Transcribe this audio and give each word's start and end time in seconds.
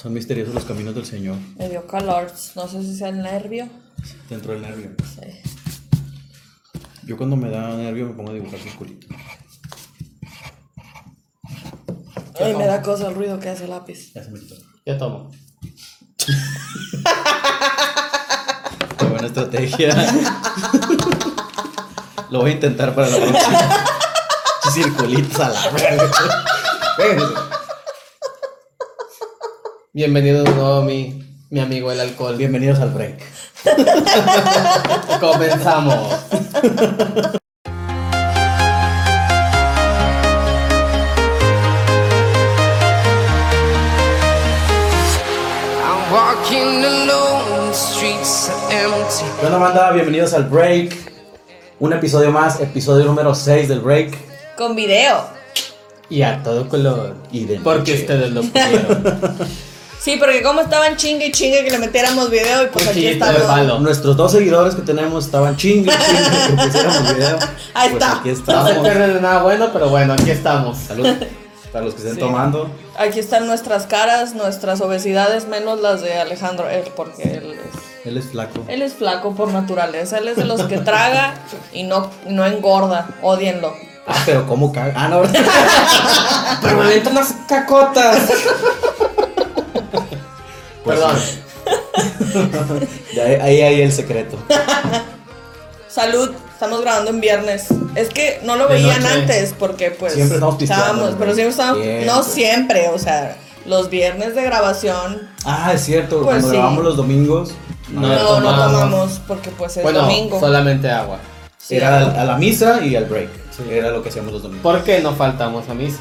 Son 0.00 0.12
misteriosos 0.12 0.54
los 0.54 0.64
caminos 0.64 0.94
del 0.94 1.04
Señor. 1.06 1.36
Me 1.56 1.68
dio 1.68 1.86
calor. 1.86 2.30
No 2.56 2.68
sé 2.68 2.82
si 2.82 2.96
sea 2.96 3.08
el 3.08 3.22
nervio. 3.22 3.68
Dentro 4.28 4.52
del 4.52 4.62
nervio. 4.62 4.90
Sí. 5.14 5.50
Yo 7.04 7.16
cuando 7.16 7.36
me 7.36 7.50
da 7.50 7.76
nervio 7.76 8.06
me 8.06 8.14
pongo 8.14 8.30
a 8.30 8.34
dibujar 8.34 8.58
circulitos. 8.60 9.10
Ay, 12.40 12.54
me 12.56 12.66
da 12.66 12.82
cosa 12.82 13.08
el 13.08 13.14
ruido 13.14 13.38
que 13.38 13.48
hace 13.48 13.64
el 13.64 13.70
lápiz. 13.70 14.12
Ya 14.14 14.24
se 14.24 14.30
me 14.30 14.40
quitó. 14.40 14.56
Yo 14.84 14.98
tomo. 14.98 15.30
Qué 18.98 19.04
buena 19.04 19.26
estrategia. 19.26 19.94
Lo 22.30 22.40
voy 22.40 22.52
a 22.52 22.54
intentar 22.54 22.94
para 22.94 23.08
la 23.08 23.16
próxima. 23.16 23.84
Circulitos 24.72 25.40
a 25.40 25.48
la 25.50 25.70
verga. 25.70 27.48
Bienvenido 29.94 30.42
de 30.42 30.50
nuevo 30.52 30.82
mi, 30.82 31.22
mi 31.50 31.60
amigo 31.60 31.92
el 31.92 32.00
alcohol. 32.00 32.36
Bienvenidos 32.36 32.78
al 32.80 32.90
break. 32.90 33.18
Comenzamos. 35.20 36.18
I'm 45.84 46.12
walking 46.12 46.84
alone, 46.84 47.68
the 47.68 47.74
streets 47.74 48.48
are 48.48 48.84
empty. 48.84 49.24
¿Qué 49.40 49.46
onda, 49.46 49.58
banda? 49.58 49.92
Bienvenidos 49.92 50.32
al 50.34 50.44
break. 50.44 50.94
Un 51.80 51.92
episodio 51.92 52.30
más, 52.30 52.60
episodio 52.60 53.04
número 53.04 53.34
6 53.34 53.68
del 53.68 53.80
break. 53.80 54.16
Con 54.56 54.74
video. 54.76 55.24
Y 56.08 56.22
a 56.22 56.42
todo 56.42 56.68
color. 56.68 57.14
Y 57.32 57.44
de 57.44 57.58
Porque 57.60 57.92
noche. 57.92 58.00
ustedes 58.02 58.30
lo 58.30 58.42
pidieron. 58.42 59.18
Sí, 60.02 60.16
porque 60.18 60.42
como 60.42 60.60
estaban 60.60 60.96
chingue 60.96 61.26
y 61.26 61.32
chingue 61.32 61.62
que 61.64 61.70
le 61.70 61.78
metiéramos 61.78 62.28
video 62.28 62.64
y 62.64 62.66
pues 62.66 62.86
aquí 62.88 62.94
Cuchillito 63.02 63.24
de 63.26 63.32
estamos. 63.38 63.80
Nuestros 63.82 64.16
dos 64.16 64.32
seguidores 64.32 64.74
que 64.74 64.82
tenemos 64.82 65.26
estaban 65.26 65.56
chingue, 65.56 65.92
chingue 65.92 66.46
que 66.56 66.62
pusiéramos 66.64 67.14
video. 67.14 67.38
Ahí 67.74 67.90
Pues 67.90 68.02
está. 68.02 68.12
Aquí 68.18 68.28
No 68.30 68.34
se 68.34 68.40
estamos. 68.40 68.78
pierden 68.78 69.14
de 69.14 69.20
nada 69.20 69.42
bueno, 69.44 69.68
pero 69.72 69.88
bueno, 69.90 70.14
aquí 70.14 70.30
estamos. 70.30 70.76
Salud. 70.78 71.06
Para 71.72 71.84
los 71.84 71.94
que 71.94 72.00
estén 72.00 72.14
Sí. 72.16 72.20
tomando. 72.20 72.68
Aquí 72.98 73.20
están 73.20 73.46
nuestras 73.46 73.86
caras, 73.86 74.34
nuestras 74.34 74.80
obesidades, 74.80 75.46
menos 75.46 75.80
las 75.80 76.02
de 76.02 76.18
Alejandro, 76.18 76.68
él, 76.68 76.84
porque 76.96 77.22
él 77.22 77.52
es, 77.54 78.06
Él 78.06 78.16
es 78.18 78.24
flaco. 78.26 78.64
él 78.68 78.82
es 78.82 78.94
flaco 78.94 79.34
por 79.36 79.52
naturaleza. 79.52 80.18
Él 80.18 80.26
es 80.28 80.36
de 80.36 80.44
los 80.44 80.62
que 80.64 80.78
traga 80.78 81.34
y 81.72 81.84
no, 81.84 82.10
y 82.28 82.32
no 82.32 82.44
engorda. 82.44 83.08
Odienlo. 83.22 83.72
Ah, 84.06 84.16
pero 84.26 84.46
cómo 84.48 84.72
caga. 84.72 84.92
Ah, 84.96 85.06
no. 85.08 85.22
Pero 86.60 86.76
me 86.76 86.98
unas 87.08 87.32
cacotas. 87.48 88.18
Pues 90.84 90.98
Perdón. 90.98 91.16
Ahí 93.42 93.60
hay 93.60 93.82
el 93.82 93.92
secreto. 93.92 94.36
Salud, 95.88 96.30
estamos 96.52 96.80
grabando 96.80 97.10
en 97.10 97.20
viernes. 97.20 97.66
Es 97.94 98.08
que 98.08 98.40
no 98.44 98.56
lo 98.56 98.66
De 98.66 98.74
veían 98.74 99.02
noche. 99.02 99.14
antes 99.14 99.54
porque 99.58 99.90
pues 99.90 100.14
Siempre 100.14 100.36
estamos 100.36 100.56
pisteando, 100.56 100.84
estábamos, 100.86 101.12
¿no? 101.12 101.18
pero 101.18 101.34
siempre 101.34 101.50
estábamos, 101.50 101.82
Siempre. 101.82 102.06
no 102.06 102.22
siempre, 102.22 102.88
o 102.88 102.98
sea, 102.98 103.36
los 103.66 103.90
viernes 103.90 104.34
de 104.34 104.42
grabación 104.42 105.28
Ah, 105.44 105.72
es 105.74 105.82
cierto. 105.82 106.16
Pues 106.22 106.26
cuando 106.36 106.48
sí. 106.48 106.54
grabamos 106.56 106.84
los 106.84 106.96
domingos. 106.96 107.50
No, 107.90 108.00
no, 108.00 108.08
no, 108.08 108.26
tomamos. 108.26 108.70
tomamos 108.72 109.20
porque 109.28 109.50
pues 109.50 109.76
es 109.76 109.82
bueno, 109.82 110.00
domingo. 110.00 110.40
solamente 110.40 110.90
agua. 110.90 111.18
Sí, 111.58 111.76
Era 111.76 112.00
agua. 112.00 112.20
a 112.22 112.24
la 112.24 112.36
misa 112.38 112.80
y 112.84 112.96
al 112.96 113.04
break. 113.04 113.28
Era 113.70 113.90
lo 113.90 114.02
que 114.02 114.08
hacíamos 114.08 114.32
los 114.32 114.42
domingos. 114.42 114.62
¿Por 114.62 114.82
qué 114.82 115.00
no 115.00 115.14
faltamos 115.14 115.68
a 115.68 115.74
misa? 115.74 115.98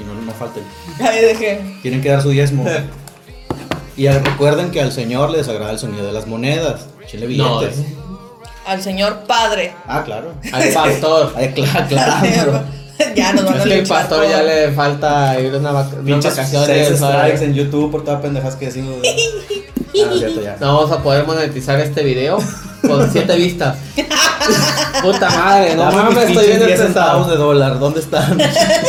Y 0.00 0.04
no, 0.04 0.14
no 0.22 0.32
falten. 0.32 0.64
Ahí 1.06 1.20
dejé. 1.20 1.78
Tienen 1.82 2.00
que 2.00 2.08
dar 2.08 2.22
su 2.22 2.30
diezmo. 2.30 2.64
y 3.98 4.08
recuerden 4.08 4.70
que 4.70 4.80
al 4.80 4.92
Señor 4.92 5.30
le 5.30 5.38
desagrada 5.38 5.72
el 5.72 5.78
sonido 5.78 6.06
de 6.06 6.12
las 6.12 6.28
monedas. 6.28 6.86
Chile 7.06 7.26
No, 7.36 7.58
billetes. 7.58 7.84
Al 8.64 8.80
señor 8.80 9.20
padre. 9.26 9.72
Ah, 9.86 10.02
claro. 10.04 10.34
al 10.52 10.68
pastor. 10.72 11.32
Ay, 11.36 11.52
claro, 11.52 11.86
claro. 11.88 12.62
ya 13.16 13.32
nos 13.32 13.44
van 13.46 13.54
Es 13.56 13.60
a 13.60 13.64
que 13.64 13.78
el 13.78 13.86
pastor 13.86 14.28
ya 14.28 14.42
le 14.42 14.72
falta 14.72 15.40
ir 15.40 15.54
a 15.54 15.58
una 15.58 15.70
unas 15.70 15.90
seis 15.90 16.24
vacaciones. 16.36 16.98
¿sabes? 16.98 17.42
en 17.42 17.54
YouTube 17.54 17.90
por 17.90 18.04
todas 18.04 18.20
pendejas 18.20 18.56
que 18.56 18.66
decimos. 18.66 18.96
Ah, 20.00 20.06
no, 20.10 20.16
cierto, 20.16 20.42
ya. 20.42 20.56
No 20.60 20.76
vamos 20.76 20.92
a 20.92 21.02
poder 21.02 21.26
monetizar 21.26 21.80
este 21.80 22.04
video 22.04 22.38
con 22.86 23.10
7 23.10 23.34
vistas. 23.36 23.78
Puta 25.02 25.28
madre, 25.30 25.74
no 25.74 25.90
mames, 25.90 26.28
estoy 26.28 26.46
bien 26.46 26.66
10 26.66 26.78
centavos 26.78 27.28
de 27.28 27.36
dólar. 27.36 27.80
¿Dónde 27.80 27.98
están? 27.98 28.38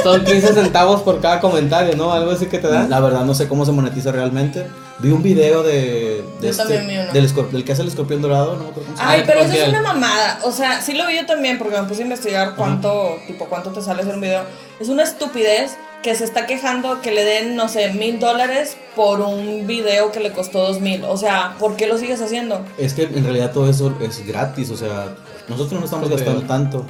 Son 0.04 0.24
15 0.24 0.54
centavos 0.54 1.02
por 1.02 1.20
cada 1.20 1.40
comentario, 1.40 1.96
¿no? 1.96 2.12
Algo 2.14 2.30
así 2.32 2.46
que 2.46 2.60
te 2.60 2.68
dan. 2.68 2.92
La 2.92 3.00
verdad 3.00 3.22
no 3.22 3.34
sé 3.34 3.48
cómo 3.48 3.66
se 3.66 3.72
monetiza 3.72 4.12
realmente. 4.12 4.68
Vi 5.02 5.12
un 5.12 5.24
video 5.24 5.64
de, 5.64 6.24
de 6.42 6.50
este- 6.50 6.62
también 6.64 6.88
vi 6.88 6.98
uno. 6.98 7.14
del, 7.52 7.64
que 7.64 7.72
hace 7.72 7.82
el 7.84 7.88
escorpión 7.88 8.22
dorado, 8.22 8.58
no 8.58 8.64
me 8.66 8.70
acuerdo 8.70 8.84
cómo 8.86 8.98
se 8.98 9.02
llama. 9.04 9.12
Ay, 9.14 9.24
pero 9.26 9.40
eso 9.42 9.54
es 9.54 9.70
una 9.70 9.82
mamada. 9.82 10.40
O 10.44 10.52
sea, 10.52 10.82
sí 10.82 10.94
lo 10.94 11.08
vi 11.08 11.16
yo 11.16 11.26
también 11.26 11.58
porque 11.58 11.80
me 11.80 11.88
puse 11.88 12.02
a 12.02 12.04
investigar 12.04 12.56
cuánto, 12.56 13.18
tipo, 13.26 13.46
cuánto 13.46 13.72
te 13.72 13.82
sale 13.82 14.02
hacer 14.02 14.16
un 14.16 14.22
video. 14.22 14.44
Es 14.80 14.90
una 14.90 15.04
estupidez 15.04 15.78
que 16.04 16.16
se 16.16 16.24
está 16.26 16.46
quejando 16.46 17.02
que 17.02 17.12
le 17.12 17.24
den, 17.24 17.56
no 17.56 17.68
sé, 17.70 17.94
mil 17.94 18.20
dólares 18.20 18.78
por 18.96 19.22
un 19.22 19.68
video 19.68 20.12
que 20.12 20.20
le 20.20 20.32
costó 20.32 20.60
dos 20.68 20.80
mil. 20.82 21.04
O 21.06 21.18
sea, 21.18 21.56
¿por 21.60 21.76
qué 21.78 21.88
lo 21.88 21.98
sigues 21.98 22.22
haciendo? 22.22 22.66
Es 22.78 22.94
que 22.94 23.04
en 23.04 23.24
realidad 23.24 23.52
todo 23.52 23.70
eso 23.70 23.94
es 24.02 24.26
gratis, 24.26 24.70
o 24.70 24.78
sea, 24.78 25.16
nosotros 25.48 25.80
no 25.80 25.86
estamos 25.86 26.10
gastando 26.10 26.42
tanto. 26.44 26.86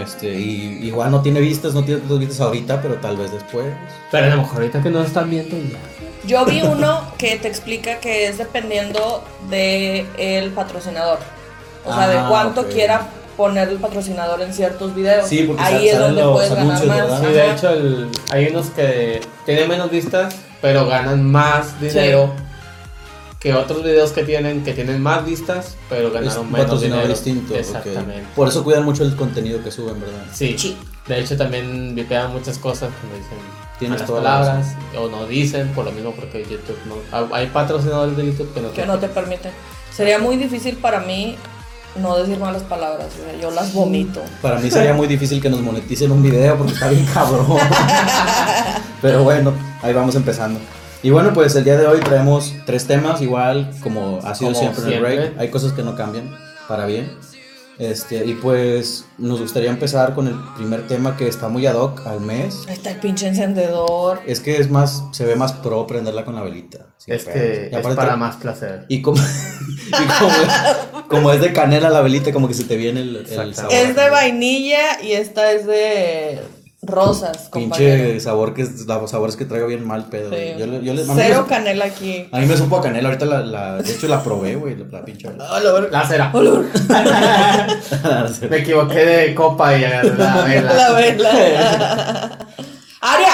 Este, 0.00 0.32
y 0.34 0.78
igual 0.86 1.10
no 1.10 1.20
tiene 1.22 1.40
vistas, 1.40 1.74
no 1.74 1.84
tiene 1.84 2.00
tantas 2.00 2.18
vistas 2.18 2.40
ahorita, 2.40 2.80
pero 2.80 2.94
tal 2.96 3.16
vez 3.16 3.32
después. 3.32 3.66
Pero 4.10 4.26
a 4.26 4.28
lo 4.30 4.36
mejor 4.38 4.56
ahorita 4.62 4.82
que 4.82 4.90
no 4.90 5.02
están 5.02 5.28
viendo 5.30 5.56
ya. 5.56 5.78
Yo 6.26 6.44
vi 6.46 6.62
uno 6.62 7.00
que 7.18 7.36
te 7.36 7.48
explica 7.48 7.98
que 7.98 8.28
es 8.28 8.38
dependiendo 8.38 9.22
de 9.50 10.06
el 10.18 10.50
patrocinador. 10.52 11.18
O 11.84 11.92
sea, 11.92 12.08
de 12.08 12.18
Ah, 12.18 12.26
cuánto 12.28 12.68
quiera 12.68 13.08
poner 13.36 13.68
el 13.68 13.78
patrocinador 13.78 14.40
en 14.40 14.52
ciertos 14.54 14.94
videos. 14.94 15.26
Sí, 15.26 15.42
porque 15.46 15.62
Ahí 15.62 15.88
es 15.88 15.98
donde 15.98 16.22
los 16.22 16.32
puedes 16.32 16.54
ganar 16.54 16.86
más. 16.86 17.20
Sí, 17.20 17.26
de 17.26 17.50
hecho 17.50 17.70
el- 17.70 18.08
hay 18.30 18.46
unos 18.48 18.66
que 18.70 19.20
tienen 19.44 19.68
menos 19.68 19.90
vistas, 19.90 20.34
pero 20.60 20.86
ganan 20.86 21.28
más 21.30 21.80
dinero 21.80 22.32
que 23.42 23.52
otros 23.54 23.82
videos 23.82 24.12
que 24.12 24.22
tienen 24.22 24.62
que 24.62 24.72
tienen 24.72 25.02
más 25.02 25.26
vistas, 25.26 25.76
pero 25.88 26.12
ganaron 26.12 26.46
menos 26.46 26.60
patrocinador 26.60 27.04
dinero. 27.04 27.08
distinto. 27.08 27.54
Exactamente. 27.56 28.24
Por 28.36 28.46
eso 28.48 28.62
cuidan 28.62 28.84
mucho 28.84 29.02
el 29.02 29.16
contenido 29.16 29.62
que 29.64 29.72
suben, 29.72 30.00
¿verdad? 30.00 30.24
Sí. 30.32 30.56
Sí. 30.56 30.76
De 31.08 31.18
hecho 31.18 31.36
también 31.36 31.96
vipean 31.96 32.32
muchas 32.32 32.58
cosas 32.58 32.90
cuando 33.00 33.18
dicen 33.18 33.38
Tienes 33.80 34.02
palabras 34.02 34.76
o 34.96 35.08
no 35.08 35.26
dicen, 35.26 35.72
por 35.74 35.84
lo 35.84 35.90
mismo 35.90 36.12
porque 36.12 36.44
YouTube 36.44 36.78
no. 36.86 37.34
Hay 37.34 37.48
patrocinadores 37.48 38.16
de 38.16 38.26
YouTube 38.26 38.54
que 38.54 38.60
no 38.60 38.72
que 38.72 38.86
no 38.86 38.98
te 39.00 39.08
permiten. 39.08 39.50
Sería 39.92 40.20
muy 40.20 40.36
difícil 40.36 40.76
para 40.76 41.00
mí 41.00 41.36
no 41.96 42.16
decir 42.16 42.38
malas 42.38 42.62
palabras, 42.62 43.08
o 43.20 43.24
sea, 43.24 43.40
yo 43.40 43.50
las 43.50 43.74
vomito. 43.74 44.22
Para 44.40 44.60
mí 44.60 44.70
sería 44.70 44.94
muy 44.94 45.08
difícil 45.08 45.42
que 45.42 45.50
nos 45.50 45.60
moneticen 45.60 46.12
un 46.12 46.22
video 46.22 46.56
porque 46.56 46.74
está 46.74 46.88
bien 46.88 47.04
cabrón. 47.06 47.44
Pero 49.02 49.24
bueno, 49.24 49.52
ahí 49.82 49.92
vamos 49.92 50.14
empezando. 50.14 50.60
Y 51.02 51.10
bueno, 51.10 51.32
pues 51.32 51.54
el 51.56 51.64
día 51.64 51.76
de 51.76 51.86
hoy 51.86 51.98
traemos 52.00 52.54
tres 52.64 52.86
temas, 52.86 53.20
igual 53.22 53.70
como 53.82 54.20
ha 54.22 54.34
sido 54.34 54.52
Como 54.52 54.60
siempre, 54.72 54.84
en 54.84 54.92
el 54.92 55.00
break. 55.00 55.38
Hay 55.40 55.48
cosas 55.48 55.72
que 55.72 55.82
no 55.82 55.96
cambian 55.96 56.32
para 56.68 56.86
bien. 56.86 57.10
Este, 57.78 58.24
y 58.24 58.34
pues 58.34 59.06
nos 59.18 59.40
gustaría 59.40 59.70
empezar 59.70 60.14
con 60.14 60.28
el 60.28 60.36
primer 60.54 60.86
tema 60.86 61.16
que 61.16 61.26
está 61.26 61.48
muy 61.48 61.66
ad 61.66 61.74
hoc 61.74 62.06
al 62.06 62.20
mes. 62.20 62.64
Ahí 62.68 62.74
está 62.74 62.90
el 62.90 63.00
pinche 63.00 63.26
encendedor. 63.26 64.20
Es 64.26 64.38
que 64.38 64.58
es 64.58 64.70
más, 64.70 65.02
se 65.10 65.24
ve 65.24 65.34
más 65.34 65.52
pro 65.54 65.86
prenderla 65.88 66.24
con 66.24 66.36
la 66.36 66.42
velita. 66.42 66.86
Es 67.06 67.24
que 67.24 67.70
Y 67.72 67.74
es 67.74 67.80
aparte- 67.80 67.96
para 67.96 68.14
más 68.14 68.36
placer. 68.36 68.84
Y 68.88 69.02
como, 69.02 69.20
y 69.88 70.06
como, 70.20 71.08
como 71.08 71.32
es 71.32 71.40
de 71.40 71.52
canela 71.52 71.90
la 71.90 72.02
velita, 72.02 72.32
como 72.32 72.46
que 72.46 72.54
se 72.54 72.64
te 72.64 72.76
viene 72.76 73.00
el, 73.00 73.16
el 73.28 73.54
sabor. 73.56 73.72
Es 73.74 73.96
de 73.96 74.08
vainilla 74.10 75.02
y 75.02 75.12
esta 75.12 75.50
es 75.50 75.66
de 75.66 76.40
rosas, 76.84 77.48
Pinche 77.52 77.68
compañero. 77.68 78.20
sabor 78.20 78.54
que 78.54 78.62
es- 78.62 78.86
los 78.86 79.10
sabores 79.10 79.36
que 79.36 79.44
traigo 79.44 79.68
bien 79.68 79.86
mal 79.86 80.06
pedo. 80.06 80.30
Sí. 80.30 80.54
Yo, 80.58 80.66
le- 80.66 80.82
yo 80.84 80.94
mí 80.94 81.00
Cero 81.14 81.42
me- 81.42 81.48
canela 81.48 81.84
aquí. 81.84 82.28
A 82.32 82.38
mí 82.40 82.46
me 82.46 82.56
supo 82.56 82.78
a 82.78 82.82
canela, 82.82 83.08
ahorita 83.08 83.24
la, 83.24 83.40
la- 83.40 83.76
de 83.82 83.92
hecho 83.92 84.08
la 84.08 84.20
probé, 84.22 84.56
güey, 84.56 84.74
la, 84.76 84.86
la 84.98 85.04
pinche. 85.04 85.28
La 85.92 86.06
cera. 86.08 86.30
Olor. 86.34 86.66
Me 88.50 88.56
equivoqué 88.58 88.98
de 89.04 89.34
copa 89.34 89.76
y 89.78 89.84
agarré 89.84 90.10
la 90.18 90.42
vela. 90.44 90.72
La 90.74 90.92
vela. 90.92 92.38
Aria. 93.00 93.32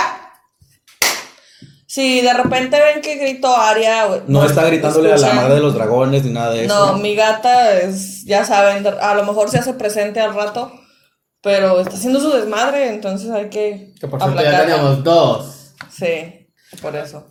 Si 1.86 2.20
de 2.20 2.32
repente 2.34 2.78
ven 2.78 3.00
que 3.00 3.16
grito 3.16 3.54
Aria, 3.56 4.04
güey, 4.04 4.20
No 4.28 4.44
está 4.44 4.64
gritándole 4.66 5.10
a 5.12 5.16
la 5.16 5.32
madre 5.32 5.54
de 5.54 5.60
los 5.60 5.74
dragones 5.74 6.22
ni 6.22 6.32
nada 6.32 6.50
de 6.52 6.66
eso. 6.66 6.74
No, 6.92 6.98
mi 6.98 7.14
gata 7.16 7.78
es, 7.78 8.24
ya 8.26 8.44
saben, 8.44 8.86
a 8.86 9.14
lo 9.14 9.24
mejor 9.24 9.48
se 9.50 9.58
hace 9.58 9.72
presente 9.72 10.20
al 10.20 10.34
rato, 10.34 10.70
pero 11.42 11.80
está 11.80 11.94
haciendo 11.94 12.20
su 12.20 12.30
desmadre, 12.30 12.88
entonces 12.90 13.30
hay 13.30 13.48
que 13.48 13.94
Que 14.00 14.06
por 14.08 14.20
cierto 14.20 14.42
ya 14.42 14.60
teníamos 14.60 15.04
dos. 15.04 15.72
Sí, 15.90 16.48
por 16.82 16.94
eso. 16.96 17.28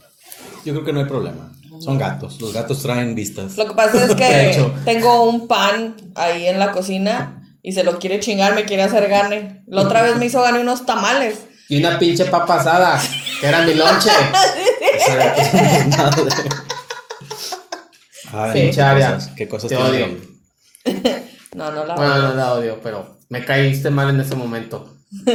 Yo 0.66 0.74
creo 0.74 0.86
que 0.86 0.94
no 0.94 1.00
hay 1.00 1.06
problema. 1.06 1.52
Son 1.80 1.98
gatos. 1.98 2.42
Los 2.42 2.54
gatos 2.54 2.82
traen 2.82 3.14
vistas. 3.14 3.56
Lo 3.58 3.68
que 3.68 3.74
pasa 3.76 4.04
es 4.06 4.16
que 4.16 4.72
tengo 4.86 5.24
un 5.30 5.48
pan 5.48 5.96
ahí 6.16 6.48
en 6.48 6.58
la 6.60 6.72
cocina 6.72 7.44
y 7.62 7.74
se 7.74 7.84
lo 7.84 8.00
quiere 8.00 8.20
chingar, 8.20 8.56
me 8.56 8.66
quiere 8.66 8.84
hacer 8.84 9.08
gane. 9.10 9.64
La 9.68 9.82
otra 9.84 10.02
vez 10.02 10.16
me 10.18 10.26
hizo 10.26 10.42
gane 10.42 10.60
unos 10.60 10.86
tamales. 10.86 11.40
Y 11.70 11.78
una 11.80 12.00
pinche 12.00 12.26
papa 12.26 12.62
asada, 12.62 13.00
que 13.42 13.48
era 13.48 13.62
mi 13.62 13.74
lonche. 13.74 14.10
Ay, 15.10 16.32
Sí. 16.34 16.50
no, 18.34 18.54
Pinche 18.54 18.82
Aria, 18.82 19.08
qué 19.10 19.14
cosas, 19.16 19.34
qué 19.36 19.48
cosas 19.48 19.70
te 19.70 19.78
odio. 19.78 20.08
No, 21.54 21.72
no 21.72 21.86
la 21.86 21.96
Bueno, 21.96 22.22
no 22.22 22.34
la 22.36 22.54
odio, 22.54 22.80
pero 22.84 23.17
me 23.30 23.44
caíste 23.46 23.90
mal 23.90 24.10
en 24.10 24.20
ese 24.22 24.36
momento. 24.36 24.94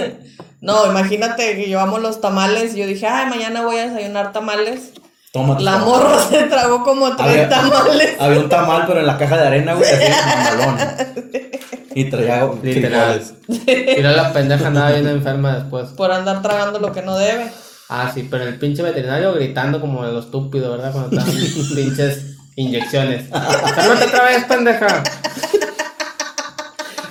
No, 0.60 0.86
imagínate 0.88 1.56
que 1.56 1.64
llevamos 1.66 2.00
los 2.00 2.20
tamales 2.20 2.76
y 2.76 2.78
yo 2.78 2.86
dije, 2.86 3.04
ay, 3.08 3.28
mañana 3.28 3.62
voy 3.64 3.78
a 3.78 3.88
desayunar 3.88 4.30
tamales. 4.30 4.92
Tómate. 5.32 5.64
La 5.64 5.78
morra 5.78 6.22
se 6.22 6.44
tragó 6.44 6.84
como 6.84 7.16
tres 7.16 7.28
Había- 7.30 7.48
tamales. 7.48 8.14
Había 8.20 8.38
un 8.38 8.48
tamal, 8.48 8.84
pero 8.86 9.00
en 9.00 9.06
la 9.08 9.18
caja 9.18 9.38
de 9.38 9.46
arena, 9.48 9.74
güey, 9.74 9.90
así 9.90 10.04
mamalón. 10.08 10.78
Y 11.96 12.04
traía 12.10 12.48
Literal. 12.62 13.20
frijoles. 13.20 13.96
Y 13.98 14.00
luego 14.02 14.16
la 14.16 14.32
pendeja 14.32 14.68
andaba 14.68 14.92
bien 14.92 15.08
enferma 15.08 15.56
después. 15.56 15.88
Por 15.90 16.12
andar 16.12 16.42
tragando 16.42 16.78
lo 16.78 16.92
que 16.92 17.02
no 17.02 17.18
debe. 17.18 17.50
Ah, 17.88 18.12
sí, 18.14 18.28
pero 18.30 18.44
el 18.44 18.56
pinche 18.60 18.82
veterinario 18.82 19.34
gritando 19.34 19.80
como 19.80 20.06
de 20.06 20.12
lo 20.12 20.20
estúpido, 20.20 20.70
¿verdad? 20.70 20.92
Cuando 20.92 21.18
estaban 21.18 21.34
pinches 21.74 22.36
inyecciones. 22.54 23.28
¡Cálmate 23.30 24.04
otra 24.06 24.24
vez, 24.26 24.44
pendeja! 24.44 25.02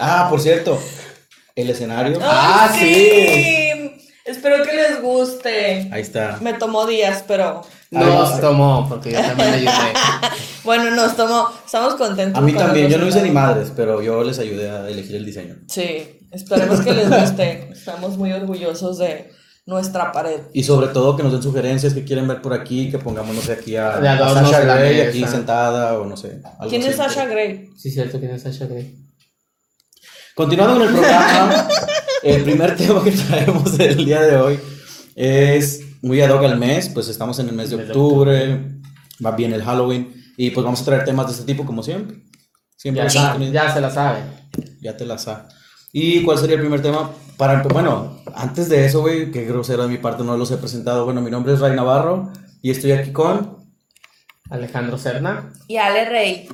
Ah, 0.01 0.27
por 0.29 0.41
cierto, 0.41 0.81
el 1.55 1.69
escenario. 1.69 2.17
Ah, 2.21 2.69
Ay, 2.73 4.01
Espero 4.25 4.63
que 4.63 4.73
les 4.73 5.01
guste. 5.01 5.89
Ahí 5.91 6.01
está. 6.01 6.37
Me 6.41 6.53
tomó 6.53 6.85
días, 6.85 7.23
pero 7.27 7.61
Nos 7.89 8.39
tomó, 8.39 8.87
porque 8.87 9.11
yo 9.11 9.21
también 9.21 9.51
le 9.51 9.57
ayudé. 9.57 9.93
bueno, 10.63 10.91
nos 10.91 11.15
tomó. 11.15 11.49
Estamos 11.65 11.95
contentos. 11.95 12.37
A 12.37 12.45
mí 12.45 12.53
con 12.53 12.63
también, 12.63 12.89
yo 12.89 12.97
no 12.97 13.07
hice 13.07 13.21
ni 13.21 13.31
madres, 13.31 13.71
pero 13.75 14.01
yo 14.01 14.23
les 14.23 14.39
ayudé 14.39 14.69
a 14.69 14.87
elegir 14.87 15.15
el 15.15 15.25
diseño. 15.25 15.57
Sí, 15.67 16.19
esperemos 16.31 16.81
que 16.81 16.93
les 16.93 17.09
guste. 17.09 17.69
Estamos 17.71 18.17
muy 18.17 18.31
orgullosos 18.31 18.99
de 18.99 19.31
nuestra 19.65 20.11
pared. 20.11 20.41
Y 20.53 20.63
sobre 20.63 20.87
todo 20.87 21.15
que 21.15 21.23
nos 21.23 21.31
den 21.33 21.43
sugerencias 21.43 21.93
que 21.93 22.03
quieren 22.03 22.27
ver 22.27 22.41
por 22.41 22.53
aquí, 22.53 22.89
que 22.89 22.99
pongamos, 22.99 23.35
no 23.35 23.41
sé, 23.41 23.53
aquí 23.53 23.75
a, 23.75 23.95
a 23.97 24.33
Sasha 24.33 24.61
Grey 24.61 25.01
aquí 25.01 25.25
sentada 25.25 25.99
o 25.99 26.05
no 26.05 26.15
sé. 26.15 26.41
algo 26.59 26.69
¿Quién 26.69 26.83
es. 26.83 26.95
Sasha 26.95 27.25
Grey? 27.25 27.69
Sí, 27.77 27.91
cierto, 27.91 28.19
¿quién 28.19 28.31
es 28.31 28.43
Sasha 28.43 28.65
Grey? 28.65 28.97
Continuando 30.35 30.79
con 30.79 30.87
el 30.87 30.93
programa, 30.93 31.67
el 32.23 32.43
primer 32.43 32.75
tema 32.75 33.03
que 33.03 33.11
traemos 33.11 33.79
el 33.79 34.05
día 34.05 34.21
de 34.21 34.37
hoy 34.37 34.59
es 35.15 35.81
muy 36.01 36.21
ad 36.21 36.29
hoc 36.29 36.43
al 36.43 36.57
mes, 36.57 36.89
pues 36.89 37.09
estamos 37.09 37.37
en 37.39 37.49
el 37.49 37.55
mes 37.55 37.69
de 37.69 37.75
octubre, 37.77 38.79
va 39.23 39.31
bien 39.31 39.53
el 39.53 39.63
Halloween 39.63 40.13
y 40.37 40.51
pues 40.51 40.63
vamos 40.63 40.81
a 40.81 40.85
traer 40.85 41.03
temas 41.03 41.27
de 41.27 41.33
este 41.33 41.45
tipo 41.45 41.65
como 41.65 41.83
siempre. 41.83 42.17
Siempre 42.77 43.03
Ya, 43.03 43.73
se 43.73 43.81
la 43.81 43.91
sabe. 43.91 44.21
Ya 44.81 44.97
te 44.97 45.05
la 45.05 45.17
sa. 45.17 45.47
¿Y 45.91 46.23
cuál 46.23 46.37
sería 46.37 46.55
el 46.55 46.61
primer 46.61 46.81
tema? 46.81 47.11
Para, 47.37 47.61
bueno, 47.63 48.23
antes 48.33 48.69
de 48.69 48.85
eso, 48.85 49.01
güey, 49.01 49.31
qué 49.31 49.45
grosero 49.45 49.83
de 49.83 49.89
mi 49.89 49.97
parte, 49.97 50.23
no 50.23 50.37
los 50.37 50.49
he 50.51 50.57
presentado. 50.57 51.05
Bueno, 51.05 51.21
mi 51.21 51.29
nombre 51.29 51.53
es 51.53 51.59
Ray 51.59 51.75
Navarro 51.75 52.31
y 52.61 52.71
estoy 52.71 52.93
aquí 52.93 53.11
con... 53.11 53.57
Alejandro 54.49 54.97
Serna. 54.97 55.53
Y 55.67 55.77
Ale 55.77 56.09
Rey. 56.09 56.49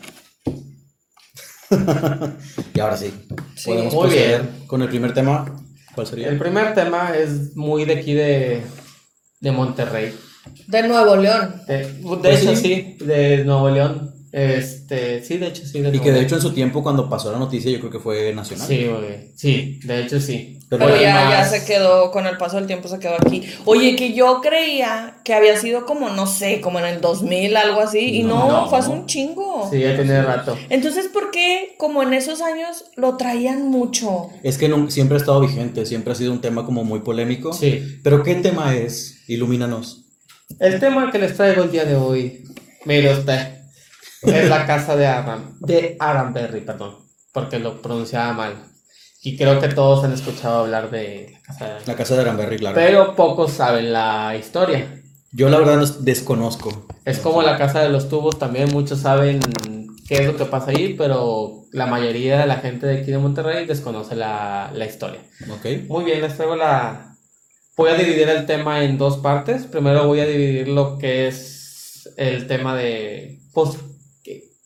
Y 2.74 2.80
ahora 2.80 2.98
sí, 2.98 3.12
Sí. 3.56 3.69
podemos 3.72 3.94
Muy 3.94 4.02
proceder 4.04 4.42
con 4.68 4.81
el 4.81 4.90
primer 4.90 5.14
tema. 5.14 5.46
¿Cuál 5.96 6.08
sería? 6.08 6.30
El 6.30 6.38
primer 6.38 6.74
tema 6.74 7.16
es 7.18 7.56
muy 7.56 7.86
de 7.86 7.94
aquí 7.94 8.14
de, 8.14 8.62
de 9.40 9.52
Monterrey. 9.52 10.14
De 10.68 10.88
Nuevo 10.88 11.16
León. 11.16 11.62
De, 11.68 11.78
de 11.88 11.94
Pues 12.04 12.42
hecho, 12.44 12.56
sí. 12.56 12.96
sí, 13.00 13.06
de 13.06 13.44
Nuevo 13.44 13.69
León. 13.69 14.14
Este, 14.31 15.24
sí, 15.24 15.38
de 15.38 15.48
hecho, 15.48 15.66
sí. 15.66 15.80
De 15.81 15.90
Y 15.90 15.92
Nuevo 15.92 16.04
que 16.04 16.10
de 16.10 16.16
León. 16.18 16.25
hecho 16.25 16.36
en 16.36 16.42
su 16.42 16.52
tiempo 16.54 16.84
cuando 16.84 17.10
pasó 17.10 17.31
la 17.31 17.40
noticia 17.40 17.72
yo 17.72 17.80
creo 17.80 17.92
que 17.92 18.00
fue 18.00 18.34
nacional. 18.34 18.68
Sí, 18.68 18.86
güey. 18.86 19.31
Sí, 19.36 19.80
de 19.84 20.04
hecho, 20.04 20.19
sí. 20.19 20.56
Pero 20.69 20.90
ya, 20.98 21.30
ya 21.30 21.46
se 21.46 21.64
quedó, 21.66 22.12
con 22.12 22.28
el 22.28 22.36
paso 22.38 22.58
del 22.58 22.68
tiempo 22.68 22.90
se 22.90 23.00
quedó 23.00 23.14
aquí. 23.16 23.42
Oye, 23.64 23.96
que 23.96 24.14
yo 24.14 24.42
creía 24.42 25.16
que 25.24 25.34
había 25.34 25.56
sido 25.58 25.86
como, 25.86 26.10
no 26.10 26.28
sé, 26.28 26.60
como 26.60 26.80
en 26.80 26.86
el 26.86 27.00
2000, 27.00 27.56
algo 27.56 27.80
así. 27.80 28.18
Y 28.18 28.24
no, 28.24 28.48
No. 28.50 28.69
fue 28.69 28.80
hace 28.80 28.90
un 28.90 29.06
chingo. 29.06 29.69
Sí, 29.72 29.80
ya 29.80 29.96
tiene 29.96 30.22
rato. 30.22 30.58
Entonces, 30.69 31.08
¿por 31.08 31.31
qué, 31.31 31.75
como 31.78 32.04
en 32.04 32.14
esos 32.14 32.42
años, 32.42 32.84
lo 32.98 33.16
traían 33.16 33.69
mucho? 33.69 34.30
Es 34.44 34.58
que 34.58 34.69
siempre 34.90 35.16
ha 35.16 35.19
estado 35.22 35.40
vigente, 35.40 35.86
siempre 35.86 36.12
ha 36.12 36.16
sido 36.16 36.34
un 36.34 36.42
tema 36.42 36.66
como 36.66 36.84
muy 36.84 37.00
polémico. 37.00 37.54
Sí. 37.54 38.00
Pero 38.04 38.22
¿qué 38.24 38.36
tema 38.36 38.75
es? 38.75 39.24
Ilumínanos. 39.28 40.04
El 40.60 40.80
tema 40.81 41.12
que 41.12 41.19
les 41.19 41.36
traigo 41.36 41.64
el 41.64 41.72
día 41.72 41.86
de 41.86 41.96
hoy, 41.96 42.44
mire 42.86 43.14
usted, 43.14 43.56
es 44.24 44.50
la 44.50 44.66
casa 44.66 44.96
de 44.98 45.06
Aram, 45.08 45.58
de 45.60 45.96
Aramberry, 46.00 46.62
perdón, 46.62 46.96
porque 47.31 47.60
lo 47.60 47.81
pronunciaba 47.81 48.34
mal. 48.34 48.56
Y 49.34 49.38
creo 49.38 49.60
que 49.60 49.68
todos 49.70 50.04
han 50.04 50.14
escuchado 50.14 50.60
hablar 50.60 50.90
de 50.90 51.32
la 51.34 51.42
casa 51.42 51.66
de 51.66 51.86
La 51.86 51.96
casa 51.96 52.16
de 52.16 52.22
Aranberry, 52.22 52.58
claro. 52.58 52.76
Pero 52.76 53.16
pocos 53.16 53.52
saben 53.52 53.92
la 53.92 54.36
historia. 54.40 55.02
Yo 55.32 55.50
la 55.50 55.58
verdad 55.60 55.80
des- 55.80 56.04
desconozco. 56.06 56.88
Es 57.06 57.20
como 57.20 57.42
la 57.42 57.58
casa 57.58 57.82
de 57.82 57.90
los 57.90 58.08
tubos, 58.10 58.40
también 58.40 58.72
muchos 58.72 59.00
saben 59.00 59.40
qué 60.08 60.16
es 60.22 60.26
lo 60.28 60.36
que 60.38 60.46
pasa 60.46 60.72
ahí, 60.72 60.94
pero 60.98 61.66
la 61.74 61.86
mayoría 61.86 62.40
de 62.40 62.48
la 62.48 62.58
gente 62.58 62.88
de 62.88 63.00
aquí 63.02 63.12
de 63.12 63.18
Monterrey 63.18 63.66
desconoce 63.66 64.16
la, 64.16 64.72
la 64.74 64.86
historia. 64.86 65.20
Ok. 65.52 65.66
Muy 65.90 66.06
bien, 66.06 66.22
les 66.22 66.36
traigo 66.36 66.56
la... 66.56 67.16
Voy 67.76 67.90
a 67.92 67.96
dividir 67.96 68.28
el 68.30 68.46
tema 68.46 68.84
en 68.84 68.98
dos 68.98 69.18
partes. 69.18 69.64
Primero 69.66 70.08
voy 70.08 70.22
a 70.22 70.26
dividir 70.26 70.68
lo 70.70 70.98
que 70.98 71.28
es 71.28 72.10
el 72.18 72.48
tema 72.48 72.76
de, 72.76 73.40
pues, 73.54 73.72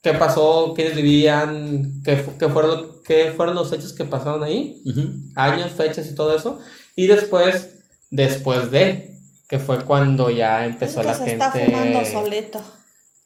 qué, 0.01 0.11
qué 0.11 0.17
pasó, 0.17 0.73
quiénes 0.75 0.95
vivían, 0.95 2.01
qué, 2.03 2.23
qué 2.39 2.49
fueron, 2.49 3.01
qué 3.05 3.33
fueron 3.35 3.55
los 3.55 3.71
hechos 3.71 3.93
que 3.93 4.05
pasaron 4.05 4.43
ahí, 4.43 4.81
Ujú. 4.85 5.09
años, 5.35 5.71
fechas 5.71 6.07
y 6.07 6.15
todo 6.15 6.35
eso. 6.35 6.59
Y 6.95 7.07
después, 7.07 7.69
después 8.09 8.71
de, 8.71 9.17
que 9.47 9.59
fue 9.59 9.83
cuando 9.85 10.29
ya 10.29 10.65
empezó 10.65 11.03
la 11.03 11.13
se 11.13 11.25
gente... 11.25 11.45
está 11.45 11.51
fumando 11.51 12.05
solito. 12.05 12.61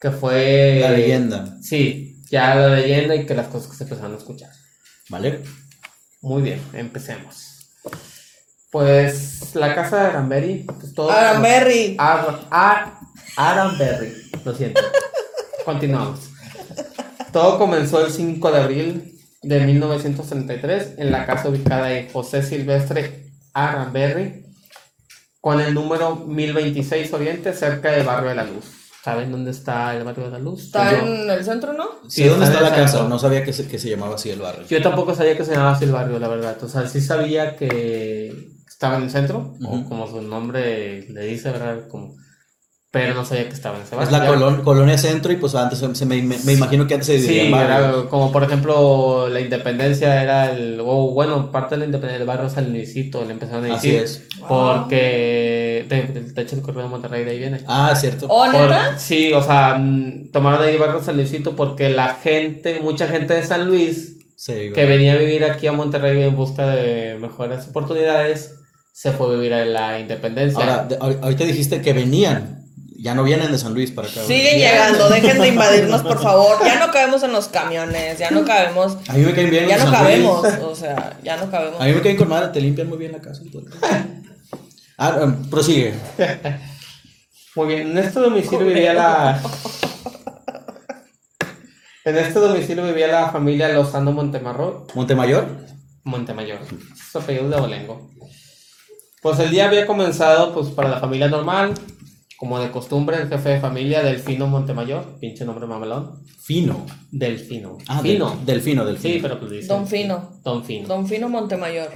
Que 0.00 0.10
fue... 0.10 0.78
La 0.80 0.90
leyenda. 0.90 1.56
Sí, 1.62 2.20
ya 2.30 2.54
la 2.54 2.68
leyenda 2.76 3.14
y 3.14 3.24
que 3.26 3.34
las 3.34 3.48
cosas 3.48 3.70
que 3.70 3.76
se 3.76 3.84
empezaron 3.84 4.14
a 4.14 4.18
escuchar. 4.18 4.50
¿Vale? 5.08 5.42
Muy 6.20 6.42
bien, 6.42 6.60
empecemos. 6.72 7.68
Pues 8.70 9.54
la 9.54 9.74
casa 9.74 9.96
de 10.00 10.06
Aranberry, 10.08 10.64
pues 10.64 10.92
todo. 10.92 11.10
Aranberry. 11.10 11.94
Ar- 11.98 12.40
Ar- 12.50 12.98
Aranberry, 13.36 14.12
lo 14.44 14.54
siento. 14.54 14.82
Continuamos. 15.64 16.20
Todo 17.36 17.58
comenzó 17.58 18.02
el 18.02 18.10
5 18.10 18.50
de 18.50 18.58
abril 18.62 19.12
de 19.42 19.60
1933 19.60 20.94
en 20.96 21.12
la 21.12 21.26
casa 21.26 21.50
ubicada 21.50 21.92
en 21.92 22.08
José 22.10 22.42
Silvestre 22.42 23.26
Aranberry, 23.52 24.46
con 25.42 25.60
el 25.60 25.74
número 25.74 26.16
1026 26.16 27.12
Oriente, 27.12 27.52
cerca 27.52 27.90
del 27.90 28.06
barrio 28.06 28.30
de 28.30 28.36
la 28.36 28.44
Luz. 28.44 28.64
¿Saben 29.04 29.30
dónde 29.30 29.50
está 29.50 29.94
el 29.94 30.04
barrio 30.04 30.24
de 30.24 30.30
la 30.30 30.38
Luz? 30.38 30.62
Está 30.64 30.90
Yo- 30.92 31.06
en 31.06 31.28
el 31.28 31.44
centro, 31.44 31.74
¿no? 31.74 31.84
Sí, 32.08 32.24
¿dónde 32.24 32.46
está 32.46 32.62
la 32.62 32.74
casa? 32.74 33.06
No 33.06 33.18
sabía 33.18 33.44
que 33.44 33.52
se, 33.52 33.68
que 33.68 33.78
se 33.78 33.90
llamaba 33.90 34.14
así 34.14 34.30
el 34.30 34.40
barrio. 34.40 34.66
Yo 34.66 34.80
tampoco 34.80 35.14
sabía 35.14 35.36
que 35.36 35.44
se 35.44 35.50
llamaba 35.52 35.72
así 35.72 35.84
el 35.84 35.92
barrio, 35.92 36.18
la 36.18 36.28
verdad. 36.28 36.56
O 36.64 36.68
sea, 36.70 36.88
sí 36.88 37.02
sabía 37.02 37.54
que 37.56 38.34
estaba 38.66 38.96
en 38.96 39.02
el 39.02 39.10
centro, 39.10 39.52
Ujú. 39.60 39.80
o 39.84 39.84
como 39.90 40.06
su 40.08 40.22
nombre 40.22 41.06
le 41.10 41.24
dice, 41.26 41.50
¿verdad? 41.50 41.86
Como... 41.90 42.14
Pero 43.00 43.14
no 43.14 43.24
sabía 43.24 43.44
que 43.48 43.54
estaba 43.54 43.76
en 43.76 43.82
ese 43.82 43.94
Es 43.94 44.10
barrio. 44.10 44.34
la 44.36 44.40
colon- 44.40 44.62
colonia 44.62 44.96
centro 44.98 45.32
y 45.32 45.36
pues 45.36 45.54
antes 45.54 45.78
se, 45.78 45.94
se 45.94 46.06
me, 46.06 46.20
me- 46.22 46.38
me 46.44 46.52
imagino 46.52 46.86
que 46.86 46.94
antes 46.94 47.06
se 47.06 47.14
dividía 47.18 47.42
Sí, 47.44 47.48
era 47.54 47.92
como 48.08 48.32
por 48.32 48.42
ejemplo 48.44 49.28
la 49.28 49.40
independencia 49.40 50.22
era 50.22 50.50
el, 50.50 50.80
o 50.80 51.10
bueno, 51.12 51.50
parte 51.52 51.74
de 51.74 51.80
la 51.80 51.84
independencia 51.86 52.18
del 52.18 52.26
barrio 52.28 52.48
San 52.50 52.72
Luisito, 52.72 53.24
le 53.24 53.32
empezaron 53.32 53.70
a 53.70 53.74
Así 53.74 53.90
decir. 53.90 54.02
es. 54.04 54.22
Porque, 54.48 55.84
de, 55.88 56.02
de- 56.02 56.32
de 56.32 56.42
hecho, 56.42 56.56
el 56.56 56.62
correo 56.62 56.82
de 56.84 56.88
Monterrey 56.88 57.24
de 57.24 57.30
ahí 57.32 57.38
viene. 57.38 57.60
Ah, 57.66 57.94
cierto. 57.96 58.26
¿Oh, 58.28 58.44
Por- 58.50 58.74
sí, 58.98 59.32
o 59.32 59.42
sea, 59.42 59.76
mm, 59.78 60.30
tomaron 60.32 60.62
ahí 60.62 60.74
el 60.74 60.78
barrio 60.80 61.02
San 61.02 61.16
Luisito 61.16 61.56
porque 61.56 61.88
la 61.90 62.14
gente, 62.14 62.80
mucha 62.82 63.06
gente 63.08 63.34
de 63.34 63.44
San 63.44 63.66
Luis 63.66 64.12
Sí, 64.36 64.70
que 64.74 64.84
venía 64.84 65.14
a 65.14 65.16
vivir 65.16 65.44
aquí 65.44 65.66
a 65.66 65.72
Monterrey 65.72 66.22
en 66.22 66.36
busca 66.36 66.66
de 66.66 67.16
mejores 67.20 67.66
oportunidades, 67.68 68.54
se 68.92 69.10
fue 69.12 69.28
a 69.28 69.30
vivir 69.36 69.54
a 69.54 69.64
la 69.64 69.98
independencia. 69.98 70.60
Ahora, 70.60 70.84
de- 70.84 70.98
ahor- 70.98 71.18
ahorita 71.22 71.44
dijiste 71.44 71.80
que 71.80 71.92
venían. 71.94 72.65
Ya 72.98 73.14
no 73.14 73.22
vienen 73.24 73.52
de 73.52 73.58
San 73.58 73.74
Luis 73.74 73.90
para 73.90 74.08
acá. 74.08 74.22
Siguen 74.24 74.58
llegando, 74.58 75.08
dejen 75.10 75.38
de 75.38 75.48
invadirnos, 75.48 76.02
por 76.02 76.20
favor. 76.22 76.58
Ya 76.64 76.78
no 76.84 76.90
cabemos 76.92 77.22
en 77.22 77.32
los 77.32 77.48
camiones, 77.48 78.18
ya 78.18 78.30
no 78.30 78.44
cabemos. 78.44 78.96
A 79.08 79.12
mí 79.12 79.24
me 79.24 79.32
caen 79.34 79.50
bien 79.50 79.68
Ya 79.68 79.76
los 79.76 79.84
no 79.86 79.90
Luis. 79.90 80.00
cabemos, 80.02 80.46
o 80.62 80.74
sea, 80.74 81.18
ya 81.22 81.36
no 81.36 81.50
cabemos. 81.50 81.80
A 81.80 81.84
mí 81.84 81.92
me 81.92 82.00
caen 82.00 82.16
con 82.16 82.28
madre, 82.28 82.48
te 82.52 82.60
limpian 82.60 82.88
muy 82.88 82.98
bien 82.98 83.12
la 83.12 83.20
casa. 83.20 83.42
Ah, 84.98 85.18
em, 85.22 85.50
prosigue. 85.50 85.94
Muy 87.54 87.66
bien, 87.68 87.90
en 87.90 87.98
este 87.98 88.18
domicilio 88.20 88.66
vivía 88.66 88.94
la. 88.94 89.40
En 92.04 92.16
este 92.16 92.38
domicilio 92.38 92.84
vivía 92.86 93.08
la 93.08 93.30
familia 93.30 93.68
Lozano 93.70 94.12
Montemarro, 94.12 94.86
Montemayor. 94.94 95.46
Montemayor. 96.04 96.60
Su 97.10 97.18
apellido 97.18 97.44
es 97.46 97.50
de 97.50 97.60
Bolengo. 97.60 98.10
Pues 99.22 99.38
el 99.40 99.50
día 99.50 99.66
había 99.66 99.86
comenzado 99.86 100.54
pues 100.54 100.68
para 100.68 100.88
la 100.88 101.00
familia 101.00 101.28
normal, 101.28 101.74
como 102.36 102.58
de 102.58 102.70
costumbre, 102.70 103.16
el 103.20 103.28
jefe 103.28 103.48
de 103.50 103.60
familia, 103.60 104.02
Delfino 104.02 104.46
Montemayor, 104.46 105.18
pinche 105.20 105.44
nombre 105.44 105.66
mamelón. 105.66 106.22
Fino. 106.42 106.84
Delfino. 107.10 107.78
Ah, 107.88 108.00
Fino. 108.02 108.30
del- 108.30 108.44
Delfino, 108.46 108.84
Delfino. 108.84 109.14
Sí, 109.14 109.18
pero 109.22 109.38
pues 109.40 109.50
dice. 109.52 109.68
Don 109.68 109.86
Fino, 109.86 110.38
Don 110.44 110.64
Fino. 110.64 110.86
Don 110.88 111.06
Fino 111.08 111.28
Montemayor. 111.28 111.88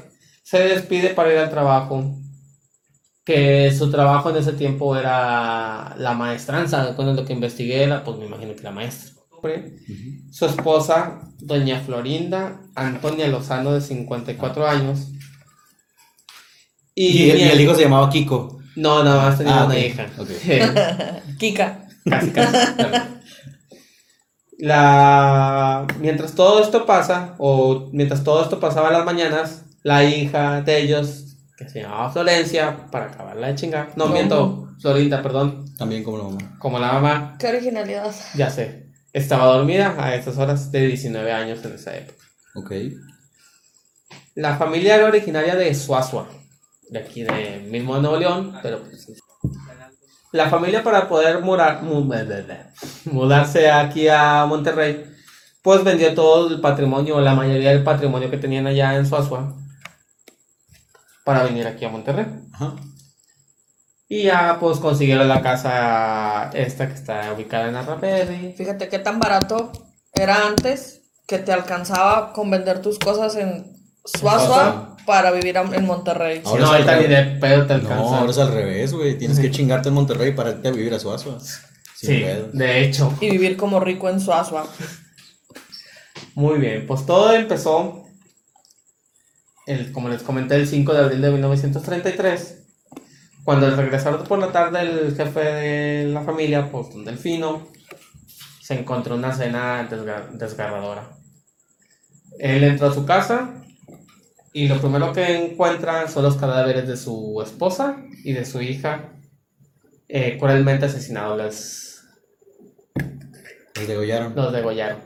Se 0.42 0.58
despide 0.60 1.10
para 1.10 1.32
ir 1.32 1.38
al 1.38 1.50
trabajo. 1.50 2.16
que 3.22 3.70
su 3.70 3.90
trabajo 3.90 4.30
en 4.30 4.36
ese 4.38 4.54
tiempo 4.54 4.96
era 4.96 5.94
la 5.98 6.14
maestranza, 6.14 6.96
con 6.96 7.14
lo 7.14 7.24
que 7.24 7.32
investigué 7.34 7.84
era, 7.84 8.02
pues 8.02 8.18
me 8.18 8.24
imagino 8.26 8.56
que 8.56 8.62
la 8.62 8.72
maestra. 8.72 9.14
Su 10.32 10.46
esposa, 10.46 11.20
doña 11.38 11.80
Florinda 11.80 12.62
Antonia 12.74 13.28
Lozano, 13.28 13.72
de 13.72 13.82
54 13.82 14.66
años. 14.66 15.08
Y, 16.94 17.06
y 17.24 17.30
el 17.30 17.60
hijo 17.60 17.74
se 17.74 17.82
llamaba 17.82 18.10
Kiko. 18.10 18.58
No, 18.76 19.02
nada 19.04 19.22
más 19.28 19.38
tenía 19.38 19.60
Ah, 19.62 19.64
una 19.66 19.78
hija. 19.78 20.06
Kika. 21.38 21.86
Casi, 22.08 22.30
casi. 22.30 22.56
La... 24.58 25.86
Mientras 26.00 26.34
todo 26.34 26.62
esto 26.62 26.84
pasa, 26.86 27.34
o 27.38 27.88
mientras 27.92 28.22
todo 28.24 28.42
esto 28.42 28.60
pasaba 28.60 28.88
en 28.88 28.94
las 28.94 29.04
mañanas, 29.04 29.64
la 29.82 30.04
hija 30.04 30.60
de 30.60 30.78
ellos, 30.82 31.36
que 31.56 31.68
se 31.68 31.80
llamaba 31.82 32.10
Florencia, 32.12 32.86
para 32.90 33.06
acabarla 33.06 33.48
de 33.48 33.54
chingar. 33.54 33.90
No, 33.96 34.06
No. 34.06 34.12
miento, 34.12 34.68
Florinda, 34.80 35.22
perdón. 35.22 35.64
También 35.78 36.04
como 36.04 36.18
la 36.18 36.24
mamá. 36.24 36.56
Como 36.58 36.78
la 36.78 36.92
mamá, 36.92 37.36
Qué 37.38 37.48
originalidad. 37.48 38.14
ya 38.34 38.50
sé. 38.50 38.86
Estaba 39.12 39.46
dormida 39.46 39.94
a 39.98 40.14
estas 40.14 40.36
horas 40.38 40.70
de 40.70 40.86
19 40.86 41.32
años 41.32 41.64
en 41.64 41.72
esa 41.74 41.96
época. 41.96 42.22
Ok. 42.54 42.72
La 44.34 44.56
familia 44.56 44.96
era 44.96 45.06
originaria 45.06 45.56
de 45.56 45.74
Suazua, 45.74 46.28
de 46.90 46.98
aquí 46.98 47.22
de 47.22 47.66
mismo 47.70 47.94
de 47.94 48.00
Nuevo 48.02 48.16
León, 48.18 48.58
pero 48.62 48.80
pues, 48.82 49.06
la 50.32 50.48
familia 50.48 50.82
para 50.82 51.08
poder 51.08 51.40
mu- 51.40 51.56
mudarse 53.04 53.70
aquí 53.70 54.08
a 54.08 54.44
Monterrey, 54.46 55.04
pues 55.62 55.82
vendió 55.84 56.14
todo 56.14 56.48
el 56.48 56.60
patrimonio, 56.60 57.20
la 57.20 57.34
mayoría 57.34 57.70
del 57.70 57.84
patrimonio 57.84 58.30
que 58.30 58.38
tenían 58.38 58.66
allá 58.66 58.94
en 58.96 59.06
Suazua, 59.06 59.56
para 61.24 61.44
venir 61.44 61.66
aquí 61.66 61.84
a 61.84 61.90
Monterrey. 61.90 62.26
Ajá. 62.52 62.74
Y 64.08 64.24
ya 64.24 64.56
pues 64.58 64.78
consiguieron 64.78 65.28
la 65.28 65.40
casa 65.42 66.50
esta 66.54 66.88
que 66.88 66.94
está 66.94 67.32
ubicada 67.32 67.68
en 67.68 67.76
Arraperri. 67.76 68.52
Fíjate 68.56 68.88
qué 68.88 68.98
tan 68.98 69.20
barato 69.20 69.70
era 70.12 70.46
antes 70.48 71.02
que 71.28 71.38
te 71.38 71.52
alcanzaba 71.52 72.32
con 72.32 72.50
vender 72.50 72.82
tus 72.82 72.98
cosas 72.98 73.36
en 73.36 73.79
Suazua 74.04 74.96
para 75.06 75.30
vivir 75.32 75.56
en 75.56 75.84
Monterrey. 75.86 76.42
Ahora 76.44 76.60
no, 76.60 76.66
es 76.66 76.72
ahorita 76.72 76.92
al 76.94 77.02
ni 77.02 77.08
de 77.08 77.24
revés. 77.24 77.40
pedo 77.40 77.66
te 77.66 77.74
No, 77.74 77.80
alcanza. 77.80 78.18
ahora 78.18 78.30
es 78.30 78.38
al 78.38 78.52
revés, 78.52 78.92
güey. 78.92 79.18
Tienes 79.18 79.38
que 79.38 79.50
chingarte 79.50 79.88
en 79.88 79.94
Monterrey 79.94 80.32
para 80.32 80.50
irte 80.50 80.68
a 80.68 80.72
vivir 80.72 80.94
a 80.94 80.98
Suazua. 80.98 81.38
Sin 81.40 82.10
Sí, 82.10 82.20
pedo. 82.20 82.48
de 82.52 82.84
hecho. 82.84 83.12
Y 83.20 83.30
vivir 83.30 83.56
como 83.56 83.80
rico 83.80 84.08
en 84.08 84.20
Suazua. 84.20 84.66
Muy 86.34 86.58
bien, 86.58 86.86
pues 86.86 87.04
todo 87.06 87.32
empezó, 87.34 88.04
el, 89.66 89.92
como 89.92 90.08
les 90.08 90.22
comenté, 90.22 90.54
el 90.56 90.66
5 90.66 90.92
de 90.94 90.98
abril 91.00 91.20
de 91.20 91.30
1933, 91.30 92.56
cuando 93.44 93.66
al 93.66 93.76
regresar 93.76 94.22
por 94.24 94.38
la 94.38 94.52
tarde 94.52 94.80
el 94.80 95.14
jefe 95.16 95.40
de 95.40 96.04
la 96.06 96.22
familia, 96.22 96.70
pues 96.70 96.90
don 96.90 97.04
Delfino, 97.04 97.68
se 98.62 98.74
encontró 98.78 99.16
una 99.16 99.32
cena 99.34 99.88
desga- 99.90 100.30
desgarradora. 100.30 101.10
Él 102.38 102.62
entró 102.64 102.88
a 102.88 102.94
su 102.94 103.04
casa 103.04 103.59
y 104.52 104.68
lo 104.68 104.80
primero 104.80 105.12
que 105.12 105.36
encuentra 105.44 106.08
son 106.08 106.24
los 106.24 106.36
cadáveres 106.36 106.86
de 106.88 106.96
su 106.96 107.40
esposa 107.44 108.04
y 108.24 108.32
de 108.32 108.44
su 108.44 108.60
hija, 108.60 109.12
eh, 110.08 110.36
cruelmente 110.38 110.86
asesinados. 110.86 111.38
Les, 111.38 112.00
Los 113.74 113.86
degollaron. 113.88 114.34
los 114.34 114.52
degollaron. 114.52 114.98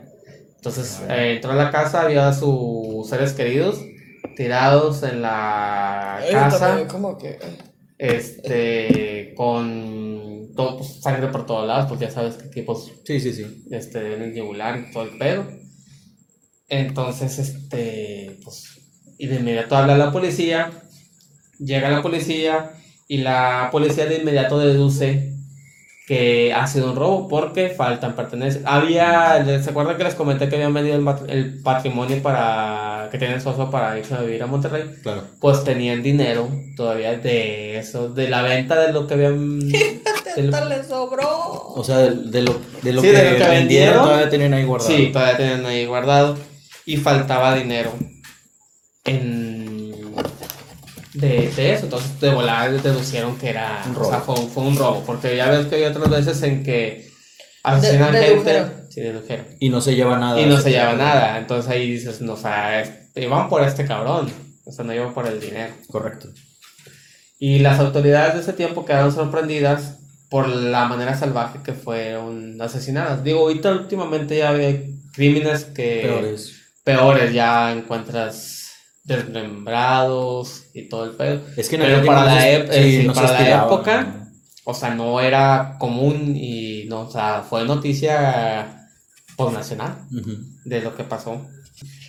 Entonces 0.55 1.01
eh, 1.09 1.33
entró 1.35 1.51
a 1.51 1.55
la 1.55 1.71
casa, 1.71 2.05
vio 2.07 2.23
a 2.23 2.33
sus 2.33 3.07
seres 3.09 3.33
queridos 3.33 3.79
tirados 4.35 5.03
en 5.03 5.21
la 5.21 6.17
Ay, 6.17 6.31
casa, 6.31 6.87
como 6.87 7.17
que. 7.17 7.37
este, 7.97 9.33
con 9.35 10.51
todo, 10.55 10.77
pues, 10.77 11.01
sangre 11.01 11.27
por 11.27 11.45
todos 11.45 11.67
lados, 11.67 11.85
pues 11.87 11.99
ya 11.99 12.09
sabes 12.11 12.35
que 12.35 12.47
tipos 12.49 12.91
Sí, 13.05 13.19
sí, 13.19 13.33
sí. 13.33 13.63
este, 13.71 14.15
en 14.15 14.21
el 14.23 14.33
yugular 14.35 14.79
y 14.79 14.91
todo 14.91 15.03
el 15.03 15.17
pedo. 15.17 15.45
Entonces, 16.67 17.37
este, 17.39 18.39
pues, 18.43 18.84
y 19.17 19.27
de 19.27 19.35
inmediato 19.35 19.75
habla 19.75 19.97
la 19.97 20.11
policía, 20.11 20.71
llega 21.59 21.89
la 21.89 22.01
policía 22.01 22.71
y 23.07 23.17
la 23.19 23.69
policía 23.71 24.05
de 24.05 24.17
inmediato 24.17 24.59
deduce 24.59 25.31
que 26.07 26.53
ha 26.53 26.67
sido 26.67 26.91
un 26.91 26.95
robo 26.95 27.27
porque 27.27 27.69
faltan 27.69 28.15
pertenencias. 28.15 28.63
Había, 28.67 29.43
¿se 29.63 29.69
acuerdan 29.71 29.97
que 29.97 30.03
les 30.03 30.13
comenté 30.13 30.47
que 30.47 30.55
habían 30.55 30.73
vendido 30.73 30.95
el, 30.95 31.01
mat- 31.01 31.27
el 31.27 31.61
patrimonio 31.63 32.21
para 32.21 33.09
que 33.11 33.17
tienen 33.17 33.41
socio 33.41 33.71
para 33.71 33.97
irse 33.97 34.13
a 34.13 34.21
vivir 34.21 34.43
a 34.43 34.45
Monterrey? 34.45 34.83
Claro. 35.01 35.23
Pues 35.39 35.63
tenían 35.63 36.03
dinero 36.03 36.47
todavía 36.75 37.17
de 37.17 37.79
eso, 37.79 38.09
de 38.09 38.29
la 38.29 38.43
venta 38.43 38.79
de 38.85 38.93
lo 38.93 39.07
que 39.07 39.15
habían... 39.15 39.59
del- 40.35 40.53
Hasta 40.53 40.65
le 40.65 40.83
sobró. 40.83 41.27
O 41.75 41.83
sea, 41.83 41.97
de, 41.97 42.11
de 42.29 42.41
lo, 42.43 42.55
de 42.83 42.93
lo 42.93 43.01
Sí, 43.01 43.07
que, 43.07 43.13
de 43.13 43.31
lo 43.31 43.37
que 43.37 43.43
vendieron, 43.43 43.49
vendieron. 43.49 44.03
todavía 44.03 44.29
tenían 44.29 44.53
ahí 44.53 44.63
guardado. 44.65 44.91
Sí, 44.95 45.07
todavía 45.11 45.37
tenían 45.37 45.65
ahí 45.65 45.85
guardado. 45.87 46.37
Y 46.85 46.97
faltaba 46.97 47.55
dinero 47.55 47.91
en... 49.05 49.95
De, 51.13 51.49
de 51.55 51.73
eso. 51.73 51.85
Entonces 51.85 52.19
de 52.19 52.29
volada 52.33 52.69
deducieron 52.69 53.37
que 53.37 53.49
era... 53.49 53.83
Un 53.87 53.95
O 53.95 54.03
sea, 54.03 54.19
robo. 54.19 54.35
fue, 54.35 54.47
fue 54.47 54.63
un 54.63 54.75
robo. 54.77 55.03
Porque 55.05 55.35
ya 55.37 55.49
ves 55.49 55.67
que 55.67 55.75
hay 55.75 55.83
otras 55.85 56.09
veces 56.09 56.41
en 56.43 56.63
que 56.63 57.09
asesinan 57.63 58.11
De- 58.11 58.19
gente. 58.19 58.33
dedujeron. 58.51 58.73
Sí, 58.89 59.01
dedujeron. 59.01 59.45
Y 59.59 59.69
no 59.69 59.81
se 59.81 59.95
lleva 59.95 60.17
nada. 60.17 60.39
Y 60.41 60.45
no 60.45 60.57
se 60.59 60.71
lleva 60.71 60.93
nada. 60.93 61.37
Entonces 61.37 61.71
ahí 61.71 61.89
dices, 61.91 62.21
no, 62.21 62.33
o 62.33 62.37
sea, 62.37 62.81
es- 62.81 62.91
iban 63.15 63.47
por 63.49 63.61
este 63.63 63.85
cabrón. 63.85 64.29
O 64.65 64.71
sea, 64.71 64.83
no 64.83 64.93
iban 64.93 65.13
por 65.13 65.27
el 65.27 65.39
dinero. 65.39 65.73
Correcto. 65.89 66.27
Y 67.39 67.59
las 67.59 67.79
autoridades 67.79 68.33
de 68.35 68.41
ese 68.41 68.53
tiempo 68.53 68.85
quedaron 68.85 69.13
sorprendidas 69.13 69.99
por 70.29 70.47
la 70.49 70.85
manera 70.85 71.15
salvaje 71.17 71.59
que 71.63 71.73
fueron 71.73 72.59
asesinadas. 72.61 73.23
Digo, 73.23 73.41
ahorita 73.41 73.71
últimamente 73.71 74.37
ya 74.37 74.49
hay 74.51 74.95
crímenes 75.13 75.65
que 75.65 76.01
Peores. 76.03 76.53
peores, 76.83 77.33
ya 77.33 77.71
encuentras 77.71 78.64
desmembrados 79.05 80.65
y 80.73 80.89
todo 80.89 81.05
el 81.05 81.11
pedo. 81.11 81.41
Es 81.55 81.69
que 81.69 81.77
Pero 81.77 81.97
aquel 81.97 82.07
para 82.07 82.25
la, 82.25 82.49
eh, 82.49 82.67
sí, 82.71 83.01
sí, 83.01 83.07
no 83.07 83.13
para 83.13 83.31
la 83.31 83.65
época, 83.65 84.29
o 84.65 84.73
sea, 84.73 84.93
no 84.93 85.21
era 85.21 85.77
común 85.79 86.35
y 86.35 86.85
no, 86.87 87.01
o 87.01 87.11
sea, 87.11 87.43
fue 87.47 87.63
noticia 87.65 88.89
por 89.35 89.53
nacional 89.53 89.97
de 90.65 90.81
lo 90.81 90.95
que 90.95 91.03
pasó. 91.03 91.45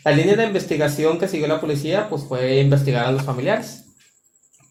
La 0.04 0.12
línea 0.12 0.36
de 0.36 0.46
investigación 0.46 1.18
que 1.18 1.28
siguió 1.28 1.48
la 1.48 1.60
policía 1.60 2.08
pues 2.08 2.24
fue 2.24 2.60
investigar 2.60 3.06
a 3.06 3.12
los 3.12 3.22
familiares. 3.22 3.82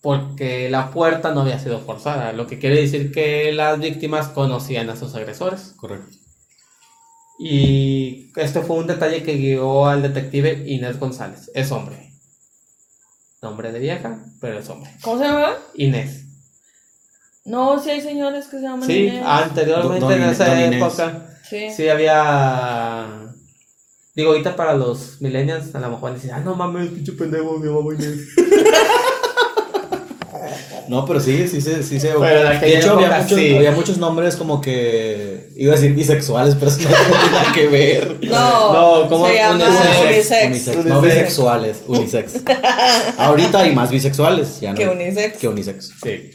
Porque 0.01 0.70
la 0.70 0.91
puerta 0.91 1.34
no 1.34 1.41
había 1.41 1.58
sido 1.58 1.79
forzada, 1.79 2.32
lo 2.32 2.46
que 2.46 2.60
quiere 2.60 2.79
decir 2.79 3.12
que 3.12 3.51
las 3.51 3.79
víctimas 3.79 4.27
conocían 4.27 4.88
a 4.91 4.96
sus 4.96 5.15
agresores. 5.15 5.74
Correcto. 5.77 6.15
Y 7.39 8.32
este 8.36 8.62
fue 8.62 8.77
un 8.77 8.88
detalle 8.88 9.24
que 9.24 9.36
guió 9.36 9.88
al 9.88 10.03
detective 10.03 10.63
Inés 10.67 11.00
González. 11.00 11.50
Es 11.55 11.72
hombre. 11.72 12.15
Nombre 13.46 13.72
de 13.72 13.78
vieja, 13.80 14.18
pero 14.42 14.58
es 14.60 14.68
hombre. 14.70 14.90
¿Cómo 15.04 15.20
se 15.20 15.25
llama? 15.25 15.54
Inés. 15.75 16.24
No, 17.46 17.80
sí 17.80 17.92
hay 17.92 18.02
señores 18.02 18.46
que 18.48 18.58
se 18.58 18.64
llaman 18.64 18.88
Sí, 18.88 19.06
Inés. 19.06 19.24
anteriormente 19.24 20.00
Don- 20.00 20.10
don 20.10 20.12
en 20.14 20.22
Inés- 20.24 20.32
esa 20.32 20.46
don 20.48 20.60
Inés. 20.60 20.82
época. 20.82 21.28
Sí. 21.48 21.70
Sí, 21.70 21.88
había. 21.88 23.06
Digo, 24.16 24.32
ahorita 24.32 24.56
para 24.56 24.74
los 24.74 25.22
millennials, 25.22 25.75
a 25.75 25.80
lo 25.80 25.90
mejor 25.92 26.16
dicen, 26.16 26.32
ah, 26.32 26.40
no 26.40 26.56
mames, 26.56 26.90
pinche 26.90 27.12
pendejo, 27.12 27.60
mi 27.60 27.70
mamá 27.70 27.94
Inés. 27.94 28.30
No, 30.88 31.06
pero 31.06 31.20
sí, 31.20 31.48
sí 31.48 31.62
se. 31.62 31.82
Sí 31.84 32.00
se 32.00 32.10
Pero 32.10 32.50
de 32.50 32.77
hecho, 32.77 32.94
había 32.94 33.08
época, 33.08 33.22
muchos, 33.24 33.39
sí. 33.39 33.56
había 33.56 33.72
muchos 33.72 33.98
nombres 33.98 34.36
como 34.36 34.62
que. 34.62 35.50
Iba 35.56 35.74
a 35.74 35.75
decir 35.75 35.94
bisexuales, 35.94 36.56
pero 36.56 36.70
eso 36.70 36.82
no 36.82 36.89
tiene 36.89 37.32
nada 37.32 37.54
que 37.54 37.68
ver. 37.68 38.18
No, 38.24 39.06
No, 39.10 39.34
llama 39.34 39.56
Unisex. 39.65 40.01
unisex. 40.06 40.46
Unisex, 40.68 40.86
No 40.86 41.01
bisexuales, 41.01 41.77
unisex. 41.88 42.34
Ahorita 43.18 43.60
hay 43.60 43.74
más 43.74 43.89
bisexuales, 43.92 44.60
ya 44.60 44.72
no. 44.72 44.77
Que 44.77 44.88
unisex. 44.88 45.38
Que 45.38 45.48
unisex. 45.48 45.92
Sí. 46.04 46.32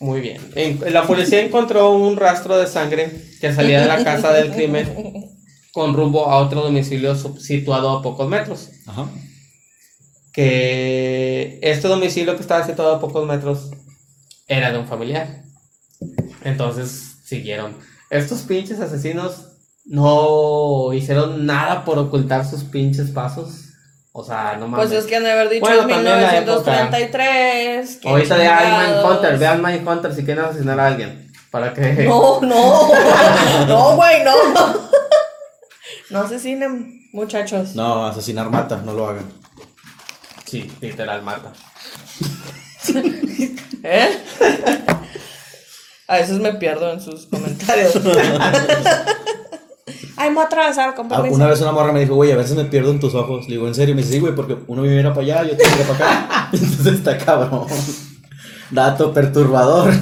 Muy 0.00 0.20
bien. 0.20 0.40
En- 0.54 0.80
la 0.92 1.06
policía 1.06 1.40
encontró 1.42 1.90
un 1.90 2.16
rastro 2.16 2.56
de 2.56 2.66
sangre 2.66 3.10
que 3.40 3.52
salía 3.52 3.82
de 3.82 3.86
la 3.86 4.02
casa 4.02 4.32
del 4.32 4.50
crimen 4.50 5.30
con 5.72 5.94
rumbo 5.94 6.26
a 6.30 6.38
otro 6.38 6.62
domicilio 6.62 7.14
situado 7.38 7.90
a 7.90 8.02
pocos 8.02 8.28
metros. 8.28 8.70
Ajá. 8.86 9.06
Que 10.32 11.58
este 11.62 11.88
domicilio 11.88 12.36
que 12.36 12.42
estaba 12.42 12.64
situado 12.64 12.96
a 12.96 13.00
pocos 13.00 13.26
metros 13.26 13.70
era 14.46 14.70
de 14.72 14.78
un 14.78 14.86
familiar. 14.86 15.42
Entonces 16.44 17.16
siguieron. 17.24 17.76
Estos 18.10 18.40
pinches 18.42 18.80
asesinos 18.80 19.46
no 19.84 20.92
hicieron 20.92 21.46
nada 21.46 21.84
por 21.84 21.98
ocultar 21.98 22.44
sus 22.44 22.64
pinches 22.64 23.10
pasos. 23.10 23.66
O 24.12 24.24
sea, 24.24 24.56
no 24.58 24.66
mames. 24.66 24.88
Pues 24.88 25.04
es 25.04 25.06
que 25.08 25.16
han 25.16 25.22
de 25.24 25.30
haber 25.30 25.48
dicho 25.48 25.60
Bueno, 25.60 25.82
en 25.82 25.88
también 25.88 26.04
la 26.04 26.36
época. 26.38 26.70
1933. 26.70 27.96
que 27.98 28.08
Ahorita 28.08 28.34
de 28.36 28.44
chingados. 28.44 29.04
Mindhunter, 29.04 29.38
vean 29.38 29.62
Mindhunter 29.62 30.14
si 30.14 30.24
quieren 30.24 30.44
asesinar 30.44 30.80
a 30.80 30.86
alguien. 30.88 31.30
Para 31.50 31.72
que. 31.72 31.80
No, 32.08 32.40
no. 32.40 32.88
No, 33.68 33.96
güey, 33.96 34.24
no. 34.24 34.34
No 36.10 36.22
asesinen, 36.22 37.08
muchachos. 37.12 37.76
No, 37.76 38.04
asesinar 38.04 38.50
mata, 38.50 38.78
no 38.84 38.94
lo 38.94 39.06
hagan. 39.06 39.39
Sí, 40.50 40.68
literal, 40.80 41.22
mata. 41.22 41.52
¿Eh? 43.84 44.18
A 46.08 46.16
veces 46.16 46.40
me 46.40 46.54
pierdo 46.54 46.90
en 46.92 47.00
sus 47.00 47.26
comentarios. 47.26 47.92
Ay, 50.16 50.28
me 50.30 50.34
voy 50.34 50.42
a 50.42 50.46
atravesar, 50.46 50.94
con 50.96 51.06
Ah, 51.06 51.16
permiso. 51.16 51.36
Una 51.36 51.46
vez 51.46 51.60
una 51.60 51.70
morra 51.70 51.92
me 51.92 52.00
dijo, 52.00 52.16
güey, 52.16 52.32
a 52.32 52.36
veces 52.36 52.56
me 52.56 52.64
pierdo 52.64 52.90
en 52.90 52.98
tus 52.98 53.14
ojos. 53.14 53.44
Le 53.48 53.54
digo, 53.54 53.68
¿en 53.68 53.76
serio? 53.76 53.94
Me 53.94 54.02
dice, 54.02 54.14
sí, 54.14 54.20
güey, 54.20 54.34
porque 54.34 54.56
uno 54.66 54.82
me 54.82 54.88
mira 54.88 55.14
para 55.14 55.22
allá, 55.22 55.44
yo 55.44 55.56
tengo 55.56 55.72
que 55.76 55.82
ir 55.82 55.86
para 55.86 56.20
acá. 56.24 56.48
Entonces 56.52 56.94
está 56.94 57.16
cabrón. 57.16 57.66
Dato 58.72 59.14
perturbador. 59.14 59.92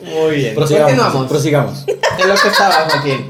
Muy 0.00 0.36
bien. 0.36 0.54
Prosigamos. 0.54 0.90
Continuamos. 0.92 1.28
Prosigamos. 1.28 1.84
En 1.86 2.28
lo 2.28 2.34
que 2.36 2.48
estaba, 2.48 2.88
Joaquín. 2.88 3.28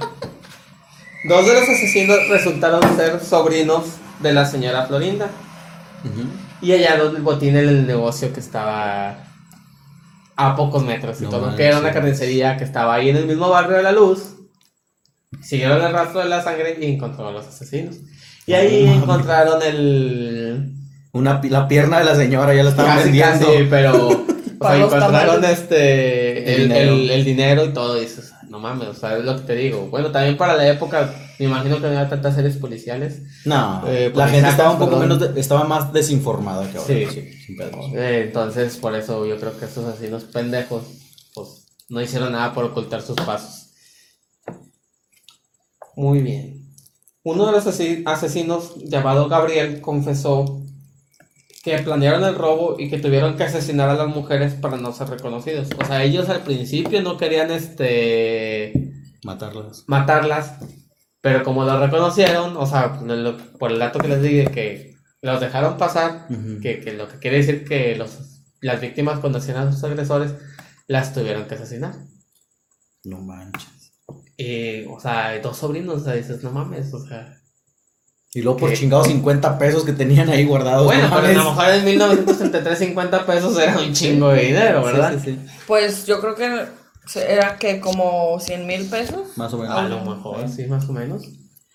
Dos 1.28 1.46
de 1.46 1.54
los 1.54 1.62
asesinos 1.68 2.28
resultaron 2.28 2.82
ser 2.96 3.20
sobrinos 3.20 3.84
de 4.20 4.32
la 4.32 4.44
señora 4.46 4.86
Florinda. 4.86 5.28
Y 6.62 6.72
hallaron 6.72 7.16
el 7.16 7.22
botín 7.22 7.56
en 7.56 7.68
el 7.68 7.86
negocio 7.86 8.32
que 8.32 8.40
estaba 8.40 9.24
a 10.36 10.56
pocos 10.56 10.82
metros 10.84 11.20
y 11.20 11.24
No 11.24 11.30
todo, 11.30 11.56
que 11.56 11.64
era 11.64 11.76
una 11.78 11.84
manches. 11.88 11.94
carnicería 12.02 12.56
que 12.56 12.64
estaba 12.64 12.94
ahí 12.94 13.08
en 13.10 13.16
el 13.16 13.26
mismo 13.26 13.48
barrio 13.48 13.76
de 13.78 13.82
la 13.82 13.92
luz. 13.92 14.34
Siguieron 15.42 15.82
el 15.84 15.92
rastro 15.92 16.20
de 16.20 16.28
la 16.28 16.42
sangre 16.42 16.76
y 16.80 16.94
encontraron 16.94 17.34
a 17.34 17.38
los 17.38 17.46
asesinos. 17.46 17.96
Y 18.46 18.52
ahí 18.54 18.86
encontraron 18.86 19.60
el. 19.62 20.72
Una, 21.12 21.40
la 21.48 21.66
pierna 21.66 21.98
de 21.98 22.04
la 22.04 22.14
señora 22.14 22.54
ya 22.54 22.62
la 22.62 22.70
estaban 22.70 22.92
Casi, 22.98 23.04
vendiendo. 23.04 23.46
casi, 23.46 23.64
pero. 23.68 24.08
O 24.08 24.66
sea, 24.68 24.76
encontraron 24.84 25.44
este. 25.44 26.54
El 26.54 26.60
El, 26.62 26.68
dinero. 26.68 26.92
el- 26.92 27.10
el 27.10 27.24
dinero 27.24 27.64
y 27.64 27.72
todo. 27.72 27.98
Y 27.98 28.02
dices, 28.02 28.32
no 28.48 28.58
mames, 28.58 28.88
o 28.88 28.94
sea, 28.94 29.16
es 29.18 29.24
lo 29.24 29.36
que 29.36 29.42
te 29.42 29.54
digo. 29.56 29.88
Bueno, 29.88 30.10
también 30.12 30.36
para 30.36 30.54
la 30.56 30.68
época, 30.68 31.12
me 31.38 31.46
imagino 31.46 31.76
que 31.76 31.82
no 31.82 31.88
había 31.88 32.08
tantas 32.08 32.34
series 32.34 32.56
policiales. 32.56 33.22
No, 33.44 33.82
Eh, 33.86 34.12
la 34.14 34.28
gente 34.28 34.48
estaba 34.50 34.70
un 34.72 34.78
poco 34.78 34.92
perdón. 34.98 35.08
menos, 35.18 35.34
de- 35.34 35.40
estaba 35.40 35.64
más 35.64 35.92
desinformada 35.92 36.70
que 36.70 36.78
ahora. 36.78 36.94
Sí. 36.94 37.06
sin 37.46 37.56
pedos. 37.56 37.86
Eh, 37.94 38.24
entonces, 38.26 38.76
por 38.76 38.94
eso 38.94 39.26
yo 39.26 39.38
creo 39.38 39.58
que 39.58 39.64
estos 39.66 39.84
asesinos 39.84 40.24
pendejos, 40.24 40.82
pues, 41.34 41.66
no 41.88 42.00
hicieron 42.00 42.32
nada 42.32 42.52
por 42.54 42.64
ocultar 42.64 43.02
sus 43.02 43.16
pasos. 43.16 43.70
Muy 45.96 46.20
bien. 46.20 46.66
Uno 47.22 47.46
de 47.46 47.52
los 47.52 47.66
asesinos, 47.66 48.74
llamado 48.84 49.28
Gabriel, 49.28 49.80
confesó 49.80 50.62
que 51.66 51.78
planearon 51.78 52.22
el 52.22 52.36
robo 52.36 52.76
y 52.78 52.88
que 52.88 52.98
tuvieron 52.98 53.36
que 53.36 53.42
asesinar 53.42 53.88
a 53.88 53.94
las 53.94 54.06
mujeres 54.06 54.54
para 54.54 54.76
no 54.76 54.92
ser 54.92 55.08
reconocidos. 55.08 55.68
O 55.76 55.84
sea, 55.84 56.04
ellos 56.04 56.28
al 56.28 56.42
principio 56.42 57.02
no 57.02 57.16
querían 57.16 57.50
este 57.50 58.92
Matarlas. 59.24 59.82
matarlas, 59.88 60.58
pero 61.20 61.42
como 61.42 61.64
lo 61.64 61.84
reconocieron, 61.84 62.56
o 62.56 62.66
sea, 62.66 63.00
por 63.58 63.72
el 63.72 63.80
dato 63.80 63.98
que 63.98 64.06
les 64.06 64.22
dije 64.22 64.44
que 64.52 64.96
los 65.22 65.40
dejaron 65.40 65.76
pasar, 65.76 66.28
que, 66.62 66.78
que 66.78 66.92
lo 66.92 67.08
que 67.08 67.18
quiere 67.18 67.38
decir 67.38 67.64
que 67.64 67.96
los, 67.96 68.44
las 68.60 68.80
víctimas 68.80 69.18
conocían 69.18 69.56
a 69.56 69.72
sus 69.72 69.82
agresores, 69.82 70.36
las 70.86 71.12
tuvieron 71.12 71.48
que 71.48 71.56
asesinar. 71.56 71.96
No 73.02 73.20
manches. 73.20 73.92
Y, 74.36 74.84
o 74.84 75.00
sea, 75.00 75.36
dos 75.40 75.56
sobrinos, 75.56 76.02
o 76.02 76.04
sea, 76.04 76.12
dices, 76.12 76.44
no 76.44 76.52
mames, 76.52 76.94
o 76.94 77.04
sea. 77.04 77.42
Y 78.36 78.42
luego 78.42 78.58
por 78.58 78.68
¿Qué? 78.68 78.76
chingados 78.76 79.06
50 79.06 79.58
pesos 79.58 79.82
que 79.82 79.94
tenían 79.94 80.28
ahí 80.28 80.44
guardados. 80.44 80.84
Bueno, 80.84 81.08
no 81.08 81.22
pero 81.22 81.40
a 81.40 81.44
lo 81.44 81.50
mejor 81.52 81.70
en 81.70 81.84
1933 81.86 82.78
50 82.78 83.24
pesos 83.24 83.58
era 83.58 83.78
un 83.78 83.94
chingo 83.94 84.28
de 84.28 84.42
dinero, 84.42 84.84
¿verdad? 84.84 85.14
Sí, 85.14 85.20
sí, 85.24 85.40
sí. 85.42 85.56
Pues 85.66 86.04
yo 86.04 86.20
creo 86.20 86.34
que 86.34 86.66
era 87.26 87.56
que 87.56 87.80
como 87.80 88.38
100 88.38 88.66
mil 88.66 88.90
pesos. 88.90 89.38
Más 89.38 89.54
o 89.54 89.56
menos. 89.56 89.74
A 89.74 89.88
lo 89.88 90.04
mejor, 90.04 90.46
sí, 90.50 90.66
más 90.66 90.86
o 90.86 90.92
menos, 90.92 91.22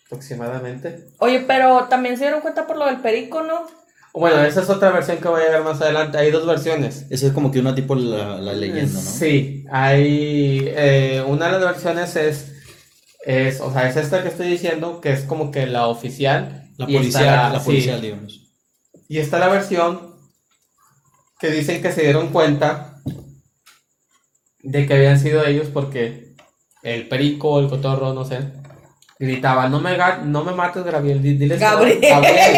aproximadamente. 0.06 1.08
Oye, 1.18 1.44
pero 1.48 1.86
también 1.86 2.15
se 2.15 2.25
dieron 2.25 2.41
cuenta 2.41 2.68
por 2.68 2.77
lo 2.77 2.86
del 2.86 2.98
perico, 2.98 3.41
¿no? 3.41 3.65
Bueno, 4.13 4.44
esa 4.44 4.62
es 4.62 4.70
otra 4.70 4.91
versión 4.91 5.18
que 5.18 5.30
voy 5.30 5.41
a 5.41 5.50
ver 5.50 5.63
más 5.63 5.82
adelante. 5.82 6.20
Hay 6.20 6.30
dos 6.30 6.45
versiones. 6.45 7.08
Esa 7.10 7.26
es 7.26 7.34
como 7.34 7.50
que 7.50 7.60
una 7.60 7.74
tipo 7.74 7.95
la, 7.95 8.38
la 8.38 8.54
leyenda, 8.54 9.02
¿no? 9.02 9.10
Sí, 9.10 9.65
hay 9.71 10.63
eh, 10.67 11.24
una 11.26 11.47
de 11.47 11.52
las 11.54 11.62
versiones 11.62 12.15
es, 12.17 12.50
es, 13.25 13.62
o 13.62 13.71
sea, 13.71 13.88
es 13.89 13.95
esta 13.97 14.21
que 14.23 14.29
estoy 14.29 14.47
diciendo, 14.49 14.99
que 15.01 15.12
es 15.12 15.21
como 15.21 15.51
que 15.51 15.65
la 15.67 15.88
oficial. 15.88 16.69
La 16.77 16.89
y 16.89 16.95
está 16.95 16.99
policial, 17.19 17.53
la 17.53 17.60
sí, 17.60 17.65
policial, 17.65 18.01
digamos. 18.01 18.51
y 19.07 19.17
está 19.19 19.38
la 19.39 19.47
versión 19.49 20.15
que 21.39 21.51
dicen 21.51 21.81
que 21.81 21.91
se 21.91 22.01
dieron 22.03 22.29
cuenta 22.29 22.95
de 24.63 24.86
que 24.88 24.93
habían 24.93 25.19
sido 25.19 25.45
ellos 25.45 25.67
porque 25.73 26.36
el 26.84 27.07
perico, 27.07 27.60
el 27.60 27.67
cotorro, 27.67 28.13
no 28.13 28.25
sé, 28.25 28.39
gritaba, 29.19 29.69
no 29.69 29.79
me, 29.79 29.97
ga- 29.97 30.21
no 30.23 30.43
me 30.43 30.53
mates, 30.53 30.84
Gabriel, 30.84 31.21
di- 31.21 31.36
diles, 31.38 31.60
que 31.60 31.65
no- 31.65 31.71
Gabriel. 31.71 31.99
Gabriel, 32.01 32.55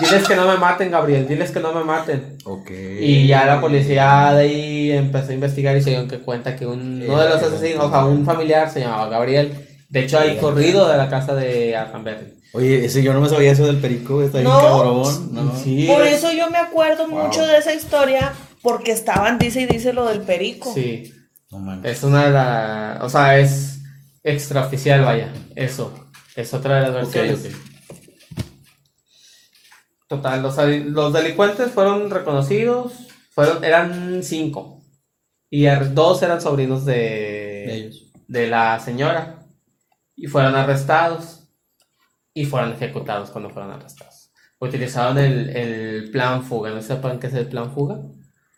diles 0.00 0.26
que 0.28 0.36
no 0.36 0.48
me 0.48 0.56
maten, 0.56 0.90
Gabriel, 0.90 1.28
diles 1.28 1.50
que 1.52 1.60
no 1.60 1.72
me 1.72 1.84
maten. 1.84 2.38
Ok. 2.44 2.70
Y 3.00 3.26
ya 3.28 3.44
la 3.46 3.60
policía 3.60 4.32
de 4.34 4.42
ahí 4.42 4.92
empezó 4.92 5.30
a 5.30 5.34
investigar 5.34 5.76
y 5.76 5.82
se 5.82 5.90
dieron 5.90 6.08
que 6.08 6.18
cuenta 6.20 6.56
que 6.56 6.66
un- 6.66 7.02
uno 7.06 7.20
de 7.20 7.28
los 7.28 7.42
asesinos, 7.42 7.84
o 7.86 7.90
sea, 7.90 8.04
un 8.04 8.24
familiar 8.24 8.68
se 8.70 8.80
llamaba 8.80 9.08
Gabriel. 9.08 9.68
De 9.92 10.00
hecho, 10.04 10.18
hay 10.18 10.38
corrido 10.38 10.88
de 10.88 10.96
la 10.96 11.08
casa 11.10 11.34
de 11.34 11.76
Arhamberry. 11.76 12.32
Oye, 12.54 12.84
ese 12.86 13.02
yo 13.02 13.12
no 13.12 13.20
me 13.20 13.28
sabía 13.28 13.52
eso 13.52 13.66
del 13.66 13.76
perico, 13.78 14.22
está 14.22 14.38
bien 14.38 14.50
No. 14.50 14.58
cabrón. 14.60 15.28
No. 15.34 15.56
Sí, 15.56 15.86
Por 15.86 16.02
es- 16.06 16.14
eso 16.14 16.32
yo 16.32 16.50
me 16.50 16.58
acuerdo 16.58 17.06
Wow. 17.08 17.24
mucho 17.24 17.46
de 17.46 17.58
esa 17.58 17.74
historia, 17.74 18.32
porque 18.62 18.92
estaban, 18.92 19.38
dice 19.38 19.60
y 19.62 19.66
dice 19.66 19.92
lo 19.92 20.06
del 20.06 20.22
perico. 20.22 20.72
Sí, 20.72 21.12
No 21.50 21.58
mames. 21.58 21.90
es 21.98 22.02
una 22.02 22.24
de 22.24 22.30
las. 22.30 23.02
O 23.02 23.08
sea, 23.10 23.38
es 23.38 23.80
extraoficial, 24.22 25.04
vaya. 25.04 25.30
Eso. 25.54 25.92
Es 26.36 26.52
otra 26.54 26.76
de 26.76 26.82
las 26.82 26.94
versiones. 26.94 27.44
ok. 27.46 27.52
Total, 30.08 30.42
los, 30.42 30.56
los 30.86 31.12
delincuentes 31.12 31.70
fueron 31.70 32.10
reconocidos. 32.10 32.92
Fueron, 33.30 33.64
eran 33.64 34.22
cinco. 34.22 34.82
Y 35.50 35.66
ar- 35.66 35.94
dos 35.94 36.22
eran 36.22 36.40
sobrinos 36.40 36.84
de, 36.84 36.94
De 36.94 37.74
ellos. 37.74 38.10
de 38.28 38.46
la 38.46 38.78
señora. 38.80 39.41
Y 40.16 40.26
fueron 40.26 40.54
arrestados. 40.56 41.40
Y 42.34 42.46
fueron 42.46 42.72
ejecutados 42.72 43.30
cuando 43.30 43.50
fueron 43.50 43.72
arrestados. 43.72 44.30
Utilizaron 44.58 45.18
el, 45.18 45.50
el 45.56 46.10
plan 46.10 46.42
fuga. 46.42 46.70
¿No 46.70 46.80
sepan 46.80 47.18
qué 47.18 47.26
es 47.26 47.34
el 47.34 47.48
plan 47.48 47.72
fuga? 47.72 47.98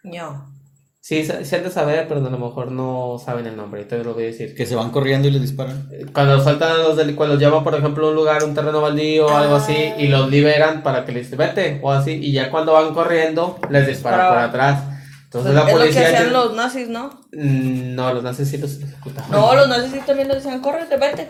No. 0.04 0.52
Sí, 1.00 1.24
se- 1.24 1.44
sí 1.44 1.54
han 1.56 1.64
de 1.64 1.70
saber, 1.70 2.06
pero 2.08 2.24
a 2.24 2.30
lo 2.30 2.38
mejor 2.38 2.70
no 2.70 3.18
saben 3.22 3.46
el 3.46 3.56
nombre. 3.56 3.82
Entonces 3.82 4.06
lo 4.06 4.14
voy 4.14 4.22
a 4.24 4.26
decir. 4.26 4.54
Que 4.54 4.64
se 4.64 4.74
van 4.74 4.90
corriendo 4.90 5.28
y 5.28 5.32
les 5.32 5.42
disparan. 5.42 5.88
Cuando 6.14 6.40
sueltan 6.42 6.72
a 6.72 6.78
los 6.78 6.96
delincuentes, 6.96 7.34
los 7.34 7.42
llevan, 7.42 7.64
por 7.64 7.74
ejemplo, 7.74 8.06
a 8.06 8.10
un 8.10 8.16
lugar, 8.16 8.42
un 8.44 8.54
terreno 8.54 8.80
baldío 8.80 9.26
o 9.26 9.36
algo 9.36 9.56
así, 9.56 9.76
y 9.98 10.08
los 10.08 10.30
liberan 10.30 10.82
para 10.82 11.04
que 11.04 11.12
les 11.12 11.36
vete 11.36 11.80
o 11.82 11.90
así, 11.90 12.12
y 12.12 12.32
ya 12.32 12.50
cuando 12.50 12.72
van 12.74 12.94
corriendo, 12.94 13.58
les 13.70 13.86
disparan 13.86 14.28
por 14.28 14.38
atrás. 14.38 14.82
Entonces 15.24 15.52
Pues 15.52 15.54
la 15.54 15.60
es 15.60 15.66
lo 15.66 15.66
que 15.66 15.72
policía. 15.72 16.06
hacían 16.08 16.32
los 16.32 16.54
nazis, 16.54 16.88
¿no? 16.88 17.20
Mm, 17.32 17.94
No, 17.94 18.14
los 18.14 18.22
nazis 18.22 18.48
sí 18.48 18.56
los 18.58 18.80
ejecutaban. 18.80 19.30
No, 19.30 19.54
los 19.54 19.68
nazis 19.68 19.90
sí 19.92 20.00
también 20.06 20.28
les 20.28 20.38
decían, 20.42 20.60
córrete, 20.60 20.96
vete. 20.96 21.28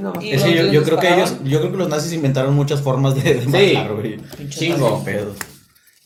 Sí, 0.00 0.18
no. 0.18 0.22
Y 0.22 0.30
Es 0.32 0.42
que 0.42 0.72
yo, 0.72 0.82
creo 0.82 0.98
que 0.98 1.14
ellos, 1.14 1.36
yo 1.44 1.60
creo 1.60 1.70
que 1.72 1.78
los 1.78 1.88
nazis 1.88 2.12
inventaron 2.12 2.54
muchas 2.54 2.80
formas 2.80 3.14
de, 3.14 3.34
de 3.34 3.40
Sí. 3.42 3.74
matar, 3.76 3.94
güey. 3.94 4.18
Chingo. 4.48 5.04
Pedos. 5.04 5.36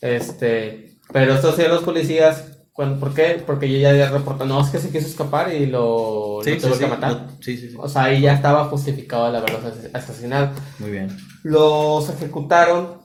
Este, 0.00 0.98
pero 1.12 1.34
estos 1.34 1.56
sí 1.56 1.62
los 1.68 1.82
policías, 1.82 2.44
cuando, 2.72 2.98
¿por 2.98 3.14
qué? 3.14 3.42
Porque 3.46 3.70
yo 3.70 3.78
ya 3.78 4.10
reportó, 4.10 4.44
no, 4.44 4.60
es 4.60 4.68
que 4.70 4.78
se 4.78 4.90
quiso 4.90 5.06
escapar 5.06 5.52
y 5.54 5.66
lo, 5.66 6.40
Sí, 6.44 6.56
tuvo 6.56 6.74
sí. 6.74 6.80
que 6.80 6.86
matar. 6.88 7.12
No, 7.12 7.28
sí, 7.40 7.56
sí, 7.56 7.70
sí. 7.70 7.76
O 7.78 7.88
sea, 7.88 8.04
ahí 8.04 8.20
ya 8.20 8.34
estaba 8.34 8.64
justificado 8.66 9.28
el 9.28 9.36
haberlos 9.36 9.64
as- 9.64 9.90
asesinado. 9.94 10.50
Muy 10.78 10.90
bien. 10.90 11.16
Los 11.42 12.08
ejecutaron 12.10 12.98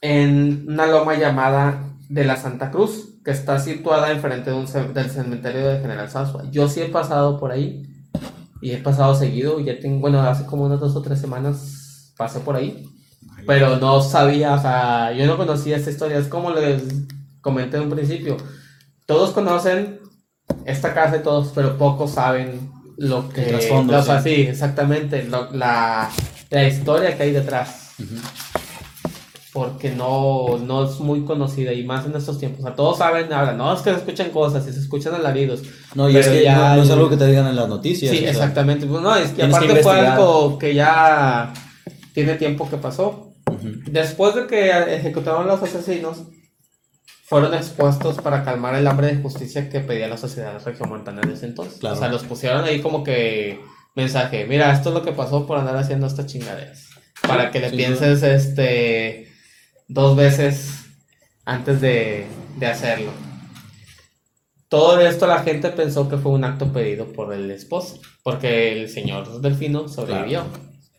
en 0.00 0.64
una 0.68 0.86
loma 0.86 1.14
llamada 1.16 1.84
de 2.08 2.24
la 2.24 2.36
Santa 2.36 2.70
Cruz, 2.70 3.20
que 3.24 3.30
está 3.30 3.58
situada 3.58 4.10
enfrente 4.10 4.50
de 4.50 4.56
un 4.56 4.66
ce- 4.66 4.88
del 4.88 5.10
cementerio 5.10 5.66
de 5.68 5.80
General 5.80 6.08
Sasua. 6.10 6.44
Yo 6.50 6.68
sí 6.68 6.80
he 6.80 6.86
pasado 6.86 7.38
por 7.38 7.52
ahí 7.52 7.82
y 8.60 8.72
he 8.72 8.78
pasado 8.78 9.14
seguido. 9.14 9.60
Ya 9.60 9.78
tengo, 9.78 10.00
bueno, 10.00 10.20
hace 10.22 10.44
como 10.46 10.64
unas 10.64 10.80
dos 10.80 10.94
o 10.96 11.02
tres 11.02 11.18
semanas 11.20 12.12
pasé 12.16 12.40
por 12.40 12.56
ahí, 12.56 12.84
pero 13.46 13.76
no 13.76 14.00
sabía, 14.02 14.54
o 14.54 14.60
sea, 14.60 15.12
yo 15.12 15.26
no 15.26 15.36
conocía 15.36 15.76
esta 15.76 15.90
historia. 15.90 16.18
Es 16.18 16.28
como 16.28 16.50
les 16.50 16.82
comenté 17.40 17.76
en 17.78 17.84
un 17.84 17.90
principio. 17.90 18.36
Todos 19.06 19.30
conocen 19.30 20.00
esta 20.64 20.92
casa 20.94 21.16
y 21.16 21.22
todos, 21.22 21.52
pero 21.54 21.76
pocos 21.78 22.12
saben 22.12 22.70
lo 22.98 23.28
que. 23.28 23.42
El 23.42 23.48
trasfondo, 23.50 23.98
o 23.98 24.02
sea, 24.02 24.22
sí. 24.22 24.34
sí, 24.34 24.40
exactamente. 24.42 25.24
lo- 25.24 25.50
la, 25.52 26.10
la 26.50 26.68
historia 26.68 27.16
que 27.16 27.22
hay 27.24 27.32
detrás. 27.32 27.92
Ujú. 27.98 28.16
Porque 29.52 29.90
no, 29.90 30.58
no 30.58 30.84
es 30.84 31.00
muy 31.00 31.24
conocida 31.24 31.72
y 31.72 31.82
más 31.84 32.06
en 32.06 32.14
estos 32.14 32.38
tiempos. 32.38 32.60
O 32.60 32.62
sea, 32.62 32.76
todos 32.76 32.98
saben, 32.98 33.32
hablan, 33.32 33.58
no, 33.58 33.72
es 33.72 33.80
que 33.80 33.90
se 33.90 33.96
escuchan 33.96 34.30
cosas 34.30 34.66
y 34.68 34.72
se 34.72 34.78
escuchan 34.78 35.14
alaridos. 35.14 35.62
No, 35.96 36.08
y 36.08 36.16
es 36.16 36.28
que 36.28 36.44
ya 36.44 36.56
no, 36.56 36.76
no 36.76 36.82
es 36.84 36.90
algo 36.90 37.10
que 37.10 37.16
te 37.16 37.26
digan 37.26 37.48
en 37.48 37.56
las 37.56 37.68
noticias. 37.68 38.12
Sí, 38.12 38.18
o 38.18 38.20
sea, 38.20 38.30
exactamente. 38.30 38.86
Pues 38.86 39.02
No, 39.02 39.16
es 39.16 39.30
que 39.30 39.36
tienes 39.36 39.58
que 39.58 39.64
aparte 39.64 39.82
fue 39.82 40.06
algo 40.06 40.58
que 40.58 40.74
ya 40.74 41.52
tiene 42.12 42.34
tiempo 42.34 42.70
que 42.70 42.76
pasó. 42.76 43.34
Después 43.90 44.36
de 44.36 44.46
que 44.46 44.70
ejecutaron 44.94 45.42
a 45.42 45.52
los 45.52 45.62
asesinos, 45.62 46.22
fueron 47.24 47.52
expuestos 47.54 48.16
para 48.16 48.44
calmar 48.44 48.76
el 48.76 48.86
hambre 48.86 49.08
de 49.08 49.22
justicia 49.22 49.68
que 49.68 49.80
pedía 49.80 50.06
la 50.06 50.16
sociedad 50.16 50.62
regiomontana 50.64 51.22
en 51.22 51.30
ese 51.30 51.46
entonces. 51.46 51.80
Claro. 51.80 51.96
O 51.96 51.98
sea, 51.98 52.08
los 52.08 52.22
pusieron 52.22 52.64
ahí 52.64 52.80
como 52.80 53.02
que 53.02 53.60
mensaje, 53.96 54.46
mira, 54.46 54.72
esto 54.72 54.90
es 54.90 54.94
lo 54.94 55.02
que 55.02 55.12
pasó 55.12 55.46
por 55.46 55.58
andar 55.58 55.76
haciendo 55.76 56.06
estas 56.06 56.26
chingaderas. 56.26 56.88
para 57.26 57.50
que 57.50 57.60
le 57.60 57.70
pienses 57.70 58.22
este 58.22 59.29
dos 59.90 60.16
veces 60.16 60.70
antes 61.44 61.80
de, 61.80 62.26
de 62.56 62.66
hacerlo. 62.66 63.10
Todo 64.68 65.00
esto 65.00 65.26
la 65.26 65.42
gente 65.42 65.68
pensó 65.70 66.08
que 66.08 66.16
fue 66.16 66.30
un 66.30 66.44
acto 66.44 66.72
pedido 66.72 67.12
por 67.12 67.34
el 67.34 67.50
esposo, 67.50 68.00
porque 68.22 68.72
el 68.72 68.88
señor 68.88 69.40
Delfino 69.40 69.88
sobrevivió. 69.88 70.44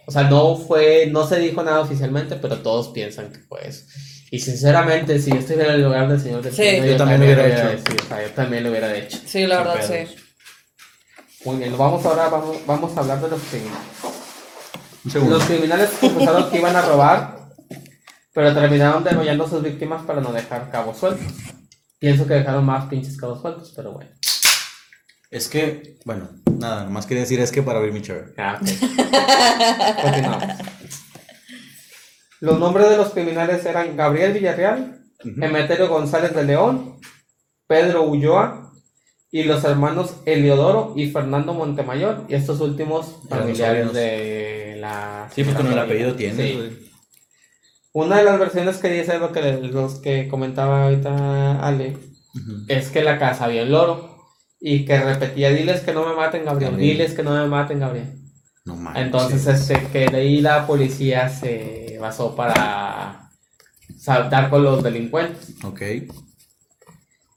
O 0.05 0.11
sea, 0.11 0.23
no 0.23 0.57
fue, 0.57 1.07
no 1.09 1.25
se 1.25 1.39
dijo 1.39 1.63
nada 1.63 1.79
oficialmente, 1.79 2.35
pero 2.35 2.57
todos 2.57 2.89
piensan 2.89 3.31
que 3.31 3.39
fue 3.39 3.65
eso. 3.65 3.85
Y 4.29 4.39
sinceramente, 4.39 5.19
si 5.19 5.31
yo 5.31 5.37
estuviera 5.37 5.69
en 5.69 5.75
el 5.75 5.83
lugar 5.85 6.09
del 6.09 6.19
señor 6.19 6.41
Delfino, 6.41 6.83
Sí. 6.83 6.89
Yo 6.89 6.97
también 6.97 7.19
lo 7.21 7.25
hubiera 7.25 7.47
hecho. 7.47 7.83
sí, 7.87 7.97
o 7.97 8.07
sea, 8.07 8.23
yo 8.23 8.29
también 8.31 8.63
lo 8.63 8.69
hubiera 8.71 8.97
hecho. 8.97 9.17
Sí, 9.25 9.47
la 9.47 9.57
verdad, 9.59 9.85
sí. 9.87 10.15
Muy 11.45 11.57
bien, 11.57 11.77
vamos 11.77 12.05
ahora, 12.05 12.27
vamos, 12.27 12.57
vamos 12.67 12.97
a 12.97 12.99
hablar 12.99 13.21
de 13.21 13.29
los 13.29 13.41
criminales. 13.41 13.87
Los 15.29 15.43
criminales 15.45 15.89
confesaron 15.99 16.49
que 16.51 16.57
iban 16.57 16.75
a 16.75 16.81
robar, 16.81 17.40
pero 18.33 18.53
terminaron 18.53 19.03
degollando 19.03 19.45
a 19.45 19.49
sus 19.49 19.63
víctimas 19.63 20.03
para 20.03 20.21
no 20.21 20.31
dejar 20.31 20.69
cabos 20.71 20.97
sueltos. 20.97 21.33
Pienso 21.99 22.25
que 22.25 22.35
dejaron 22.35 22.65
más 22.65 22.85
pinches 22.85 23.17
cabos 23.17 23.41
sueltos, 23.41 23.73
pero 23.75 23.91
bueno. 23.93 24.09
Es 25.29 25.47
que, 25.47 25.97
bueno, 26.03 26.29
nada, 26.57 26.85
más 26.89 27.05
quería 27.05 27.21
decir 27.23 27.39
es 27.39 27.51
que 27.51 27.61
para 27.61 27.79
abrir 27.79 27.93
mi 27.93 28.01
chave. 28.01 28.33
Ah, 28.37 28.59
ok. 28.61 28.67
Continuamos. 30.01 30.43
Los 32.41 32.59
nombres 32.59 32.89
de 32.89 32.97
los 32.97 33.09
criminales 33.11 33.65
eran 33.65 33.95
Gabriel 33.95 34.33
Villarreal, 34.33 34.99
Ujú. 35.23 35.43
Emeterio 35.43 35.87
González 35.87 36.33
de 36.33 36.43
León, 36.43 36.99
Pedro 37.67 38.03
Ulloa 38.03 38.73
y 39.31 39.43
los 39.43 39.63
hermanos 39.63 40.15
Eliodoro 40.25 40.93
y 40.97 41.11
Fernando 41.11 41.53
Montemayor, 41.53 42.25
y 42.27 42.33
estos 42.33 42.59
últimos 42.59 43.19
familiares 43.29 43.93
de 43.93 44.77
la... 44.79 45.29
Sí, 45.33 45.43
porque 45.43 45.63
la 45.63 45.69
con 45.69 45.73
el 45.73 45.79
apellido 45.79 46.15
tiene. 46.15 46.35
Sí. 46.35 46.90
Una 47.93 48.17
de 48.17 48.23
las 48.23 48.39
versiones 48.39 48.77
que 48.77 48.89
dice 48.89 49.19
lo 49.19 49.31
que 49.31 49.41
los 49.41 49.95
que 49.95 50.27
comentaba 50.27 50.83
ahorita 50.83 51.59
Ale 51.59 51.97
es 52.67 52.89
que 52.89 53.03
la 53.03 53.19
casa 53.19 53.45
había 53.45 53.63
un 53.63 53.71
loro 53.71 54.29
y 54.59 54.85
que 54.85 54.99
repetía 54.99 55.49
diles 55.49 55.81
que 55.81 55.93
no 55.93 56.07
me 56.07 56.15
maten 56.15 56.45
Gabriel, 56.45 56.71
Gabriel. 56.71 56.91
diles 56.91 57.13
que 57.13 57.23
no 57.23 57.31
me 57.31 57.47
maten 57.47 57.79
Gabriel. 57.79 58.17
No 58.63 58.75
mames. 58.75 59.03
Entonces 59.03 59.45
este 59.47 59.87
que 59.87 60.05
de 60.07 60.17
ahí 60.17 60.39
la 60.39 60.65
policía 60.67 61.27
se 61.29 61.97
basó 61.99 62.35
para 62.35 63.31
saltar 63.97 64.49
con 64.49 64.63
los 64.63 64.83
delincuentes. 64.83 65.55
Ok. 65.63 65.81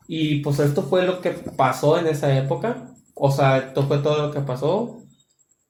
Y 0.07 0.41
pues 0.41 0.59
esto 0.59 0.83
fue 0.83 1.07
lo 1.07 1.21
que 1.21 1.31
pasó 1.31 1.99
en 1.99 2.07
esa 2.07 2.37
época. 2.37 2.91
O 3.15 3.31
sea, 3.31 3.59
esto 3.59 3.87
fue 3.87 3.99
todo 3.99 4.27
lo 4.27 4.33
que 4.33 4.41
pasó. 4.41 5.03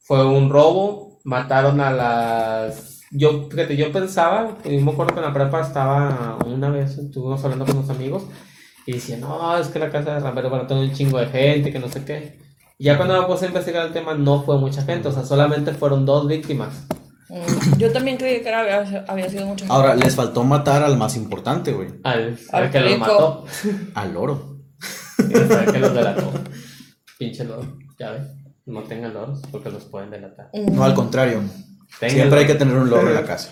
Fue 0.01 0.25
un 0.27 0.51
robo, 0.51 1.21
mataron 1.25 1.81
a 1.81 1.91
las... 1.91 2.94
Yo, 3.11 3.49
fíjate, 3.51 3.77
yo 3.77 3.93
pensaba, 3.93 4.57
y 4.65 4.79
me 4.79 4.91
acuerdo 4.93 5.15
que 5.15 5.21
en 5.21 5.27
la 5.27 5.33
prepa 5.33 5.61
estaba 5.61 6.39
una 6.47 6.71
vez, 6.71 6.99
estuvimos 6.99 7.43
hablando 7.45 7.65
con 7.67 7.77
unos 7.79 7.91
amigos, 7.91 8.25
y 8.87 8.93
decía, 8.95 9.17
no, 9.19 9.57
es 9.57 9.69
que 9.69 9.79
la 9.79 9.91
casa 9.91 10.15
de 10.15 10.21
Rambero 10.21 10.51
van 10.51 10.63
a 10.63 10.67
tener 10.67 10.85
un 10.89 10.93
chingo 10.93 11.19
de 11.19 11.27
gente, 11.27 11.73
que 11.73 11.79
no 11.79 11.89
sé 11.89 12.05
qué. 12.05 12.39
Y 12.79 12.85
ya 12.85 12.97
cuando 12.97 13.21
me 13.21 13.27
puse 13.27 13.45
a 13.45 13.49
investigar 13.49 13.87
el 13.87 13.93
tema, 13.93 14.15
no 14.15 14.43
fue 14.43 14.59
mucha 14.59 14.83
gente, 14.83 15.09
o 15.09 15.13
sea, 15.13 15.25
solamente 15.25 15.73
fueron 15.73 16.05
dos 16.05 16.27
víctimas. 16.27 16.87
Mm, 17.29 17.79
Yo 17.79 17.93
también 17.93 18.17
creí 18.17 18.43
que 18.43 18.49
era, 18.49 18.61
había, 18.61 19.05
había 19.09 19.31
sido 19.31 19.47
mucha 19.47 19.65
gente. 19.65 19.73
Ahora, 19.75 19.95
les 19.95 20.15
faltó 20.15 20.43
matar 20.45 20.83
al 20.83 20.97
más 20.99 21.17
importante, 21.17 21.73
güey. 21.73 21.89
Al, 22.03 22.37
Al 22.53 22.65
al 22.65 22.71
que 22.71 22.81
los 22.81 22.93
rico. 22.93 23.01
mató, 23.01 23.45
Al 23.95 24.13
loro. 24.15 24.59
al 25.19 25.73
que 25.73 25.79
los 25.79 25.95
delató. 25.95 26.33
Pinche 27.19 27.45
loro, 27.45 27.79
ya 27.99 28.11
ves. 28.11 28.23
No 28.67 28.83
tengan 28.83 29.15
loros 29.15 29.41
porque 29.53 29.71
los 29.71 29.85
pueden 29.85 30.11
delatar. 30.11 30.51
Mm. 30.53 30.75
No, 30.75 30.85
al 30.85 30.95
contrario. 30.95 31.43
Siempre 32.07 32.41
hay 32.41 32.47
que 32.47 32.55
tener 32.55 32.77
un 32.77 32.91
loro 32.91 33.09
en 33.09 33.15
la 33.15 33.25
casa. 33.27 33.51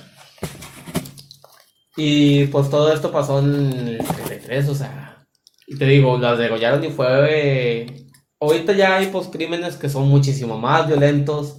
Y 1.97 2.47
pues 2.47 2.71
todo 2.71 2.92
esto 2.92 3.12
pasó 3.12 3.38
en 3.40 3.55
el 3.55 3.99
33, 3.99 4.68
o 4.68 4.75
sea. 4.75 5.27
Y 5.66 5.77
te 5.77 5.87
digo, 5.87 6.18
las 6.18 6.38
degollaron 6.38 6.83
y 6.85 6.90
fue. 6.90 7.07
eh, 7.31 8.07
ahorita 8.40 8.73
ya 8.73 8.97
hay 8.97 9.07
pues 9.09 9.29
crímenes 9.29 9.77
que 9.77 9.88
son 9.88 10.09
muchísimo 10.09 10.59
más 10.59 10.87
violentos. 10.87 11.59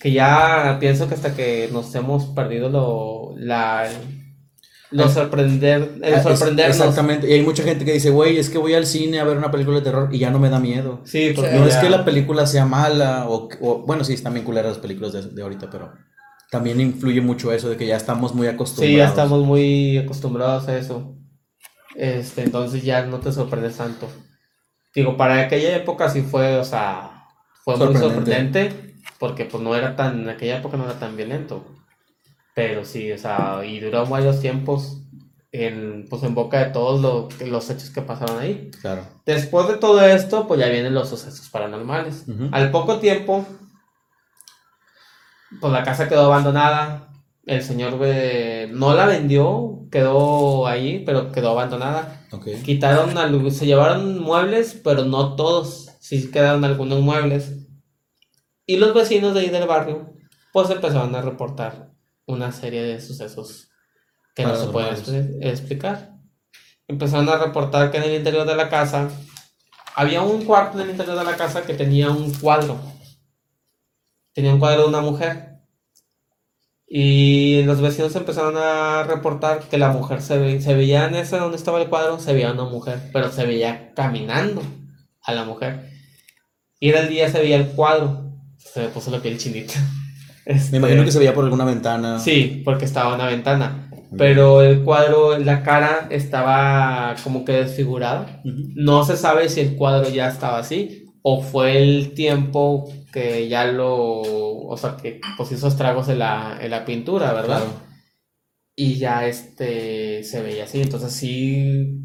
Que 0.00 0.12
ya 0.12 0.76
pienso 0.80 1.08
que 1.08 1.14
hasta 1.14 1.34
que 1.34 1.68
nos 1.72 1.94
hemos 1.94 2.26
perdido 2.26 2.68
lo. 2.68 3.34
La. 3.38 3.88
Lo 4.90 5.04
Ah, 5.04 5.08
sorprender. 5.08 5.94
El 6.02 6.14
Ah, 6.14 6.22
sorprendernos. 6.22 6.76
Exactamente. 6.76 7.28
Y 7.28 7.32
hay 7.32 7.42
mucha 7.42 7.62
gente 7.64 7.84
que 7.84 7.92
dice, 7.92 8.10
güey, 8.10 8.38
es 8.38 8.48
que 8.50 8.58
voy 8.58 8.74
al 8.74 8.86
cine 8.86 9.18
a 9.20 9.24
ver 9.24 9.36
una 9.36 9.50
película 9.50 9.78
de 9.78 9.82
terror 9.84 10.08
y 10.14 10.18
ya 10.18 10.30
no 10.30 10.38
me 10.38 10.48
da 10.48 10.60
miedo. 10.60 11.00
Sí, 11.04 11.32
porque 11.34 11.52
No 11.52 11.66
ya- 11.66 11.68
es 11.68 11.76
que 11.76 11.90
la 11.90 12.04
película 12.04 12.46
sea 12.46 12.66
mala 12.66 13.26
o, 13.28 13.48
o- 13.60 13.78
bueno, 13.86 14.04
sí, 14.04 14.12
están 14.14 14.34
bien 14.34 14.44
culeras 14.46 14.72
las 14.72 14.78
películas 14.78 15.12
de, 15.12 15.22
de 15.22 15.42
ahorita, 15.42 15.68
pero 15.70 15.92
también 16.50 16.80
influye 16.80 17.20
mucho 17.20 17.52
eso 17.52 17.68
de 17.68 17.76
que 17.76 17.86
ya 17.86 17.96
estamos 17.96 18.34
muy 18.34 18.46
acostumbrados. 18.46 18.92
Sí, 18.92 18.96
ya 18.96 19.06
estamos 19.08 19.44
muy 19.44 19.98
acostumbrados 19.98 20.68
a 20.68 20.78
eso. 20.78 21.16
Este, 21.96 22.42
entonces 22.44 22.82
ya 22.84 23.04
no 23.06 23.18
te 23.20 23.32
sorprendes 23.32 23.76
tanto. 23.76 24.08
Digo, 24.94 25.16
para 25.16 25.40
aquella 25.40 25.74
época 25.76 26.08
sí 26.08 26.22
fue, 26.22 26.56
o 26.58 26.64
sea, 26.64 27.24
fue 27.64 27.76
muy 27.76 27.96
sorprendente, 27.96 28.94
porque 29.18 29.44
pues 29.46 29.62
no 29.62 29.74
era 29.74 29.96
tan, 29.96 30.22
en 30.22 30.28
aquella 30.28 30.58
época 30.58 30.76
no 30.76 30.84
era 30.84 30.98
tan 30.98 31.16
violento. 31.16 31.64
Pero 32.56 32.86
sí, 32.86 33.12
o 33.12 33.18
sea, 33.18 33.60
y 33.66 33.80
duró 33.80 34.06
varios 34.06 34.40
tiempos 34.40 35.02
en, 35.52 36.06
pues 36.08 36.22
en 36.22 36.34
boca 36.34 36.58
de 36.64 36.70
todos 36.72 37.02
lo- 37.02 37.28
los 37.46 37.68
hechos 37.68 37.90
que 37.90 38.00
pasaron 38.00 38.38
ahí. 38.38 38.70
Claro. 38.80 39.06
Después 39.26 39.68
de 39.68 39.76
todo 39.76 40.00
esto, 40.00 40.46
pues 40.48 40.58
ya 40.60 40.68
vienen 40.70 40.94
los 40.94 41.10
sucesos 41.10 41.50
paranormales. 41.50 42.24
Al 42.52 42.70
poco 42.70 42.98
tiempo, 42.98 43.44
pues 45.60 45.70
la 45.70 45.82
casa 45.82 46.08
quedó 46.08 46.24
abandonada. 46.24 47.10
El 47.44 47.62
señor 47.62 47.98
eh, 48.02 48.68
no 48.72 48.94
la 48.94 49.04
vendió, 49.04 49.86
quedó 49.92 50.66
ahí, 50.66 51.02
pero 51.04 51.30
quedó 51.32 51.50
abandonada. 51.50 52.22
Ok. 52.32 52.46
Quitaron, 52.64 53.16
algo- 53.18 53.50
se 53.50 53.66
llevaron 53.66 54.18
muebles, 54.18 54.80
pero 54.82 55.04
no 55.04 55.36
todos. 55.36 55.90
Sí 56.00 56.30
quedaron 56.30 56.64
algunos 56.64 57.00
muebles. 57.00 57.52
Y 58.64 58.78
los 58.78 58.94
vecinos 58.94 59.34
de 59.34 59.40
ahí 59.40 59.50
del 59.50 59.68
barrio, 59.68 60.14
pues 60.54 60.70
empezaron 60.70 61.14
a 61.14 61.20
reportar 61.20 61.90
una 62.26 62.52
serie 62.52 62.82
de 62.82 63.00
sucesos 63.00 63.68
que 64.34 64.44
no 64.44 64.54
se 64.56 64.66
pueden 64.72 64.88
explicar. 65.42 66.12
Empezaron 66.88 67.28
a 67.28 67.38
reportar 67.38 67.90
que 67.90 67.96
en 67.98 68.04
el 68.04 68.14
interior 68.16 68.46
de 68.46 68.54
la 68.56 68.68
casa 68.68 69.08
había 69.94 70.22
un 70.22 70.44
cuarto 70.44 70.78
en 70.78 70.84
el 70.84 70.90
interior 70.90 71.18
de 71.18 71.24
la 71.24 71.36
casa 71.36 71.62
que 71.62 71.74
tenía 71.74 72.10
un 72.10 72.32
cuadro. 72.34 72.78
Tenía 74.32 74.52
un 74.52 74.58
cuadro 74.60 74.82
de 74.82 74.88
una 74.88 75.00
mujer. 75.00 75.56
Y 76.88 77.62
los 77.64 77.80
vecinos 77.80 78.14
empezaron 78.14 78.54
a 78.56 79.02
reportar 79.02 79.60
que 79.68 79.78
la 79.78 79.88
mujer 79.90 80.22
se, 80.22 80.38
ve- 80.38 80.60
se 80.60 80.74
veía 80.74 81.06
en 81.06 81.16
ese 81.16 81.36
donde 81.38 81.56
estaba 81.56 81.80
el 81.82 81.88
cuadro, 81.88 82.20
se 82.20 82.32
veía 82.32 82.52
una 82.52 82.64
mujer, 82.64 83.10
pero 83.12 83.32
se 83.32 83.44
veía 83.44 83.92
caminando 83.94 84.62
a 85.22 85.32
la 85.34 85.44
mujer. 85.44 85.90
Y 86.78 86.90
era 86.90 87.00
el 87.00 87.08
día 87.08 87.28
se 87.30 87.40
veía 87.40 87.56
el 87.56 87.68
cuadro. 87.72 88.32
Se 88.58 88.80
me 88.82 88.88
puso 88.88 89.10
la 89.10 89.20
piel 89.20 89.38
chinita. 89.38 89.74
Me 90.70 90.78
imagino 90.78 91.04
que 91.04 91.12
se 91.12 91.18
veía 91.18 91.34
por 91.34 91.44
alguna 91.44 91.64
ventana. 91.64 92.18
Sí, 92.18 92.62
porque 92.64 92.84
estaba 92.84 93.10
en 93.10 93.14
una 93.16 93.26
ventana. 93.26 93.90
Pero 94.16 94.62
el 94.62 94.82
cuadro, 94.82 95.36
la 95.38 95.62
cara 95.62 96.06
estaba 96.10 97.16
como 97.24 97.44
que 97.44 97.52
desfigurada. 97.52 98.40
Ujú. 98.44 98.70
No 98.76 99.04
se 99.04 99.16
sabe 99.16 99.48
si 99.48 99.60
el 99.60 99.76
cuadro 99.76 100.08
ya 100.08 100.28
estaba 100.28 100.58
así 100.58 101.06
o 101.22 101.42
fue 101.42 101.82
el 101.82 102.14
tiempo 102.14 102.88
que 103.12 103.48
ya 103.48 103.64
lo, 103.64 104.20
o 104.20 104.76
sea, 104.76 104.96
que 104.96 105.20
pues 105.36 105.50
hizo 105.50 105.66
estragos 105.66 106.08
en 106.08 106.20
la, 106.20 106.56
en 106.60 106.70
la 106.70 106.84
pintura, 106.84 107.32
¿verdad? 107.32 107.58
Claro. 107.58 107.80
Y 108.76 108.94
ya 108.98 109.26
este 109.26 110.22
se 110.22 110.42
veía 110.42 110.64
así, 110.64 110.80
entonces 110.80 111.12
sí 111.12 111.98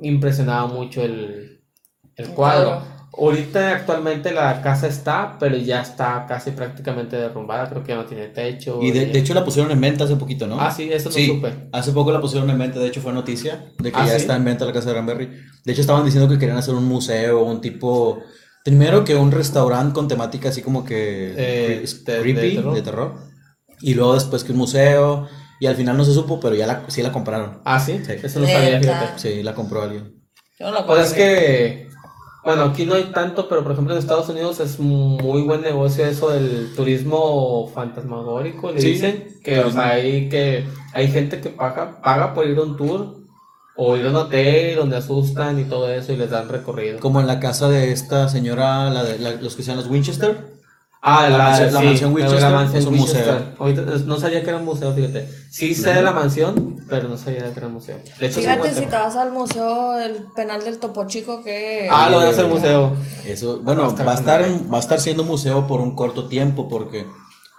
impresionaba 0.00 0.68
mucho 0.68 1.02
el, 1.02 1.64
el 2.14 2.28
cuadro. 2.28 2.68
cuadro. 2.78 2.97
Ahorita 3.18 3.72
actualmente 3.72 4.32
la 4.32 4.62
casa 4.62 4.86
está, 4.86 5.36
pero 5.40 5.56
ya 5.56 5.82
está 5.82 6.24
casi 6.28 6.52
prácticamente 6.52 7.16
derrumbada, 7.16 7.68
creo 7.68 7.82
que 7.82 7.88
ya 7.92 7.96
no 7.96 8.04
tiene 8.06 8.28
techo. 8.28 8.78
Y 8.80 8.92
de, 8.92 9.18
hecho 9.18 9.34
la 9.34 9.44
pusieron 9.44 9.72
en 9.72 9.80
venta 9.80 10.04
hace 10.04 10.16
poquito, 10.16 10.46
¿no? 10.46 10.60
Ah, 10.60 10.70
sí, 10.70 10.88
eso 10.92 11.08
no 11.08 11.14
Sí, 11.14 11.26
supe. 11.26 11.68
hace 11.72 11.92
poco 11.92 12.12
la 12.12 12.20
pusieron 12.20 12.48
en 12.50 12.58
venta, 12.58 12.78
de 12.78 12.86
hecho 12.86 13.00
fue 13.00 13.12
noticia 13.12 13.72
de 13.78 13.90
que 13.90 13.98
¿Ah, 13.98 14.06
ya 14.06 14.12
sí? 14.14 14.20
está 14.20 14.36
en 14.36 14.44
venta 14.44 14.64
la 14.64 14.72
casa 14.72 14.88
de 14.88 14.92
Granberry. 14.94 15.30
De 15.64 15.72
hecho 15.72 15.80
estaban 15.80 16.04
diciendo 16.04 16.28
que 16.28 16.38
querían 16.38 16.58
hacer 16.58 16.74
un 16.74 16.84
museo, 16.84 17.42
un 17.42 17.60
tipo, 17.60 18.22
primero 18.64 19.04
que 19.04 19.16
un 19.16 19.32
restaurante 19.32 19.94
con 19.94 20.06
temática 20.06 20.50
así 20.50 20.62
como 20.62 20.84
que 20.84 21.34
Eh, 21.36 21.84
de- 22.04 22.12
de 22.12 22.20
creepy, 22.22 22.54
terror. 22.56 22.74
de 22.74 22.82
terror. 22.82 23.14
Y 23.80 23.94
luego 23.94 24.14
después 24.14 24.44
que 24.44 24.52
un 24.52 24.58
museo, 24.58 25.26
y 25.60 25.66
al 25.66 25.74
final 25.74 25.96
no 25.96 26.04
se 26.04 26.14
supo, 26.14 26.38
pero 26.38 26.54
ya 26.54 26.66
la, 26.68 26.84
sí 26.88 27.02
la 27.02 27.10
compraron. 27.12 27.60
Ah, 27.64 27.80
sí, 27.80 28.00
Sí. 28.06 28.12
eso 28.22 28.38
no 28.40 28.46
sabía, 28.46 28.78
fíjate. 28.80 29.18
Sí, 29.18 29.42
la 29.42 29.54
compró 29.54 29.82
alguien. 29.82 30.14
Yo 30.58 30.66
no 30.66 30.72
la 30.72 30.86
Pues 30.86 31.06
es 31.08 31.12
que, 31.14 31.87
bueno, 32.44 32.62
aquí 32.64 32.86
no 32.86 32.94
hay 32.94 33.04
tanto, 33.12 33.48
pero 33.48 33.62
por 33.62 33.72
ejemplo 33.72 33.92
en 33.94 33.98
Estados 33.98 34.28
Unidos 34.28 34.60
es 34.60 34.78
muy 34.78 35.42
buen 35.42 35.60
negocio 35.62 36.06
eso 36.06 36.30
del 36.30 36.72
turismo 36.76 37.70
fantasmagórico, 37.74 38.70
le 38.72 38.80
Sí. 38.80 38.92
dicen, 38.92 39.38
que 39.44 39.60
o 39.60 39.70
sea, 39.70 39.90
hay, 39.90 40.28
que, 40.28 40.64
hay 40.94 41.08
gente 41.08 41.40
que 41.40 41.50
paga, 41.50 42.00
paga 42.02 42.34
por 42.34 42.46
ir 42.46 42.56
a 42.58 42.62
un 42.62 42.76
tour 42.76 43.16
o 43.76 43.96
ir 43.96 44.06
a 44.06 44.10
un 44.10 44.16
hotel 44.16 44.76
donde 44.76 44.96
asustan 44.96 45.60
y 45.60 45.64
todo 45.64 45.90
eso 45.92 46.12
y 46.12 46.16
les 46.16 46.30
dan 46.30 46.48
recorrido. 46.48 47.00
Como 47.00 47.20
en 47.20 47.26
la 47.26 47.38
casa 47.40 47.68
de 47.68 47.92
esta 47.92 48.28
señora, 48.28 48.90
la 48.90 49.04
de, 49.04 49.18
la- 49.18 49.32
los 49.32 49.54
que 49.54 49.62
sean 49.62 49.76
los 49.76 49.86
Winchester, 49.88 50.57
Ah, 51.00 51.28
La 51.28 51.38
la, 51.38 51.44
mansión- 51.44 51.72
la 51.72 51.80
sí, 51.80 51.86
mansión 51.86 52.12
Winchester 52.14 52.42
la 52.42 52.50
mansión 52.50 52.78
es 52.82 52.86
un 52.86 52.94
Winchester. 52.94 53.24
museo. 53.34 53.52
Ahorita, 53.58 53.82
no 54.04 54.18
sabía 54.18 54.42
que 54.42 54.48
era 54.48 54.58
un 54.58 54.64
museo, 54.64 54.92
fíjate. 54.92 55.28
Sí 55.50 55.74
sé 55.74 55.94
de 55.94 56.02
la 56.02 56.10
mansión, 56.10 56.84
pero 56.88 57.08
no 57.08 57.16
sabía 57.16 57.44
que 57.52 57.58
era 57.58 57.66
un 57.68 57.74
museo. 57.74 57.98
De 58.18 58.26
hecho, 58.26 58.34
sí 58.34 58.40
Fíjate, 58.40 58.74
si 58.74 58.80
te 58.86 58.96
vas 58.96 59.14
al 59.16 59.30
museo, 59.32 59.98
el 60.00 60.26
penal 60.34 60.64
del 60.64 60.78
Topo 60.78 61.06
Chico, 61.06 61.42
que. 61.44 61.88
Ah, 61.90 62.08
lo 62.10 62.16
van 62.18 62.26
a 62.26 62.30
hacer 62.30 62.46
museo. 62.46 62.96
Eso, 63.24 63.60
bueno, 63.62 63.82
Va 63.82 63.86
a 63.88 63.90
estar 63.90 64.06
va 64.08 64.12
a 64.12 64.14
estar, 64.16 64.42
con 64.42 64.72
va 64.72 64.76
a 64.78 64.80
estar 64.80 65.00
siendo 65.00 65.22
museo 65.24 65.66
por 65.68 65.80
un 65.80 65.94
corto 65.94 66.26
tiempo 66.26 66.68
porque 66.68 67.06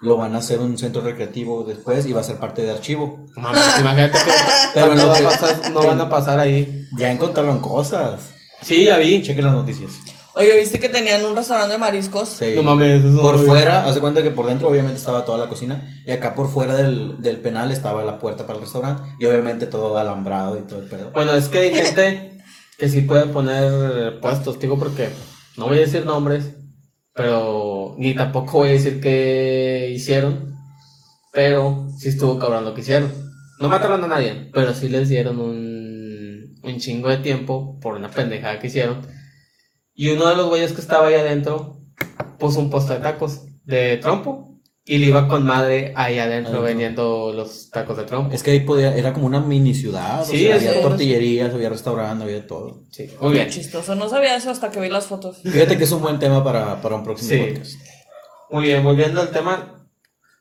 lo 0.02 0.18
van 0.18 0.36
a 0.36 0.40
hacer 0.40 0.60
un 0.60 0.78
centro 0.78 1.02
recreativo 1.02 1.64
después 1.64 2.06
y 2.06 2.12
va 2.14 2.20
a 2.22 2.24
ser 2.26 2.38
parte 2.38 2.62
de 2.64 2.72
archivo. 2.72 3.26
Imagínate 3.38 4.12
que 4.18 4.32
Pero 4.74 4.88
no, 4.96 4.96
lo 4.96 5.08
va 5.08 5.14
a 5.14 5.18
que- 5.18 5.24
pasar- 5.24 5.72
no 5.72 5.82
van 5.88 6.02
a 6.02 6.10
pasar 6.10 6.40
ahí. 6.40 6.86
Ya 6.98 7.10
encontraron 7.12 7.60
cosas. 7.60 8.20
Sí, 8.62 8.84
ya 8.84 8.98
vi. 8.98 9.22
Chequen 9.24 9.46
las 9.46 9.54
noticias. 9.54 9.92
Oye, 10.36 10.58
¿viste 10.58 10.80
que 10.80 10.90
tenían 10.90 11.26
un 11.26 11.36
restaurante 11.36 11.74
de 11.74 11.78
mariscos? 11.80 12.30
Sí. 12.30 12.54
No 12.56 12.64
mames, 12.64 13.04
eso 13.04 13.22
Por 13.22 13.38
no- 13.38 13.44
fuera, 13.44 13.86
hace 13.86 14.00
cuenta 14.00 14.22
que 14.24 14.32
por 14.32 14.46
dentro 14.46 14.70
obviamente 14.70 14.98
estaba 14.98 15.26
toda 15.26 15.38
la 15.38 15.48
cocina 15.50 16.02
y 16.06 16.12
acá 16.12 16.36
por 16.36 16.50
fuera 16.50 16.76
del, 16.76 17.22
del 17.22 17.38
penal 17.38 17.72
estaba 17.72 18.04
la 18.06 18.20
puerta 18.20 18.46
para 18.46 18.58
el 18.60 18.64
restaurante 18.66 19.04
y 19.20 19.26
obviamente 19.26 19.66
todo 19.66 19.98
alambrado 19.98 20.58
y 20.58 20.62
todo 20.62 20.80
el 20.80 20.86
pedo. 20.88 21.12
Bueno, 21.12 21.34
es 21.34 21.50
que 21.50 21.58
hay 21.60 21.74
gente 21.74 22.38
que 22.78 22.88
sí 22.90 23.02
puede 23.02 23.26
poner 23.26 24.20
puestos, 24.22 24.60
digo, 24.60 24.78
porque 24.78 25.10
no 25.58 25.68
voy 25.68 25.78
a 25.78 25.82
decir 25.82 26.06
nombres, 26.06 26.52
pero 27.14 27.96
ni 27.98 28.14
tampoco 28.16 28.60
voy 28.60 28.70
a 28.70 28.74
decir 28.74 29.02
qué 29.02 29.92
hicieron, 29.94 30.54
pero 31.34 31.88
sí 31.98 32.10
estuvo 32.10 32.40
cabrón 32.40 32.66
lo 32.66 32.74
que 32.74 32.82
hicieron. 32.82 33.12
No 33.60 33.68
mataron 33.68 34.04
a 34.04 34.08
nadie, 34.08 34.50
pero 34.54 34.74
sí 34.74 34.88
les 34.88 35.10
dieron 35.10 35.40
un, 35.40 36.56
un 36.64 36.80
chingo 36.80 37.10
de 37.10 37.18
tiempo 37.18 37.78
por 37.82 37.96
una 37.96 38.10
pendejada 38.10 38.60
que 38.60 38.68
hicieron. 38.68 39.02
Y 40.02 40.12
uno 40.12 40.28
de 40.28 40.36
los 40.38 40.48
güeyes 40.48 40.72
que 40.72 40.80
estaba 40.80 41.08
ahí 41.08 41.16
adentro 41.16 41.76
puso 42.38 42.60
un 42.62 42.70
puesto 42.70 42.94
de 42.94 43.00
tacos 43.00 43.42
de 43.66 43.98
trompo 43.98 44.56
y 44.86 44.98
le 44.98 45.08
iba 45.08 45.28
con 45.28 45.46
madre 45.46 45.92
ahí 45.98 46.20
adentro 46.20 46.52
Adentro. 46.54 46.62
vendiendo 46.62 47.34
los 47.36 47.70
tacos 47.70 47.98
de 47.98 48.04
trompo. 48.06 48.34
Es 48.34 48.42
que 48.42 48.52
ahí 48.52 48.62
podía, 48.62 48.96
era 48.96 49.12
como 49.12 49.26
una 49.26 49.42
mini 49.42 49.74
ciudad, 49.76 50.22
o 50.22 50.26
Sí, 50.26 50.46
sea, 50.46 50.56
es- 50.56 50.62
había 50.68 50.76
es- 50.78 50.82
tortillerías, 50.82 51.54
había 51.54 51.68
restaurante, 51.68 52.24
había 52.24 52.48
todo. 52.48 52.86
Sí, 52.92 53.10
muy 53.20 53.34
bien. 53.34 53.50
Chistoso, 53.50 53.94
no 53.96 54.08
sabía 54.08 54.38
eso 54.38 54.50
hasta 54.52 54.72
que 54.72 54.80
vi 54.80 54.88
las 54.90 55.08
fotos. 55.08 55.42
Fíjate 55.44 55.78
que 55.78 55.84
es 55.84 55.92
un 55.92 56.02
buen 56.02 56.18
tema 56.18 56.46
para, 56.46 56.82
para 56.82 56.96
un 56.96 57.04
próximo 57.04 57.32
Sí. 57.32 57.50
podcast. 57.52 57.74
Muy 58.52 58.64
bien, 58.64 58.82
volviendo 58.84 59.20
al 59.20 59.32
tema, 59.32 59.86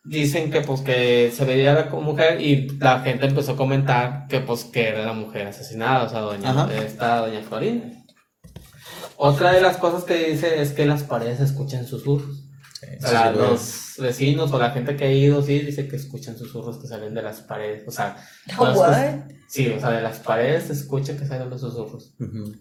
dicen 0.04 0.52
que 0.52 0.60
pues 0.60 0.82
que 0.82 1.32
se 1.36 1.44
veía 1.44 1.90
como 1.90 2.12
mujer 2.12 2.40
y 2.40 2.68
la 2.78 3.00
gente 3.00 3.26
empezó 3.26 3.52
a 3.52 3.56
comentar 3.56 4.28
que 4.28 4.38
pues 4.38 4.62
que 4.64 4.86
era 4.88 5.04
la 5.04 5.12
mujer 5.14 5.48
asesinada, 5.48 6.04
o 6.04 6.08
sea, 6.08 6.20
doña, 6.20 6.50
Ajá. 6.50 6.68
esta 6.74 7.18
doña 7.26 7.42
Florinda. 7.42 7.97
Otra 9.20 9.52
de 9.52 9.60
las 9.60 9.76
cosas 9.78 10.04
que 10.04 10.30
dice 10.30 10.62
es 10.62 10.70
que 10.72 10.86
las 10.86 11.02
paredes 11.02 11.40
escuchan 11.40 11.84
susurros. 11.86 12.44
O 13.02 13.06
sea, 13.08 13.32
Sí, 13.32 13.38
los 13.38 13.94
vecinos 13.98 14.52
o 14.52 14.58
la 14.60 14.70
gente 14.70 14.94
que 14.96 15.04
ha 15.04 15.12
ido, 15.12 15.42
sí, 15.42 15.58
dice 15.58 15.88
que 15.88 15.96
escuchan 15.96 16.38
susurros 16.38 16.78
que 16.78 16.86
salen 16.86 17.14
de 17.14 17.22
las 17.22 17.40
paredes. 17.40 17.82
O 17.88 17.90
sea, 17.90 18.16
cosas- 18.56 19.24
sí, 19.48 19.66
o 19.76 19.80
sea, 19.80 19.90
de 19.90 20.02
las 20.02 20.20
paredes 20.20 20.64
se 20.64 20.72
escucha 20.74 21.16
que 21.16 21.26
salen 21.26 21.50
los 21.50 21.60
susurros. 21.60 22.14
Ujú. 22.20 22.52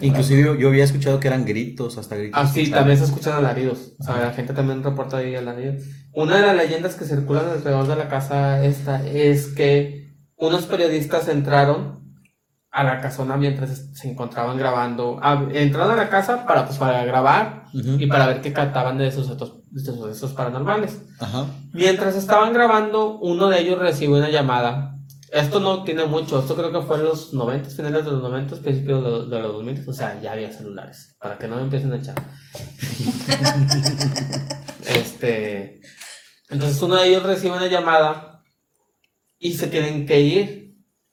Inclusive 0.00 0.42
yo, 0.42 0.54
yo 0.54 0.68
había 0.68 0.84
escuchado 0.84 1.18
que 1.18 1.28
eran 1.28 1.44
gritos, 1.44 1.98
hasta 1.98 2.16
gritos. 2.16 2.38
Ah, 2.40 2.46
sí, 2.46 2.66
sea, 2.66 2.76
también 2.78 2.98
se 2.98 3.04
escuchan 3.04 3.34
alaridos. 3.34 3.92
O 3.98 4.04
sea, 4.04 4.20
la 4.20 4.32
gente 4.32 4.52
también 4.52 4.82
reporta 4.84 5.18
ahí 5.18 5.34
alaridos. 5.34 5.82
Una 6.12 6.36
de 6.36 6.42
las 6.42 6.56
leyendas 6.56 6.94
que 6.94 7.04
circulan 7.04 7.48
alrededor 7.48 7.86
de 7.88 7.96
la 7.96 8.08
casa 8.08 8.64
esta 8.64 9.04
es 9.06 9.48
que 9.48 10.14
unos 10.36 10.66
periodistas 10.66 11.28
entraron 11.28 12.05
a 12.76 12.84
la 12.84 13.00
casona 13.00 13.36
mientras 13.36 13.86
se 13.94 14.10
encontraban 14.10 14.58
grabando. 14.58 15.18
ah, 15.22 15.46
entraron 15.52 15.92
a 15.92 15.96
la 15.96 16.08
casa 16.10 16.44
para, 16.46 16.66
pues, 16.66 16.76
para 16.78 17.04
grabar 17.06 17.64
y 17.72 18.06
para 18.06 18.26
ver 18.26 18.40
qué 18.42 18.52
captaban 18.52 18.98
de 18.98 19.04
de 19.04 19.10
esos 19.10 19.26
sucesos 19.98 20.32
paranormales. 20.32 21.00
Ajá. 21.20 21.46
Mientras 21.72 22.16
estaban 22.16 22.52
grabando, 22.52 23.18
uno 23.18 23.48
de 23.48 23.60
ellos 23.60 23.78
recibió 23.78 24.16
una 24.16 24.30
llamada. 24.30 24.92
Esto 25.32 25.58
no 25.60 25.82
tiene 25.84 26.04
mucho, 26.06 26.38
esto 26.38 26.54
creo 26.54 26.72
que 26.72 26.86
fue 26.86 26.96
en 26.98 27.04
los 27.04 27.34
90, 27.34 27.68
finales 27.70 28.04
de 28.04 28.10
los 28.12 28.22
90, 28.22 28.56
principios 28.56 29.04
de, 29.04 29.10
los- 29.10 29.30
de 29.30 29.38
los 29.40 29.52
2000, 29.54 29.84
o 29.88 29.92
sea, 29.92 30.18
ya 30.20 30.32
había 30.32 30.52
celulares, 30.52 31.16
para 31.20 31.36
que 31.36 31.48
no 31.48 31.56
me 31.56 31.62
empiecen 31.62 31.92
a 31.92 31.96
echar. 31.96 32.14
este, 34.86 35.80
entonces 36.48 36.80
uno 36.82 36.96
de 36.96 37.08
ellos 37.08 37.22
recibe 37.22 37.56
una 37.56 37.66
llamada 37.66 38.42
y 39.38 39.54
se 39.54 39.66
tienen 39.66 40.06
que 40.06 40.20
ir. 40.20 40.65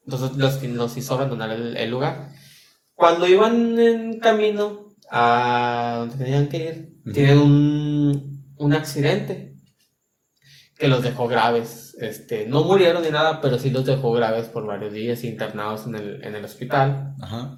Entonces 0.05 0.37
los, 0.37 0.63
los 0.63 0.97
hizo 0.97 1.13
abandonar 1.13 1.51
el, 1.51 1.77
el 1.77 1.89
lugar. 1.89 2.29
Cuando 2.93 3.27
iban 3.27 3.79
en 3.79 4.19
camino 4.19 4.89
a 5.09 5.95
donde 5.99 6.23
tenían 6.23 6.47
que 6.47 6.57
ir, 6.57 7.13
tienen 7.13 7.39
un, 7.39 8.53
un 8.57 8.73
accidente 8.73 9.55
que 10.77 10.87
los 10.87 11.03
dejó 11.03 11.27
graves. 11.27 11.95
Este, 11.99 12.47
no 12.47 12.63
murieron 12.63 13.03
ni 13.03 13.09
nada, 13.09 13.39
pero 13.41 13.57
sí 13.59 13.69
los 13.69 13.85
dejó 13.85 14.11
graves 14.11 14.47
por 14.47 14.65
varios 14.65 14.93
días 14.93 15.23
internados 15.23 15.85
en 15.87 15.95
el, 15.95 16.23
en 16.23 16.35
el 16.35 16.45
hospital. 16.45 17.15
Ajá. 17.21 17.57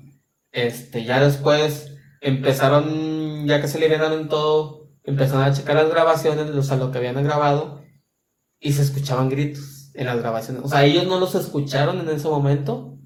Este, 0.51 1.03
ya 1.03 1.19
después 1.19 1.95
empezaron, 2.21 3.45
ya 3.45 3.61
que 3.61 3.67
se 3.67 3.79
liberaron 3.79 4.29
todo, 4.29 4.91
empezaron 5.03 5.43
a 5.43 5.53
checar 5.53 5.75
las 5.75 5.89
grabaciones, 5.89 6.49
o 6.49 6.63
sea, 6.63 6.77
lo 6.77 6.91
que 6.91 6.97
habían 6.97 7.21
grabado, 7.23 7.83
y 8.59 8.73
se 8.73 8.81
escuchaban 8.81 9.29
gritos 9.29 9.74
en 9.95 10.05
las 10.05 10.19
grabaciones. 10.19 10.63
O 10.63 10.69
sea, 10.69 10.85
ellos 10.85 11.07
no 11.07 11.19
los 11.19 11.35
escucharon 11.35 11.99
en 11.99 12.09
ese 12.09 12.27
momento, 12.27 12.99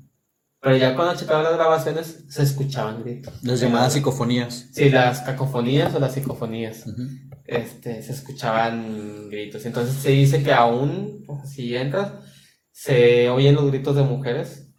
pero 0.62 0.75
ya 0.75 0.95
cuando 0.95 1.15
checaban 1.15 1.43
las 1.43 1.54
grabaciones, 1.54 2.25
se 2.28 2.43
escuchaban 2.43 3.04
gritos. 3.04 3.34
Las 3.43 3.62
llamadas 3.62 3.93
psicofonías. 3.93 4.67
Sí, 4.73 4.89
las 4.89 5.21
cacofonías 5.21 5.93
o 5.95 5.99
las 5.99 6.13
psicofonías. 6.13 6.86
Este, 7.45 8.02
se 8.02 8.12
escuchaban 8.12 9.30
gritos. 9.30 9.65
Entonces 9.65 9.95
se 9.95 10.12
dice 10.12 10.43
que 10.43 10.52
aún, 10.52 11.25
si 11.45 11.75
entras, 11.75 12.13
se 12.71 13.30
oyen 13.30 13.56
los 13.56 13.67
gritos 13.67 13.95
de 13.95 14.04
mujeres 14.04 14.73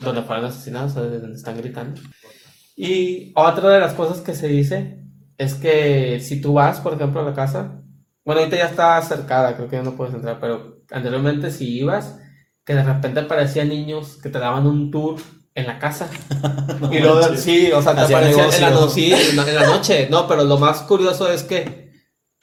donde 0.00 0.22
fueron 0.22 0.52
sea, 0.52 0.86
donde 0.86 1.36
están 1.36 1.56
gritando. 1.56 2.00
Y 2.74 3.32
otra 3.34 3.70
de 3.70 3.80
las 3.80 3.94
cosas 3.94 4.20
que 4.20 4.34
se 4.34 4.48
dice 4.48 5.02
es 5.38 5.54
que 5.54 6.20
si 6.20 6.40
tú 6.40 6.54
vas, 6.54 6.80
por 6.80 6.94
ejemplo, 6.94 7.20
a 7.20 7.24
la 7.24 7.34
casa, 7.34 7.82
bueno, 8.24 8.40
ahorita 8.40 8.56
ya 8.56 8.66
está 8.66 9.00
cercada, 9.02 9.56
creo 9.56 9.68
que 9.68 9.76
ya 9.76 9.82
no 9.82 9.96
puedes 9.96 10.14
entrar, 10.14 10.38
pero 10.40 10.75
anteriormente 10.90 11.50
si 11.50 11.78
ibas, 11.78 12.18
que 12.64 12.74
de 12.74 12.82
repente 12.82 13.20
aparecían 13.20 13.68
niños 13.68 14.18
que 14.22 14.28
te 14.28 14.38
daban 14.38 14.66
un 14.66 14.90
tour 14.90 15.16
en 15.54 15.66
la 15.66 15.78
casa. 15.78 16.08
y 16.92 16.98
luego, 16.98 17.20
manches. 17.20 17.42
sí, 17.42 17.70
o 17.72 17.80
sea, 17.82 17.94
te 17.94 18.00
aparecían 18.12 18.52
en 18.52 18.60
la, 18.60 18.70
no- 18.70 18.88
sí, 18.88 19.12
en 19.12 19.36
la- 19.36 19.48
en 19.48 19.54
la 19.54 19.66
noche, 19.66 20.08
no, 20.10 20.26
pero 20.28 20.44
lo 20.44 20.58
más 20.58 20.82
curioso 20.82 21.30
es 21.30 21.42
que 21.44 21.85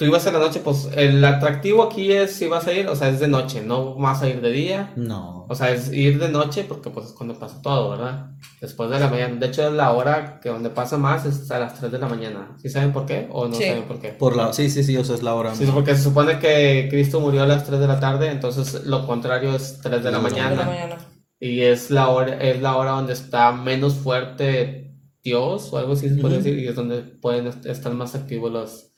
tú 0.03 0.07
ibas 0.09 0.25
en 0.27 0.33
la 0.33 0.39
noche, 0.39 0.59
pues 0.63 0.89
el 0.95 1.23
atractivo 1.23 1.83
aquí 1.83 2.11
es 2.11 2.33
si 2.35 2.47
vas 2.47 2.67
a 2.67 2.73
ir, 2.73 2.87
o 2.87 2.95
sea, 2.95 3.09
es 3.09 3.19
de 3.19 3.27
noche, 3.27 3.61
no 3.65 3.95
vas 3.95 4.21
a 4.21 4.27
ir 4.29 4.41
de 4.41 4.51
día. 4.51 4.91
No. 4.95 5.45
O 5.49 5.55
sea, 5.55 5.71
es 5.71 5.91
ir 5.93 6.19
de 6.19 6.29
noche 6.29 6.65
porque 6.67 6.89
pues 6.89 7.07
es 7.07 7.11
cuando 7.13 7.39
pasa 7.39 7.61
todo, 7.61 7.91
¿verdad? 7.91 8.31
Después 8.59 8.89
de 8.89 8.99
la 8.99 9.07
mañana. 9.09 9.35
De 9.35 9.47
hecho, 9.47 9.67
es 9.67 9.73
la 9.73 9.91
hora 9.91 10.39
que 10.41 10.49
donde 10.49 10.69
pasa 10.69 10.97
más 10.97 11.25
es 11.25 11.49
a 11.51 11.59
las 11.59 11.79
3 11.79 11.91
de 11.91 11.99
la 11.99 12.07
mañana. 12.07 12.55
¿Sí 12.61 12.69
saben 12.69 12.91
por 12.93 13.05
qué? 13.05 13.27
¿O 13.31 13.47
no 13.47 13.55
Sí. 13.55 13.63
saben 13.63 13.83
por 13.83 13.99
qué? 13.99 14.09
Por 14.09 14.35
la, 14.35 14.51
sí, 14.53 14.69
sí, 14.69 14.83
sí, 14.83 14.95
o 14.97 15.03
sea, 15.03 15.15
es 15.15 15.23
la 15.23 15.33
hora. 15.35 15.53
Sí, 15.55 15.65
porque 15.73 15.95
se 15.95 16.03
supone 16.03 16.39
que 16.39 16.87
Cristo 16.89 17.19
murió 17.19 17.43
a 17.43 17.47
las 17.47 17.65
3 17.65 17.79
de 17.79 17.87
la 17.87 17.99
tarde, 17.99 18.29
entonces 18.31 18.85
lo 18.85 19.05
contrario 19.07 19.55
es 19.55 19.79
3 19.81 20.03
de 20.03 20.11
la 20.11 20.17
De 20.17 20.23
mañana. 20.23 20.97
Y 21.39 21.61
es 21.61 21.91
la 21.91 22.07
hora, 22.09 22.41
es 22.41 22.61
la 22.61 22.75
hora 22.77 22.91
donde 22.91 23.13
está 23.13 23.51
menos 23.51 23.95
fuerte 23.95 24.79
Dios 25.21 25.71
o 25.71 25.77
algo 25.77 25.93
así 25.93 26.09
se 26.09 26.15
puede 26.15 26.37
decir, 26.37 26.57
y 26.59 26.67
es 26.67 26.75
donde 26.75 27.01
pueden 27.01 27.47
est- 27.47 27.65
estar 27.65 27.93
más 27.93 28.13
activos 28.15 28.51
las 28.51 28.92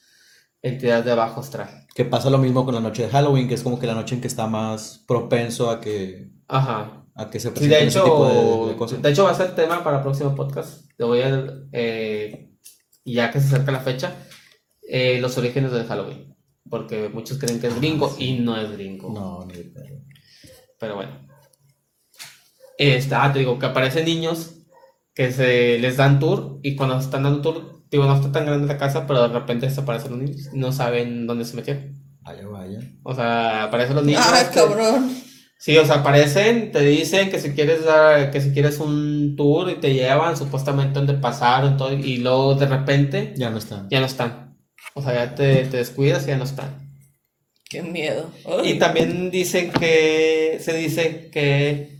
entidades 0.70 1.06
de 1.06 1.14
bajo 1.16 1.40
astral. 1.42 1.86
Que 1.94 2.06
pasa 2.06 2.30
lo 2.30 2.38
mismo 2.38 2.66
con 2.66 2.74
la 2.76 2.82
noche 2.82 3.04
de 3.04 3.10
Halloween, 3.10 3.48
que 3.48 3.54
es 3.54 3.64
como 3.64 3.80
que 3.80 3.88
la 3.88 3.94
noche 3.96 4.16
en 4.16 4.22
que 4.22 4.28
está 4.28 4.48
más 4.48 5.04
propenso 5.08 5.70
a 5.70 5.80
que, 5.80 6.30
Ajá. 6.48 7.06
a 7.16 7.30
que 7.30 7.40
se 7.40 7.50
Sí, 7.50 7.54
de 7.54 7.60
presenten 7.78 7.88
ese 7.88 8.00
tipo 8.02 8.26
de, 8.28 8.34
hecho, 8.34 8.68
de 8.68 8.76
cosas. 8.76 9.02
de 9.02 9.10
hecho 9.12 9.24
va 9.24 9.32
a 9.32 9.36
ser 9.36 9.56
tema 9.56 9.84
para 9.84 9.98
el 9.98 10.04
próximo 10.04 10.36
podcast. 10.36 10.90
Te 10.98 11.04
voy 11.04 11.22
a, 11.22 11.46
eh, 11.72 12.52
ya 13.06 13.32
que 13.32 13.40
se 13.40 13.48
acerca 13.48 13.72
la 13.72 13.80
fecha, 13.80 14.14
eh, 14.82 15.20
los 15.22 15.38
orígenes 15.38 15.72
del 15.72 15.86
Halloween. 15.86 16.36
Porque 16.70 17.10
muchos 17.10 17.38
creen 17.38 17.60
que 17.62 17.68
es 17.68 17.76
gringo 17.76 18.16
y 18.18 18.40
no 18.40 18.58
es 18.58 18.72
gringo. 18.72 19.12
No, 19.14 19.46
de 19.46 19.64
pedo. 19.66 20.02
Pero 20.80 20.96
bueno. 20.96 21.28
Está, 22.78 23.32
te 23.32 23.40
digo, 23.40 23.58
que 23.60 23.68
aparecen 23.68 24.06
niños 24.06 24.52
que 25.14 25.32
se 25.32 25.78
les 25.80 25.96
dan 25.98 26.20
tour 26.20 26.60
y 26.62 26.76
cuando 26.76 26.98
están 27.00 27.24
dando 27.24 27.42
tour, 27.42 27.75
digo, 27.96 28.06
no 28.06 28.16
está 28.16 28.32
tan 28.32 28.46
grande 28.46 28.68
la 28.68 28.78
casa, 28.78 29.06
pero 29.08 29.28
de 29.28 29.34
repente 29.40 29.68
desaparecen 29.68 30.12
los 30.12 30.20
niños. 30.22 30.50
No 30.54 30.72
saben 30.72 31.28
dónde 31.28 31.46
se 31.46 31.56
metieron. 31.56 31.96
Vaya, 32.22 32.48
vaya. 32.48 32.80
O 33.04 33.14
sea, 33.14 33.64
aparecen 33.64 33.96
los 33.96 34.06
niños. 34.06 34.22
Ah, 34.26 34.50
cabrón. 34.54 35.12
Sí, 35.58 35.78
o 35.78 35.86
sea, 35.86 35.96
aparecen, 35.96 36.72
te 36.72 36.82
dicen 36.82 37.30
que 37.32 37.40
si 37.40 37.52
quieres 37.52 37.86
dar, 37.86 38.30
que 38.32 38.42
si 38.42 38.52
quieres 38.52 38.80
un 38.80 39.36
tour 39.36 39.70
y 39.72 39.76
te 39.76 39.94
llevan 39.94 40.38
supuestamente 40.38 40.94
donde 41.00 41.14
pasaron 41.16 41.78
todo 41.78 41.94
y 41.94 42.18
luego 42.18 42.56
de 42.56 42.68
repente 42.68 43.34
Ya 43.38 43.50
no 43.50 43.58
están. 43.58 43.88
ya 43.90 44.00
no 44.00 44.06
están. 44.06 44.58
O 44.94 45.02
sea, 45.02 45.14
ya 45.14 45.36
te, 45.36 45.66
te 45.66 45.78
descuidas 45.78 46.24
y 46.26 46.28
ya 46.28 46.38
no 46.38 46.44
están. 46.44 46.70
Qué 47.70 47.82
miedo. 47.82 48.30
Y 48.64 48.76
también 48.76 49.32
dicen 49.32 49.72
que, 49.72 50.60
se 50.62 50.74
dice 50.78 51.30
que 51.32 51.95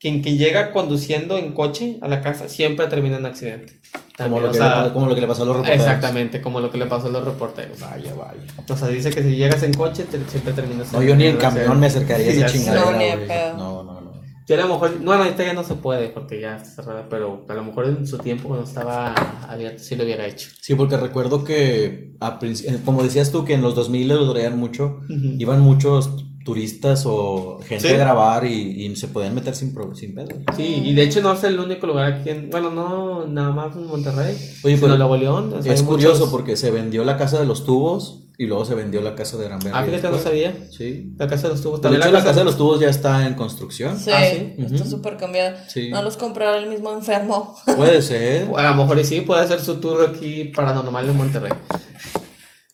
quien, 0.00 0.22
quien 0.22 0.38
llega 0.38 0.70
conduciendo 0.72 1.38
en 1.38 1.52
coche 1.52 1.98
a 2.00 2.08
la 2.08 2.20
casa 2.20 2.48
siempre 2.48 2.86
termina 2.86 3.16
en 3.16 3.26
accidente. 3.26 3.80
Como 4.16 4.40
lo, 4.40 4.50
que, 4.50 4.58
sea, 4.58 4.84
le- 4.86 4.92
como 4.92 5.06
lo 5.06 5.14
que 5.14 5.20
le 5.20 5.26
pasó 5.26 5.42
a 5.42 5.46
los 5.46 5.56
reporteros. 5.56 5.86
Exactamente, 5.86 6.40
como 6.40 6.60
lo 6.60 6.70
que 6.70 6.78
le 6.78 6.86
pasó 6.86 7.06
a 7.06 7.10
los 7.10 7.24
reporteros. 7.24 7.78
Vaya, 7.80 8.14
vaya. 8.14 8.40
O 8.68 8.76
sea, 8.76 8.88
dice 8.88 9.10
que 9.10 9.22
si 9.22 9.36
llegas 9.36 9.62
en 9.62 9.72
coche 9.74 10.04
te- 10.04 10.18
siempre 10.28 10.52
terminas 10.52 10.92
No, 10.92 11.02
yo 11.02 11.14
ni 11.16 11.26
en 11.26 11.36
camión 11.36 11.78
me 11.80 11.86
acercaría 11.86 12.28
a 12.28 12.32
Sí, 12.32 12.38
esa 12.38 12.48
sé. 12.48 12.58
chingadera. 12.58 13.54
No. 13.56 13.82
No, 13.82 13.92
no, 13.94 14.00
no. 14.00 14.08
Yo 14.46 14.54
a 14.54 14.58
lo 14.58 14.68
mejor, 14.68 14.98
bueno, 15.04 15.22
ahorita 15.24 15.44
ya 15.44 15.52
no 15.52 15.62
se 15.62 15.74
puede 15.74 16.08
porque 16.08 16.40
ya 16.40 16.56
está 16.56 16.82
cerrada, 16.82 17.06
pero 17.10 17.44
a 17.48 17.54
lo 17.54 17.64
mejor 17.64 17.84
en 17.84 18.06
su 18.06 18.16
tiempo 18.18 18.48
cuando 18.48 18.66
estaba 18.66 19.12
abierto 19.46 19.82
sí 19.82 19.94
lo 19.94 20.04
hubiera 20.04 20.26
hecho. 20.26 20.48
Sí, 20.60 20.74
porque 20.74 20.96
recuerdo 20.96 21.44
que, 21.44 22.14
a 22.20 22.38
como 22.84 23.02
decías 23.02 23.30
tú, 23.30 23.44
que 23.44 23.52
en 23.54 23.60
los 23.62 23.74
2000 23.74 24.08
lo 24.08 24.32
traían 24.32 24.58
mucho, 24.58 25.00
Ujú. 25.04 25.34
iban 25.38 25.60
muchos 25.60 26.24
turistas 26.48 27.04
o 27.06 27.60
gente 27.66 27.88
Sí. 27.88 27.94
a 27.94 27.98
grabar 27.98 28.44
y, 28.46 28.86
y 28.86 28.96
se 28.96 29.08
podían 29.08 29.34
meter 29.34 29.54
sin, 29.54 29.74
pro- 29.74 29.94
sin 29.94 30.14
pedo. 30.14 30.28
Sí, 30.56 30.82
y 30.84 30.94
de 30.94 31.02
hecho 31.02 31.20
no 31.20 31.32
es 31.34 31.44
el 31.44 31.60
único 31.60 31.86
lugar 31.86 32.12
aquí 32.12 32.30
en, 32.30 32.48
bueno, 32.50 32.70
no 32.70 33.26
nada 33.26 33.50
más 33.52 33.76
en 33.76 33.86
Monterrey, 33.86 34.34
Oye, 34.64 34.76
sino 34.76 34.80
pero 34.80 34.92
en 34.94 34.98
Nuevo 34.98 35.16
León. 35.16 35.52
o 35.52 35.62
sea, 35.62 35.72
Es 35.74 35.82
curioso 35.82 36.14
muchos- 36.14 36.30
porque 36.30 36.56
se 36.56 36.70
vendió 36.70 37.04
la 37.04 37.16
casa 37.18 37.38
de 37.38 37.44
los 37.46 37.64
tubos 37.66 38.24
y 38.38 38.46
luego 38.46 38.64
se 38.64 38.74
vendió 38.74 39.00
la 39.02 39.14
casa 39.14 39.36
de 39.36 39.44
Granberry. 39.44 39.72
Ah, 39.76 39.84
fíjate, 39.84 40.08
no 40.10 40.18
sabía. 40.18 40.54
Sí. 40.70 41.12
La 41.18 41.26
casa 41.28 41.48
de 41.48 41.54
los 41.54 41.62
tubos 41.62 41.80
De 41.80 41.82
también. 41.82 42.02
hecho, 42.02 42.12
la 42.12 42.22
casa 42.24 42.38
de 42.38 42.44
los 42.44 42.56
tubos 42.56 42.80
ya 42.80 42.88
está 42.88 43.26
en 43.26 43.34
construcción. 43.34 43.98
Sí, 43.98 44.10
Ah, 44.12 44.22
¿sí? 44.30 44.54
está 44.74 44.86
súper 44.86 45.16
cambiada. 45.16 45.68
Sí. 45.68 45.90
No 45.90 46.02
los 46.02 46.16
comprará 46.16 46.56
el 46.56 46.68
mismo 46.70 46.92
enfermo. 46.92 47.54
Puede 47.76 48.00
ser. 48.00 48.48
A 48.56 48.70
lo 48.70 48.74
mejor 48.76 49.04
sí, 49.04 49.20
puede 49.22 49.42
hacer 49.42 49.60
su 49.60 49.74
tour 49.80 50.08
aquí 50.08 50.44
paranormal 50.54 51.08
en 51.08 51.16
Monterrey. 51.16 51.52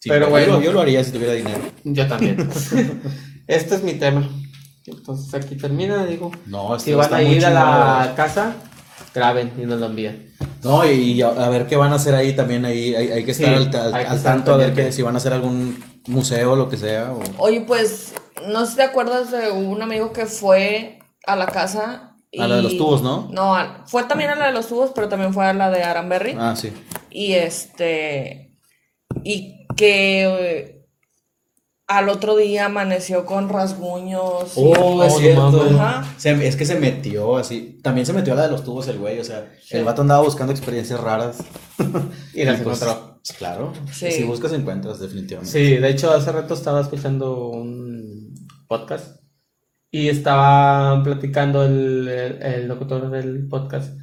Sí, 0.00 0.10
Pero 0.10 0.26
yo 0.26 0.30
bueno. 0.32 0.52
lo- 0.58 0.62
Yo 0.62 0.72
lo 0.74 0.80
haría 0.82 1.02
si 1.02 1.12
tuviera 1.12 1.32
dinero. 1.32 1.60
Yo 1.82 2.06
también. 2.06 2.36
este 3.46 3.74
es 3.76 3.82
mi 3.82 3.94
tema. 3.94 4.28
Entonces 4.86 5.32
aquí 5.34 5.56
termina, 5.56 6.04
digo. 6.06 6.30
No, 6.46 6.78
Si 6.78 6.90
esto 6.90 6.98
van 6.98 7.04
está 7.04 7.16
a 7.16 7.20
muy 7.22 7.30
ir 7.36 7.46
a 7.46 7.50
la 7.50 8.12
casa, 8.14 8.54
graben 9.14 9.52
y 9.58 9.62
nos 9.62 9.80
lo 9.80 9.86
envían. 9.86 10.26
No, 10.62 10.84
y 10.90 11.20
a, 11.22 11.28
a 11.28 11.48
ver 11.48 11.66
qué 11.66 11.76
van 11.76 11.92
a 11.92 11.96
hacer 11.96 12.14
ahí 12.14 12.34
también. 12.34 12.64
Ahí 12.64 12.94
hay, 12.94 13.08
hay 13.10 13.24
que 13.24 13.30
estar 13.32 13.48
Sí, 13.48 13.54
al, 13.54 13.76
al- 13.76 13.94
hay 13.94 14.04
que 14.04 14.10
al 14.10 14.16
estar 14.16 14.34
tanto 14.36 14.52
a 14.54 14.56
ver 14.56 14.66
pendiente. 14.68 14.90
que, 14.90 14.96
si 14.96 15.02
van 15.02 15.14
a 15.14 15.18
hacer 15.18 15.32
algún 15.32 15.82
museo 16.08 16.52
o 16.52 16.56
lo 16.56 16.68
que 16.68 16.76
sea. 16.76 17.12
o- 17.12 17.22
Oye, 17.38 17.62
pues, 17.62 18.14
no 18.48 18.64
sé 18.64 18.72
si 18.72 18.76
te 18.76 18.82
acuerdas 18.82 19.30
de 19.30 19.50
un 19.50 19.80
amigo 19.82 20.12
que 20.12 20.26
fue 20.26 20.98
a 21.26 21.36
la 21.36 21.46
casa. 21.46 22.10
A 22.38 22.48
la 22.48 22.56
de 22.56 22.62
los 22.62 22.76
tubos, 22.76 23.00
¿no? 23.02 23.28
No, 23.30 23.54
a- 23.56 23.84
fue 23.86 24.04
también 24.04 24.30
a 24.30 24.34
la 24.34 24.46
de 24.48 24.52
los 24.52 24.66
tubos, 24.68 24.90
pero 24.94 25.08
también 25.08 25.32
fue 25.32 25.46
a 25.46 25.52
la 25.54 25.70
de 25.70 25.82
Aranberry. 25.82 26.36
Ah, 26.38 26.54
sí. 26.56 26.72
Y 27.10 27.34
este. 27.34 28.56
Y 29.22 29.66
que 29.76 30.24
eh, 30.24 30.73
al 31.86 32.08
otro 32.08 32.36
día 32.36 32.66
amaneció 32.66 33.24
con 33.26 33.48
rasguños. 33.48 34.56
y- 34.56 34.60
Oh, 34.78 35.02
es 35.04 35.12
no 35.12 35.18
cierto. 35.18 35.50
mames. 35.52 35.72
Ajá. 35.74 36.14
Se- 36.16 36.46
es 36.48 36.56
que 36.56 36.64
se 36.64 36.78
metió 36.78 37.36
así. 37.36 37.78
También 37.82 38.06
se 38.06 38.12
metió 38.12 38.32
a 38.32 38.36
la 38.36 38.42
de 38.44 38.50
los 38.50 38.64
tubos 38.64 38.88
el 38.88 38.98
güey. 38.98 39.18
O 39.20 39.24
sea, 39.24 39.52
Sí. 39.62 39.76
el 39.76 39.84
vato 39.84 40.02
andaba 40.02 40.22
buscando 40.22 40.52
experiencias 40.52 41.00
raras. 41.00 41.38
Y 42.34 42.44
las 42.44 42.60
pues, 42.62 42.80
encontró. 42.82 43.20
Claro. 43.38 43.72
Sí. 43.92 44.10
Si 44.12 44.22
buscas, 44.24 44.52
encuentras, 44.52 44.98
definitivamente. 45.00 45.50
Sí, 45.52 45.76
de 45.76 45.88
hecho 45.88 46.10
hace 46.12 46.30
rato 46.32 46.54
estaba 46.54 46.80
escuchando 46.80 47.48
un 47.48 48.34
podcast 48.68 49.20
y 49.90 50.08
estaba 50.08 51.02
platicando 51.02 51.64
el, 51.64 52.08
el, 52.08 52.42
el 52.42 52.68
locutor 52.68 53.10
del 53.10 53.46
podcast 53.48 53.96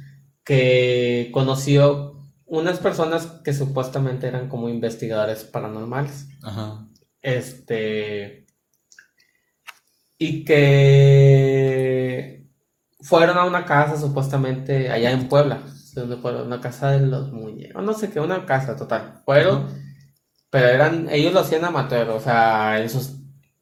que 0.44 1.30
conoció 1.32 2.14
unas 2.46 2.78
personas 2.78 3.26
que 3.44 3.52
supuestamente 3.54 4.26
eran 4.26 4.48
como 4.48 4.68
investigadores 4.68 5.44
paranormales. 5.44 6.26
Ajá. 6.42 6.88
Este. 7.22 8.46
Y 10.18 10.44
que 10.44 12.46
fueron 13.00 13.38
a 13.38 13.44
una 13.44 13.64
casa 13.64 13.96
supuestamente 13.96 14.90
allá 14.90 15.10
en 15.10 15.28
Puebla. 15.28 15.60
Una 16.46 16.60
casa 16.60 16.92
de 16.92 17.06
los 17.06 17.32
muñecos. 17.32 17.82
No 17.82 17.92
sé 17.92 18.10
qué, 18.10 18.20
una 18.20 18.46
casa 18.46 18.76
total. 18.76 19.20
Fueron, 19.24 19.68
pero 20.50 20.68
eran, 20.68 21.08
ellos 21.10 21.32
lo 21.34 21.40
hacían 21.40 21.64
amateur, 21.64 22.08
o 22.10 22.20
sea, 22.20 22.80
en 22.80 22.88
sus 22.88 23.16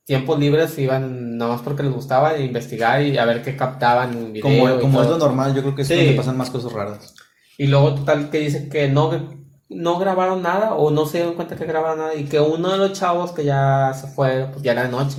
tiempos 0.04 0.38
libres 0.38 0.78
iban 0.78 1.38
nada 1.38 1.52
más 1.52 1.62
porque 1.62 1.82
les 1.82 1.92
gustaba 1.92 2.38
investigar 2.38 3.02
y 3.02 3.16
a 3.18 3.24
ver 3.24 3.42
qué 3.42 3.56
captaban 3.56 4.12
en 4.12 4.32
video. 4.32 4.42
Como, 4.42 4.80
como 4.80 5.02
es 5.02 5.08
lo 5.08 5.18
normal, 5.18 5.54
yo 5.54 5.62
creo 5.62 5.74
que 5.74 5.82
es 5.82 5.88
Sí. 5.88 5.96
donde 5.96 6.12
pasan 6.14 6.36
más 6.36 6.50
cosas 6.50 6.72
raras. 6.72 7.14
Y 7.58 7.66
luego 7.66 7.94
total 7.94 8.30
que 8.30 8.38
dice 8.38 8.68
que 8.68 8.88
no, 8.88 9.39
no 9.70 9.98
grabaron 9.98 10.42
nada 10.42 10.74
o 10.74 10.90
no 10.90 11.06
se 11.06 11.18
dieron 11.18 11.34
cuenta 11.36 11.56
que 11.56 11.64
grabaron 11.64 11.98
nada 11.98 12.14
y 12.14 12.24
que 12.24 12.40
uno 12.40 12.72
de 12.72 12.78
los 12.78 12.92
chavos 12.92 13.32
que 13.32 13.44
ya 13.44 13.92
se 13.94 14.08
fue, 14.08 14.48
pues 14.52 14.62
ya 14.62 14.72
era 14.72 14.84
de 14.84 14.90
noche. 14.90 15.18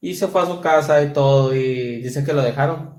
Y 0.00 0.14
se 0.14 0.28
fue 0.28 0.42
a 0.42 0.46
su 0.46 0.60
casa 0.60 1.02
y 1.02 1.12
todo 1.12 1.54
y 1.54 2.02
dice 2.02 2.24
que 2.24 2.32
lo 2.32 2.42
dejaron 2.42 2.96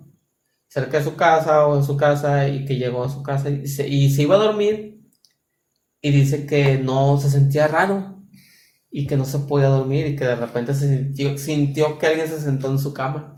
cerca 0.68 1.00
de 1.00 1.04
su 1.04 1.16
casa 1.16 1.68
o 1.68 1.78
en 1.78 1.84
su 1.84 1.98
casa 1.98 2.48
y 2.48 2.66
que 2.66 2.78
llegó 2.78 3.04
a 3.04 3.10
su 3.10 3.24
casa 3.24 3.50
y 3.50 3.68
se, 3.68 3.88
y 3.88 4.12
se 4.12 4.24
iba 4.24 4.36
a 4.36 4.40
dormir 4.40 5.02
y 6.02 6.12
dice 6.12 6.46
que 6.46 6.78
no 6.78 7.20
se 7.20 7.30
sentía 7.30 7.68
raro 7.68 8.24
y 8.92 9.08
que 9.08 9.18
no 9.18 9.26
se 9.26 9.40
podía 9.40 9.68
dormir 9.70 10.08
y 10.08 10.16
que 10.16 10.26
de 10.26 10.36
repente 10.36 10.74
se 10.74 10.90
sintió, 10.90 11.38
sintió 11.38 11.98
que 11.98 12.08
alguien 12.08 12.28
se 12.28 12.40
sentó 12.40 12.70
en 12.72 12.80
su 12.80 12.94
cama. 12.94 13.36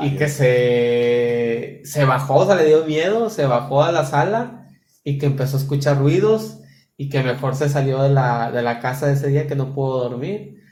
Y 0.00 0.16
que 0.16 0.28
se, 0.28 1.80
se 1.84 2.04
bajó, 2.04 2.36
o 2.36 2.46
sea, 2.46 2.54
le 2.54 2.64
dio 2.64 2.84
miedo, 2.86 3.28
se 3.28 3.44
bajó 3.44 3.82
a 3.82 3.90
la 3.90 4.06
sala 4.06 4.68
y 5.02 5.18
que 5.18 5.26
empezó 5.26 5.56
a 5.56 5.60
escuchar 5.60 5.98
ruidos 5.98 6.59
y 7.00 7.08
que 7.08 7.22
mejor 7.22 7.54
se 7.56 7.70
salió 7.70 8.02
de 8.02 8.10
la, 8.10 8.50
de 8.52 8.62
la 8.62 8.78
casa 8.78 9.10
ese 9.10 9.28
día 9.28 9.46
que 9.46 9.56
no 9.56 9.72
pudo 9.72 10.10
dormir. 10.10 10.62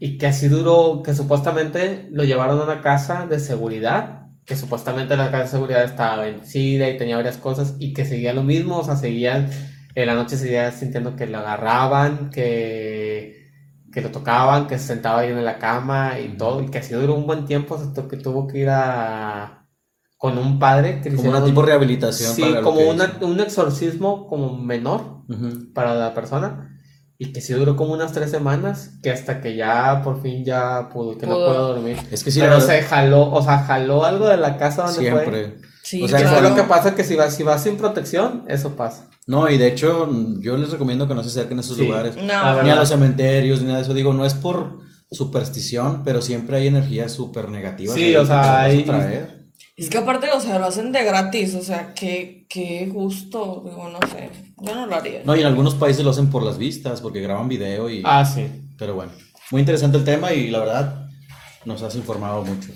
Y 0.00 0.16
que 0.16 0.28
así 0.28 0.48
duró, 0.48 1.02
que 1.04 1.14
supuestamente 1.14 2.08
lo 2.10 2.24
llevaron 2.24 2.58
a 2.60 2.64
una 2.64 2.80
casa 2.80 3.26
de 3.26 3.38
seguridad, 3.38 4.28
que 4.46 4.56
supuestamente 4.56 5.14
la 5.14 5.30
casa 5.30 5.42
de 5.44 5.50
seguridad 5.50 5.84
estaba 5.84 6.22
vencida 6.22 6.88
y 6.88 6.96
tenía 6.96 7.16
varias 7.16 7.36
cosas 7.36 7.76
y 7.78 7.92
que 7.92 8.06
seguía 8.06 8.32
lo 8.32 8.44
mismo, 8.44 8.78
o 8.78 8.84
sea, 8.84 8.96
seguían, 8.96 9.50
en 9.94 10.06
la 10.06 10.14
noche 10.14 10.38
seguía 10.38 10.72
sintiendo 10.72 11.16
que 11.16 11.26
lo 11.26 11.38
agarraban, 11.38 12.30
que 12.30 13.36
que 13.92 14.00
lo 14.02 14.10
tocaban, 14.10 14.66
que 14.68 14.78
se 14.78 14.86
sentaba 14.88 15.20
ahí 15.20 15.30
en 15.30 15.44
la 15.44 15.58
cama 15.58 16.18
y 16.20 16.36
todo, 16.36 16.62
y 16.62 16.70
que 16.70 16.78
así 16.78 16.94
duró 16.94 17.14
un 17.14 17.26
buen 17.26 17.44
tiempo, 17.46 17.74
hasta 17.76 18.08
que 18.08 18.16
tuvo 18.16 18.46
que 18.46 18.58
ir 18.60 18.68
a 18.70 19.57
con 20.18 20.36
un 20.36 20.58
padre 20.58 21.00
que 21.00 21.08
le 21.10 21.16
Como 21.16 21.30
una 21.30 21.44
tipo 21.44 21.60
de 21.62 21.68
rehabilitación. 21.68 22.34
sí, 22.34 22.42
para 22.42 22.60
como 22.62 22.80
una- 22.80 23.16
un 23.22 23.40
exorcismo 23.40 24.26
como 24.28 24.58
menor 24.58 25.22
Ujú. 25.28 25.72
para 25.72 25.94
la 25.94 26.12
persona, 26.12 26.74
y 27.16 27.32
que 27.32 27.40
sí 27.40 27.52
duró 27.54 27.76
como 27.76 27.94
unas 27.94 28.12
tres 28.12 28.30
semanas, 28.30 28.98
que 29.02 29.10
hasta 29.10 29.40
que 29.40 29.56
ya 29.56 30.02
por 30.04 30.20
fin 30.20 30.44
ya 30.44 30.88
pudo, 30.92 31.16
que 31.16 31.26
no 31.26 31.34
Pudo. 31.34 31.46
pudo 31.48 31.68
dormir. 31.74 31.96
Es 32.10 32.22
que 32.24 32.30
sí, 32.32 32.40
Pero 32.40 32.60
se 32.60 32.82
jaló, 32.82 33.30
o 33.32 33.40
sea, 33.42 33.60
jaló 33.60 34.04
algo 34.04 34.28
de 34.28 34.36
la 34.36 34.56
casa 34.58 34.82
donde 34.84 35.10
fue. 35.10 35.20
siempre. 35.22 35.56
Sí, 35.84 36.02
O 36.02 36.08
sea, 36.08 36.18
fue 36.18 36.28
claro. 36.28 36.48
lo 36.50 36.54
que 36.54 36.62
pasa 36.64 36.94
que 36.94 37.02
si 37.04 37.16
vas, 37.16 37.34
si 37.34 37.42
vas 37.44 37.62
sin 37.62 37.76
protección, 37.76 38.44
eso 38.48 38.76
pasa. 38.76 39.08
No, 39.26 39.48
y 39.48 39.56
de 39.56 39.68
hecho, 39.68 40.08
yo 40.40 40.56
les 40.56 40.70
recomiendo 40.70 41.06
que 41.08 41.14
no 41.14 41.22
se 41.22 41.28
acerquen 41.30 41.58
a 41.58 41.60
esos 41.60 41.76
Sí. 41.76 41.86
lugares. 41.86 42.16
No. 42.16 42.62
Ni 42.62 42.70
a 42.70 42.74
los 42.76 42.88
cementerios, 42.88 43.60
ni 43.60 43.66
nada 43.66 43.78
de 43.78 43.82
eso. 43.84 43.94
Digo, 43.94 44.12
no 44.12 44.24
es 44.24 44.34
por 44.34 44.78
superstición, 45.10 46.02
pero 46.04 46.22
siempre 46.22 46.56
hay 46.58 46.66
energías 46.66 47.12
súper 47.12 47.48
negativas. 47.48 47.94
Sí, 47.94 48.14
o 48.16 48.24
sea, 48.26 48.62
hay- 48.62 48.82
traer. 48.84 49.37
Es 49.78 49.88
que 49.88 49.98
aparte, 49.98 50.28
o 50.34 50.40
sea, 50.40 50.58
lo 50.58 50.66
hacen 50.66 50.90
de 50.90 51.04
gratis, 51.04 51.54
o 51.54 51.62
sea, 51.62 51.94
qué, 51.94 52.46
qué 52.48 52.86
gusto, 52.92 53.62
digo, 53.64 53.88
no 53.88 54.00
sé, 54.08 54.28
yo 54.60 54.74
no 54.74 54.86
lo 54.86 54.96
haría. 54.96 55.22
No, 55.24 55.36
y 55.36 55.40
en 55.40 55.46
algunos 55.46 55.76
países 55.76 56.04
lo 56.04 56.10
hacen 56.10 56.30
por 56.30 56.42
las 56.42 56.58
vistas, 56.58 57.00
porque 57.00 57.20
graban 57.20 57.46
video 57.46 57.88
y... 57.88 58.02
Ah, 58.04 58.24
sí. 58.24 58.48
Pero 58.76 58.96
bueno, 58.96 59.12
muy 59.52 59.60
interesante 59.60 59.96
el 59.96 60.04
tema 60.04 60.32
y 60.32 60.50
la 60.50 60.58
verdad 60.58 61.08
nos 61.64 61.82
has 61.82 61.94
informado 61.94 62.44
mucho. 62.44 62.70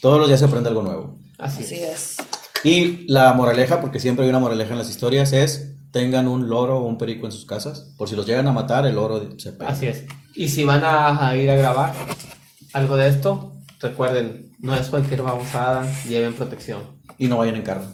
Todos 0.00 0.18
los 0.18 0.28
días 0.28 0.40
se 0.40 0.46
aprende 0.46 0.70
algo 0.70 0.82
nuevo. 0.82 1.18
Así, 1.38 1.62
Así 1.62 1.74
es. 1.74 2.16
es. 2.16 2.16
Y 2.64 3.06
la 3.06 3.34
moraleja, 3.34 3.82
porque 3.82 4.00
siempre 4.00 4.24
hay 4.24 4.30
una 4.30 4.38
moraleja 4.38 4.72
en 4.72 4.78
las 4.78 4.88
historias, 4.88 5.34
es 5.34 5.72
tengan 5.90 6.26
un 6.26 6.48
loro 6.48 6.78
o 6.78 6.86
un 6.86 6.96
perico 6.96 7.26
en 7.26 7.32
sus 7.32 7.44
casas. 7.44 7.92
Por 7.98 8.08
si 8.08 8.16
los 8.16 8.26
llegan 8.26 8.48
a 8.48 8.52
matar, 8.52 8.86
el 8.86 8.94
loro 8.94 9.38
se 9.38 9.52
pega. 9.52 9.70
Así 9.70 9.86
es. 9.86 10.04
Y 10.34 10.48
si 10.48 10.64
van 10.64 10.82
a, 10.84 11.28
a 11.28 11.36
ir 11.36 11.50
a 11.50 11.54
grabar 11.54 11.92
algo 12.72 12.96
de 12.96 13.08
esto, 13.08 13.53
recuerden, 13.84 14.52
no 14.58 14.74
es 14.74 14.88
cualquier 14.88 15.22
babosada, 15.22 15.86
lleven 16.08 16.34
protección. 16.34 17.00
Y 17.18 17.28
no 17.28 17.38
vayan 17.38 17.56
en 17.56 17.62
carro. 17.62 17.84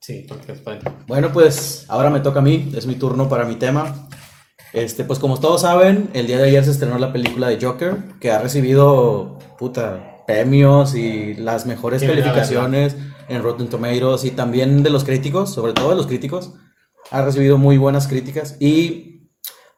Sí, 0.00 0.24
porque 0.28 0.52
después. 0.52 0.78
Bueno, 1.06 1.32
pues 1.32 1.84
ahora 1.88 2.10
me 2.10 2.20
toca 2.20 2.40
a 2.40 2.42
mí, 2.42 2.72
es 2.76 2.86
mi 2.86 2.96
turno 2.96 3.28
para 3.28 3.44
mi 3.44 3.56
tema. 3.56 4.08
Este, 4.72 5.04
pues 5.04 5.18
como 5.18 5.40
todos 5.40 5.62
saben, 5.62 6.10
el 6.12 6.26
día 6.26 6.38
de 6.38 6.44
ayer 6.44 6.64
se 6.64 6.72
estrenó 6.72 6.98
la 6.98 7.12
película 7.12 7.48
de 7.48 7.58
Joker, 7.60 7.96
que 8.20 8.30
ha 8.30 8.38
recibido, 8.38 9.38
puta, 9.58 10.24
premios 10.26 10.94
y 10.94 11.34
las 11.34 11.66
mejores 11.66 12.02
a 12.02 12.06
calificaciones 12.06 12.96
en 13.28 13.42
Rotten 13.42 13.68
Tomatoes 13.68 14.24
y 14.24 14.32
también 14.32 14.82
de 14.82 14.90
los 14.90 15.04
críticos, 15.04 15.52
sobre 15.52 15.72
todo 15.72 15.90
de 15.90 15.96
los 15.96 16.06
críticos. 16.06 16.52
Ha 17.10 17.22
recibido 17.22 17.56
muy 17.56 17.78
buenas 17.78 18.06
críticas 18.08 18.56
y 18.60 19.30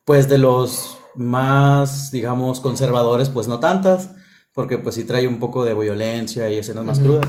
pues 0.05 0.29
de 0.29 0.39
los 0.39 0.99
más, 1.14 2.11
digamos, 2.11 2.61
conservadores, 2.61 3.29
pues 3.29 3.49
no 3.49 3.61
tantas, 3.61 4.11
porque 4.59 4.77
pues 4.77 4.97
sí 4.97 5.05
trae 5.05 5.29
un 5.29 5.39
poco 5.39 5.65
de 5.65 5.73
violencia 5.73 6.51
y 6.51 6.57
escenas 6.59 6.85
más 6.85 6.99
Ujú. 6.99 7.07
crudas. 7.21 7.29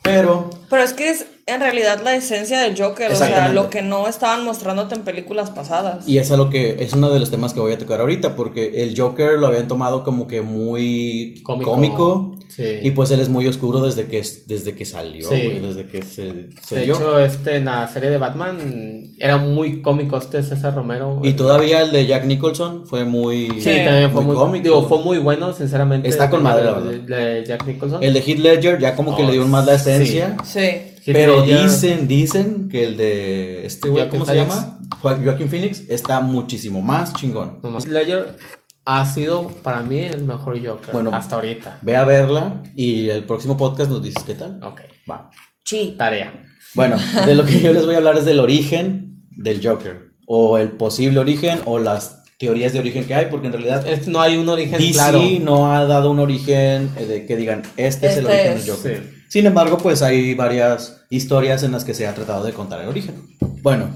Pero 0.00 0.48
Pero 0.70 0.82
es 0.84 0.92
que 0.92 1.10
es, 1.10 1.26
en 1.46 1.60
realidad 1.60 2.00
la 2.04 2.14
esencia 2.14 2.60
del 2.60 2.80
Joker, 2.80 3.10
o 3.12 3.14
sea, 3.16 3.48
lo 3.48 3.70
que 3.70 3.82
no 3.82 4.06
estaban 4.08 4.44
mostrándote 4.44 4.94
en 4.94 5.02
películas 5.02 5.50
pasadas. 5.50 6.06
Y 6.08 6.18
es 6.18 6.30
a 6.30 6.36
lo 6.36 6.48
que 6.50 6.76
es 6.80 6.92
uno 6.92 7.10
de 7.10 7.18
los 7.20 7.30
temas 7.30 7.52
que 7.54 7.60
voy 7.60 7.72
a 7.72 7.78
tocar 7.78 8.00
ahorita, 8.00 8.36
porque 8.36 8.82
el 8.82 8.98
Joker 8.98 9.32
lo 9.38 9.46
habían 9.48 9.66
tomado 9.68 10.04
como 10.04 10.26
que 10.26 10.42
muy 10.42 11.40
Cómico. 11.42 11.70
cómico, 11.70 12.36
Sí. 12.48 12.64
y 12.82 12.90
pues 12.90 13.10
él 13.12 13.20
es 13.20 13.28
muy 13.28 13.46
oscuro 13.46 13.80
desde 13.80 14.06
que, 14.06 14.22
desde 14.46 14.74
que 14.74 14.84
salió, 14.84 15.28
Sí. 15.28 15.60
desde 15.62 15.86
que 15.86 16.02
se, 16.02 16.48
se 16.62 16.74
De 16.74 16.84
dio. 16.84 16.94
hecho, 16.94 17.18
este, 17.20 17.56
en 17.56 17.64
la 17.66 17.86
serie 17.88 18.10
de 18.10 18.18
Batman 18.18 19.12
era 19.18 19.36
muy 19.38 19.80
cómico 19.82 20.18
este 20.18 20.42
César 20.42 20.74
Romero. 20.74 21.20
Y 21.22 21.32
todavía 21.34 21.82
el 21.82 21.92
de 21.92 22.06
Jack 22.06 22.24
Nicholson 22.26 22.86
fue 22.86 23.04
muy, 23.04 23.48
Sí, 23.60 23.70
también 23.84 24.10
fue 24.10 24.22
muy, 24.22 24.34
cómico. 24.36 24.64
digo, 24.64 24.88
fue 24.88 24.98
muy 24.98 25.18
bueno, 25.18 25.52
sinceramente. 25.52 26.08
Está 26.08 26.28
con 26.28 26.42
madre, 26.42 26.64
la 26.64 26.72
verdad. 26.72 26.92
de 27.00 27.44
Jack 27.46 27.66
Nicholson. 27.66 28.02
El 28.02 28.14
de 28.14 28.20
Heath 28.20 28.38
Ledger 28.38 28.78
ya 28.80 28.94
como 28.96 29.16
que 29.16 29.22
Oh, 29.22 29.26
le 29.26 29.32
dio 29.32 29.46
más 29.46 29.64
la 29.66 29.74
esencia. 29.74 30.36
Sí. 30.44 30.60
Pero 31.06 31.42
dicen, 31.42 32.06
dicen 32.08 32.68
que 32.68 32.84
el 32.84 32.96
de 32.96 33.66
este 33.66 33.88
güey, 33.88 34.08
¿cómo 34.08 34.24
se 34.26 34.34
llama? 34.36 34.78
Jo- 35.00 35.16
Joaquin 35.22 35.48
Phoenix 35.48 35.82
está 35.88 36.20
muchísimo 36.20 36.82
más 36.82 37.12
chingón. 37.14 37.58
No 37.62 37.70
más. 37.70 37.84
Heath 37.84 37.92
Ledger 37.92 38.36
ha 38.84 39.06
sido 39.06 39.48
para 39.62 39.82
mí 39.82 39.98
el 40.00 40.24
mejor 40.24 40.58
Joker 40.64 40.92
Bueno. 40.92 41.10
hasta 41.14 41.36
ahorita. 41.36 41.78
Ve 41.82 41.96
a 41.96 42.04
verla 42.04 42.62
y 42.74 43.08
el 43.08 43.24
próximo 43.24 43.56
podcast 43.56 43.90
nos 43.90 44.02
dices 44.02 44.22
qué 44.24 44.34
tal. 44.34 44.60
Ok, 44.62 44.80
Va. 45.10 45.30
Sí. 45.64 45.94
tarea. 45.96 46.32
Bueno, 46.74 46.96
de 47.26 47.34
lo 47.34 47.44
que 47.44 47.60
yo 47.60 47.72
les 47.72 47.84
voy 47.84 47.94
a 47.94 47.98
hablar 47.98 48.16
es 48.18 48.24
del 48.24 48.40
origen 48.40 49.24
del 49.30 49.66
Joker. 49.66 50.10
O 50.26 50.58
el 50.58 50.70
posible 50.72 51.18
origen 51.18 51.60
o 51.64 51.78
las 51.78 52.22
teorías 52.38 52.72
de 52.72 52.78
origen 52.78 53.04
que 53.04 53.14
hay, 53.14 53.26
porque 53.26 53.48
en 53.48 53.52
realidad 53.52 53.84
no 54.06 54.20
hay 54.20 54.36
un 54.36 54.48
origen 54.48 54.78
DC 54.78 54.92
claro. 54.92 55.20
no 55.42 55.72
ha 55.74 55.84
dado 55.86 56.10
un 56.10 56.20
origen 56.20 56.90
eh, 56.96 57.04
de 57.06 57.26
que 57.26 57.36
digan, 57.36 57.62
este, 57.76 58.06
es 58.06 58.16
el 58.16 58.26
Este 58.26 58.32
origen 58.40 58.52
es. 58.58 58.66
del 58.66 58.76
Joker. 58.76 59.02
Sí. 59.12 59.16
Sin 59.30 59.46
embargo, 59.46 59.78
pues 59.78 60.02
hay 60.02 60.34
varias 60.34 60.96
historias 61.08 61.62
en 61.62 61.72
las 61.72 61.84
que 61.84 61.94
se 61.94 62.06
ha 62.06 62.14
tratado 62.14 62.44
de 62.44 62.52
contar 62.52 62.80
el 62.82 62.88
origen. 62.88 63.14
Bueno, 63.62 63.88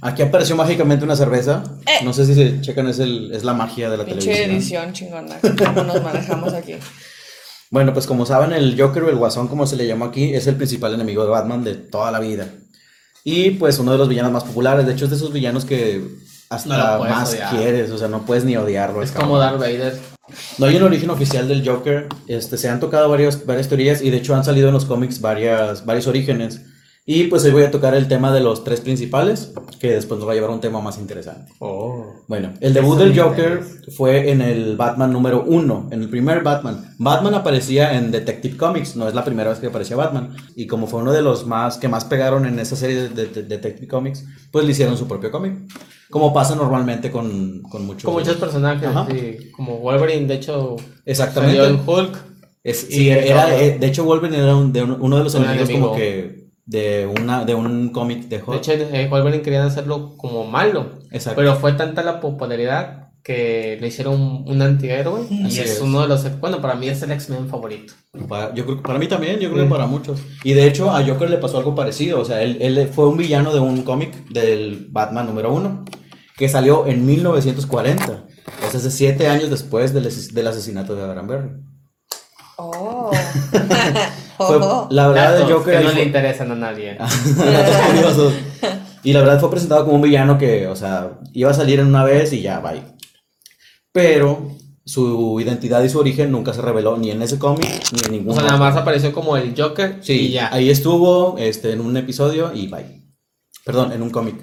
aquí 0.00 0.22
apareció 0.22 0.54
mágicamente 0.56 1.04
una 1.04 1.16
cerveza. 1.16 1.64
Eh. 1.84 2.04
No 2.04 2.12
sé 2.12 2.24
si 2.26 2.34
se 2.34 2.60
checan, 2.60 2.86
es, 2.86 3.00
el, 3.00 3.32
es 3.34 3.42
la 3.42 3.54
magia 3.54 3.90
de 3.90 3.96
la 3.96 4.04
Pinche 4.04 4.20
televisión. 4.32 4.50
edición 4.84 4.92
chingona. 4.92 5.36
¿Cómo 5.40 5.82
nos 5.84 6.02
manejamos 6.02 6.52
aquí? 6.54 6.74
Bueno, 7.70 7.92
pues 7.92 8.06
como 8.06 8.24
saben, 8.24 8.52
el 8.52 8.80
Joker 8.80 9.02
o 9.04 9.08
el 9.08 9.16
Guasón, 9.16 9.48
como 9.48 9.66
se 9.66 9.76
le 9.76 9.86
llama 9.86 10.06
aquí, 10.06 10.32
es 10.34 10.46
el 10.46 10.54
principal 10.56 10.94
enemigo 10.94 11.24
de 11.24 11.30
Batman 11.30 11.64
de 11.64 11.74
toda 11.74 12.10
la 12.12 12.20
vida. 12.20 12.46
Y 13.24 13.50
pues 13.52 13.78
uno 13.78 13.92
de 13.92 13.98
los 13.98 14.08
villanos 14.08 14.30
más 14.30 14.44
populares. 14.44 14.86
De 14.86 14.92
hecho, 14.92 15.04
es 15.06 15.10
de 15.10 15.16
esos 15.16 15.32
villanos 15.32 15.64
que 15.64 16.04
hasta 16.50 16.98
No 16.98 17.04
más 17.04 17.30
odiar. 17.30 17.50
quieres. 17.56 17.90
O 17.90 17.98
sea, 17.98 18.08
no 18.08 18.24
puedes 18.26 18.44
ni 18.44 18.56
odiarlo. 18.56 19.02
Es 19.02 19.10
cabrón. 19.10 19.28
como 19.30 19.38
Darth 19.40 19.58
Vader. 19.58 19.98
No 20.58 20.66
hay 20.66 20.76
un 20.76 20.82
origen 20.82 21.10
oficial 21.10 21.48
del 21.48 21.66
Joker. 21.66 22.08
Este, 22.26 22.56
se 22.56 22.68
han 22.68 22.80
tocado 22.80 23.08
varios, 23.08 23.44
varias 23.46 23.68
teorías 23.68 24.02
y 24.02 24.10
de 24.10 24.18
hecho 24.18 24.34
han 24.34 24.44
salido 24.44 24.68
en 24.68 24.74
los 24.74 24.84
cómics 24.84 25.20
varias, 25.20 25.84
varios 25.84 26.06
orígenes. 26.06 26.62
Y 27.04 27.24
pues 27.24 27.42
hoy 27.44 27.50
voy 27.50 27.64
a 27.64 27.70
tocar 27.72 27.96
el 27.96 28.06
tema 28.06 28.32
de 28.32 28.40
los 28.40 28.62
tres 28.62 28.80
principales, 28.80 29.52
que 29.80 29.90
después 29.90 30.20
nos 30.20 30.28
va 30.28 30.32
a 30.32 30.34
llevar 30.36 30.50
a 30.50 30.54
un 30.54 30.60
tema 30.60 30.80
más 30.80 30.98
interesante. 30.98 31.50
Oh. 31.58 32.06
Bueno, 32.28 32.52
el 32.60 32.72
debut 32.74 32.96
del 32.96 33.18
Joker 33.18 33.60
fue 33.96 34.30
en 34.30 34.40
el 34.40 34.76
Batman 34.76 35.12
número 35.12 35.42
uno, 35.44 35.88
en 35.90 36.00
el 36.02 36.08
primer 36.08 36.44
Batman. 36.44 36.94
Batman 36.98 37.34
aparecía 37.34 37.96
en 37.98 38.12
Detective 38.12 38.56
Comics, 38.56 38.94
no 38.94 39.08
es 39.08 39.14
la 39.16 39.24
primera 39.24 39.50
vez 39.50 39.58
que 39.58 39.66
aparecía 39.66 39.96
Batman. 39.96 40.36
Y 40.54 40.68
como 40.68 40.86
fue 40.86 41.00
uno 41.02 41.12
de 41.12 41.22
los 41.22 41.44
más 41.44 41.76
que 41.76 41.88
más 41.88 42.04
pegaron 42.04 42.46
en 42.46 42.60
esa 42.60 42.76
serie 42.76 43.08
de, 43.08 43.08
de- 43.08 43.26
de 43.26 43.42
Detective 43.42 43.88
Comics, 43.88 44.24
pues 44.52 44.64
le 44.64 44.70
hicieron 44.70 44.96
su 44.96 45.08
propio 45.08 45.32
cómic. 45.32 45.54
Como 46.08 46.32
pasa 46.32 46.54
normalmente 46.54 47.10
con, 47.10 47.62
con 47.62 47.84
muchos. 47.84 48.04
Con 48.04 48.14
muchos 48.14 48.36
personajes, 48.36 48.88
sí, 49.10 49.50
como 49.50 49.78
Wolverine, 49.78 50.28
de 50.28 50.34
hecho, 50.34 50.76
Exactamente. 51.04 51.56
salió 51.58 51.74
en 51.74 51.82
Hulk. 51.84 52.16
Es- 52.62 52.84
Y 52.90 52.94
sí, 52.94 53.10
era, 53.10 53.58
eh, 53.60 53.76
de 53.80 53.86
hecho 53.88 54.04
Wolverine 54.04 54.38
era 54.40 54.54
un- 54.54 54.72
de 54.72 54.84
un- 54.84 55.00
uno 55.00 55.18
de 55.18 55.24
los 55.24 55.34
enemigos 55.34 55.68
enemigo. 55.68 55.86
como 55.88 55.98
que 55.98 56.41
de 56.64 57.06
una 57.20 57.44
de 57.44 57.54
un 57.54 57.88
cómic 57.90 58.24
de 58.28 58.38
De 58.38 58.42
Hulk. 58.44 58.58
hecho, 58.58 58.72
eh, 58.72 59.08
Wolverine 59.10 59.42
querían 59.42 59.66
hacerlo 59.66 60.14
como 60.16 60.44
malo, 60.44 60.98
Exacto. 61.10 61.36
pero 61.40 61.56
fue 61.56 61.72
tanta 61.72 62.02
la 62.02 62.20
popularidad 62.20 62.98
que 63.24 63.78
le 63.80 63.86
hicieron 63.86 64.20
un, 64.20 64.44
un 64.48 64.62
antihéroe 64.62 65.26
y 65.30 65.46
es, 65.46 65.58
es. 65.58 65.80
uno 65.80 66.02
de 66.02 66.08
los, 66.08 66.40
bueno, 66.40 66.60
para 66.60 66.74
mí 66.74 66.88
es 66.88 67.00
el 67.02 67.12
X-Men 67.12 67.48
favorito. 67.48 67.94
Para, 68.28 68.52
yo 68.52 68.64
creo 68.64 68.82
para 68.82 68.98
mí 68.98 69.06
también, 69.06 69.38
yo 69.38 69.48
creo 69.50 69.62
Sí. 69.64 69.68
que 69.68 69.70
para 69.74 69.86
muchos. 69.86 70.20
Y 70.42 70.54
de 70.54 70.66
hecho 70.66 70.90
a 70.90 71.04
Joker 71.04 71.30
le 71.30 71.38
pasó 71.38 71.58
algo 71.58 71.74
parecido, 71.74 72.20
o 72.20 72.24
sea, 72.24 72.42
él, 72.42 72.58
él 72.60 72.88
fue 72.92 73.06
un 73.08 73.16
villano 73.16 73.52
de 73.54 73.60
un 73.60 73.82
cómic 73.82 74.26
del 74.28 74.88
Batman 74.90 75.26
número 75.26 75.52
uno, 75.52 75.84
que 76.36 76.48
salió 76.48 76.86
en 76.86 77.06
1940. 77.06 78.24
O 78.66 78.70
sea, 78.70 78.80
es 78.80 78.94
siete 78.94 79.28
años 79.28 79.50
después 79.50 79.92
del 79.94 80.46
asesinato 80.48 80.96
de 80.96 81.02
Abraham 81.04 81.26
Berry. 81.28 81.50
Oh. 82.56 83.10
Fue- 84.46 84.94
la 84.94 85.08
verdad, 85.08 85.40
el 85.40 85.52
Joker 85.52 85.78
que 85.78 85.84
no 85.84 85.90
fue- 85.90 86.00
le 86.00 86.04
interesan 86.06 86.50
a 86.52 86.54
nadie. 86.54 86.94
Datos 86.98 87.76
curiosos. 87.88 88.32
Y 89.04 89.12
la 89.12 89.20
verdad 89.20 89.40
fue 89.40 89.50
presentado 89.50 89.84
como 89.84 89.96
un 89.96 90.02
villano 90.02 90.38
que, 90.38 90.66
o 90.68 90.76
sea, 90.76 91.18
iba 91.32 91.50
a 91.50 91.54
salir 91.54 91.80
en 91.80 91.86
una 91.88 92.04
vez 92.04 92.32
y 92.32 92.40
ya, 92.42 92.60
bye. 92.60 92.82
Pero 93.92 94.48
su 94.84 95.40
identidad 95.40 95.82
y 95.84 95.88
su 95.88 95.98
origen 95.98 96.30
nunca 96.32 96.52
se 96.52 96.62
reveló 96.62 96.96
ni 96.96 97.10
en 97.10 97.22
ese 97.22 97.38
cómic 97.38 97.68
ni 97.92 97.98
en 98.04 98.12
ningún 98.12 98.32
O 98.32 98.34
sea, 98.34 98.44
nada 98.44 98.58
más 98.58 98.76
apareció 98.76 99.12
como 99.12 99.36
el 99.36 99.54
Joker 99.56 99.98
Sí, 100.00 100.28
y 100.28 100.30
ya. 100.32 100.52
ahí 100.52 100.70
estuvo 100.70 101.36
este, 101.38 101.72
en 101.72 101.80
un 101.80 101.96
episodio 101.96 102.52
y 102.54 102.66
bye. 102.68 103.02
Perdón, 103.64 103.92
en 103.92 104.02
un 104.02 104.10
cómic. 104.10 104.36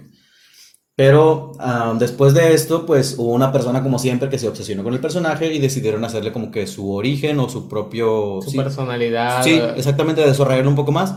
Pero 0.99 1.53
ah, 1.59 1.95
después 1.97 2.33
de 2.33 2.53
esto, 2.53 2.85
pues 2.85 3.15
hubo 3.17 3.31
una 3.31 3.53
persona 3.53 3.81
como 3.81 3.97
siempre 3.99 4.27
que 4.27 4.37
se 4.37 4.49
obsesionó 4.49 4.83
con 4.83 4.93
el 4.93 4.99
personaje 4.99 5.53
y 5.53 5.57
decidieron 5.59 6.03
hacerle 6.03 6.33
como 6.33 6.51
que 6.51 6.67
su 6.67 6.91
origen 6.93 7.39
o 7.39 7.47
su 7.47 7.69
propio... 7.69 8.41
Su 8.43 8.51
sí, 8.51 8.57
personalidad. 8.57 9.41
Sí, 9.41 9.61
exactamente, 9.77 10.19
desarrollarlo 10.27 10.69
un 10.69 10.75
poco 10.75 10.91
más. 10.91 11.13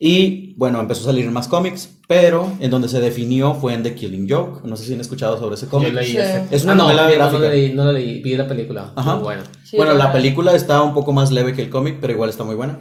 Y 0.00 0.54
bueno, 0.56 0.80
empezó 0.80 1.02
a 1.02 1.12
salir 1.12 1.30
más 1.30 1.46
cómics, 1.46 1.90
pero 2.08 2.50
en 2.58 2.72
donde 2.72 2.88
se 2.88 2.98
definió 2.98 3.54
fue 3.54 3.72
en 3.74 3.84
The 3.84 3.94
Killing 3.94 4.28
Joke. 4.28 4.62
No 4.64 4.74
sé 4.74 4.84
si 4.86 4.94
han 4.94 5.00
escuchado 5.00 5.38
sobre 5.38 5.54
ese 5.54 5.66
Yo 5.66 5.70
cómic. 5.70 5.92
leí 5.92 6.10
Sí. 6.10 6.16
ese. 6.16 6.46
Es 6.50 6.64
una 6.64 6.72
Ah, 6.72 6.74
no, 6.74 6.82
novela 6.88 7.02
no, 7.06 7.14
gráfica. 7.14 7.38
No, 7.38 7.44
lo 7.44 7.50
leí, 7.50 7.72
no 7.72 7.84
lo 7.84 7.92
leí, 7.92 8.20
vi 8.22 8.36
la 8.36 8.48
película. 8.48 8.92
Ajá. 8.96 9.14
Muy 9.14 9.22
bueno. 9.22 9.42
Sí, 9.62 9.76
bueno, 9.76 9.92
la 9.94 10.06
la- 10.06 10.12
película 10.12 10.56
está 10.56 10.82
un 10.82 10.92
poco 10.92 11.12
más 11.12 11.30
leve 11.30 11.54
que 11.54 11.62
el 11.62 11.70
cómic, 11.70 11.98
pero 12.00 12.12
igual 12.14 12.30
está 12.30 12.42
muy 12.42 12.56
buena. 12.56 12.80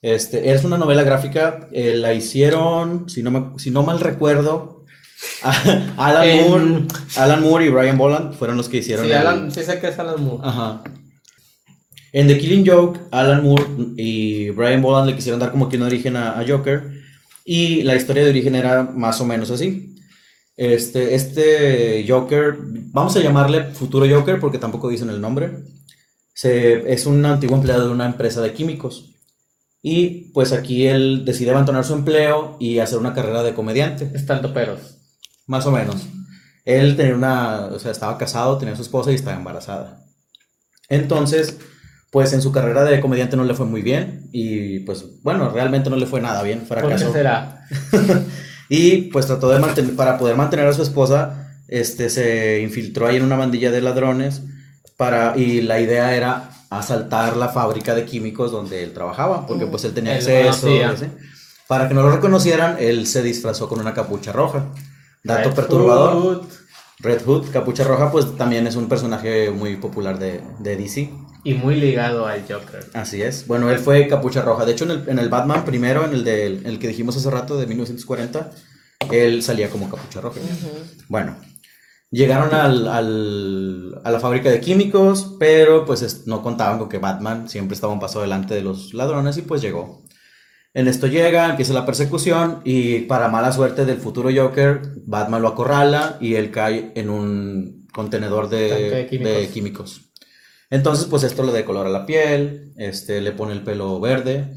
Este, 0.00 0.52
es 0.54 0.64
una 0.64 0.78
novela 0.78 1.02
gráfica, 1.02 1.68
eh, 1.70 1.96
la 1.96 2.14
hicieron, 2.14 3.10
si 3.10 3.22
no, 3.22 3.30
me- 3.30 3.58
si 3.58 3.70
no 3.70 3.82
mal 3.82 4.00
recuerdo, 4.00 4.81
Alan, 5.96 6.28
En- 6.28 6.48
Moore, 6.50 6.84
Alan 7.16 7.42
Moore 7.42 7.66
y 7.66 7.68
Brian 7.70 7.98
Boland 7.98 8.34
fueron 8.34 8.56
los 8.56 8.68
que 8.68 8.78
hicieron 8.78 9.04
Sí, 9.06 9.12
el- 9.12 9.18
Alan, 9.18 9.50
sí 9.52 9.62
sé 9.62 9.78
que 9.80 9.88
es 9.88 9.98
Alan 9.98 10.22
Moore. 10.22 10.42
Ajá. 10.46 10.82
En 12.12 12.26
The 12.28 12.38
Killing 12.38 12.66
Joke, 12.66 13.00
Alan 13.10 13.42
Moore 13.42 13.64
y 13.96 14.50
Brian 14.50 14.82
Boland 14.82 15.08
le 15.08 15.16
quisieron 15.16 15.40
dar 15.40 15.50
como 15.50 15.68
que 15.68 15.76
un 15.78 15.82
origen 15.84 16.16
a, 16.16 16.38
a 16.38 16.44
Joker. 16.46 17.00
Y 17.44 17.82
la 17.82 17.96
historia 17.96 18.22
de 18.24 18.30
origen 18.30 18.54
era 18.54 18.82
más 18.82 19.20
o 19.20 19.24
menos 19.24 19.50
así. 19.50 19.96
Este, 20.56 21.14
este 21.14 22.04
Joker, 22.06 22.56
vamos 22.92 23.16
a 23.16 23.20
llamarle 23.20 23.64
futuro 23.72 24.06
Joker 24.08 24.38
porque 24.38 24.58
tampoco 24.58 24.88
dicen 24.90 25.08
el 25.10 25.20
nombre. 25.20 25.50
Se, 26.34 26.92
es 26.92 27.06
un 27.06 27.24
antiguo 27.24 27.56
empleado 27.56 27.86
de 27.86 27.92
una 27.94 28.06
empresa 28.06 28.40
de 28.42 28.52
químicos. 28.52 29.08
Y 29.82 30.30
pues 30.32 30.52
aquí 30.52 30.86
él 30.86 31.24
decide 31.24 31.50
abandonar 31.50 31.84
su 31.84 31.94
empleo 31.94 32.56
y 32.60 32.78
hacer 32.78 32.98
una 32.98 33.14
carrera 33.14 33.42
de 33.42 33.54
comediante. 33.54 34.10
Estando 34.14 34.52
peros. 34.52 34.98
Más 35.46 35.66
o 35.66 35.72
menos. 35.72 36.06
Él 36.64 36.96
tenía 36.96 37.14
una, 37.14 37.66
o 37.66 37.78
sea, 37.78 37.90
estaba 37.90 38.18
casado, 38.18 38.58
tenía 38.58 38.76
su 38.76 38.82
esposa 38.82 39.10
y 39.10 39.16
estaba 39.16 39.36
embarazada. 39.36 40.04
Entonces, 40.88 41.58
pues 42.10 42.32
en 42.32 42.42
su 42.42 42.52
carrera 42.52 42.84
de 42.84 43.00
comediante 43.00 43.36
no 43.36 43.44
le 43.44 43.54
fue 43.54 43.66
muy 43.66 43.82
bien 43.82 44.28
y 44.32 44.80
pues 44.80 45.22
bueno, 45.22 45.50
realmente 45.50 45.88
no 45.90 45.96
le 45.96 46.06
fue 46.06 46.20
nada 46.20 46.42
bien, 46.42 46.60
¿Por 46.60 46.76
qué 46.76 46.84
fracasó. 46.84 47.12
será? 47.12 47.66
Y 48.68 49.10
pues 49.10 49.26
trató 49.26 49.50
de 49.50 49.58
mantener, 49.58 49.94
para 49.96 50.16
poder 50.16 50.34
mantener 50.34 50.66
a 50.66 50.72
su 50.72 50.80
esposa, 50.80 51.46
este, 51.68 52.08
se 52.08 52.62
infiltró 52.62 53.06
ahí 53.06 53.16
en 53.16 53.22
una 53.22 53.36
bandilla 53.36 53.70
de 53.70 53.82
ladrones 53.82 54.40
para, 54.96 55.36
y 55.36 55.60
la 55.60 55.78
idea 55.78 56.16
era 56.16 56.48
asaltar 56.70 57.36
la 57.36 57.50
fábrica 57.50 57.94
de 57.94 58.06
químicos 58.06 58.50
donde 58.50 58.82
él 58.82 58.94
trabajaba, 58.94 59.46
porque 59.46 59.66
pues 59.66 59.84
él 59.84 59.92
tenía 59.92 60.14
acceso. 60.14 60.68
Para 61.68 61.86
que 61.86 61.92
no 61.92 62.02
lo 62.02 62.12
reconocieran, 62.12 62.76
él 62.80 63.06
se 63.06 63.22
disfrazó 63.22 63.68
con 63.68 63.78
una 63.78 63.92
capucha 63.92 64.32
roja. 64.32 64.64
Dato 65.24 65.48
Red 65.50 65.54
perturbador. 65.56 66.14
Hood. 66.22 66.46
Red 67.00 67.22
Hood, 67.24 67.50
Capucha 67.52 67.82
Roja, 67.84 68.12
pues 68.12 68.36
también 68.36 68.66
es 68.66 68.76
un 68.76 68.88
personaje 68.88 69.50
muy 69.50 69.76
popular 69.76 70.18
de, 70.18 70.40
de 70.60 70.76
DC. 70.76 71.10
Y 71.44 71.54
muy 71.54 71.74
ligado 71.74 72.26
al 72.26 72.42
Joker. 72.42 72.86
Así 72.94 73.20
es. 73.22 73.48
Bueno, 73.48 73.68
él 73.70 73.80
fue 73.80 74.06
Capucha 74.06 74.42
Roja. 74.42 74.64
De 74.64 74.72
hecho, 74.72 74.84
en 74.84 74.92
el, 74.92 75.08
en 75.08 75.18
el 75.18 75.28
Batman 75.28 75.64
primero, 75.64 76.04
en 76.04 76.12
el, 76.12 76.22
de, 76.22 76.46
en 76.46 76.66
el 76.66 76.78
que 76.78 76.86
dijimos 76.86 77.16
hace 77.16 77.28
rato, 77.30 77.56
de 77.56 77.66
1940, 77.66 78.50
él 79.10 79.42
salía 79.42 79.68
como 79.68 79.90
Capucha 79.90 80.20
Roja. 80.20 80.38
Bueno, 81.08 81.36
llegaron 82.12 82.54
al, 82.54 82.86
al- 82.86 84.00
a 84.04 84.10
la 84.12 84.20
fábrica 84.20 84.50
de 84.50 84.60
químicos, 84.60 85.34
pero 85.40 85.84
pues 85.84 86.02
es- 86.02 86.28
no 86.28 86.40
contaban 86.42 86.78
con 86.78 86.88
que 86.88 86.98
Batman 86.98 87.48
siempre 87.48 87.74
estaba 87.74 87.92
un 87.92 87.98
paso 88.00 88.20
adelante 88.20 88.54
de 88.54 88.62
los 88.62 88.94
ladrones 88.94 89.36
y 89.38 89.42
pues 89.42 89.60
llegó. 89.60 90.04
En 90.74 90.88
esto 90.88 91.06
llega, 91.06 91.50
empieza 91.50 91.74
la 91.74 91.84
persecución 91.84 92.62
y 92.64 93.00
para 93.00 93.28
mala 93.28 93.52
suerte 93.52 93.84
del 93.84 93.98
futuro 93.98 94.30
Joker, 94.34 94.80
Batman 95.04 95.42
lo 95.42 95.48
acorrala 95.48 96.16
y 96.18 96.36
él 96.36 96.50
cae 96.50 96.92
en 96.94 97.10
un 97.10 97.86
contenedor 97.92 98.48
de, 98.48 99.50
químicos. 99.52 100.12
Entonces, 100.70 101.04
pues 101.04 101.22
esto 101.24 101.42
le 101.42 101.52
decolora 101.52 101.90
la 101.90 102.06
piel, 102.06 102.72
este, 102.78 103.20
le 103.20 103.32
pone 103.32 103.52
el 103.52 103.62
pelo 103.62 104.00
verde. 104.00 104.54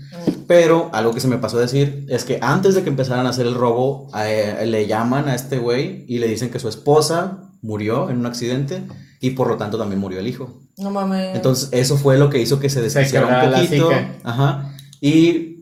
Pero 0.47 0.89
algo 0.93 1.13
que 1.13 1.19
se 1.19 1.27
me 1.27 1.37
pasó 1.37 1.57
a 1.57 1.61
decir 1.61 2.05
es 2.07 2.23
que 2.23 2.39
antes 2.41 2.75
de 2.75 2.83
que 2.83 2.89
empezaran 2.89 3.25
a 3.25 3.31
hacer 3.31 3.45
el 3.45 3.55
robo, 3.55 4.07
eh, 4.17 4.63
le 4.65 4.87
llaman 4.87 5.27
a 5.27 5.35
este 5.35 5.57
güey 5.57 6.05
y 6.07 6.19
le 6.19 6.29
dicen 6.29 6.49
que 6.49 6.59
su 6.59 6.69
esposa 6.69 7.51
murió 7.61 8.09
en 8.09 8.19
un 8.19 8.25
accidente 8.27 8.83
y 9.19 9.31
por 9.31 9.49
lo 9.49 9.57
tanto 9.57 9.77
también 9.77 9.99
murió 9.99 10.19
el 10.19 10.27
hijo. 10.27 10.61
No 10.77 10.91
mames. 10.91 11.35
Entonces, 11.35 11.67
eso 11.73 11.97
fue 11.97 12.17
lo 12.17 12.29
que 12.29 12.39
hizo 12.39 12.61
que 12.61 12.69
se 12.69 12.81
desquiciara 12.81 13.27
quebrara 13.27 13.59
un 13.59 13.65
poquito. 13.65 13.91
Ajá. 14.23 14.71
Y 15.01 15.54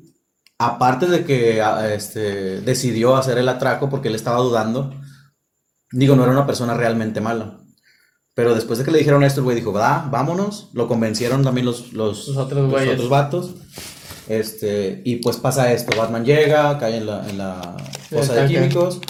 aparte 0.60 1.08
de 1.08 1.26
que 1.26 1.62
este, 1.94 2.62
decidió 2.62 3.16
hacer 3.16 3.38
el 3.38 3.50
atraco 3.50 3.90
porque 3.90 4.08
él 4.08 4.16
estaba 4.16 4.38
dudando, 4.38 4.94
digo, 5.92 6.16
no 6.16 6.24
era 6.24 6.32
una 6.32 6.46
persona 6.46 6.74
realmente 6.76 7.22
mala. 7.22 7.60
Pero 8.36 8.56
después 8.56 8.80
de 8.80 8.86
que 8.86 8.92
le 8.92 8.98
dijeron 8.98 9.24
esto, 9.24 9.42
el 9.42 9.44
güey 9.44 9.56
dijo, 9.56 9.72
va, 9.74 10.08
vámonos. 10.12 10.70
Lo 10.74 10.88
convencieron 10.88 11.44
también 11.44 11.66
los, 11.68 11.94
los, 11.94 12.28
Los 12.30 12.38
otros 12.38 12.74
otros 12.74 13.10
vatos. 13.10 13.56
Este, 14.28 15.02
y 15.06 15.18
pues 15.18 15.38
pasa 15.38 15.72
esto, 15.74 15.96
Batman 15.98 16.24
llega, 16.26 16.78
cae 16.80 16.98
en 16.98 17.06
la, 17.06 17.30
en 17.30 17.38
la 17.38 17.76
El 18.10 18.18
fosa 18.18 18.34
de 18.36 18.48
químicos 18.48 19.02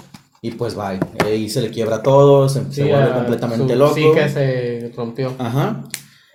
y 0.42 0.52
pues 0.52 0.78
va, 0.78 0.98
ahí 1.24 1.50
se 1.50 1.62
le 1.62 1.70
quiebra 1.70 2.02
todo, 2.02 2.50
se, 2.50 2.66
se 2.66 2.74
Sí, 2.74 2.82
vuelve 2.82 3.12
a- 3.12 3.14
completamente 3.14 3.74
su 3.74 3.80
loco. 3.80 3.94
psique 3.94 4.28
se 4.30 4.92
rompió. 4.96 5.34
Ajá. 5.38 5.84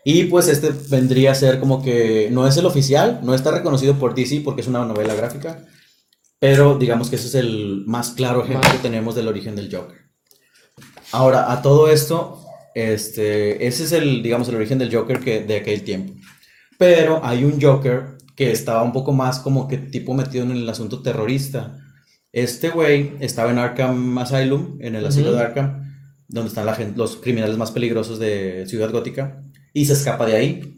Y 0.05 0.25
pues 0.25 0.49
este 0.49 0.71
vendría 0.89 1.33
a 1.33 1.35
ser 1.35 1.61
como 1.61 1.83
que 1.83 2.29
no 2.31 2.47
es 2.47 2.57
el 2.57 2.67
oficial, 2.67 3.21
no 3.23 3.35
está 3.35 3.51
reconocido 3.51 3.99
por 3.99 4.15
DC 4.15 4.41
porque 4.45 4.63
es 4.63 4.67
una 4.67 4.85
novela 4.85 5.15
gráfica, 5.15 5.65
pero 6.39 6.79
digamos 6.79 7.11
que 7.11 7.17
ese 7.17 7.27
es 7.27 7.35
el 7.35 7.85
más 7.87 8.11
claro 8.11 8.45
ejemplo 8.45 8.71
que 8.71 8.79
tenemos 8.79 9.15
del 9.15 9.29
origen 9.29 9.57
del 9.57 9.75
Joker. 9.75 9.99
Ahora, 11.13 11.53
a 11.53 11.63
todo 11.63 11.91
esto, 11.91 12.45
este, 12.75 13.67
ese 13.67 13.85
es 13.85 13.93
el, 13.93 14.23
digamos, 14.23 14.49
el 14.49 14.57
origen 14.57 14.79
del 14.79 14.95
Joker 14.95 15.21
que, 15.21 15.43
de 15.43 15.57
aquel 15.57 15.83
tiempo. 15.83 16.15
Pero 16.77 17.21
hay 17.25 17.45
un 17.45 17.61
Joker 17.61 18.19
que 18.37 18.53
estaba 18.53 18.83
un 18.83 18.93
poco 18.93 19.13
más 19.13 19.41
como 19.41 19.67
que 19.67 19.79
tipo 19.79 20.15
metido 20.15 20.45
en 20.45 20.53
el 20.53 20.69
asunto 20.69 21.03
terrorista. 21.03 21.77
Este 22.31 22.69
güey 22.69 23.15
estaba 23.21 23.51
en 23.51 23.59
Arkham 23.59 24.17
Asylum, 24.19 24.77
en 24.81 24.95
el 24.95 25.05
asilo 25.07 25.33
de 25.33 25.41
Arkham, 25.41 25.93
donde 26.29 26.49
están 26.49 26.67
la 26.67 26.79
los 26.95 27.17
criminales 27.17 27.57
más 27.57 27.73
peligrosos 27.73 28.21
de 28.21 28.65
Ciudad 28.69 28.93
Gótica, 28.93 29.43
y 29.73 29.85
se 29.87 29.93
escapa 29.95 30.27
de 30.27 30.37
ahí. 30.37 30.75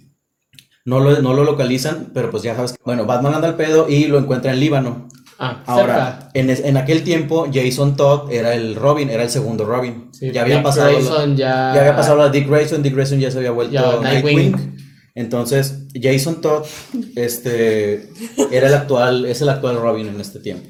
No 0.84 0.98
lo, 1.00 1.20
no 1.20 1.34
lo 1.34 1.44
localizan, 1.44 2.10
pero 2.14 2.30
pues 2.30 2.42
ya 2.42 2.56
sabes. 2.56 2.74
Bueno, 2.84 3.04
Batman 3.06 3.34
anda 3.34 3.48
al 3.48 3.56
pedo 3.56 3.88
y 3.88 4.06
lo 4.06 4.18
encuentra 4.18 4.52
en 4.52 4.60
Líbano. 4.60 5.08
Ah, 5.38 5.62
Ahora, 5.66 6.28
en, 6.34 6.50
en 6.50 6.76
aquel 6.76 7.02
tiempo, 7.02 7.46
Jason 7.52 7.96
Todd 7.96 8.30
era 8.30 8.54
el 8.54 8.74
Robin, 8.74 9.08
era 9.08 9.22
el 9.22 9.30
segundo 9.30 9.64
Robin. 9.64 10.08
Sí, 10.12 10.30
ya 10.32 10.42
había 10.42 10.62
pasado. 10.62 10.90
lo- 10.90 10.98
Grayson 10.98 11.36
ya... 11.36 11.72
ya 11.74 11.80
había 11.80 11.96
pasado 11.96 12.18
la 12.18 12.28
Dick 12.28 12.46
Grayson, 12.48 12.82
Dick 12.82 12.94
Grayson 12.94 13.18
ya 13.20 13.30
se 13.30 13.38
había 13.38 13.50
vuelto. 13.50 14.02
Nightwing. 14.02 14.76
Entonces, 15.14 15.84
Jason 16.00 16.40
Todd 16.40 16.64
este, 17.16 18.08
era 18.50 18.68
el 18.68 18.74
actual, 18.74 19.24
es 19.26 19.40
el 19.42 19.48
actual 19.48 19.76
Robin 19.80 20.08
en 20.08 20.20
este 20.20 20.40
tiempo. 20.40 20.68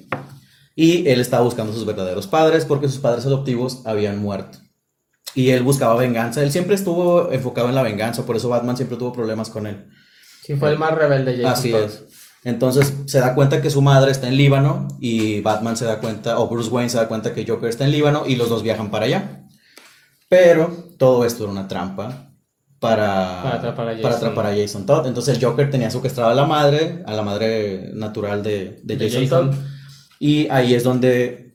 Y 0.77 1.07
él 1.09 1.21
estaba 1.21 1.43
buscando 1.45 1.73
a 1.73 1.75
sus 1.75 1.85
verdaderos 1.87 2.27
padres 2.27 2.64
porque 2.64 2.89
sus 2.89 2.99
padres 2.99 3.27
adoptivos 3.27 3.83
habían 3.85 4.18
muerto. 4.18 4.59
Y 5.35 5.51
él 5.51 5.62
buscaba 5.62 5.95
venganza. 5.95 6.43
Él 6.43 6.51
siempre 6.51 6.74
estuvo 6.74 7.31
enfocado 7.33 7.68
en 7.68 7.74
la 7.74 7.83
venganza, 7.83 8.26
por 8.26 8.37
eso 8.37 8.49
Batman 8.49 8.76
siempre 8.76 8.97
tuvo 8.99 9.12
problemas 9.12 9.49
con 9.51 9.66
él. 9.66 9.87
Sí, 10.43 10.57
fue 10.57 10.70
el 10.70 10.78
más 10.78 10.93
rebelde 10.95 11.37
Jason 11.37 11.51
Así 11.53 11.70
Todd. 11.70 11.83
es. 11.85 12.05
Entonces 12.43 12.95
se 13.07 13.20
da 13.20 13.35
cuenta 13.35 13.61
que 13.61 13.68
su 13.70 13.83
madre 13.83 14.11
está 14.11 14.26
en 14.26 14.37
Líbano 14.37 14.89
y 14.99 15.41
Batman 15.43 15.76
se 15.76 15.85
da 15.85 15.99
cuenta, 16.01 16.39
o 16.39 16.49
Bruce 16.49 16.70
Wayne 16.70 16.89
se 16.91 16.97
da 16.97 17.07
cuenta 17.07 17.35
que 17.35 17.47
Joker 17.47 17.68
está 17.68 17.85
en 17.85 17.91
Líbano 17.93 18.24
y 18.26 18.37
los 18.37 18.49
dos 18.49 18.62
viajan 18.62 18.91
para 18.91 19.05
allá. 19.05 19.47
Pero 20.28 20.68
todo 20.99 21.24
esto 21.24 21.45
era 21.45 21.53
una 21.53 21.68
trampa 21.68 22.33
para, 22.78 23.43
Para 23.43 23.57
atrapar 23.57 23.89
a 23.89 23.93
para 24.01 24.14
Jason. 24.14 24.14
atrapar 24.28 24.47
a 24.47 24.57
Jason 24.57 24.87
Todd. 24.87 25.07
Entonces 25.07 25.37
el 25.37 25.45
Joker 25.45 25.70
tenía 25.70 25.91
secuestrada 25.91 26.33
a 26.33 26.35
la 26.35 26.47
madre, 26.47 27.03
a 27.07 27.12
la 27.12 27.22
madre 27.22 27.91
natural 27.95 28.43
de, 28.43 28.81
de 28.85 28.97
De 28.97 29.11
Jason, 29.11 29.22
Jason. 29.24 29.51
Todd. 29.51 29.59
Y 30.18 30.49
ahí 30.51 30.74
es 30.74 30.83
donde 30.85 31.50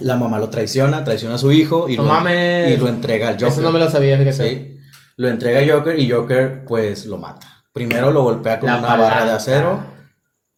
la 0.00 0.16
mamá 0.16 0.38
lo 0.38 0.48
traiciona, 0.50 1.04
traiciona 1.04 1.36
a 1.36 1.38
su 1.38 1.52
hijo 1.52 1.88
y, 1.88 1.96
No 1.96 2.02
lo, 2.04 2.08
mames. 2.08 2.70
y 2.72 2.76
lo 2.76 2.88
entrega 2.88 3.28
al 3.28 3.34
Joker. 3.34 3.48
Eso 3.48 3.60
no 3.62 3.72
me 3.72 3.78
lo 3.78 3.90
sabía, 3.90 4.18
fíjate. 4.18 4.48
Sí. 4.48 4.78
Lo 5.16 5.28
entrega 5.28 5.60
a 5.60 5.78
Joker 5.78 5.98
y 5.98 6.10
Joker 6.10 6.64
pues 6.66 7.06
lo 7.06 7.18
mata. 7.18 7.46
Primero 7.72 8.10
lo 8.10 8.22
golpea 8.22 8.58
con 8.58 8.68
La 8.70 8.78
una 8.78 8.96
barra 8.96 9.24
de 9.24 9.32
acero. 9.32 9.80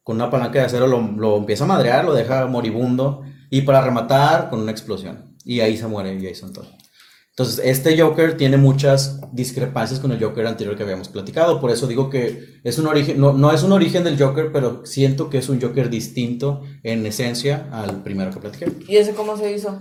Con 0.03 0.16
una 0.16 0.30
palanca 0.30 0.59
de 0.59 0.64
acero 0.66 0.86
lo, 0.86 1.01
lo 1.01 1.36
empieza 1.36 1.64
a 1.64 1.68
madrear, 1.68 2.05
lo 2.05 2.14
deja 2.14 2.47
moribundo. 2.47 3.22
Y 3.51 3.62
para 3.62 3.82
rematar, 3.82 4.49
con 4.51 4.61
una 4.61 4.70
explosión. 4.72 5.36
Y 5.45 5.61
ahí 5.61 5.76
se 5.76 5.86
muere 5.86 6.18
Jason 6.20 6.53
Todd. 6.53 6.66
Entonces, 7.35 7.62
este 7.64 7.99
Joker 7.99 8.37
tiene 8.37 8.59
muchas 8.59 9.20
discrepancias 9.33 10.01
con 10.01 10.12
el 10.12 10.22
Joker 10.22 10.47
anterior 10.47 10.76
que 10.76 10.83
habíamos 10.83 11.09
platicado. 11.09 11.61
Por 11.62 11.70
eso 11.70 11.87
digo 11.87 12.11
que 12.11 12.61
es 12.62 12.78
un 12.78 12.87
origen, 12.87 13.18
no, 13.18 13.33
no 13.33 13.51
es 13.53 13.62
un 13.62 13.72
origen 13.72 14.05
del 14.05 14.18
Joker, 14.22 14.51
pero 14.53 14.85
siento 14.85 15.30
que 15.30 15.39
es 15.39 15.49
un 15.49 15.59
Joker 15.61 15.89
distinto 15.89 16.61
en 16.83 17.07
esencia 17.07 17.68
al 17.72 18.03
primero 18.03 18.30
que 18.33 18.39
platiqué. 18.41 18.70
¿Y 18.87 18.97
ese 18.97 19.12
cómo 19.14 19.37
se 19.39 19.51
hizo? 19.51 19.80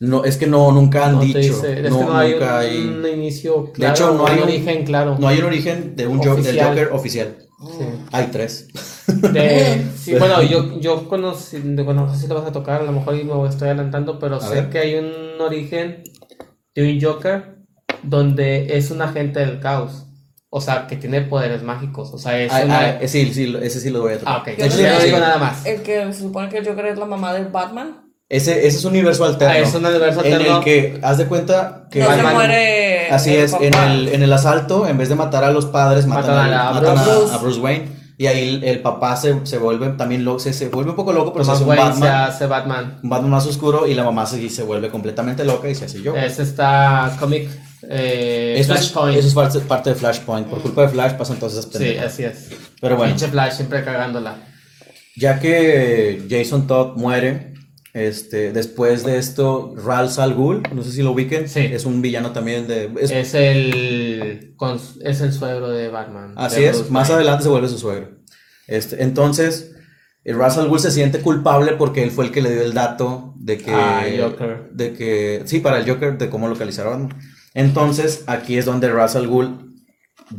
No, 0.00 0.24
es 0.24 0.36
que 0.36 0.46
no, 0.46 0.70
nunca 0.72 1.06
han 1.06 1.12
No 1.14 1.20
dicho. 1.22 1.38
dice- 1.38 1.80
es 1.80 1.90
no, 1.90 1.98
que 2.00 2.04
no 2.04 2.16
hay 2.18 2.32
nunca 2.32 2.44
un, 2.46 2.60
hay- 2.60 2.78
un 2.88 3.06
inicio 3.20 3.72
claro. 3.72 3.94
hecho, 3.94 4.14
no 4.14 4.26
hay 4.26 4.36
un 4.38 4.42
origen 4.42 4.84
claro. 4.84 5.16
No 5.18 5.28
hay 5.28 5.38
un 5.38 5.44
origen 5.44 5.96
de 5.96 6.06
un 6.06 6.18
Joker, 6.18 6.42
del 6.42 6.58
Oficial. 6.58 6.68
Joker 6.68 6.88
oficial. 6.92 7.36
Sí. 7.78 7.84
Hay 8.10 8.26
tres. 8.32 8.68
De- 9.06 9.82
sí, 9.96 10.14
bueno, 10.16 10.42
yo, 10.42 10.78
yo 10.80 11.08
conocí, 11.08 11.56
de- 11.58 11.82
bueno, 11.84 12.04
no 12.06 12.12
sé 12.14 12.20
si 12.20 12.26
lo 12.26 12.34
vas 12.34 12.46
a 12.46 12.52
tocar, 12.52 12.82
a 12.82 12.84
lo 12.84 12.92
mejor 12.92 13.14
me 13.14 13.48
estoy 13.48 13.68
adelantando, 13.68 14.18
pero 14.18 14.36
A 14.36 14.40
sé 14.40 14.54
ver. 14.56 14.68
que 14.70 14.78
hay 14.78 14.94
un 14.96 15.40
origen 15.40 16.02
de 16.74 16.92
un 16.92 17.00
Joker 17.00 17.56
donde 18.02 18.76
es 18.76 18.90
un 18.90 19.02
agente 19.02 19.40
del 19.40 19.60
caos. 19.60 20.06
O 20.54 20.60
sea, 20.60 20.86
que 20.86 20.96
tiene 20.96 21.22
poderes 21.22 21.62
mágicos. 21.62 22.10
O 22.12 22.18
sea, 22.18 22.38
es 22.38 22.52
Ah, 22.52 22.60
una... 22.64 22.78
ah, 22.80 22.98
sí, 23.06 23.32
sí, 23.32 23.56
ese 23.62 23.80
sí 23.80 23.88
lo 23.90 24.02
voy 24.02 24.14
a 24.14 24.18
tocar. 24.18 24.34
Ah, 24.36 24.38
ok. 24.40 24.58
Yo 24.58 24.66
no 24.92 25.00
digo 25.04 25.18
nada 25.18 25.38
más. 25.38 25.64
El 25.64 25.80
que 25.82 26.12
se 26.12 26.20
supone 26.20 26.48
que 26.50 26.58
el 26.58 26.66
Joker 26.66 26.86
es 26.86 26.98
la 26.98 27.06
mamá 27.06 27.32
de 27.32 27.44
Batman. 27.44 28.02
Ese, 28.28 28.66
ese 28.66 28.78
es 28.78 28.84
un 28.84 28.92
universo 28.92 29.24
alterno. 29.24 29.54
Ah, 29.54 29.58
es 29.58 29.74
un 29.74 29.84
universo 29.84 30.22
En 30.24 30.32
alterno. 30.34 30.58
el 30.58 30.64
que, 30.64 30.98
haz 31.02 31.18
de 31.18 31.26
cuenta 31.26 31.86
que 31.90 32.00
no 32.00 32.06
se 32.10 32.16
Batman- 32.16 32.34
muere. 32.34 33.10
así 33.10 33.34
el 33.34 33.44
es, 33.44 33.52
en 33.54 33.74
el, 33.74 34.08
en 34.08 34.22
el 34.22 34.32
asalto, 34.32 34.86
en 34.86 34.98
vez 34.98 35.08
de 35.08 35.14
matar 35.14 35.44
a 35.44 35.50
los 35.52 35.66
padres, 35.66 36.06
matan, 36.06 36.34
Matan 36.36 36.38
a 36.52 36.68
al- 36.68 36.74
la- 36.74 36.80
matan 36.80 36.98
a, 36.98 37.02
Bruce. 37.02 37.34
a 37.34 37.38
Bruce 37.38 37.60
Wayne. 37.60 37.88
Y 38.18 38.26
ahí 38.26 38.48
el, 38.56 38.64
el 38.64 38.80
papá 38.80 39.16
se, 39.16 39.44
se 39.46 39.58
vuelve 39.58 39.88
también 39.90 40.24
loco, 40.24 40.38
se, 40.38 40.52
se 40.52 40.68
vuelve 40.68 40.90
un 40.90 40.96
poco 40.96 41.12
loco, 41.12 41.32
pero 41.32 41.44
se 41.44 41.50
Thomas 41.52 41.62
hace 41.62 41.64
un 41.64 41.70
Wayne 41.70 41.94
se 41.94 42.00
Batman, 42.00 42.24
hace 42.30 42.46
Batman. 42.46 43.00
un 43.02 43.10
Batman 43.10 43.30
más 43.30 43.46
oscuro 43.46 43.86
y 43.86 43.94
la 43.94 44.04
mamá 44.04 44.26
se, 44.26 44.48
se 44.48 44.62
vuelve 44.62 44.90
completamente 44.90 45.44
loca 45.44 45.68
y 45.68 45.74
se 45.74 45.86
hace 45.86 46.02
yo. 46.02 46.14
Es 46.16 46.38
esta 46.38 47.16
comic 47.18 47.48
eh, 47.88 48.54
Eso 48.58 48.74
es, 48.74 48.80
Flashpoint. 48.90 49.18
eso 49.18 49.28
es 49.28 49.34
parte, 49.34 49.58
parte 49.60 49.90
de 49.90 49.96
Flashpoint. 49.96 50.46
Por 50.46 50.60
culpa 50.62 50.82
de 50.82 50.88
Flash 50.90 51.12
pasan 51.14 51.38
todas 51.38 51.54
esas 51.54 51.64
Sí, 51.66 51.78
pendejadas. 51.78 52.12
así 52.12 52.24
es. 52.24 52.48
Pero 52.80 52.96
bueno. 52.96 53.12
Pinche 53.12 53.28
Flash 53.28 53.54
siempre 53.54 53.82
cagándola. 53.84 54.36
Ya 55.16 55.38
que 55.40 56.26
Jason 56.30 56.66
Todd 56.66 56.96
muere, 56.96 57.51
este, 57.94 58.52
después 58.52 59.04
de 59.04 59.18
esto, 59.18 59.74
Ra's 59.76 60.18
al 60.18 60.34
Ghul, 60.34 60.62
no 60.74 60.82
sé 60.82 60.92
si 60.92 61.02
lo 61.02 61.10
ubiquen, 61.12 61.48
Sí. 61.48 61.60
es 61.60 61.84
un 61.84 62.00
villano 62.00 62.32
también 62.32 62.66
de... 62.66 62.90
es- 63.00 63.10
Es 63.10 63.34
el 63.34 64.54
es 65.04 65.20
el 65.20 65.32
suegro 65.32 65.70
de 65.70 65.88
Batman. 65.88 66.32
así 66.36 66.60
de 66.62 66.68
es, 66.70 66.90
más 66.90 67.10
adelante 67.10 67.42
se 67.44 67.48
vuelve 67.50 67.68
su 67.68 67.78
suegro. 67.78 68.08
Este, 68.66 69.02
entonces, 69.02 69.74
el 70.24 70.38
Ra's 70.38 70.56
al 70.56 70.68
Ghul 70.68 70.78
se 70.80 70.90
siente 70.90 71.20
culpable 71.20 71.72
porque 71.72 72.02
él 72.02 72.10
fue 72.10 72.26
el 72.26 72.30
que 72.32 72.40
le 72.42 72.52
dio 72.52 72.62
el 72.62 72.72
dato 72.74 73.34
de 73.36 73.58
que... 73.58 73.72
Ah, 73.74 74.04
Joker. 74.18 74.70
De 74.72 74.92
que, 74.94 75.42
sí, 75.46 75.60
para 75.60 75.78
el 75.78 75.88
Joker, 75.90 76.16
de 76.16 76.30
cómo 76.30 76.48
localizar 76.48 76.86
a 76.86 76.90
Batman. 76.90 77.18
Entonces, 77.54 78.22
aquí 78.26 78.56
es 78.56 78.64
donde 78.64 78.90
Ra's 78.90 79.16
al 79.16 79.26
Ghul 79.28 79.74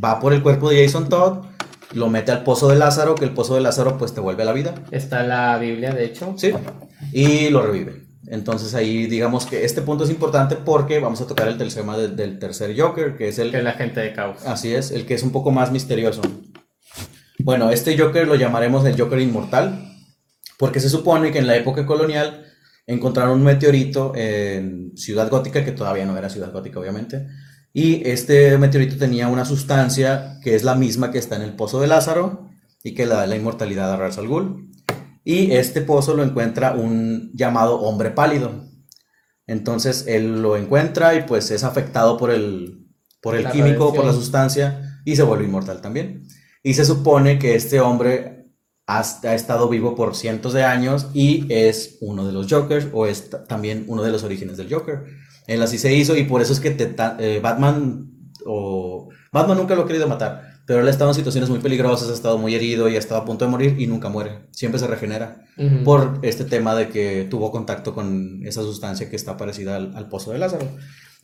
va 0.02 0.18
por 0.20 0.32
el 0.32 0.42
cuerpo 0.42 0.70
de 0.70 0.84
Jason 0.84 1.08
Todd, 1.08 1.44
lo 1.94 2.08
mete 2.08 2.32
al 2.32 2.44
pozo 2.44 2.68
de 2.68 2.76
Lázaro, 2.76 3.14
que 3.14 3.24
el 3.24 3.32
pozo 3.32 3.54
de 3.54 3.60
Lázaro 3.60 3.96
pues 3.98 4.12
te 4.14 4.20
vuelve 4.20 4.42
a 4.42 4.46
la 4.46 4.52
vida. 4.52 4.74
Está 4.90 5.22
la 5.22 5.56
Biblia, 5.58 5.92
de 5.92 6.04
hecho. 6.04 6.34
Sí, 6.36 6.52
y 7.12 7.48
lo 7.50 7.62
revive. 7.62 8.04
Entonces 8.26 8.74
ahí 8.74 9.06
digamos 9.06 9.44
que 9.46 9.64
este 9.64 9.82
punto 9.82 10.04
es 10.04 10.10
importante 10.10 10.56
porque 10.56 10.98
vamos 10.98 11.20
a 11.20 11.26
tocar 11.26 11.46
el 11.48 11.58
tema 11.58 11.96
de- 11.98 12.08
del 12.08 12.38
tercer 12.38 12.74
Joker, 12.78 13.16
que 13.16 13.28
es 13.28 13.38
el... 13.38 13.50
Que 13.50 13.58
es 13.58 13.64
la 13.64 13.72
gente 13.72 14.00
de 14.00 14.12
caos. 14.14 14.44
Así 14.46 14.74
es, 14.74 14.90
el 14.92 15.04
que 15.04 15.14
es 15.14 15.22
un 15.22 15.30
poco 15.30 15.50
más 15.50 15.70
misterioso. 15.70 16.22
Bueno, 17.38 17.70
este 17.70 17.98
Joker 17.98 18.26
lo 18.26 18.36
llamaremos 18.36 18.84
el 18.86 18.98
Joker 18.98 19.20
inmortal, 19.20 19.92
porque 20.58 20.80
se 20.80 20.88
supone 20.88 21.32
que 21.32 21.38
en 21.38 21.46
la 21.46 21.56
época 21.56 21.84
colonial 21.84 22.46
encontraron 22.86 23.38
un 23.38 23.44
meteorito 23.44 24.12
en 24.14 24.92
Ciudad 24.96 25.28
Gótica, 25.28 25.64
que 25.64 25.72
todavía 25.72 26.06
no 26.06 26.16
era 26.16 26.30
Ciudad 26.30 26.52
Gótica, 26.52 26.80
obviamente, 26.80 27.26
y 27.74 28.08
este 28.08 28.56
meteorito 28.56 28.96
tenía 28.96 29.28
una 29.28 29.44
sustancia 29.44 30.38
que 30.42 30.54
es 30.54 30.62
la 30.62 30.74
misma 30.76 31.10
que 31.10 31.18
está 31.18 31.36
en 31.36 31.42
el 31.42 31.54
pozo 31.56 31.80
de 31.80 31.88
Lázaro 31.88 32.48
y 32.82 32.94
que 32.94 33.04
le 33.04 33.12
da 33.14 33.26
la 33.26 33.36
inmortalidad 33.36 33.92
a 33.92 33.96
Ra's 33.96 34.16
al 34.16 34.28
Ghul. 34.28 34.70
Y 35.24 35.52
este 35.52 35.80
pozo 35.82 36.14
lo 36.14 36.22
encuentra 36.22 36.72
un 36.74 37.30
llamado 37.34 37.80
hombre 37.80 38.10
pálido. 38.10 38.64
Entonces 39.46 40.04
él 40.06 40.40
lo 40.42 40.56
encuentra 40.56 41.14
y 41.14 41.22
pues 41.22 41.50
es 41.50 41.64
afectado 41.64 42.16
por 42.16 42.30
el, 42.30 42.86
por 43.20 43.34
el 43.34 43.44
La 43.44 43.50
químico, 43.50 43.92
por 43.92 44.04
la 44.06 44.12
sustancia 44.12 45.00
y 45.04 45.16
se 45.16 45.22
vuelve 45.22 45.44
inmortal 45.44 45.80
también. 45.80 46.26
Y 46.62 46.74
se 46.74 46.84
supone 46.84 47.38
que 47.38 47.54
este 47.54 47.80
hombre 47.80 48.46
ha, 48.86 49.00
ha 49.24 49.34
estado 49.34 49.68
vivo 49.68 49.94
por 49.94 50.14
cientos 50.14 50.52
de 50.52 50.62
años 50.64 51.08
y 51.12 51.46
es 51.52 51.98
uno 52.00 52.26
de 52.26 52.32
los 52.32 52.46
Jokers 52.50 52.86
o 52.92 53.06
es 53.06 53.30
ta- 53.30 53.44
también 53.44 53.84
uno 53.88 54.02
de 54.02 54.12
los 54.12 54.22
orígenes 54.24 54.56
del 54.56 54.72
Joker. 54.72 55.04
Él 55.46 55.62
así 55.62 55.78
se 55.78 55.94
hizo 55.94 56.16
y 56.16 56.24
por 56.24 56.40
eso 56.40 56.52
es 56.52 56.60
que 56.60 56.70
te 56.70 56.94
eh, 57.18 57.40
Batman 57.42 58.10
o 58.46 59.08
Batman 59.32 59.58
nunca 59.58 59.74
lo 59.74 59.82
ha 59.82 59.86
querido 59.86 60.08
matar, 60.08 60.60
pero 60.66 60.80
él 60.80 60.86
ha 60.86 60.90
estado 60.90 61.10
en 61.10 61.14
situaciones 61.14 61.50
muy 61.50 61.58
peligrosas, 61.58 62.08
ha 62.08 62.14
estado 62.14 62.38
muy 62.38 62.54
herido 62.54 62.88
y 62.88 62.96
ha 62.96 62.98
estado 62.98 63.20
a 63.20 63.24
punto 63.24 63.44
de 63.44 63.50
morir 63.50 63.76
y 63.78 63.86
nunca 63.86 64.08
muere. 64.08 64.46
Siempre 64.52 64.78
se 64.78 64.86
regenera 64.86 65.44
por 65.84 66.18
este 66.22 66.44
tema 66.44 66.74
de 66.74 66.88
que 66.88 67.26
tuvo 67.28 67.50
contacto 67.50 67.94
con 67.94 68.40
esa 68.44 68.62
sustancia 68.62 69.10
que 69.10 69.16
está 69.16 69.36
parecida 69.36 69.76
al, 69.76 69.94
al 69.96 70.08
pozo 70.08 70.32
de 70.32 70.38
Lázaro. 70.38 70.68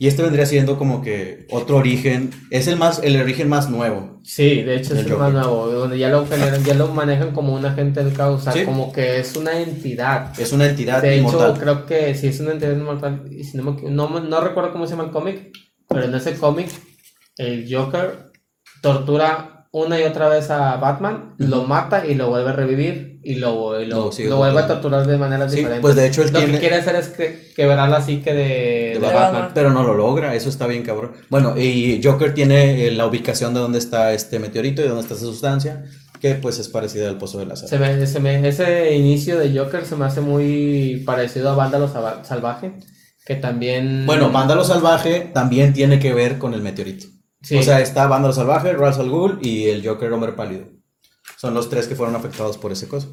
Y 0.01 0.07
este 0.07 0.23
vendría 0.23 0.47
siendo 0.47 0.79
como 0.79 1.03
que 1.03 1.45
otro 1.51 1.77
origen, 1.77 2.31
es 2.49 2.65
el 2.65 2.75
más 2.75 3.01
el 3.03 3.21
origen 3.21 3.47
más 3.47 3.69
nuevo. 3.69 4.19
Sí, 4.23 4.63
de 4.63 4.77
hecho 4.77 4.95
es 4.95 5.05
El 5.05 5.15
más 5.15 5.31
nuevo, 5.31 5.67
donde 5.67 5.99
ya 5.99 6.09
lo 6.09 6.25
generan, 6.25 6.63
ya 6.63 6.73
lo 6.73 6.87
manejan 6.87 7.33
como 7.33 7.53
un 7.53 7.63
agente 7.67 8.03
del 8.03 8.11
caos, 8.11 8.41
o 8.41 8.43
sea, 8.43 8.51
Sí. 8.53 8.63
como 8.65 8.91
que 8.91 9.19
es 9.19 9.35
una 9.35 9.59
entidad. 9.59 10.33
Es 10.39 10.53
una 10.53 10.65
entidad 10.65 11.03
De 11.03 11.17
inmortal. 11.17 11.51
hecho, 11.51 11.59
creo 11.61 11.85
que 11.85 12.15
sí 12.15 12.29
es 12.29 12.39
una 12.39 12.53
entidad 12.53 12.71
inmortal. 12.71 13.25
Y 13.29 13.43
si 13.43 13.57
no, 13.57 13.63
me 13.73 13.91
no, 13.91 14.19
no 14.21 14.41
recuerdo 14.41 14.71
cómo 14.71 14.87
se 14.87 14.93
llama 14.93 15.03
el 15.03 15.11
cómic, 15.11 15.51
pero 15.87 16.05
en 16.05 16.15
ese 16.15 16.33
cómic, 16.33 16.69
el 17.37 17.67
Joker 17.71 18.31
tortura 18.81 19.67
una 19.71 19.99
y 19.99 20.03
otra 20.03 20.29
vez 20.29 20.49
a 20.49 20.77
Batman, 20.77 21.35
lo 21.37 21.63
mata 21.65 22.07
y 22.07 22.15
lo 22.15 22.29
vuelve 22.29 22.49
a 22.49 22.53
revivir 22.53 23.10
y 23.23 23.35
lo, 23.35 23.79
y 23.81 23.85
lo, 23.85 24.09
vuelve 24.37 24.59
a 24.61 24.67
torturar 24.67 25.05
de 25.05 25.17
maneras 25.17 25.51
Sí, 25.51 25.57
diferentes. 25.57 25.81
pues 25.81 25.95
de 25.95 26.07
hecho 26.07 26.23
él 26.23 26.31
lo 26.33 26.39
tiene- 26.39 26.53
que 26.53 26.59
quiere 26.59 26.75
hacer 26.77 26.95
es 26.95 27.07
que, 27.09 27.51
quebrar 27.55 27.87
la 27.89 28.01
psique 28.01 28.33
de, 28.33 28.43
de 28.43 28.89
de 28.93 28.99
Batman, 28.99 29.21
Batman. 29.33 29.51
pero 29.53 29.69
no 29.71 29.83
lo 29.83 29.93
logra, 29.93 30.33
eso 30.35 30.49
está 30.49 30.65
bien 30.67 30.83
cabrón. 30.83 31.11
Bueno, 31.29 31.55
y 31.57 32.01
Joker 32.03 32.33
tiene 32.33 32.87
eh, 32.87 32.91
la 32.91 33.05
ubicación 33.05 33.53
de 33.53 33.59
dónde 33.59 33.79
está 33.79 34.13
este 34.13 34.39
meteorito 34.39 34.81
y 34.83 34.87
dónde 34.87 35.01
está 35.03 35.13
esa 35.13 35.25
sustancia, 35.25 35.83
que 36.19 36.35
pues 36.35 36.57
es 36.59 36.69
parecida 36.69 37.09
al 37.09 37.17
pozo 37.17 37.37
de 37.39 37.45
Lázaro. 37.45 37.67
Se 37.67 37.77
me- 37.77 38.05
se 38.07 38.19
me- 38.19 38.47
ese 38.47 38.95
inicio 38.95 39.37
de 39.39 39.57
Joker 39.57 39.85
se 39.85 39.95
me 39.95 40.05
hace 40.05 40.21
muy 40.21 41.03
parecido 41.05 41.49
a 41.51 41.55
Vándalo 41.55 41.87
Salvaje, 42.23 42.73
que 43.25 43.35
también... 43.35 44.05
Bueno, 44.07 44.31
Vándalo 44.31 44.63
Salvaje 44.63 45.29
también 45.33 45.73
tiene 45.73 45.99
que 45.99 46.13
ver 46.13 46.37
con 46.39 46.53
el 46.55 46.61
meteorito. 46.61 47.05
Sí. 47.43 47.57
O 47.57 47.63
sea, 47.63 47.81
está 47.81 48.07
Vándalo 48.07 48.33
Salvaje, 48.33 48.73
Ra's 48.73 48.97
al 48.99 49.09
Ghul 49.09 49.39
y 49.41 49.65
el 49.69 49.85
Joker 49.87 50.11
Hombre 50.11 50.33
Pálido. 50.33 50.65
Son 51.41 51.55
los 51.55 51.69
tres 51.71 51.87
que 51.87 51.95
fueron 51.95 52.15
afectados 52.15 52.57
por 52.59 52.71
ese 52.71 52.87
cosa. 52.87 53.07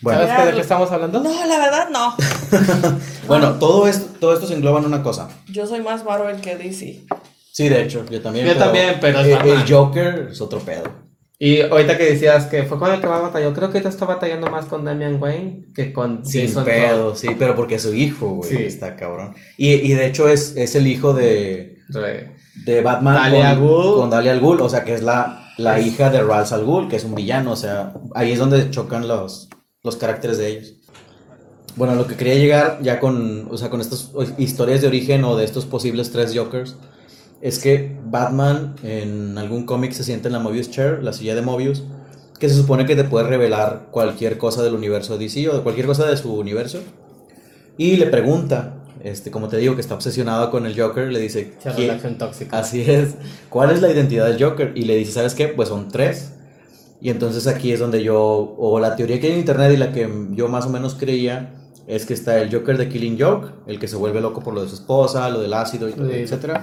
Bueno, 0.00 0.26
¿Sabes 0.26 0.46
de 0.46 0.52
qué 0.54 0.60
estamos 0.62 0.90
hablando? 0.90 1.20
No, 1.20 1.46
la 1.46 1.58
verdad 1.58 1.90
no. 1.90 2.16
bueno 3.26 3.58
todo, 3.58 3.86
esto, 3.86 4.06
todo 4.18 4.32
esto 4.32 4.46
se 4.46 4.54
engloba 4.54 4.78
en 4.80 4.86
una 4.86 5.02
cosa. 5.02 5.28
Yo 5.52 5.66
soy 5.66 5.82
más 5.82 6.02
Marvel 6.04 6.40
que 6.40 6.56
DC. 6.56 7.04
Sí, 7.52 7.68
de 7.68 7.82
hecho, 7.82 8.06
yo 8.10 8.22
también. 8.22 8.46
Yo 8.46 8.56
también, 8.56 8.96
pero 8.98 9.20
es 9.20 9.26
el, 9.26 9.34
Batman. 9.36 9.58
el 9.60 9.70
Joker 9.70 10.28
es 10.32 10.40
otro 10.40 10.60
pedo. 10.60 10.84
Y 11.38 11.60
ahorita 11.60 11.98
que 11.98 12.04
decías 12.04 12.46
que 12.46 12.62
fue 12.62 12.78
con 12.78 12.92
el 12.92 13.00
que 13.00 13.06
más 13.06 13.20
batalló, 13.20 13.52
creo 13.52 13.68
que 13.70 13.78
ahorita 13.78 13.88
está 13.90 14.06
batallando 14.06 14.50
más 14.50 14.64
con 14.66 14.84
Damian 14.84 15.20
Wayne 15.20 15.66
que 15.74 15.92
con 15.92 16.24
Sin 16.24 16.46
Jason 16.48 16.64
pedo, 16.64 17.08
Todd. 17.10 17.16
sí, 17.16 17.28
pero 17.38 17.54
porque 17.54 17.74
es 17.74 17.82
su 17.82 17.92
hijo, 17.94 18.28
güey. 18.36 18.48
Sí. 18.50 18.56
Está 18.62 18.96
cabrón. 18.96 19.34
Y, 19.58 19.72
y 19.72 19.92
de 19.94 20.06
hecho 20.06 20.28
es, 20.28 20.54
es 20.56 20.74
el 20.76 20.86
hijo 20.86 21.12
de, 21.12 21.78
Re- 21.90 22.36
de 22.64 22.80
Batman 22.82 23.16
Talia 23.16 23.50
al 23.50 23.58
con, 23.58 23.66
Ghul. 23.68 23.94
con 23.96 24.10
Dalia 24.10 24.32
al 24.32 24.40
Ghul, 24.40 24.60
o 24.62 24.68
sea 24.68 24.84
que 24.84 24.94
es 24.94 25.02
la, 25.02 25.39
la 25.56 25.80
hija 25.80 26.10
de 26.10 26.22
Ra's 26.22 26.52
al 26.52 26.64
Ghul, 26.64 26.88
que 26.88 26.96
es 26.96 27.04
un 27.04 27.14
villano, 27.14 27.52
o 27.52 27.56
sea, 27.56 27.94
ahí 28.14 28.32
es 28.32 28.38
donde 28.38 28.70
chocan 28.70 29.08
los, 29.08 29.48
los 29.82 29.96
caracteres 29.96 30.38
de 30.38 30.48
ellos. 30.48 30.74
Bueno, 31.76 31.94
lo 31.94 32.06
que 32.06 32.16
quería 32.16 32.34
llegar 32.34 32.78
ya 32.82 32.98
con, 32.98 33.48
o 33.50 33.56
sea, 33.56 33.70
con 33.70 33.80
estas 33.80 34.10
historias 34.38 34.80
de 34.80 34.88
origen 34.88 35.24
o 35.24 35.36
de 35.36 35.44
estos 35.44 35.66
posibles 35.66 36.10
tres 36.10 36.34
Jokers 36.34 36.76
es 37.40 37.58
que 37.58 37.96
Batman 38.04 38.74
en 38.82 39.38
algún 39.38 39.64
cómic 39.64 39.92
se 39.92 40.04
sienta 40.04 40.28
en 40.28 40.34
la 40.34 40.40
Mobius 40.40 40.70
Chair, 40.70 41.02
la 41.02 41.12
silla 41.12 41.34
de 41.34 41.42
Mobius, 41.42 41.84
que 42.38 42.48
se 42.48 42.56
supone 42.56 42.86
que 42.86 42.96
te 42.96 43.04
puede 43.04 43.26
revelar 43.26 43.88
cualquier 43.90 44.36
cosa 44.36 44.62
del 44.62 44.74
universo 44.74 45.16
DC 45.16 45.48
o 45.48 45.56
de 45.56 45.62
cualquier 45.62 45.86
cosa 45.86 46.06
de 46.06 46.16
su 46.16 46.34
universo. 46.34 46.80
Y 47.78 47.96
le 47.96 48.06
pregunta, 48.06 48.79
este, 49.04 49.30
como 49.30 49.48
te 49.48 49.56
digo, 49.56 49.74
que 49.74 49.80
está 49.80 49.94
obsesionado 49.94 50.50
con 50.50 50.66
el 50.66 50.78
Joker, 50.80 51.08
le 51.12 51.18
dice, 51.20 51.54
"¿Quién- 51.62 51.76
relación 51.88 52.18
tóxica. 52.18 52.58
Así 52.58 52.82
es. 52.82 53.14
¿Cuál 53.48 53.70
es 53.70 53.80
la 53.80 53.90
identidad 53.90 54.26
del 54.26 54.42
Joker? 54.42 54.72
Y 54.74 54.82
le 54.82 54.96
dice, 54.96 55.12
¿sabes 55.12 55.34
qué? 55.34 55.48
Pues 55.48 55.68
son 55.68 55.88
tres. 55.88 56.32
Y 57.00 57.08
entonces 57.10 57.46
aquí 57.46 57.72
es 57.72 57.80
donde 57.80 58.02
yo, 58.02 58.54
o 58.58 58.78
la 58.78 58.94
teoría 58.96 59.18
que 59.20 59.28
hay 59.28 59.32
en 59.32 59.38
internet 59.38 59.72
y 59.72 59.76
la 59.78 59.90
que 59.92 60.08
yo 60.32 60.48
más 60.48 60.66
o 60.66 60.68
menos 60.70 60.94
creía, 60.94 61.54
es 61.86 62.04
que 62.06 62.14
está 62.14 62.38
el 62.40 62.52
Joker 62.54 62.76
de 62.78 62.88
Killing 62.88 63.18
Joke, 63.18 63.52
el 63.66 63.78
que 63.80 63.88
se 63.88 63.96
vuelve 63.96 64.20
loco 64.20 64.42
por 64.42 64.54
lo 64.54 64.62
de 64.62 64.68
su 64.68 64.74
esposa, 64.74 65.28
lo 65.30 65.40
del 65.40 65.54
ácido, 65.54 65.88
y 65.88 65.92
todo, 65.92 66.08
Sí. 66.08 66.16
etcétera. 66.16 66.62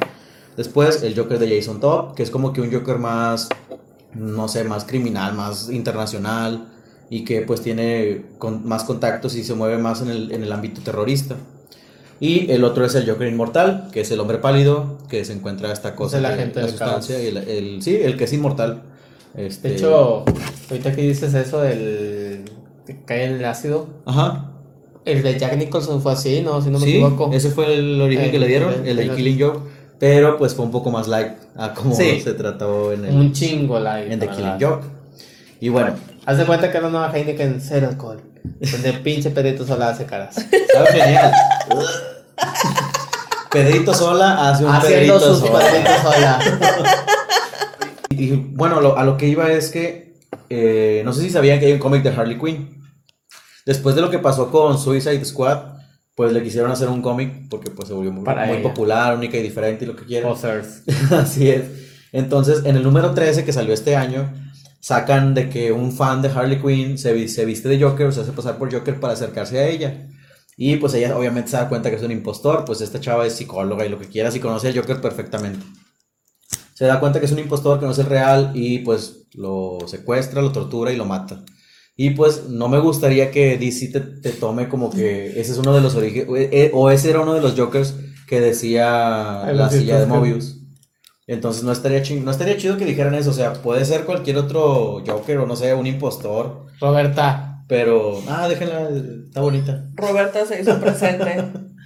Después 0.56 1.04
el 1.04 1.16
Joker 1.18 1.38
de 1.40 1.56
Jason 1.60 1.80
Todd, 1.80 2.14
que 2.14 2.24
es 2.24 2.30
como 2.30 2.54
que 2.54 2.62
un 2.62 2.72
Joker 2.72 2.98
más, 2.98 3.50
no 4.14 4.48
sé, 4.48 4.64
más 4.64 4.86
criminal, 4.86 5.34
más 5.34 5.70
internacional 5.70 6.68
y 7.10 7.24
que 7.24 7.42
pues 7.42 7.62
tiene 7.62 8.26
con- 8.38 8.66
más 8.68 8.84
contactos 8.84 9.36
y 9.36 9.44
se 9.44 9.54
mueve 9.54 9.78
más 9.78 10.02
en 10.02 10.10
el, 10.10 10.32
en 10.32 10.44
el 10.44 10.52
ámbito 10.52 10.82
terrorista. 10.82 11.36
Y 12.20 12.50
el 12.52 12.64
otro 12.64 12.84
es 12.86 12.96
el 12.96 13.08
Joker 13.10 13.28
inmortal, 13.28 13.90
que 13.92 14.02
es 14.02 14.12
el 14.12 14.20
hombre 14.20 14.40
pálido, 14.40 14.98
que 15.10 15.24
se 15.24 15.34
encuentra 15.34 15.72
esta 15.72 15.96
cosa, 15.96 16.18
agente 16.28 16.62
la 16.62 16.68
sustancia, 16.70 17.22
y 17.22 17.28
el, 17.28 17.38
el- 17.38 17.82
sí, 17.84 17.96
el 17.96 18.18
que 18.18 18.24
es 18.24 18.34
inmortal. 18.34 18.82
Este, 19.36 19.70
De 19.70 19.76
hecho, 19.76 20.26
ahorita 20.70 20.94
que 20.96 21.02
dices 21.04 21.34
eso 21.36 21.62
del 21.62 22.46
que 22.88 22.98
cae 23.06 23.26
en 23.26 23.34
el 23.34 23.46
ácido, 23.46 23.88
ajá, 24.06 24.52
el 25.06 25.22
de 25.22 25.38
Jack 25.38 25.58
Nicholson 25.58 26.02
fue 26.02 26.14
así, 26.14 26.42
¿no? 26.42 26.60
Si 26.62 26.70
no 26.72 26.80
me 26.80 26.86
sí, 26.86 26.92
equivoco. 26.94 27.30
ese 27.34 27.52
fue 27.52 27.76
el 27.76 28.02
origen 28.02 28.26
El- 28.26 28.32
que 28.32 28.40
le 28.40 28.48
dieron, 28.48 28.74
el- 28.88 28.98
de 28.98 29.10
Killing 29.12 29.40
Joke, 29.40 29.60
pero 30.00 30.38
pues 30.38 30.56
fue 30.56 30.66
un 30.66 30.72
poco 30.72 30.90
más 30.90 31.08
light 31.08 31.34
a 31.56 31.74
como 31.74 31.94
Sí. 31.96 32.20
se 32.22 32.34
trató 32.34 32.94
en 32.94 33.06
el 33.06 33.14
Un 33.16 33.32
chingo 33.32 33.80
la 33.80 34.02
en 34.04 34.20
The 34.20 34.28
Killing 34.28 34.58
Joke. 34.60 34.86
Y 35.60 35.70
bueno, 35.70 35.94
Haz 36.28 36.38
de 36.38 36.46
cuenta 36.46 36.70
que 36.72 36.78
era 36.78 36.88
una 36.88 37.00
nueva 37.00 37.18
Heineken 37.18 37.62
cero 37.62 37.88
alcohol. 37.90 38.22
Donde 38.44 38.94
pinche 38.94 39.30
Pedrito 39.32 39.66
sola 39.66 39.90
hace 39.90 40.06
caras. 40.06 40.36
genial. 40.92 41.32
Pedrito 43.52 43.94
Sola 43.94 44.50
hace 44.50 44.66
un 44.66 44.72
Haciendo 44.72 45.18
Pedrito 45.18 45.20
sus 45.36 45.40
Sola. 45.40 46.00
Sola. 46.02 46.40
Y 48.10 48.32
bueno, 48.32 48.82
lo- 48.82 48.98
a 48.98 49.04
lo 49.06 49.16
que 49.16 49.28
iba 49.28 49.52
es 49.52 49.70
que 49.70 50.16
eh, 50.50 51.02
no 51.06 51.14
sé 51.14 51.22
si 51.22 51.30
sabían 51.30 51.60
que 51.60 51.68
hay 51.68 51.74
un 51.74 51.80
cómic 51.80 52.02
de 52.04 52.10
Harley 52.10 52.38
Quinn. 52.40 52.82
Después 53.66 53.96
de 53.96 54.02
lo 54.02 54.10
que 54.10 54.18
pasó 54.20 54.50
con 54.50 54.80
Suicide 54.80 55.24
Squad, 55.24 55.76
pues 56.16 56.34
le 56.34 56.42
quisieron 56.42 56.72
hacer 56.72 56.90
un 56.90 57.02
cómic 57.04 57.48
porque 57.50 57.70
pues 57.70 57.88
se 57.88 57.94
volvió 57.94 58.12
muy, 58.12 58.26
Para 58.26 58.46
muy 58.48 58.58
ella. 58.58 58.64
popular, 58.70 59.16
única 59.16 59.38
y 59.38 59.44
diferente 59.44 59.86
y 59.86 59.88
lo 59.88 59.96
que 59.96 60.04
quieran. 60.06 60.30
Posers. 60.32 60.82
Así 61.12 61.50
es. 61.52 61.64
Entonces, 62.12 62.66
en 62.66 62.76
el 62.76 62.84
número 62.84 63.14
13 63.14 63.46
que 63.46 63.54
salió 63.54 63.74
este 63.74 63.96
año, 63.96 64.34
sacan 64.80 65.34
de 65.34 65.50
que 65.50 65.72
un 65.72 65.92
fan 65.92 66.22
de 66.22 66.30
Harley 66.30 66.62
Quinn 66.62 66.98
se, 66.98 67.28
se 67.28 67.46
viste 67.46 67.70
de 67.70 67.82
Joker, 67.82 68.08
o 68.08 68.12
se 68.12 68.22
hace 68.22 68.32
pasar 68.32 68.58
por 68.58 68.72
Joker 68.72 69.00
para 69.00 69.14
acercarse 69.14 69.60
a 69.60 69.68
ella. 69.68 70.10
Y 70.56 70.78
pues 70.78 70.94
ella 70.96 71.16
obviamente 71.16 71.52
se 71.52 71.58
da 71.58 71.70
cuenta 71.70 71.90
que 71.90 71.98
es 71.98 72.04
un 72.04 72.12
impostor, 72.12 72.66
pues 72.66 72.82
esta 72.82 73.00
chava 73.00 73.28
es 73.28 73.34
psicóloga 73.34 73.86
y 73.86 73.90
lo 73.90 74.00
que 74.00 74.08
quieras 74.08 74.36
y 74.36 74.40
conoce 74.40 74.70
al 74.70 74.76
Joker 74.78 75.00
perfectamente. 75.00 75.66
Se 76.74 76.86
da 76.86 77.00
cuenta 77.00 77.20
que 77.20 77.26
es 77.28 77.32
un 77.32 77.40
impostor, 77.40 77.80
que 77.80 77.86
no 77.86 77.92
es 77.92 78.06
real 78.06 78.52
y 78.56 78.80
pues 78.80 79.28
lo 79.34 79.78
secuestra, 79.86 80.42
lo 80.42 80.52
tortura 80.52 80.92
y 80.92 80.96
lo 80.96 81.06
mata. 81.06 81.44
Y 81.96 82.12
pues 82.12 82.50
no 82.50 82.70
me 82.70 82.80
gustaría 82.80 83.32
que 83.32 83.58
DC 83.58 83.88
te, 83.88 84.00
te 84.00 84.32
tome 84.32 84.70
como 84.70 84.92
que 84.92 85.40
ese 85.40 85.52
es 85.52 85.58
uno 85.58 85.74
de 85.74 85.82
los 85.82 85.96
orígenes, 85.96 86.28
o 86.74 86.92
ese 86.92 87.10
era 87.10 87.22
uno 87.22 87.34
de 87.34 87.42
los 87.42 87.56
Jokers 87.56 87.96
que 88.28 88.42
decía 88.42 89.44
Ay, 89.44 89.56
la 89.56 89.70
silla 89.70 90.00
de 90.00 90.06
Mobius. 90.06 90.60
Entonces 91.28 91.64
no 91.64 91.72
estaría, 91.74 92.02
ching- 92.04 92.24
no 92.24 92.32
estaría 92.32 92.58
chido 92.58 92.78
que 92.78 92.86
dijeran 92.86 93.14
eso, 93.14 93.32
o 93.32 93.34
sea, 93.34 93.54
puede 93.54 93.84
ser 93.86 94.06
cualquier 94.06 94.38
otro 94.38 95.04
Joker 95.06 95.40
o 95.40 95.46
no 95.46 95.56
sé, 95.58 95.74
un 95.74 95.86
impostor, 95.86 96.68
Roberta. 96.80 97.64
pero... 97.68 98.22
Ah, 98.30 98.48
déjenla, 98.48 98.90
está 99.28 99.42
bonita. 99.42 99.84
Roberta 99.96 100.46
se 100.46 100.62
hizo 100.62 100.80
presente. 100.80 101.44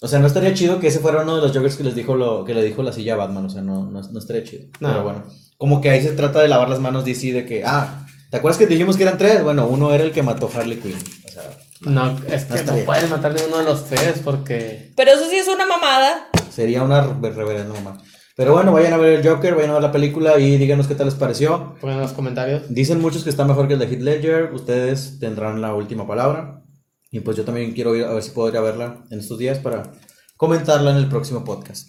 O 0.00 0.06
sea, 0.06 0.20
no 0.20 0.28
estaría 0.28 0.54
chido 0.54 0.78
que 0.78 0.86
ese 0.86 1.00
fuera 1.00 1.22
uno 1.22 1.34
de 1.34 1.42
los 1.42 1.50
Jokers 1.52 1.74
que 1.74 1.82
les 1.82 1.96
dijo 1.96 2.14
lo 2.14 2.44
que 2.44 2.54
le 2.54 2.62
dijo 2.62 2.84
la 2.84 2.92
silla 2.92 3.14
a 3.14 3.16
Batman, 3.16 3.46
o 3.46 3.50
sea, 3.50 3.62
no, 3.62 3.84
no, 3.90 4.00
no 4.00 4.18
estaría 4.20 4.44
chido. 4.44 4.66
No. 4.78 4.90
Pero 4.90 5.02
bueno, 5.02 5.24
como 5.56 5.80
que 5.80 5.90
ahí 5.90 6.00
se 6.00 6.12
trata 6.12 6.40
de 6.40 6.46
lavar 6.46 6.68
las 6.68 6.78
manos 6.78 7.04
DC 7.04 7.32
de 7.32 7.44
que, 7.44 7.64
ah, 7.66 8.06
¿te 8.30 8.36
acuerdas 8.36 8.58
que 8.58 8.68
dijimos 8.68 8.96
que 8.96 9.02
eran 9.02 9.18
tres? 9.18 9.42
Bueno, 9.42 9.66
uno 9.66 9.92
era 9.92 10.04
el 10.04 10.12
que 10.12 10.22
mató 10.22 10.48
a 10.54 10.56
Harley 10.60 10.78
Quinn, 10.78 10.94
o 10.94 11.28
sea, 11.28 11.42
No, 11.80 12.16
es 12.28 12.48
No 12.48 12.54
que 12.54 12.62
no 12.62 12.72
bien. 12.74 12.86
pueden 12.86 13.10
matar 13.10 13.34
ni 13.34 13.40
uno 13.42 13.58
de 13.58 13.64
los 13.64 13.86
tres 13.86 14.20
porque. 14.24 14.92
Pero 14.94 15.10
eso 15.10 15.28
sí 15.28 15.34
es 15.34 15.48
una 15.48 15.66
mamada. 15.66 16.28
sería 16.48 16.84
una 16.84 17.00
re- 17.00 17.30
reverenda 17.32 17.74
mamá. 17.74 18.00
Pero 18.38 18.52
bueno, 18.52 18.70
vayan 18.72 18.92
a 18.92 18.98
ver 18.98 19.18
el 19.18 19.28
Joker, 19.28 19.56
vayan 19.56 19.70
a 19.70 19.74
ver 19.74 19.82
la 19.82 19.90
película 19.90 20.38
y 20.38 20.56
díganos 20.58 20.86
qué 20.86 20.94
tal 20.94 21.06
les 21.06 21.16
pareció. 21.16 21.74
Pongan 21.80 21.96
en 21.96 22.02
los 22.02 22.12
comentarios. 22.12 22.62
Dicen 22.68 23.00
muchos 23.00 23.24
que 23.24 23.30
está 23.30 23.44
mejor 23.44 23.66
que 23.66 23.74
el 23.74 23.80
de 23.80 23.86
Heath 23.86 24.00
Ledger. 24.00 24.52
Ustedes 24.54 25.18
tendrán 25.18 25.60
la 25.60 25.74
última 25.74 26.06
palabra. 26.06 26.62
Y 27.10 27.18
pues 27.18 27.36
yo 27.36 27.44
también 27.44 27.72
quiero 27.72 27.96
ir 27.96 28.04
a 28.04 28.12
ver 28.14 28.22
si 28.22 28.30
puedo 28.30 28.48
ir 28.48 28.56
a 28.56 28.60
verla 28.60 29.04
en 29.10 29.18
estos 29.18 29.38
días 29.38 29.58
para 29.58 29.90
comentarla 30.36 30.92
en 30.92 30.98
el 30.98 31.08
próximo 31.08 31.44
podcast. 31.44 31.88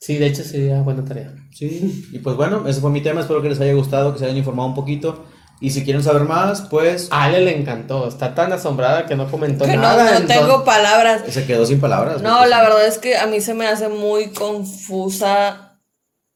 Sí, 0.00 0.16
de 0.16 0.28
hecho 0.28 0.42
sería 0.44 0.80
buena 0.80 1.04
tarea. 1.04 1.34
Sí, 1.52 2.08
y 2.10 2.20
pues 2.20 2.36
bueno, 2.36 2.66
ese 2.66 2.80
fue 2.80 2.90
mi 2.90 3.02
tema. 3.02 3.20
Espero 3.20 3.42
que 3.42 3.50
les 3.50 3.60
haya 3.60 3.74
gustado, 3.74 4.14
que 4.14 4.18
se 4.18 4.24
hayan 4.24 4.38
informado 4.38 4.68
un 4.70 4.74
poquito. 4.74 5.26
Y 5.60 5.70
si 5.72 5.84
quieren 5.84 6.02
saber 6.02 6.22
más, 6.22 6.62
pues 6.62 7.08
A 7.10 7.24
Ale 7.24 7.42
le 7.42 7.54
encantó. 7.56 8.08
Está 8.08 8.34
tan 8.34 8.50
asombrada 8.50 9.04
que 9.04 9.14
no 9.14 9.30
comentó 9.30 9.66
Que 9.66 9.76
no, 9.76 9.82
nada. 9.82 10.04
no 10.04 10.10
entonces- 10.10 10.38
tengo 10.38 10.64
palabras. 10.64 11.22
se 11.28 11.44
quedó 11.44 11.66
sin 11.66 11.80
palabras. 11.80 12.22
No, 12.22 12.46
la 12.46 12.62
verdad 12.62 12.86
es 12.86 12.96
que 12.96 13.18
a 13.18 13.26
mí 13.26 13.42
se 13.42 13.52
me 13.52 13.66
hace 13.66 13.88
muy 13.88 14.30
confusa 14.30 15.71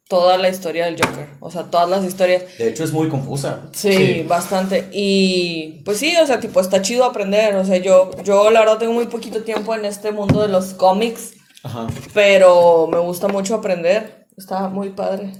toda 0.08 0.38
la 0.38 0.48
historia 0.48 0.84
del 0.86 0.96
Joker. 1.00 1.28
O 1.40 1.50
sea, 1.50 1.64
todas 1.64 1.88
las 1.88 2.04
historias. 2.04 2.44
De 2.58 2.68
hecho, 2.68 2.84
es 2.84 2.92
muy 2.92 3.08
confusa. 3.08 3.62
Sí, 3.72 3.92
Sí. 3.92 4.22
bastante. 4.22 4.88
Y 4.92 5.82
pues 5.84 5.98
sí, 5.98 6.14
o 6.16 6.26
sea, 6.26 6.38
tipo, 6.40 6.60
está 6.60 6.80
chido 6.82 7.04
aprender. 7.04 7.56
O 7.56 7.64
sea, 7.64 7.76
yo, 7.78 8.10
yo 8.22 8.50
la 8.50 8.60
verdad 8.60 8.78
tengo 8.78 8.92
muy 8.92 9.06
poquito 9.06 9.42
tiempo 9.42 9.74
en 9.74 9.84
este 9.84 10.12
mundo 10.12 10.42
de 10.42 10.48
los 10.48 10.74
cómics, 10.74 11.32
Ajá. 11.62 11.86
pero 12.14 12.88
me 12.90 12.98
gusta 12.98 13.28
mucho 13.28 13.54
aprender. 13.56 14.26
Está 14.36 14.68
muy 14.68 14.90
padre. 14.90 15.32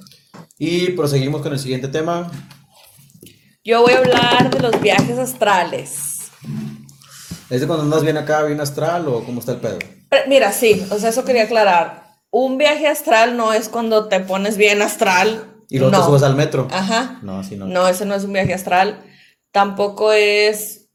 Y 0.59 0.91
proseguimos 0.93 1.43
con 1.43 1.53
el 1.53 1.59
siguiente 1.59 1.89
tema. 1.89 2.31
Yo 3.65 3.83
voy 3.83 3.93
a 3.93 3.99
hablar 3.99 4.51
de 4.51 4.61
los 4.61 4.81
viajes 4.81 5.19
astrales. 5.19 6.31
¿Es 7.51 7.61
de 7.61 7.67
cuando 7.67 7.85
andas 7.85 8.03
bien 8.03 8.17
acá, 8.17 8.43
bien 8.43 8.61
astral 8.61 9.07
o 9.09 9.23
cómo 9.25 9.41
está 9.41 9.53
el 9.53 9.59
pedo? 9.59 9.79
Pero, 10.09 10.23
Mira, 10.29 10.51
sí, 10.53 10.85
o 10.91 10.99
sea, 10.99 11.11
eso 11.11 11.25
quería 11.25 11.45
aclarar. 11.45 12.06
Un 12.31 12.59
viaje 12.59 12.87
astral 12.87 13.37
no 13.37 13.53
es 13.53 13.69
cuando 13.69 14.09
te 14.09 14.21
pones 14.21 14.57
bien 14.57 14.83
astral. 14.83 15.53
Y 15.69 15.79
luego 15.79 15.93
no. 15.93 16.01
te 16.01 16.07
subes 16.07 16.23
al 16.23 16.37
metro. 16.37 16.69
Ajá. 16.71 17.19
No, 17.23 17.39
así 17.39 17.57
no. 17.57 17.67
No, 17.67 17.89
ese 17.89 18.05
no 18.07 18.15
es 18.15 18.25
un 18.25 18.33
viaje 18.33 18.55
astral. 18.55 19.03
Tampoco 19.53 20.13
es 20.13 20.89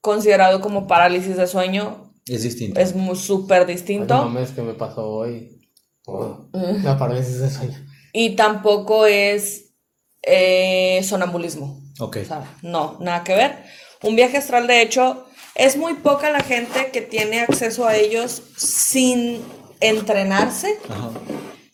considerado 0.00 0.60
como 0.60 0.86
parálisis 0.86 1.36
de 1.36 1.46
sueño. 1.46 2.12
Es 2.26 2.42
distinto. 2.42 2.80
Es 2.80 2.94
muy 2.94 3.16
súper 3.16 3.60
No 3.62 3.66
distinto. 3.66 4.14
mames, 4.16 4.50
que 4.50 4.62
me 4.62 4.74
pasó 4.74 5.06
hoy. 5.08 5.60
Oh, 6.06 6.46
la 6.52 6.98
parálisis 6.98 7.40
de 7.40 7.50
sueño. 7.50 7.78
Y 8.12 8.34
tampoco 8.36 9.06
es 9.06 9.74
eh, 10.22 11.00
sonambulismo. 11.04 11.80
Ok. 12.00 12.18
O 12.22 12.24
sea, 12.24 12.44
no, 12.62 12.96
nada 13.00 13.22
que 13.24 13.34
ver. 13.34 13.64
Un 14.02 14.16
viaje 14.16 14.38
astral, 14.38 14.66
de 14.66 14.82
hecho, 14.82 15.26
es 15.54 15.76
muy 15.76 15.94
poca 15.94 16.30
la 16.30 16.40
gente 16.40 16.90
que 16.92 17.00
tiene 17.02 17.40
acceso 17.40 17.86
a 17.86 17.96
ellos 17.96 18.42
sin 18.56 19.42
entrenarse. 19.80 20.78
Ajá. 20.88 21.10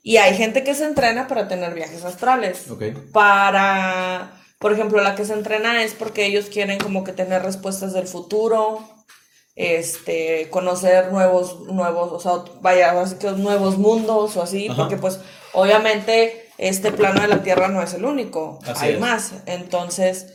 Y 0.02 0.18
hay 0.18 0.36
gente 0.36 0.62
que 0.62 0.74
se 0.74 0.84
entrena 0.84 1.26
para 1.26 1.48
tener 1.48 1.74
viajes 1.74 2.04
astrales. 2.04 2.70
Ok. 2.70 2.82
Para, 3.12 4.40
por 4.61 4.72
ejemplo, 4.72 5.02
la 5.02 5.16
que 5.16 5.24
se 5.24 5.32
entrena 5.32 5.82
es 5.82 5.94
porque 5.94 6.26
ellos 6.26 6.46
quieren 6.46 6.78
como 6.78 7.02
que 7.02 7.12
tener 7.12 7.42
respuestas 7.42 7.92
del 7.92 8.07
futuro, 8.07 8.88
este, 9.57 10.48
conocer 10.50 11.11
nuevos, 11.11 11.61
nuevos, 11.62 12.12
o 12.12 12.20
sea, 12.20 12.44
vaya, 12.61 12.92
así 13.00 13.16
que 13.16 13.32
nuevos 13.32 13.78
mundos 13.78 14.36
o 14.36 14.42
así, 14.42 14.68
Ajá. 14.68 14.76
porque 14.76 14.96
pues 14.96 15.18
obviamente 15.52 16.50
este 16.59 16.92
plano 16.92 17.22
de 17.22 17.28
la 17.28 17.42
Tierra 17.42 17.68
no 17.68 17.82
es 17.82 17.94
el 17.94 18.04
único, 18.04 18.61
Así 18.64 18.86
hay 18.86 18.94
es. 18.94 19.00
más. 19.00 19.32
Entonces, 19.46 20.32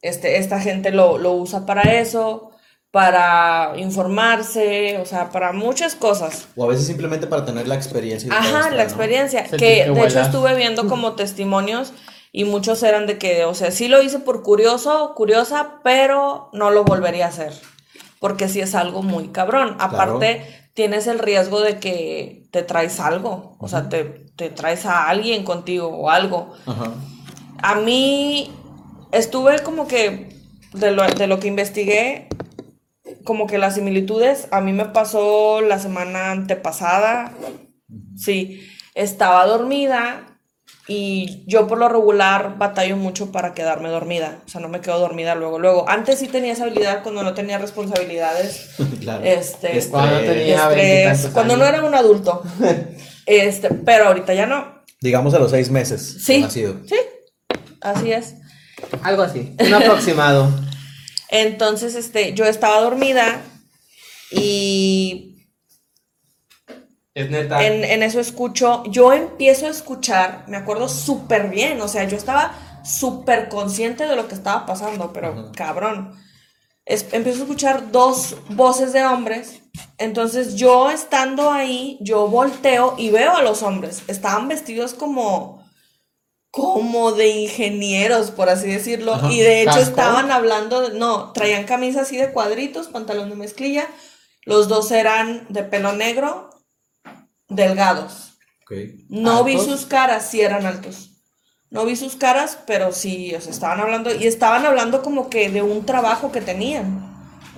este, 0.00 0.38
esta 0.38 0.58
gente 0.60 0.90
lo, 0.90 1.18
lo 1.18 1.32
usa 1.32 1.64
para 1.64 1.82
eso, 1.82 2.50
para 2.92 3.72
informarse, 3.78 4.98
o 4.98 5.06
sea, 5.06 5.30
para 5.30 5.52
muchas 5.52 5.94
cosas. 5.96 6.46
O 6.54 6.64
a 6.64 6.68
veces 6.68 6.86
simplemente 6.86 7.26
para 7.26 7.44
tener 7.44 7.66
la 7.66 7.74
experiencia. 7.74 8.30
Ajá, 8.30 8.70
la 8.70 8.76
¿no? 8.76 8.82
experiencia. 8.82 9.44
Que 9.44 9.56
que 9.56 9.90
de 9.90 10.06
hecho 10.06 10.20
estuve 10.20 10.54
viendo 10.54 10.86
como 10.86 11.14
testimonios 11.14 11.94
y 12.32 12.44
muchos 12.44 12.82
eran 12.82 13.06
de 13.06 13.16
que, 13.16 13.46
o 13.46 13.54
sea, 13.54 13.70
sí 13.70 13.88
lo 13.88 14.02
hice 14.02 14.18
por 14.18 14.42
curioso, 14.42 15.14
curiosa, 15.16 15.80
pero 15.82 16.50
no 16.52 16.70
lo 16.70 16.84
volvería 16.84 17.24
a 17.24 17.28
hacer. 17.30 17.54
Porque 18.20 18.48
sí 18.50 18.60
es 18.60 18.74
algo 18.74 19.02
muy 19.02 19.28
cabrón. 19.28 19.74
Aparte, 19.80 20.46
tienes 20.74 21.06
el 21.06 21.18
riesgo 21.18 21.62
de 21.62 21.78
que 21.78 22.46
te 22.50 22.62
traes 22.62 23.00
algo. 23.00 23.56
O 23.58 23.68
sea, 23.68 23.88
te, 23.88 24.04
te 24.36 24.50
traes 24.50 24.84
a 24.84 25.08
alguien 25.08 25.44
contigo 25.44 25.88
o 25.88 26.10
algo. 26.10 26.52
Ajá. 26.66 26.92
A 27.62 27.76
mí 27.76 28.52
estuve 29.12 29.60
como 29.60 29.88
que 29.88 30.36
de 30.74 30.90
lo, 30.90 31.06
de 31.06 31.26
lo 31.26 31.40
que 31.40 31.48
investigué, 31.48 32.28
como 33.24 33.46
que 33.46 33.58
las 33.58 33.74
similitudes, 33.74 34.48
a 34.50 34.60
mí 34.60 34.72
me 34.72 34.86
pasó 34.86 35.60
la 35.60 35.78
semana 35.78 36.30
antepasada, 36.30 37.32
sí, 38.16 38.66
estaba 38.94 39.46
dormida 39.46 40.26
y 40.88 41.44
yo 41.46 41.68
por 41.68 41.78
lo 41.78 41.88
regular 41.88 42.58
batallo 42.58 42.96
mucho 42.96 43.30
para 43.30 43.54
quedarme 43.54 43.88
dormida, 43.88 44.38
o 44.44 44.48
sea, 44.48 44.60
no 44.60 44.68
me 44.68 44.80
quedo 44.80 44.98
dormida 44.98 45.34
luego, 45.34 45.58
luego. 45.58 45.88
Antes 45.88 46.18
sí 46.18 46.26
tenía 46.28 46.52
esa 46.52 46.64
habilidad 46.64 47.02
cuando 47.02 47.22
no 47.22 47.34
tenía 47.34 47.58
responsabilidades, 47.58 48.70
claro. 49.00 49.22
este, 49.24 49.78
Este, 49.78 49.90
Cuando 49.90 50.18
tenía 50.20 50.56
estrés, 50.56 50.76
veintitantos 50.76 51.30
cuando 51.32 51.56
no 51.56 51.64
era 51.64 51.84
un 51.84 51.94
adulto, 51.94 52.42
este, 53.26 53.68
pero 53.70 54.08
ahorita 54.08 54.34
ya 54.34 54.46
no. 54.46 54.82
Digamos 55.00 55.34
a 55.34 55.38
los 55.38 55.50
seis 55.50 55.70
meses. 55.70 56.18
Sí. 56.24 56.46
Sí, 56.50 56.74
así 57.80 58.12
es. 58.12 58.36
Algo 59.02 59.22
así. 59.22 59.54
Un 59.58 59.74
aproximado. 59.74 60.48
Entonces, 61.32 61.96
este, 61.96 62.34
yo 62.34 62.44
estaba 62.44 62.80
dormida 62.82 63.42
y 64.30 65.46
Es 67.14 67.30
neta. 67.30 67.64
en, 67.66 67.84
en 67.84 68.02
eso 68.02 68.20
escucho, 68.20 68.84
yo 68.86 69.12
empiezo 69.12 69.66
a 69.66 69.70
escuchar, 69.70 70.44
me 70.48 70.56
acuerdo 70.56 70.88
súper 70.88 71.48
bien, 71.50 71.80
o 71.80 71.88
sea, 71.88 72.04
yo 72.04 72.16
estaba 72.16 72.54
súper 72.84 73.48
consciente 73.48 74.06
de 74.06 74.16
lo 74.16 74.28
que 74.28 74.34
estaba 74.34 74.64
pasando, 74.66 75.12
pero 75.12 75.52
cabrón. 75.56 76.14
Es- 76.84 77.06
empiezo 77.12 77.40
a 77.40 77.42
escuchar 77.44 77.92
dos 77.92 78.36
voces 78.50 78.92
de 78.92 79.04
hombres, 79.04 79.60
entonces 79.98 80.56
yo 80.56 80.90
estando 80.90 81.50
ahí, 81.52 81.98
yo 82.00 82.28
volteo 82.28 82.94
y 82.98 83.10
veo 83.10 83.36
a 83.36 83.42
los 83.42 83.62
hombres, 83.62 84.02
estaban 84.08 84.48
vestidos 84.48 84.94
como 84.94 85.61
como 86.52 87.12
de 87.12 87.28
ingenieros, 87.28 88.30
por 88.30 88.48
así 88.50 88.68
decirlo, 88.68 89.14
Ajá. 89.14 89.32
y 89.32 89.40
de 89.40 89.62
hecho 89.62 89.72
¿Casco? 89.72 89.88
estaban 89.90 90.30
hablando, 90.30 90.82
de- 90.82 90.98
no, 90.98 91.32
traían 91.32 91.64
camisa 91.64 92.02
así 92.02 92.16
de 92.18 92.30
cuadritos, 92.30 92.88
pantalón 92.88 93.30
de 93.30 93.36
mezclilla, 93.36 93.86
los 94.44 94.68
dos 94.68 94.90
eran 94.92 95.46
de 95.48 95.62
pelo 95.64 95.94
negro, 95.94 96.50
delgados. 97.48 98.34
Ok. 98.64 98.72
No 99.08 99.44
vi 99.44 99.58
sus 99.58 99.86
caras, 99.86 100.28
sí 100.30 100.42
eran 100.42 100.66
altos. 100.66 101.08
No 101.70 101.86
vi 101.86 101.96
sus 101.96 102.16
caras, 102.16 102.58
pero 102.66 102.92
sí, 102.92 103.34
o 103.34 103.40
sea, 103.40 103.50
estaban 103.50 103.80
hablando, 103.80 104.14
y 104.14 104.26
estaban 104.26 104.66
hablando 104.66 105.02
como 105.02 105.30
que 105.30 105.48
de 105.48 105.62
un 105.62 105.86
trabajo 105.86 106.32
que 106.32 106.42
tenían, 106.42 107.10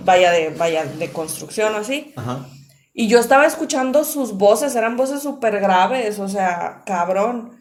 vaya 0.05 0.31
de, 0.31 0.51
vaya 0.51 0.85
de 0.85 1.11
construcción 1.13 1.75
o 1.75 1.79
así. 1.79 2.13
Ajá. 2.15 2.47
Y 2.93 3.09
yo 3.09 3.19
estaba 3.19 3.45
escuchando 3.45 4.05
sus 4.05 4.35
voces, 4.35 4.77
eran 4.77 4.97
voces 4.97 5.21
súper 5.21 5.59
graves, 5.59 6.21
o 6.21 6.29
sea, 6.29 6.83
cabrón. 6.87 7.54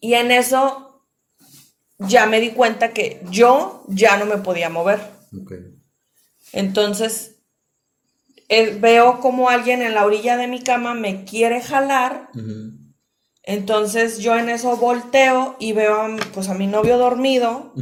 Y 0.00 0.14
en 0.14 0.30
eso 0.30 1.04
ya 1.98 2.26
me 2.26 2.40
di 2.40 2.50
cuenta 2.50 2.92
que 2.92 3.20
yo 3.30 3.84
ya 3.88 4.16
no 4.16 4.26
me 4.26 4.38
podía 4.38 4.68
mover. 4.70 5.00
Entonces 6.52 7.36
eh, 8.48 8.78
veo 8.80 9.20
como 9.20 9.48
alguien 9.50 9.82
en 9.82 9.94
la 9.94 10.06
orilla 10.06 10.36
de 10.36 10.46
mi 10.46 10.62
cama 10.62 10.94
me 10.94 11.24
quiere 11.24 11.60
jalar. 11.60 12.30
Entonces 13.42 14.18
yo 14.18 14.36
en 14.36 14.48
eso 14.48 14.76
volteo 14.76 15.56
y 15.58 15.72
veo 15.72 16.02
a, 16.02 16.08
mi- 16.08 16.20
pues, 16.34 16.48
a 16.48 16.54
mi 16.54 16.66
novio 16.66 16.98
dormido 16.98 17.72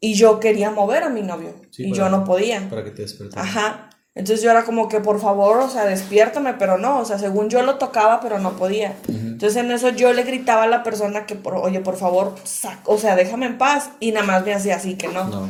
y 0.00 0.14
yo 0.14 0.40
quería 0.40 0.70
mover 0.70 1.02
a 1.04 1.08
mi 1.08 1.22
novio 1.22 1.54
Sí, 1.70 1.84
y 1.86 1.90
para- 1.90 2.02
yo 2.04 2.08
no 2.16 2.24
podía. 2.24 2.68
Para 2.68 2.84
que 2.84 2.90
te 2.90 3.02
despertes. 3.02 3.36
Ajá. 3.36 3.90
Entonces 4.16 4.42
yo 4.42 4.50
era 4.50 4.64
como 4.64 4.88
que 4.88 4.98
por 5.00 5.20
favor, 5.20 5.58
o 5.58 5.68
sea, 5.70 5.84
despiértame, 5.84 6.54
pero 6.54 6.78
no, 6.78 6.98
o 7.00 7.04
sea, 7.04 7.18
según 7.18 7.48
yo 7.50 7.62
lo 7.62 7.76
tocaba, 7.76 8.20
pero 8.20 8.38
no 8.38 8.56
podía. 8.56 8.96
Entonces 9.08 9.56
en 9.62 9.70
eso 9.70 9.90
yo 9.90 10.12
le 10.14 10.22
gritaba 10.24 10.62
a 10.64 10.66
la 10.66 10.82
persona 10.82 11.26
que, 11.26 11.34
por, 11.36 11.54
oye, 11.54 11.80
por 11.80 11.96
favor, 11.98 12.34
sac- 12.44 12.80
o 12.86 12.96
sea, 12.98 13.14
déjame 13.14 13.44
en 13.46 13.58
paz. 13.58 13.90
Y 14.00 14.12
nada 14.12 14.26
más 14.26 14.44
me 14.44 14.54
hacía 14.54 14.76
así 14.76 14.94
que 14.96 15.08
no. 15.08 15.24
No. 15.24 15.48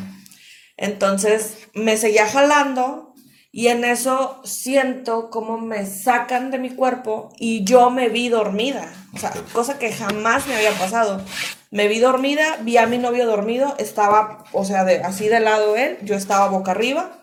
Entonces 0.77 1.59
me 1.75 1.97
seguía 1.97 2.27
jalando 2.27 3.15
y 3.53 3.69
en 3.69 3.85
eso 3.85 4.41
siento 4.45 5.31
como 5.31 5.59
me 5.59 5.87
sacan 5.87 6.51
de 6.51 6.59
mi 6.59 6.71
cuerpo 6.71 7.31
y 7.39 7.65
yo 7.65 7.91
me 7.91 8.09
vi 8.09 8.29
dormida. 8.29 8.93
O 9.15 9.19
sea, 9.19 9.33
cosa 9.53 9.79
que 9.79 9.93
jamás 9.93 10.47
me 10.47 10.57
había 10.57 10.73
pasado. 10.73 11.23
Me 11.71 11.89
vi 11.89 11.99
dormida, 11.99 12.59
vi 12.61 12.77
a 12.77 12.87
mi 12.87 12.99
novio 12.99 13.27
dormido, 13.27 13.75
estaba, 13.79 14.45
o 14.53 14.65
sea, 14.65 14.85
de, 14.85 14.99
así 15.03 15.29
de 15.29 15.41
lado 15.41 15.77
él, 15.77 15.99
yo 16.03 16.15
estaba 16.17 16.49
boca 16.49 16.73
arriba. 16.73 17.23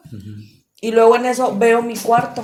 Y 0.84 0.92
luego 0.92 1.16
en 1.16 1.26
eso 1.26 1.58
veo 1.58 1.82
mi 1.82 1.96
cuarto. 1.96 2.44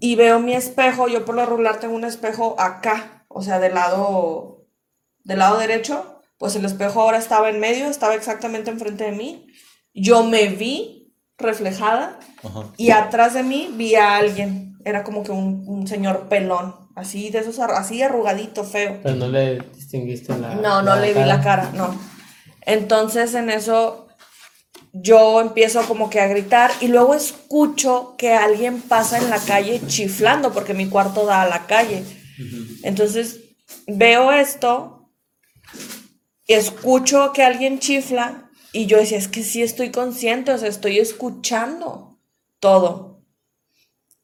Y 0.00 0.16
veo 0.16 0.40
mi 0.40 0.52
espejo, 0.52 1.06
yo 1.06 1.24
por 1.24 1.36
lo 1.36 1.46
regular 1.46 1.78
tengo 1.78 1.94
un 1.94 2.04
espejo 2.04 2.56
acá, 2.58 3.24
o 3.28 3.40
sea, 3.40 3.60
del 3.60 3.74
lado, 3.74 4.66
del 5.22 5.38
lado 5.38 5.58
derecho. 5.58 6.20
Pues 6.38 6.56
el 6.56 6.64
espejo 6.64 7.00
ahora 7.00 7.18
estaba 7.18 7.50
en 7.50 7.60
medio, 7.60 7.86
estaba 7.86 8.16
exactamente 8.16 8.72
enfrente 8.72 9.04
de 9.04 9.12
mí. 9.12 9.46
Yo 9.94 10.24
me 10.24 10.48
vi 10.48 11.14
reflejada 11.38 12.18
Ajá. 12.42 12.64
y 12.76 12.90
atrás 12.90 13.34
de 13.34 13.44
mí 13.44 13.70
vi 13.74 13.94
a 13.94 14.16
alguien. 14.16 14.76
Era 14.84 15.04
como 15.04 15.22
que 15.22 15.30
un, 15.30 15.62
un 15.68 15.86
señor 15.86 16.28
pelón, 16.28 16.74
así 16.96 17.30
de 17.30 17.38
esos, 17.38 17.60
así 17.60 18.02
arrugadito, 18.02 18.64
feo. 18.64 18.98
Pero 19.04 19.14
no 19.14 19.28
le 19.28 19.60
distinguiste 19.72 20.36
la. 20.36 20.56
No, 20.56 20.82
no 20.82 20.96
le 20.96 21.14
vi 21.14 21.20
la 21.20 21.40
cara, 21.40 21.70
no. 21.74 21.96
Entonces 22.62 23.34
en 23.34 23.50
eso 23.50 24.08
yo 24.92 25.40
empiezo 25.40 25.82
como 25.88 26.10
que 26.10 26.20
a 26.20 26.26
gritar 26.26 26.70
y 26.80 26.88
luego 26.88 27.14
escucho 27.14 28.14
que 28.18 28.34
alguien 28.34 28.82
pasa 28.82 29.18
en 29.18 29.30
la 29.30 29.38
calle 29.38 29.80
chiflando 29.86 30.52
porque 30.52 30.74
mi 30.74 30.88
cuarto 30.88 31.24
da 31.24 31.42
a 31.42 31.48
la 31.48 31.66
calle. 31.66 32.04
Entonces 32.82 33.40
veo 33.86 34.32
esto, 34.32 35.10
escucho 36.46 37.32
que 37.32 37.42
alguien 37.42 37.78
chifla 37.78 38.50
y 38.72 38.86
yo 38.86 38.98
decía, 38.98 39.18
es 39.18 39.28
que 39.28 39.42
sí 39.42 39.62
estoy 39.62 39.90
consciente, 39.90 40.52
o 40.52 40.58
sea, 40.58 40.68
estoy 40.68 40.98
escuchando 40.98 42.18
todo. 42.58 43.22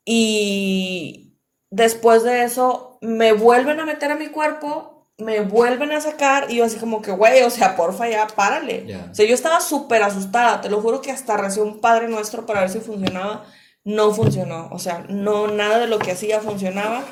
Y 0.04 1.38
después 1.70 2.22
de 2.24 2.44
eso 2.44 2.98
me 3.02 3.32
vuelven 3.32 3.80
a 3.80 3.84
meter 3.86 4.10
a 4.10 4.16
mi 4.16 4.28
cuerpo, 4.28 4.97
me 5.18 5.40
vuelven 5.40 5.90
a 5.92 6.00
sacar 6.00 6.46
y 6.48 6.56
yo 6.56 6.64
así 6.64 6.78
como 6.78 7.02
que, 7.02 7.10
güey, 7.10 7.42
o 7.42 7.50
sea, 7.50 7.76
porfa, 7.76 8.08
ya 8.08 8.26
párale. 8.28 8.84
Ya. 8.86 9.08
O 9.10 9.14
sea, 9.14 9.26
yo 9.26 9.34
estaba 9.34 9.60
súper 9.60 10.02
asustada, 10.02 10.60
te 10.60 10.70
lo 10.70 10.80
juro 10.80 11.02
que 11.02 11.10
hasta 11.10 11.36
recé 11.36 11.60
un 11.60 11.80
Padre 11.80 12.08
Nuestro 12.08 12.46
para 12.46 12.60
ver 12.60 12.70
si 12.70 12.80
funcionaba. 12.80 13.44
No 13.84 14.12
funcionó, 14.12 14.68
o 14.70 14.78
sea, 14.78 15.04
no, 15.08 15.48
nada 15.48 15.78
de 15.78 15.86
lo 15.86 15.98
que 15.98 16.12
hacía 16.12 16.40
funcionaba. 16.40 17.04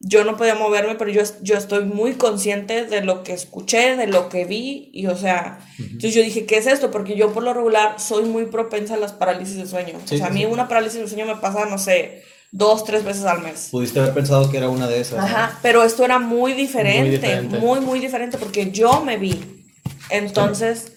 yo 0.00 0.24
no 0.24 0.36
podía 0.36 0.54
moverme, 0.54 0.94
pero 0.94 1.10
yo, 1.10 1.22
yo 1.42 1.56
estoy 1.56 1.84
muy 1.84 2.14
consciente 2.14 2.84
de 2.84 3.00
lo 3.00 3.24
que 3.24 3.32
escuché, 3.32 3.96
de 3.96 4.06
lo 4.06 4.28
que 4.28 4.44
vi, 4.44 4.90
y 4.92 5.06
o 5.06 5.16
sea, 5.16 5.58
entonces 5.78 6.14
yo 6.14 6.22
dije, 6.22 6.46
¿qué 6.46 6.58
es 6.58 6.66
esto? 6.68 6.90
Porque 6.90 7.16
yo 7.16 7.32
por 7.32 7.42
lo 7.42 7.52
regular 7.54 7.98
soy 7.98 8.24
muy 8.24 8.46
propensa 8.46 8.94
a 8.94 8.98
las 8.98 9.12
parálisis 9.12 9.56
de 9.56 9.66
sueño. 9.66 9.98
Sí, 10.04 10.14
o 10.16 10.18
sea, 10.18 10.26
a 10.26 10.28
sí, 10.28 10.34
mí 10.34 10.40
sí. 10.40 10.46
una 10.46 10.68
parálisis 10.68 11.00
de 11.00 11.08
sueño 11.08 11.26
me 11.26 11.36
pasa, 11.36 11.64
no 11.66 11.78
sé, 11.78 12.22
dos, 12.50 12.84
tres 12.84 13.04
veces 13.04 13.24
al 13.24 13.42
mes. 13.42 13.68
Pudiste 13.70 14.00
haber 14.00 14.14
pensado 14.14 14.50
que 14.50 14.56
era 14.56 14.68
una 14.68 14.86
de 14.86 15.00
esas. 15.00 15.18
¿no? 15.18 15.24
Ajá, 15.24 15.58
pero 15.62 15.82
esto 15.82 16.04
era 16.04 16.18
muy 16.18 16.52
diferente, 16.52 17.00
muy, 17.00 17.10
diferente. 17.10 17.58
muy, 17.58 18.00
diferente, 18.00 18.38
porque 18.38 18.70
yo 18.70 19.02
me 19.02 19.16
vi. 19.16 19.66
Entonces, 20.10 20.92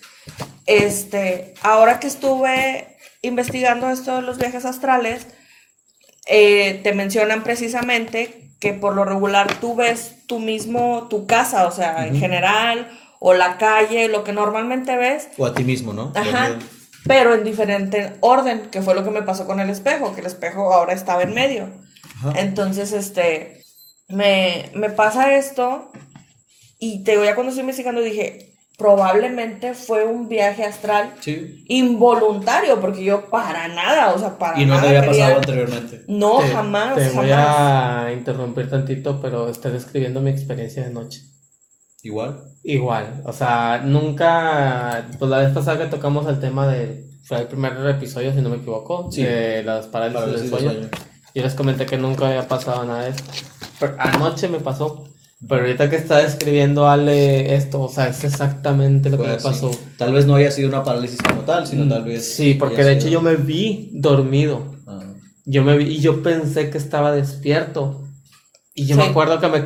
este, 0.66 1.54
ahora 1.62 2.00
que 2.00 2.08
estuve 2.08 2.98
investigando 3.22 3.90
esto 3.90 4.16
de 4.16 4.22
los 4.22 4.38
viajes 4.38 4.66
astrales, 4.66 5.28
eh, 6.28 6.80
te 6.84 6.94
mencionan 6.94 7.44
precisamente 7.44 8.52
que 8.60 8.74
por 8.74 8.96
lo 8.96 9.04
regular 9.04 9.60
tú 9.60 9.76
ves 9.76 10.16
tú 10.28 10.40
mismo, 10.40 11.08
tu 11.10 11.26
casa, 11.26 11.68
o 11.68 11.72
sea, 11.72 12.08
en 12.08 12.18
general, 12.18 12.90
o 13.20 13.34
la 13.34 13.58
calle, 13.58 14.08
lo 14.08 14.24
que 14.24 14.34
normalmente 14.34 14.96
ves, 14.96 15.30
O 15.38 15.46
a 15.46 15.54
ti 15.54 15.64
mismo, 15.64 15.94
¿no? 15.94 16.14
Ajá. 16.16 16.58
Pero 17.08 17.34
en 17.34 17.44
diferente 17.44 18.14
orden, 18.22 18.70
que 18.72 18.82
fue 18.82 18.94
lo 18.96 19.04
que 19.04 19.10
me 19.12 19.24
pasó 19.24 19.46
con 19.46 19.60
el 19.60 19.70
espejo, 19.70 20.14
que 20.14 20.22
el 20.22 20.28
espejo 20.28 20.72
ahora 20.74 20.94
estaba 20.94 21.24
en 21.24 21.34
medio. 21.34 21.70
Ajá. 22.18 22.34
Entonces, 22.40 22.92
este, 22.94 23.64
me, 24.08 24.70
me 24.76 24.90
pasa 24.90 25.36
esto 25.36 25.92
y 26.80 27.04
te 27.04 27.12
digo, 27.12 27.24
ya 27.24 27.34
cuando 27.36 27.50
estoy 27.50 27.62
investigando 27.62 28.02
dije, 28.02 28.48
probablemente 28.78 29.74
fue 29.76 30.06
un 30.06 30.28
viaje 30.28 30.64
astral 30.64 31.14
Sí. 31.20 31.64
involuntario, 31.68 32.80
porque 32.82 33.04
yo 33.04 33.30
para 33.30 33.68
nada, 33.68 34.12
o 34.14 34.20
sea, 34.20 34.38
para 34.38 34.60
Y 34.60 34.66
no 34.66 34.76
nada 34.76 34.82
te 34.84 34.88
había 34.98 35.02
quería- 35.10 35.22
pasado 35.26 35.40
anteriormente. 35.40 36.04
No, 36.08 36.40
Te- 36.40 36.48
jamás, 36.50 36.96
Te 36.96 37.06
jamás. 37.10 37.16
voy 37.16 37.32
a 37.32 38.10
interrumpir 38.14 38.70
tantito, 38.70 39.22
pero 39.22 39.50
estoy 39.50 39.72
describiendo 39.74 40.22
mi 40.22 40.32
experiencia 40.32 40.84
de 40.84 40.90
noche. 40.92 41.22
Igual. 42.04 42.42
Igual, 42.64 43.22
o 43.26 43.34
sea, 43.34 43.82
nunca, 43.84 45.08
pues 45.20 45.30
la 45.32 45.40
vez 45.40 45.52
pasada 45.52 45.80
que 45.80 45.86
tocamos 45.90 46.28
el 46.28 46.40
tema 46.40 46.68
de, 46.68 47.06
fue 47.24 47.40
el 47.42 47.48
primer 47.48 47.74
episodio, 47.90 48.34
si 48.34 48.42
no 48.42 48.50
me 48.50 48.58
equivoco, 48.58 49.10
Sí. 49.12 49.24
de 49.24 49.64
las 49.64 49.88
parálisis 49.88 50.26
del 50.26 50.42
de 50.44 50.50
sueño. 50.50 50.72
sueño. 50.72 50.90
Yo 51.34 51.44
les 51.44 51.54
comenté 51.54 51.86
que 51.86 51.98
nunca 51.98 52.28
había 52.28 52.48
pasado 52.48 52.84
nada 52.86 53.04
de 53.04 53.12
esto. 53.12 53.24
Pero 53.80 53.96
anoche 54.00 54.48
me 54.48 54.60
pasó. 54.60 55.06
Pero 55.48 55.62
ahorita 55.62 55.90
que 55.90 55.96
está 55.96 56.18
describiendo 56.20 56.88
Ale 56.88 57.56
esto, 57.56 57.82
o 57.82 57.90
sea, 57.90 58.08
es 58.10 58.24
exactamente 58.24 59.10
lo 59.10 59.18
que 59.18 59.24
Fue 59.24 59.34
me 59.38 59.42
pasó. 59.42 59.72
Tal 59.98 60.14
vez 60.14 60.28
no 60.28 60.36
haya 60.36 60.52
sido 60.52 60.70
una 60.70 60.84
parálisis 60.84 61.20
como 61.22 61.42
tal, 61.42 61.66
sino 61.66 61.88
tal 61.88 62.04
vez. 62.04 62.20
Mm, 62.28 62.36
Sí, 62.38 62.54
porque 62.56 62.84
de 62.84 62.92
hecho 62.94 63.08
sido- 63.08 63.14
yo 63.14 63.22
me 63.22 63.36
vi 63.38 63.90
dormido. 63.94 64.76
Ah, 64.86 65.00
Yo 65.46 65.64
me 65.64 65.78
vi 65.78 65.86
y 65.96 66.00
yo 66.00 66.22
pensé 66.22 66.70
que 66.70 66.78
estaba 66.78 67.12
despierto. 67.12 68.04
Y 68.76 68.86
yo 68.86 68.96
me 68.98 69.04
acuerdo 69.04 69.40
que 69.40 69.48
me 69.48 69.64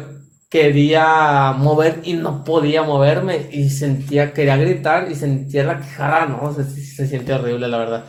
quería 0.56 1.52
mover 1.58 2.00
y 2.04 2.14
no 2.14 2.46
podía 2.46 2.82
moverme. 2.84 3.50
Y 3.52 3.70
sentía, 3.70 4.32
quería 4.34 4.56
gritar 4.56 5.12
y 5.12 5.16
sentía 5.16 5.66
la 5.66 5.80
quejada, 5.80 6.28
no, 6.28 6.54
se, 6.54 6.64
se 6.64 7.08
siente 7.08 7.34
horrible, 7.34 7.68
la 7.68 7.78
verdad. 7.78 8.06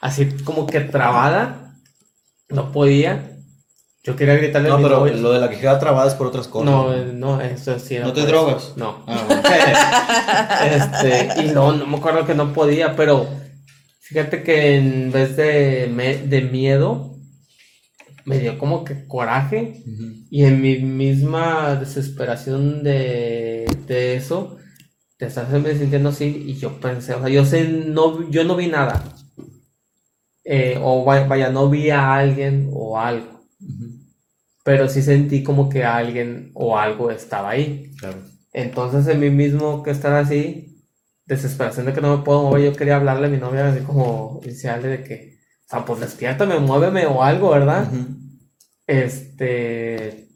Así 0.00 0.26
como 0.42 0.66
que 0.66 0.80
trabada, 0.80 1.74
no 2.48 2.72
podía. 2.72 3.28
Yo 4.04 4.16
quería 4.16 4.36
gritarle 4.36 4.70
No, 4.70 4.78
pero 4.80 5.06
lo 5.06 5.32
de 5.32 5.38
la 5.40 5.50
quejada 5.50 5.78
trabada 5.78 6.08
es 6.08 6.14
por 6.14 6.28
otras 6.28 6.48
cosas. 6.48 6.64
No, 6.64 6.94
eh, 6.94 7.10
no, 7.12 7.40
eso 7.42 7.78
sí. 7.78 7.98
¿No 7.98 8.14
te 8.14 8.22
drogas? 8.22 8.62
eso. 8.64 8.72
No. 8.76 9.04
Ah, 9.06 9.22
bueno. 9.26 9.42
este, 11.04 11.42
y 11.42 11.50
no, 11.52 11.72
no 11.72 11.86
me 11.86 11.98
acuerdo 11.98 12.24
que 12.26 12.34
no 12.34 12.54
podía, 12.54 12.96
pero 12.96 13.28
fíjate 14.00 14.42
que 14.42 14.76
en 14.76 15.12
vez 15.12 15.36
de, 15.36 15.90
me- 15.94 16.16
de 16.16 16.40
miedo, 16.40 17.11
me 18.24 18.38
dio 18.38 18.58
como 18.58 18.84
que 18.84 19.06
coraje. 19.06 19.82
Y 20.30 20.44
en 20.44 20.60
mi 20.60 20.78
misma 20.78 21.76
desesperación 21.76 22.82
de, 22.82 23.66
de 23.86 24.16
eso, 24.16 24.58
de 25.18 25.26
estarme 25.26 25.74
sintiendo 25.74 26.08
así, 26.08 26.44
y 26.46 26.54
yo 26.54 26.80
pensé, 26.80 27.14
o 27.14 27.20
sea, 27.20 27.28
yo 27.28 27.44
sé, 27.44 27.68
no, 27.68 28.30
yo 28.30 28.44
no 28.44 28.56
vi 28.56 28.68
nada. 28.68 29.04
Eh, 30.44 30.78
o 30.82 31.04
vaya, 31.04 31.26
vaya, 31.26 31.50
no 31.50 31.70
vi 31.70 31.90
a 31.90 32.14
alguien 32.14 32.68
o 32.72 32.98
algo, 32.98 33.44
pero 34.64 34.88
sí 34.88 35.00
sentí 35.00 35.44
como 35.44 35.68
que 35.68 35.84
alguien 35.84 36.50
o 36.54 36.76
algo 36.76 37.10
estaba 37.12 37.50
ahí. 37.50 37.92
Claro. 37.98 38.18
Entonces, 38.52 39.06
en 39.06 39.20
mí 39.20 39.30
mismo 39.30 39.82
que 39.82 39.92
estar 39.92 40.12
así, 40.14 40.84
desesperación 41.26 41.86
de 41.86 41.92
que 41.92 42.00
no 42.00 42.18
me 42.18 42.24
puedo 42.24 42.42
mover, 42.42 42.64
yo 42.64 42.76
quería 42.76 42.96
hablarle 42.96 43.28
a 43.28 43.30
mi 43.30 43.38
novia, 43.38 43.68
así 43.68 43.84
como 43.84 44.40
iniciarle 44.42 44.88
de 44.88 45.04
que, 45.04 45.31
sea, 45.72 45.84
pues 45.84 46.00
despiértame, 46.00 46.58
muéveme 46.58 47.06
o 47.06 47.22
algo, 47.22 47.50
¿verdad? 47.50 47.88
Ujú. 47.90 48.06
Este. 48.86 50.28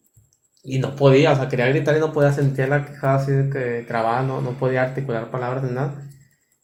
Y 0.63 0.79
no 0.81 0.97
podía, 0.97 1.33
o 1.33 1.37
sea, 1.37 1.49
quería 1.49 1.69
gritar 1.69 1.97
y 1.97 2.01
no 2.01 2.13
podía 2.13 2.33
sentir 2.33 2.69
la 2.69 2.85
quejada 2.85 3.17
así 3.17 3.31
de 3.31 3.51
que 3.51 3.85
trababa, 3.87 4.23
no, 4.23 4.41
no 4.41 4.53
podía 4.53 4.83
articular 4.83 5.31
palabras 5.31 5.63
ni 5.63 5.71
nada. 5.71 6.03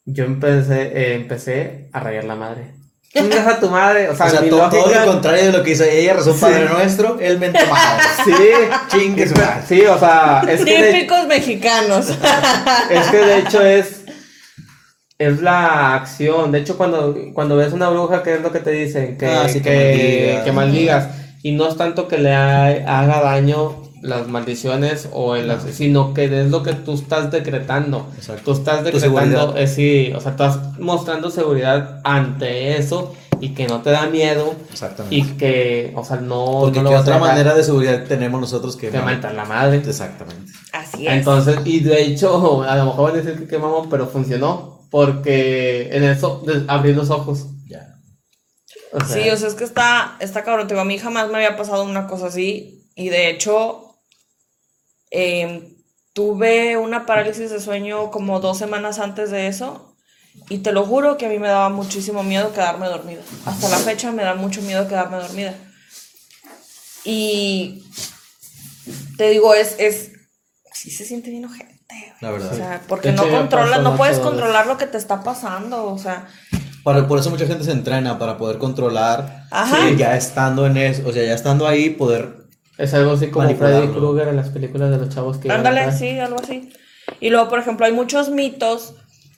Yo 0.04 0.24
empecé, 0.24 0.82
eh, 0.82 1.14
empecé 1.14 1.88
a 1.92 2.00
rayar 2.00 2.24
la 2.24 2.34
madre. 2.34 2.74
Chingas 3.12 3.46
a 3.46 3.60
tu 3.60 3.68
madre, 3.68 4.08
o 4.08 4.16
sea, 4.16 4.26
O 4.26 4.30
sea, 4.30 4.48
todo, 4.48 4.68
lo 4.68 5.06
contrario 5.06 5.44
de 5.44 5.52
lo 5.52 5.62
que 5.62 5.72
hizo 5.72 5.84
ella, 5.84 6.14
razón 6.14 6.34
Sí. 6.34 6.40
Padre 6.40 6.66
Nuestro, 6.70 7.18
él 7.20 7.38
mente 7.38 7.60
madre. 7.66 8.02
Sí, 8.24 8.32
Chingue 8.88 9.28
su 9.28 9.34
madre. 9.34 9.62
sí, 9.68 9.82
o 9.82 9.98
sea, 9.98 10.42
es 10.48 10.64
que, 10.64 10.82
de, 10.82 10.92
Típicos 10.92 11.26
mexicanos. 11.26 12.08
es 12.90 13.06
que 13.08 13.16
de 13.18 13.38
hecho 13.38 13.62
es, 13.62 14.01
es 15.28 15.40
la 15.42 15.94
acción. 15.94 16.52
De 16.52 16.58
hecho, 16.60 16.76
cuando, 16.76 17.14
cuando 17.34 17.56
ves 17.56 17.72
una 17.72 17.88
bruja, 17.90 18.22
¿qué 18.22 18.34
es 18.34 18.42
lo 18.42 18.52
que 18.52 18.60
te 18.60 18.70
dicen? 18.70 19.16
Que, 19.18 19.26
Ah, 19.26 19.48
sí, 19.48 19.60
que 19.60 19.70
que, 19.70 19.82
maldigas. 20.42 20.44
que 20.44 20.52
maldigas. 20.52 21.08
Y 21.42 21.52
no 21.52 21.68
es 21.68 21.76
tanto 21.76 22.06
que 22.08 22.18
le 22.18 22.32
ha- 22.34 23.00
haga 23.00 23.20
daño 23.22 23.82
las 24.00 24.26
maldiciones 24.28 25.08
o 25.12 25.36
el, 25.36 25.52
sino 25.72 26.12
que 26.14 26.24
es 26.24 26.50
lo 26.50 26.62
que 26.62 26.72
tú 26.72 26.94
estás 26.94 27.30
decretando. 27.30 28.06
Exacto. 28.16 28.42
Tú 28.44 28.52
estás 28.52 28.82
decretando, 28.84 29.20
seguridad. 29.20 29.58
eh, 29.58 29.66
sí, 29.68 30.12
o 30.14 30.20
sea, 30.20 30.32
estás 30.32 30.78
mostrando 30.80 31.30
seguridad 31.30 32.00
ante 32.04 32.76
eso 32.78 33.14
y 33.40 33.50
que 33.50 33.66
no 33.68 33.80
te 33.80 33.90
da 33.90 34.06
miedo 34.06 34.54
Exactamente. 34.72 35.14
y 35.16 35.22
que, 35.36 35.92
o 35.96 36.04
sea, 36.04 36.16
no, 36.16 36.44
Porque 36.62 36.78
no 36.82 36.90
lo 36.90 36.98
otra 37.00 37.14
dejar 37.14 37.20
manera 37.20 37.54
de 37.54 37.62
seguridad 37.64 38.04
tenemos 38.08 38.40
nosotros 38.40 38.76
que... 38.76 38.88
que 38.90 38.98
mentar 39.00 39.34
la 39.34 39.44
madre. 39.44 39.76
Exactamente. 39.78 40.50
Así 40.72 41.06
es. 41.06 41.12
Entonces, 41.12 41.58
y 41.64 41.80
de 41.80 42.02
hecho, 42.02 42.62
a 42.64 42.76
lo 42.76 42.86
mejor 42.86 43.10
van 43.12 43.20
a 43.20 43.22
decir 43.22 43.38
que 43.40 43.46
quemamos, 43.48 43.86
pero 43.90 44.06
funcionó. 44.08 44.81
Porque 44.92 45.88
en 45.90 46.04
eso, 46.04 46.44
abrí 46.68 46.92
los 46.92 47.08
ojos. 47.08 47.46
Ya. 47.66 47.96
O 48.92 49.00
sea, 49.00 49.22
Sí, 49.22 49.30
o 49.30 49.36
sea, 49.38 49.48
es 49.48 49.54
que 49.54 49.64
está, 49.64 50.18
está 50.20 50.44
cabrón. 50.44 50.68
Te 50.68 50.74
digo, 50.74 50.82
a 50.82 50.84
mí 50.84 50.98
jamás 50.98 51.30
me 51.30 51.36
había 51.36 51.56
pasado 51.56 51.84
una 51.84 52.06
cosa 52.06 52.26
así. 52.26 52.90
Y 52.94 53.08
de 53.08 53.30
hecho, 53.30 53.96
em, 55.10 55.76
tuve 56.12 56.76
una 56.76 57.06
parálisis 57.06 57.50
de 57.50 57.58
sueño 57.58 58.10
como 58.10 58.38
dos 58.40 58.58
semanas 58.58 58.98
antes 58.98 59.30
de 59.30 59.46
eso. 59.46 59.96
Y 60.50 60.58
te 60.58 60.72
lo 60.72 60.84
juro 60.84 61.16
que 61.16 61.24
a 61.24 61.30
mí 61.30 61.38
me 61.38 61.48
daba 61.48 61.70
muchísimo 61.70 62.22
miedo 62.22 62.52
quedarme 62.52 62.86
dormida. 62.86 63.22
Hasta 63.46 63.70
la 63.70 63.78
fecha 63.78 64.12
me 64.12 64.24
da 64.24 64.34
mucho 64.34 64.60
miedo 64.60 64.86
quedarme 64.88 65.16
dormida. 65.16 65.54
Y 67.02 67.82
te 69.16 69.30
digo, 69.30 69.54
es, 69.54 69.74
es, 69.78 70.12
sí 70.74 70.90
se 70.90 71.06
siente 71.06 71.30
bien 71.30 71.46
ojete. 71.46 71.71
Güey. 72.00 72.12
La 72.20 72.30
verdad. 72.30 72.52
O 72.52 72.56
sea, 72.56 72.80
porque 72.88 73.12
no 73.12 73.28
controlas, 73.28 73.82
no 73.82 73.96
puedes 73.96 74.18
controlar 74.18 74.66
lo 74.66 74.76
que 74.78 74.86
te 74.86 74.98
está 74.98 75.22
pasando. 75.22 75.84
O 75.86 75.98
sea, 75.98 76.26
Para- 76.84 77.06
por 77.06 77.18
eso 77.18 77.30
mucha 77.30 77.46
gente 77.46 77.64
se 77.64 77.72
entrena 77.72 78.18
para 78.18 78.36
poder 78.38 78.58
controlar. 78.58 79.44
Ajá. 79.50 79.76
sí, 79.88 79.96
ya 79.96 80.16
estando 80.16 80.66
en 80.66 80.76
eso, 80.76 81.02
o 81.06 81.12
sea, 81.12 81.24
ya 81.24 81.34
estando 81.34 81.66
ahí, 81.66 81.90
poder. 81.90 82.42
Es 82.78 82.94
algo 82.94 83.12
así 83.12 83.28
como. 83.28 83.48
Freddy 83.54 83.88
Krueger 83.88 84.28
en 84.28 84.36
las 84.36 84.48
películas 84.48 84.90
de 84.90 84.96
los 84.98 85.08
chavos 85.10 85.36
que... 85.38 85.50
Ándale, 85.50 85.92
sí, 85.92 86.18
algo 86.18 86.38
así. 86.42 86.72
Y 87.20 87.30
luego, 87.30 87.48
por 87.48 87.58
ejemplo, 87.58 87.86
hay 87.86 87.92
muchos 87.92 88.30
mitos 88.30 88.94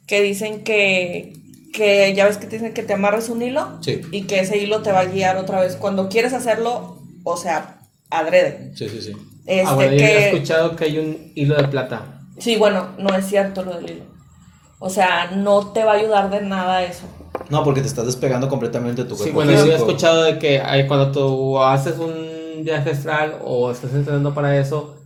que 0.06 0.22
dicen 0.22 0.62
que, 0.64 1.32
que 1.72 2.14
ya 2.14 2.26
ves 2.26 2.36
que 2.38 2.46
te 2.46 2.56
dicen 2.56 2.72
que 2.72 2.82
te 2.82 2.92
amarres 2.94 3.28
un 3.28 3.42
hilo 3.42 3.78
Sí. 3.82 4.00
y 4.12 4.22
que 4.22 4.40
ese 4.40 4.58
hilo 4.58 4.82
te 4.82 4.92
va 4.92 5.00
a 5.00 5.04
guiar 5.06 5.36
otra 5.36 5.60
vez 5.60 5.76
cuando 5.76 6.08
quieres 6.08 6.32
hacerlo, 6.32 6.98
o 7.24 7.36
sea, 7.36 7.80
adrede. 8.10 8.72
Sí, 8.76 8.88
sí, 8.88 9.00
sí. 9.02 9.12
Este, 9.46 9.64
Ah, 9.66 9.74
bueno, 9.74 9.92
yo 9.92 9.98
que, 9.98 10.04
he 10.18 10.28
escuchado 10.30 10.76
que 10.76 10.84
hay 10.84 10.98
un 10.98 11.32
hilo 11.34 11.56
de 11.56 11.68
plata. 11.68 12.13
Sí, 12.38 12.56
bueno, 12.56 12.88
no 12.98 13.14
es 13.14 13.26
cierto 13.26 13.62
lo 13.62 13.74
del 13.76 13.90
hilo. 13.90 14.04
O 14.80 14.90
sea, 14.90 15.30
no 15.34 15.68
te 15.72 15.84
va 15.84 15.92
a 15.92 15.96
ayudar 15.96 16.30
de 16.30 16.40
nada 16.42 16.82
eso. 16.82 17.04
No, 17.48 17.62
porque 17.64 17.80
te 17.80 17.86
estás 17.86 18.06
despegando 18.06 18.48
completamente 18.48 19.02
de 19.02 19.08
tu 19.08 19.14
cuerpo. 19.16 19.24
Sí, 19.30 19.34
bueno, 19.34 19.52
yo 19.52 19.58
he 19.58 19.62
físico. 19.62 19.76
escuchado 19.86 20.22
de 20.24 20.38
que 20.38 20.60
hay- 20.60 20.86
cuando 20.86 21.10
tú 21.12 21.58
haces 21.62 21.98
un 21.98 22.64
viaje 22.64 22.90
astral 22.90 23.38
o 23.44 23.70
estás 23.70 23.92
entrenando 23.94 24.34
para 24.34 24.56
eso, 24.58 24.96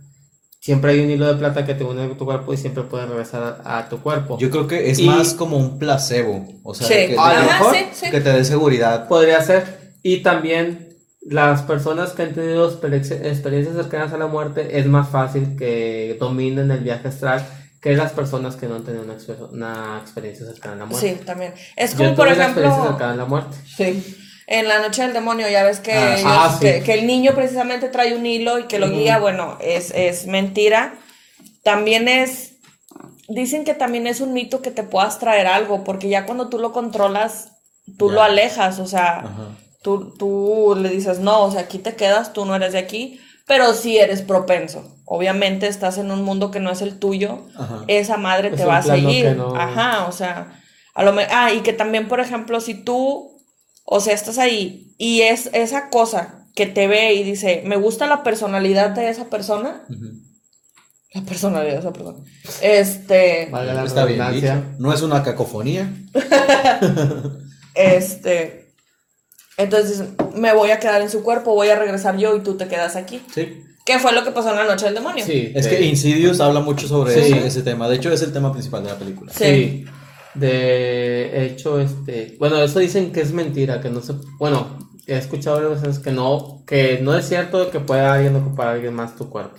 siempre 0.59 0.91
hay 0.91 0.99
un 1.01 1.09
hilo 1.09 1.27
de 1.27 1.35
plata 1.35 1.65
que 1.65 1.73
te 1.75 1.83
une 1.83 2.03
a 2.03 2.17
tu 2.17 2.25
cuerpo 2.25 2.53
y 2.53 2.57
siempre 2.57 2.83
puedes 2.83 3.07
regresar 3.07 3.61
a, 3.63 3.77
a 3.79 3.89
tu 3.89 3.99
cuerpo. 4.01 4.37
Yo 4.37 4.49
creo 4.49 4.67
que 4.67 4.89
es 4.89 4.99
Y- 4.99 5.05
más 5.05 5.33
como 5.33 5.57
un 5.57 5.79
placebo. 5.79 6.45
O 6.63 6.73
sea, 6.73 6.87
Sí. 6.87 6.93
que, 6.93 7.15
A 7.17 7.33
lo 7.33 7.39
Ajá, 7.39 7.59
mejor 7.59 7.75
sí, 7.75 7.85
sí. 7.93 8.11
que 8.11 8.21
te 8.21 8.31
dé 8.33 8.43
seguridad. 8.43 9.07
Podría 9.07 9.41
ser. 9.41 9.93
Y 10.03 10.17
también 10.23 10.88
las 11.21 11.61
personas 11.63 12.11
que 12.11 12.23
han 12.23 12.33
tenido 12.33 12.67
experiencia- 12.69 13.17
experiencias 13.17 13.75
cercanas 13.75 14.13
a 14.13 14.17
la 14.17 14.27
muerte 14.27 14.79
es 14.79 14.85
más 14.87 15.09
fácil 15.09 15.55
que 15.57 16.15
dominen 16.19 16.71
el 16.71 16.79
viaje 16.79 17.07
astral 17.09 17.45
que 17.81 17.95
las 17.95 18.11
personas 18.11 18.55
que 18.55 18.67
no 18.67 18.75
han 18.75 18.83
tenido 18.83 19.03
una, 19.03 19.15
exper- 19.15 19.49
una 19.51 19.99
experiencia 20.01 20.45
cercana 20.45 20.73
a 20.75 20.77
la 20.79 20.85
muerte. 20.85 21.17
Sí, 21.17 21.25
también. 21.25 21.53
Es 21.75 21.95
como, 21.95 22.13
por 22.15 22.27
una 22.27 22.35
experiencia 22.35 22.69
ejemplo... 22.69 22.89
cercana 22.91 23.13
a 23.13 23.15
la 23.15 23.25
muerte. 23.25 23.57
Sí. 23.65 24.17
En 24.47 24.67
la 24.67 24.79
noche 24.79 25.03
del 25.03 25.13
demonio, 25.13 25.47
ya 25.47 25.63
ves 25.63 25.79
que, 25.79 25.93
Ah, 25.93 26.13
ellos- 26.15 26.25
ah, 26.27 26.57
sí. 26.59 26.65
que, 26.65 26.81
que 26.83 26.93
el 26.95 27.05
niño 27.07 27.33
precisamente 27.35 27.87
trae 27.89 28.15
un 28.17 28.25
hilo 28.25 28.57
y 28.59 28.63
que 28.63 28.79
lo 28.79 28.89
guía, 28.89 29.19
bueno, 29.19 29.57
es, 29.61 29.91
es 29.91 30.25
mentira. 30.25 30.95
También 31.63 32.07
es, 32.07 32.55
dicen 33.27 33.63
que 33.63 33.73
también 33.75 34.07
es 34.07 34.21
un 34.21 34.33
mito 34.33 34.61
que 34.61 34.71
te 34.71 34.83
puedas 34.83 35.19
traer 35.19 35.47
algo, 35.47 35.83
porque 35.83 36.09
ya 36.09 36.25
cuando 36.25 36.49
tú 36.49 36.57
lo 36.59 36.71
controlas, 36.73 37.51
tú 37.97 38.09
Ya. 38.09 38.15
lo 38.15 38.23
alejas, 38.23 38.79
o 38.79 38.87
sea, 38.87 39.19
Ajá. 39.19 39.47
Tú, 39.81 40.13
tú 40.17 40.77
le 40.79 40.89
dices, 40.89 41.19
no, 41.19 41.43
o 41.43 41.51
sea, 41.51 41.61
aquí 41.61 41.77
te 41.79 41.95
quedas, 41.95 42.33
tú 42.33 42.45
no 42.45 42.55
eres 42.55 42.73
de 42.73 42.79
aquí, 42.79 43.19
pero 43.47 43.73
sí 43.73 43.97
eres 43.97 44.21
propenso. 44.21 44.95
Obviamente 45.05 45.67
estás 45.67 45.97
en 45.97 46.11
un 46.11 46.23
mundo 46.23 46.51
que 46.51 46.59
no 46.59 46.69
es 46.71 46.81
el 46.81 46.99
tuyo, 46.99 47.45
Ajá. 47.57 47.83
esa 47.87 48.17
madre 48.17 48.49
Es 48.49 48.55
te 48.57 48.65
va 48.65 48.77
a 48.77 48.81
seguir. 48.83 49.35
no- 49.35 49.55
Ajá, 49.55 50.05
o 50.07 50.11
sea, 50.11 50.61
a 50.93 51.03
lo 51.03 51.13
me- 51.13 51.27
ah, 51.31 51.51
y 51.53 51.61
que 51.61 51.73
también, 51.73 52.07
por 52.07 52.19
ejemplo, 52.19 52.59
si 52.61 52.73
tú, 52.75 53.41
o 53.85 53.99
sea, 54.01 54.13
estás 54.13 54.37
ahí 54.37 54.93
y 54.97 55.21
es 55.21 55.49
esa 55.53 55.89
cosa 55.89 56.45
que 56.55 56.65
te 56.67 56.87
ve 56.87 57.13
y 57.13 57.23
dice, 57.23 57.63
me 57.65 57.75
gusta 57.77 58.05
la 58.05 58.21
personalidad 58.21 58.89
de 58.91 59.09
esa 59.09 59.29
persona, 59.29 59.83
la 61.13 61.21
personalidad 61.23 61.73
de 61.73 61.79
esa 61.79 61.93
persona, 61.93 62.17
este, 62.61 63.47
Valga 63.51 63.73
la 63.73 63.83
Está 63.85 64.05
bien 64.05 64.31
dicho. 64.31 64.63
No 64.77 64.93
es 64.93 65.01
una 65.01 65.23
cacofonía. 65.23 65.91
este, 67.75 68.68
entonces 69.59 70.03
me 70.35 70.53
voy 70.53 70.71
a 70.71 70.79
quedar 70.79 71.01
en 71.01 71.09
su 71.09 71.21
cuerpo, 71.21 71.53
voy 71.53 71.69
a 71.69 71.75
regresar 71.77 72.17
yo 72.17 72.35
y 72.35 72.39
tú 72.39 72.55
te 72.57 72.67
quedas 72.67 72.95
aquí. 72.95 73.21
Sí. 73.33 73.63
¿Qué 73.85 73.99
fue 73.99 74.11
lo 74.13 74.23
que 74.23 74.31
pasó 74.31 74.49
en 74.51 74.55
la 74.57 74.65
noche 74.65 74.85
del 74.85 74.95
demonio? 74.95 75.23
Sí, 75.25 75.51
Es 75.55 75.67
que 75.67 75.81
Insidious 75.81 76.39
habla 76.39 76.59
mucho 76.59 76.87
sobre 76.87 77.13
Sí. 77.13 77.19
ese, 77.33 77.47
ese 77.47 77.61
tema. 77.63 77.87
De 77.89 77.95
hecho, 77.95 78.11
es 78.11 78.21
el 78.21 78.31
tema 78.33 78.51
principal 78.51 78.83
de 78.83 78.89
la 78.89 78.97
película. 78.97 79.31
Sí. 79.33 79.45
Sí. 79.45 79.85
De 80.35 81.45
hecho, 81.45 81.79
este, 81.79 82.35
bueno, 82.39 82.61
eso 82.61 82.79
dicen 82.79 83.11
que 83.11 83.21
es 83.21 83.31
mentira, 83.33 83.81
que 83.81 83.89
no 83.89 84.01
se, 84.01 84.13
bueno, 84.37 84.77
he 85.07 85.17
escuchado 85.17 85.57
varias 85.61 85.81
veces 85.81 85.99
que 85.99 86.11
no, 86.11 86.63
que 86.67 86.99
no 87.01 87.17
es 87.17 87.27
cierto 87.27 87.69
que 87.71 87.79
pueda 87.79 88.13
alguien 88.13 88.35
ocupar 88.35 88.67
a 88.67 88.71
alguien 88.73 88.93
más 88.93 89.15
tu 89.15 89.29
cuerpo. 89.29 89.57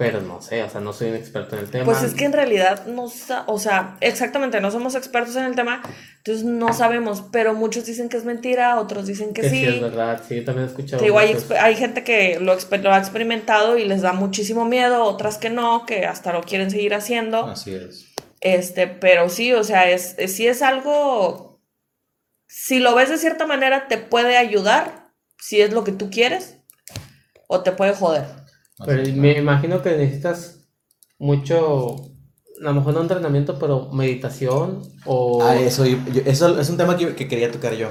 Pero 0.00 0.20
no 0.22 0.40
sé, 0.40 0.62
o 0.62 0.70
sea, 0.70 0.80
no 0.80 0.92
soy 0.92 1.10
un 1.10 1.16
experto 1.16 1.56
en 1.56 1.62
el 1.62 1.70
tema. 1.70 1.84
Pues 1.84 2.02
es 2.02 2.14
que 2.14 2.24
en 2.24 2.32
realidad 2.32 2.86
no 2.86 3.08
sa- 3.08 3.44
o 3.46 3.58
sea, 3.58 3.96
exactamente, 4.00 4.60
no 4.60 4.70
somos 4.70 4.94
expertos 4.94 5.36
en 5.36 5.44
el 5.44 5.54
tema, 5.54 5.82
entonces 6.16 6.44
no 6.44 6.72
sabemos, 6.72 7.22
pero 7.30 7.52
muchos 7.54 7.84
dicen 7.84 8.08
que 8.08 8.16
es 8.16 8.24
mentira, 8.24 8.80
otros 8.80 9.06
dicen 9.06 9.34
que, 9.34 9.42
que 9.42 9.50
sí. 9.50 9.56
sí 9.60 9.66
es 9.66 9.80
verdad, 9.80 10.22
sí, 10.26 10.36
yo 10.36 10.44
también 10.44 10.66
he 10.66 10.70
escuchado. 10.70 11.02
Digo, 11.02 11.18
hay, 11.18 11.36
hay 11.60 11.76
gente 11.76 12.02
que 12.02 12.38
lo, 12.40 12.56
lo 12.56 12.92
ha 12.92 12.98
experimentado 12.98 13.76
y 13.76 13.84
les 13.84 14.00
da 14.02 14.12
muchísimo 14.12 14.64
miedo, 14.64 15.04
otras 15.04 15.36
que 15.38 15.50
no, 15.50 15.84
que 15.86 16.06
hasta 16.06 16.32
lo 16.32 16.42
quieren 16.42 16.70
seguir 16.70 16.94
haciendo. 16.94 17.44
Así 17.46 17.74
es. 17.74 18.06
Este, 18.40 18.86
pero 18.86 19.28
sí, 19.28 19.52
o 19.52 19.64
sea, 19.64 19.90
es, 19.90 20.14
es- 20.18 20.34
sí 20.34 20.46
es 20.46 20.62
algo, 20.62 21.60
si 22.46 22.78
lo 22.78 22.94
ves 22.94 23.10
de 23.10 23.18
cierta 23.18 23.46
manera, 23.46 23.86
te 23.86 23.98
puede 23.98 24.36
ayudar, 24.38 25.10
si 25.38 25.60
es 25.60 25.72
lo 25.72 25.84
que 25.84 25.92
tú 25.92 26.10
quieres, 26.10 26.56
o 27.48 27.62
te 27.62 27.72
puede 27.72 27.92
joder. 27.94 28.24
Pero 28.86 29.02
me 29.16 29.38
imagino 29.38 29.82
que 29.82 29.96
necesitas 29.96 30.68
mucho, 31.18 31.96
a 31.96 32.64
lo 32.64 32.74
mejor 32.74 32.94
no 32.94 33.02
entrenamiento, 33.02 33.58
pero 33.58 33.90
meditación 33.92 34.82
o... 35.04 35.42
Ah, 35.42 35.56
eso, 35.56 35.84
yo- 35.86 35.98
eso 36.24 36.58
es 36.58 36.68
un 36.70 36.76
tema 36.76 36.96
que, 36.96 37.14
que 37.14 37.28
quería 37.28 37.50
tocar 37.50 37.74
yo. 37.74 37.88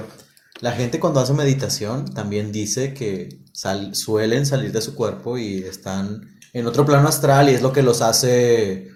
La 0.60 0.72
gente 0.72 1.00
cuando 1.00 1.20
hace 1.20 1.32
meditación 1.32 2.12
también 2.12 2.52
dice 2.52 2.92
que 2.92 3.40
sal- 3.52 3.94
suelen 3.94 4.44
salir 4.46 4.72
de 4.72 4.82
su 4.82 4.94
cuerpo 4.94 5.38
y 5.38 5.58
están 5.58 6.38
en 6.52 6.66
otro 6.66 6.84
plano 6.84 7.08
astral 7.08 7.48
y 7.48 7.54
es 7.54 7.62
lo 7.62 7.72
que 7.72 7.82
los 7.82 8.02
hace 8.02 8.89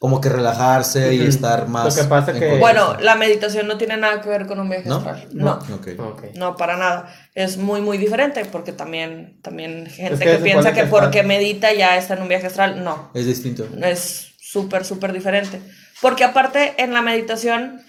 como 0.00 0.18
que 0.18 0.30
relajarse 0.30 1.12
y 1.14 1.20
Ujú. 1.20 1.28
estar 1.28 1.68
más... 1.68 1.94
Lo 1.94 2.02
que 2.02 2.08
pasa 2.08 2.32
que-. 2.32 2.56
Bueno, 2.56 2.96
la 3.00 3.16
meditación 3.16 3.66
no 3.68 3.76
tiene 3.76 3.98
nada 3.98 4.22
que 4.22 4.30
ver 4.30 4.46
con 4.46 4.58
un 4.58 4.70
viaje 4.70 4.88
¿No? 4.88 4.96
astral. 4.96 5.28
No. 5.34 5.58
no. 5.68 5.74
Ok. 5.74 5.88
Ok. 5.98 6.22
No, 6.36 6.56
para 6.56 6.78
nada. 6.78 7.14
Es 7.34 7.58
muy, 7.58 7.82
muy 7.82 7.98
diferente 7.98 8.46
porque 8.46 8.72
también, 8.72 9.38
también 9.42 9.84
gente 9.84 10.18
que 10.18 10.24
que, 10.24 10.36
se 10.38 10.42
piensa 10.42 10.72
que, 10.72 10.80
que 10.84 10.86
porque 10.86 11.22
medita 11.22 11.74
ya 11.74 11.98
está 11.98 12.14
en 12.14 12.22
un 12.22 12.28
viaje 12.28 12.46
astral. 12.46 12.82
No, 12.82 13.10
Es 13.12 13.26
distinto. 13.26 13.68
es 13.82 14.28
súper, 14.40 14.86
súper 14.86 15.12
diferente. 15.12 15.60
Porque 16.00 16.24
aparte 16.24 16.82
en 16.82 16.94
la 16.94 17.02
meditación 17.02 17.82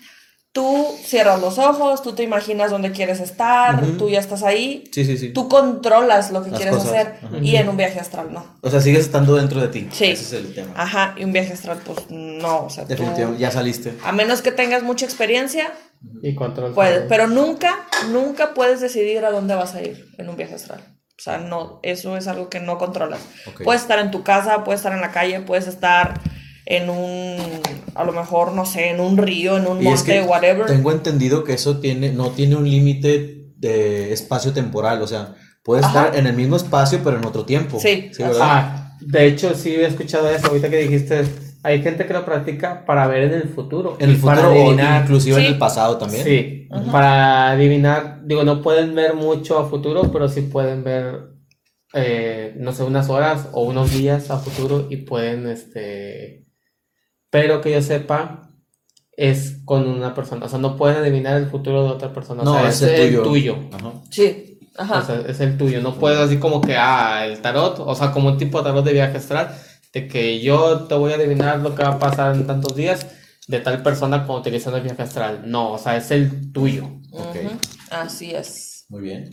tú 0.53 0.87
cierras 1.05 1.39
los 1.39 1.57
ojos, 1.57 2.01
tú 2.03 2.13
te 2.13 2.23
imaginas 2.23 2.71
dónde 2.71 2.91
quieres 2.91 3.19
estar, 3.21 3.81
tú 3.97 4.09
ya 4.09 4.19
estás 4.19 4.43
ahí, 4.43 4.83
Sí, 4.91 5.05
sí, 5.05 5.17
sí. 5.17 5.29
tú 5.31 5.47
controlas 5.47 6.31
lo 6.31 6.43
que 6.43 6.49
Las 6.51 6.59
quieres 6.59 6.75
cosas. 6.77 6.91
hacer 6.91 7.15
Ajá. 7.23 7.37
y 7.41 7.55
en 7.55 7.69
un 7.69 7.77
viaje 7.77 7.99
astral 7.99 8.33
no. 8.33 8.57
O 8.61 8.69
sea, 8.69 8.81
sigues 8.81 9.01
estando 9.05 9.35
dentro 9.35 9.61
de 9.61 9.69
ti. 9.69 9.87
Sí. 9.91 10.05
Ese 10.05 10.23
es 10.23 10.33
el 10.33 10.53
tema. 10.53 10.73
Ajá, 10.75 11.15
y 11.17 11.23
un 11.23 11.31
viaje 11.31 11.53
astral 11.53 11.79
pues 11.85 11.99
no, 12.09 12.65
o 12.65 12.69
sea, 12.69 12.83
tú- 12.83 12.89
Definitivamente, 12.89 13.41
ya 13.41 13.51
saliste. 13.51 13.93
a 14.03 14.11
menos 14.11 14.41
que 14.41 14.51
tengas 14.51 14.83
mucha 14.83 15.05
experiencia, 15.05 15.71
Y 16.23 16.33
control. 16.35 16.73
Puedes, 16.73 17.03
pero 17.07 17.27
nunca, 17.27 17.85
nunca 18.09 18.53
puedes 18.55 18.81
decidir 18.81 19.23
a 19.23 19.31
dónde 19.31 19.53
vas 19.55 19.75
a 19.75 19.81
ir 19.83 20.07
en 20.17 20.27
un 20.29 20.35
viaje 20.35 20.55
astral. 20.55 20.81
O 21.17 21.23
sea, 21.23 21.37
no, 21.37 21.79
eso 21.83 22.17
es 22.17 22.27
algo 22.27 22.49
que 22.49 22.59
no 22.59 22.79
controlas. 22.79 23.21
Ok. 23.45 23.61
Puedes 23.63 23.83
estar 23.83 23.99
en 23.99 24.09
tu 24.09 24.23
casa, 24.23 24.63
puedes 24.63 24.79
estar 24.79 24.91
en 24.93 25.01
la 25.01 25.11
calle, 25.11 25.39
puedes 25.41 25.67
estar 25.67 26.19
en 26.65 26.89
un, 26.89 27.37
a 27.95 28.03
lo 28.03 28.11
mejor, 28.13 28.53
no 28.53 28.65
sé, 28.65 28.89
en 28.89 28.99
un 28.99 29.17
río, 29.17 29.57
en 29.57 29.67
un 29.67 29.81
Y 29.81 29.87
es 29.87 29.99
monte, 29.99 30.13
que 30.13 30.21
whatever. 30.21 30.65
tengo 30.67 30.91
entendido 30.91 31.43
que 31.43 31.53
eso 31.53 31.79
tiene, 31.79 32.11
no 32.11 32.29
tiene 32.31 32.55
un 32.55 32.69
límite 32.69 33.47
de 33.57 34.11
espacio 34.13 34.53
temporal, 34.53 35.01
o 35.01 35.07
sea, 35.07 35.35
puedes 35.63 35.85
Ajá. 35.85 36.05
estar 36.05 36.19
en 36.19 36.27
el 36.27 36.33
mismo 36.33 36.55
espacio 36.55 36.99
pero 37.03 37.17
en 37.17 37.25
otro 37.25 37.45
tiempo. 37.45 37.79
Sí, 37.79 38.11
¿verdad? 38.17 38.39
Ah, 38.41 38.97
de 39.01 39.25
hecho, 39.27 39.53
sí 39.55 39.75
he 39.75 39.85
escuchado 39.85 40.29
eso. 40.29 40.47
Ahorita 40.47 40.69
que 40.69 40.77
dijiste, 40.77 41.23
hay 41.63 41.81
gente 41.81 42.05
que 42.05 42.13
lo 42.13 42.23
practica 42.25 42.85
para 42.85 43.07
ver 43.07 43.23
en 43.23 43.33
el 43.33 43.49
futuro. 43.49 43.97
En 43.99 44.09
el 44.11 44.17
futuro 44.17 44.51
o 44.51 44.71
inclusive 44.73 45.35
Sí. 45.37 45.41
en 45.45 45.53
el 45.53 45.57
pasado 45.57 45.97
también. 45.97 46.23
Sí, 46.23 46.67
Ajá. 46.71 46.91
para 46.91 47.51
adivinar, 47.51 48.21
digo, 48.25 48.43
no 48.43 48.61
pueden 48.61 48.93
ver 48.95 49.13
mucho 49.15 49.57
a 49.59 49.67
futuro, 49.69 50.11
pero 50.11 50.27
sí 50.29 50.41
pueden 50.41 50.83
ver, 50.83 51.29
eh, 51.93 52.53
no 52.57 52.71
sé, 52.71 52.83
unas 52.83 53.09
horas 53.09 53.47
o 53.53 53.63
unos 53.63 53.91
días 53.91 54.29
a 54.31 54.37
futuro 54.37 54.87
y 54.89 54.97
pueden, 54.97 55.47
este, 55.47 56.45
pero 57.31 57.59
que 57.61 57.71
yo 57.71 57.81
sepa, 57.81 58.49
es 59.17 59.57
con 59.65 59.87
una 59.87 60.13
persona, 60.13 60.45
o 60.45 60.49
sea, 60.49 60.59
no 60.59 60.77
pueden 60.77 60.97
adivinar 60.97 61.37
el 61.37 61.49
futuro 61.49 61.83
de 61.83 61.89
otra 61.89 62.13
persona, 62.13 62.43
o 62.43 62.45
No, 62.45 62.53
sea, 62.59 62.69
es 62.69 62.81
el 62.83 63.07
tuyo. 63.09 63.23
tuyo. 63.23 63.57
Ajá. 63.73 63.93
Sí, 64.11 64.59
ajá. 64.77 64.99
O 64.99 65.05
sea, 65.05 65.21
es 65.27 65.39
el 65.39 65.57
tuyo, 65.57 65.81
no 65.81 65.95
puedes 65.95 66.19
así 66.19 66.37
como 66.37 66.61
que, 66.61 66.75
ah, 66.77 67.25
el 67.25 67.41
tarot, 67.41 67.79
o 67.79 67.95
sea, 67.95 68.11
como 68.11 68.29
un 68.29 68.37
tipo 68.37 68.59
de 68.59 68.65
tarot 68.65 68.85
de 68.85 68.93
viaje 68.93 69.17
astral, 69.17 69.57
de 69.93 70.07
que 70.07 70.39
yo 70.39 70.81
te 70.83 70.95
voy 70.95 71.11
a 71.11 71.15
adivinar 71.15 71.59
lo 71.59 71.73
que 71.75 71.83
va 71.83 71.89
a 71.89 71.99
pasar 71.99 72.35
en 72.35 72.45
tantos 72.47 72.75
días 72.75 73.05
de 73.47 73.59
tal 73.59 73.81
persona 73.83 74.25
con 74.25 74.37
utilizando 74.37 74.77
el 74.77 74.83
viaje 74.83 75.01
astral. 75.01 75.41
No, 75.45 75.73
o 75.73 75.77
sea, 75.77 75.97
es 75.97 76.11
el 76.11 76.53
tuyo. 76.53 76.85
Ok. 77.11 77.35
Ujú, 77.45 77.49
Así 77.89 78.31
es. 78.33 78.85
Muy 78.87 79.01
bien. 79.01 79.29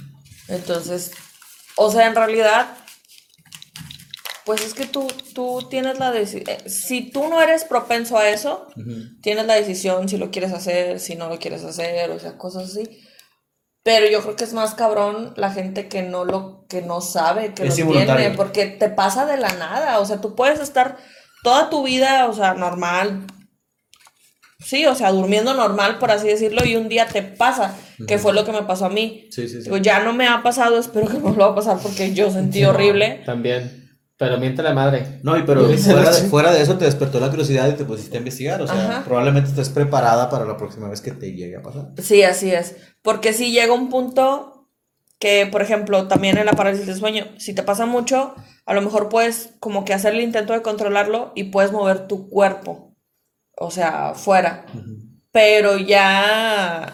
Entonces, 0.49 1.13
o 1.77 1.91
sea, 1.93 2.09
en 2.09 2.17
realidad, 2.17 2.77
pues 4.49 4.65
es 4.65 4.73
que 4.73 4.87
tú, 4.87 5.07
tú 5.35 5.67
tienes 5.69 5.99
la 5.99 6.11
decisión. 6.11 6.57
Si 6.65 7.11
tú 7.11 7.29
no 7.29 7.43
eres 7.43 7.65
propenso 7.65 8.17
a 8.17 8.31
eso, 8.31 8.67
tienes 9.21 9.45
la 9.45 9.53
decisión 9.53 10.09
si 10.09 10.17
lo 10.17 10.31
quieres 10.31 10.55
hacer, 10.55 11.01
si 11.01 11.17
no 11.17 11.29
lo 11.29 11.39
quieres 11.39 11.65
hacer, 11.65 12.11
o 12.11 12.19
sea, 12.19 12.39
cosas 12.39 12.71
así. 12.71 13.05
Pero 13.83 14.09
yo 14.09 14.23
creo 14.23 14.37
que 14.37 14.45
es 14.45 14.55
más 14.55 14.73
cabrón 14.73 15.35
la 15.37 15.53
gente 15.53 15.87
que 15.87 16.01
no 16.01 16.25
lo, 16.25 16.65
que 16.67 16.81
no 16.81 17.03
sabe 17.03 17.53
que 17.53 17.67
Es 17.67 17.79
lo 17.79 17.93
tiene, 17.93 18.31
porque 18.31 18.69
te 18.69 18.89
pasa 18.89 19.27
de 19.27 19.37
la 19.37 19.53
nada, 19.53 19.99
o 19.99 20.07
sea, 20.07 20.23
tú 20.23 20.35
puedes 20.35 20.61
estar 20.61 20.97
toda 21.43 21.69
tu 21.69 21.85
vida, 21.85 22.27
o 22.27 22.33
sea, 22.33 22.55
normal, 22.55 23.27
sí, 24.61 24.87
o 24.87 24.95
sea, 24.95 25.13
durmiendo 25.13 25.53
normal, 25.53 25.99
por 25.99 26.11
así 26.11 26.27
decirlo, 26.27 26.65
y 26.65 26.75
un 26.75 26.89
día 26.89 27.07
te 27.07 27.21
pasa, 27.21 27.77
que 28.07 28.17
fue 28.17 28.33
lo 28.33 28.47
que 28.47 28.53
me 28.53 28.63
pasó 28.63 28.87
a 28.87 28.89
mí. 28.89 29.29
Sí, 29.31 29.47
sí, 29.47 29.57
sí. 29.57 29.65
Digo, 29.65 29.77
ya 29.77 30.03
no 30.03 30.15
me 30.15 30.27
ha 30.27 30.43
pasado, 30.43 30.79
espero 30.79 31.07
que 31.07 31.19
no 31.19 31.33
lo 31.33 31.37
va 31.37 31.49
a 31.49 31.55
pasar 31.55 31.79
porque 31.83 32.15
yo 32.15 32.31
sentí 32.31 32.65
horrible. 32.65 33.21
También. 33.27 33.88
Pero 34.19 34.37
miente 34.39 34.63
la 34.63 34.75
madre. 34.75 35.21
No, 35.23 35.37
y 35.39 35.45
pero 35.45 35.63
fuera 35.79 36.11
de, 36.11 36.21
chi- 36.23 36.27
fuera 36.29 36.53
de 36.53 36.61
eso 36.61 36.77
te 36.77 36.85
despertó 36.85 37.21
la 37.21 37.31
curiosidad 37.31 37.69
y 37.69 37.73
te 37.77 37.85
pusiste 37.85 38.17
a 38.17 38.19
investigar. 38.19 38.61
O 38.61 38.67
sea, 38.67 38.75
Ajá. 38.91 39.05
probablemente 39.05 39.49
estés 39.51 39.71
preparada 39.71 40.29
para 40.29 40.45
la 40.45 40.57
próxima 40.57 40.89
vez 40.89 41.01
que 41.01 41.13
te 41.13 41.33
llegue 41.33 41.57
a 41.57 41.63
pasar. 41.63 41.93
Sí, 42.03 42.23
así 42.25 42.51
es. 42.53 42.75
Porque 43.03 43.33
si 43.33 43.53
llega 43.53 43.73
un 43.73 43.89
punto 43.89 44.69
que, 45.21 45.47
por 45.51 45.63
ejemplo, 45.63 46.09
también 46.09 46.37
en 46.37 46.47
la 46.47 46.53
parálisis 46.53 46.87
del 46.87 46.97
sueño, 46.99 47.27
si 47.39 47.55
te 47.55 47.63
pasa 47.63 47.87
mucho, 47.87 48.35
a 48.67 48.75
lo 48.75 48.83
mejor 48.83 49.09
puedes 49.09 49.51
como 49.61 49.85
que 49.85 49.95
hacer 49.95 50.15
el 50.15 50.21
intento 50.21 50.53
de 50.53 50.63
controlarlo 50.63 51.33
y 51.37 51.45
puedes 51.45 51.71
mover 51.73 52.07
tu 52.09 52.29
cuerpo, 52.29 52.95
o 53.57 53.71
sea, 53.71 54.15
fuera. 54.15 54.67
Pero 55.33 55.77
ya 55.79 56.93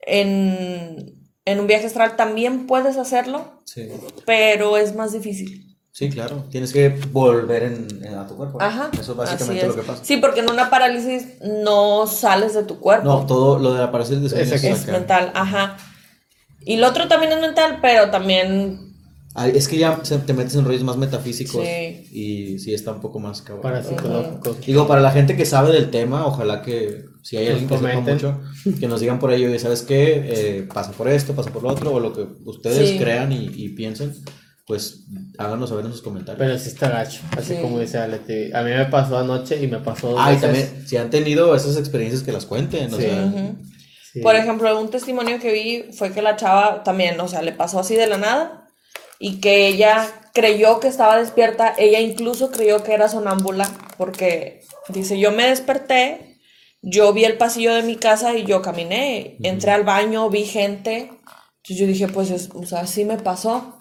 en, 0.00 1.14
en 1.44 1.60
un 1.60 1.66
viaje 1.66 1.86
astral 1.86 2.16
también 2.16 2.66
puedes 2.66 2.96
hacerlo, 2.96 3.62
Sí. 3.64 3.88
pero 4.26 4.76
es 4.76 4.94
más 4.94 5.12
difícil. 5.12 5.73
Sí, 5.96 6.10
claro. 6.10 6.44
Tienes 6.50 6.72
que 6.72 6.88
volver 7.12 7.62
en, 7.62 7.86
en- 8.04 8.14
a 8.16 8.26
tu 8.26 8.36
cuerpo. 8.36 8.60
Ajá. 8.60 8.90
Eso 8.98 9.12
es 9.12 9.16
básicamente 9.16 9.62
es. 9.62 9.68
lo 9.68 9.76
que 9.76 9.82
pasa. 9.82 10.04
Sí, 10.04 10.16
porque 10.16 10.40
en 10.40 10.50
una 10.50 10.68
parálisis 10.68 11.34
no 11.62 12.08
sales 12.08 12.52
de 12.54 12.64
tu 12.64 12.80
cuerpo. 12.80 13.04
No, 13.06 13.26
todo 13.26 13.60
lo 13.60 13.74
de 13.74 13.78
la 13.80 13.92
parálisis 13.92 14.20
de 14.20 14.28
sueño 14.28 14.42
Es- 14.54 14.64
es 14.64 14.86
mental, 14.88 15.30
ajá. 15.36 15.76
Y 16.66 16.78
lo 16.78 16.88
otro 16.88 17.06
también 17.06 17.30
es 17.32 17.40
mental, 17.40 17.78
pero 17.80 18.10
también 18.10 18.80
Ah, 19.36 19.48
Es 19.48 19.66
que 19.66 19.76
ya 19.78 19.98
se- 20.04 20.18
te 20.18 20.32
metes 20.32 20.54
en 20.54 20.64
rollos 20.64 20.84
más 20.84 20.96
metafísicos 20.96 21.64
Sí. 21.64 22.06
y 22.12 22.58
sí 22.60 22.72
está 22.72 22.92
un 22.92 23.00
poco 23.00 23.18
más 23.18 23.42
cabrón. 23.42 23.62
Para 23.62 23.82
psicológicos. 23.82 24.60
Digo, 24.64 24.86
para 24.86 25.00
la 25.00 25.10
gente 25.10 25.36
que 25.36 25.44
sabe 25.44 25.72
del 25.72 25.90
tema, 25.90 26.24
ojalá 26.26 26.62
que 26.62 27.04
si 27.22 27.36
hay 27.36 27.48
alguien 27.48 27.68
que 27.68 27.76
sepa 27.78 28.00
mucho, 28.00 28.40
que 28.78 28.86
nos 28.86 29.00
digan 29.00 29.18
por 29.18 29.32
ello, 29.32 29.52
y 29.52 29.58
sabes 29.58 29.82
qué, 29.82 30.22
Eh, 30.24 30.68
pasa 30.72 30.92
por 30.92 31.08
esto, 31.08 31.34
pasa 31.34 31.50
por 31.50 31.64
lo 31.64 31.70
otro, 31.70 31.92
o 31.92 31.98
lo 32.00 32.12
que 32.12 32.24
ustedes 32.44 32.90
Sí. 32.90 32.98
crean 32.98 33.32
y, 33.32 33.46
y 33.52 33.70
piensen, 33.70 34.14
pues 34.66 35.04
háganos 35.38 35.68
saber 35.68 35.84
en 35.86 35.92
sus 35.92 36.02
comentarios. 36.02 36.38
Pero 36.46 36.58
sí 36.58 36.68
está 36.68 36.88
gacho, 36.88 37.20
así 37.36 37.54
Sí. 37.56 37.60
como 37.60 37.78
dice 37.80 37.98
Aleti. 37.98 38.52
A 38.52 38.62
mí 38.62 38.70
me 38.70 38.86
pasó 38.86 39.18
anoche 39.18 39.62
y 39.62 39.66
me 39.66 39.78
pasó 39.78 40.10
dos 40.10 40.20
Ah, 40.22 40.32
y 40.32 40.36
veces. 40.36 40.42
también, 40.42 40.88
si 40.88 40.96
han 40.96 41.10
tenido 41.10 41.54
esas 41.54 41.76
experiencias, 41.76 42.22
que 42.22 42.32
las 42.32 42.46
cuenten, 42.46 42.92
o 42.92 42.96
Sí. 42.96 43.02
sea, 43.02 43.24
Ujú. 43.24 43.56
Sí. 44.12 44.20
Por 44.20 44.36
ejemplo, 44.36 44.80
un 44.80 44.90
testimonio 44.90 45.40
que 45.40 45.52
vi 45.52 45.92
fue 45.92 46.12
que 46.12 46.22
la 46.22 46.36
chava 46.36 46.82
también, 46.84 47.18
o 47.20 47.26
sea, 47.28 47.42
le 47.42 47.50
pasó 47.52 47.80
así 47.80 47.96
de 47.96 48.06
la 48.06 48.16
nada 48.16 48.68
y 49.18 49.40
que 49.40 49.66
ella 49.66 50.08
creyó 50.32 50.78
que 50.80 50.86
estaba 50.88 51.18
despierta, 51.18 51.74
ella 51.76 51.98
incluso 52.00 52.50
creyó 52.52 52.82
que 52.84 52.94
era 52.94 53.08
sonámbula 53.08 53.68
porque 53.98 54.60
dice, 54.88 55.18
yo 55.18 55.32
me 55.32 55.48
desperté, 55.48 56.38
yo 56.80 57.12
vi 57.12 57.24
el 57.24 57.36
pasillo 57.38 57.74
de 57.74 57.82
mi 57.82 57.96
casa 57.96 58.36
y 58.36 58.44
yo 58.44 58.62
caminé, 58.62 59.36
entré 59.42 59.72
al 59.72 59.82
baño, 59.82 60.30
vi 60.30 60.44
gente, 60.44 61.10
entonces 61.10 61.76
yo 61.76 61.86
dije, 61.86 62.06
pues, 62.08 62.30
es- 62.30 62.50
o 62.54 62.64
sea, 62.66 62.86
sí 62.86 63.04
me 63.04 63.16
pasó. 63.18 63.73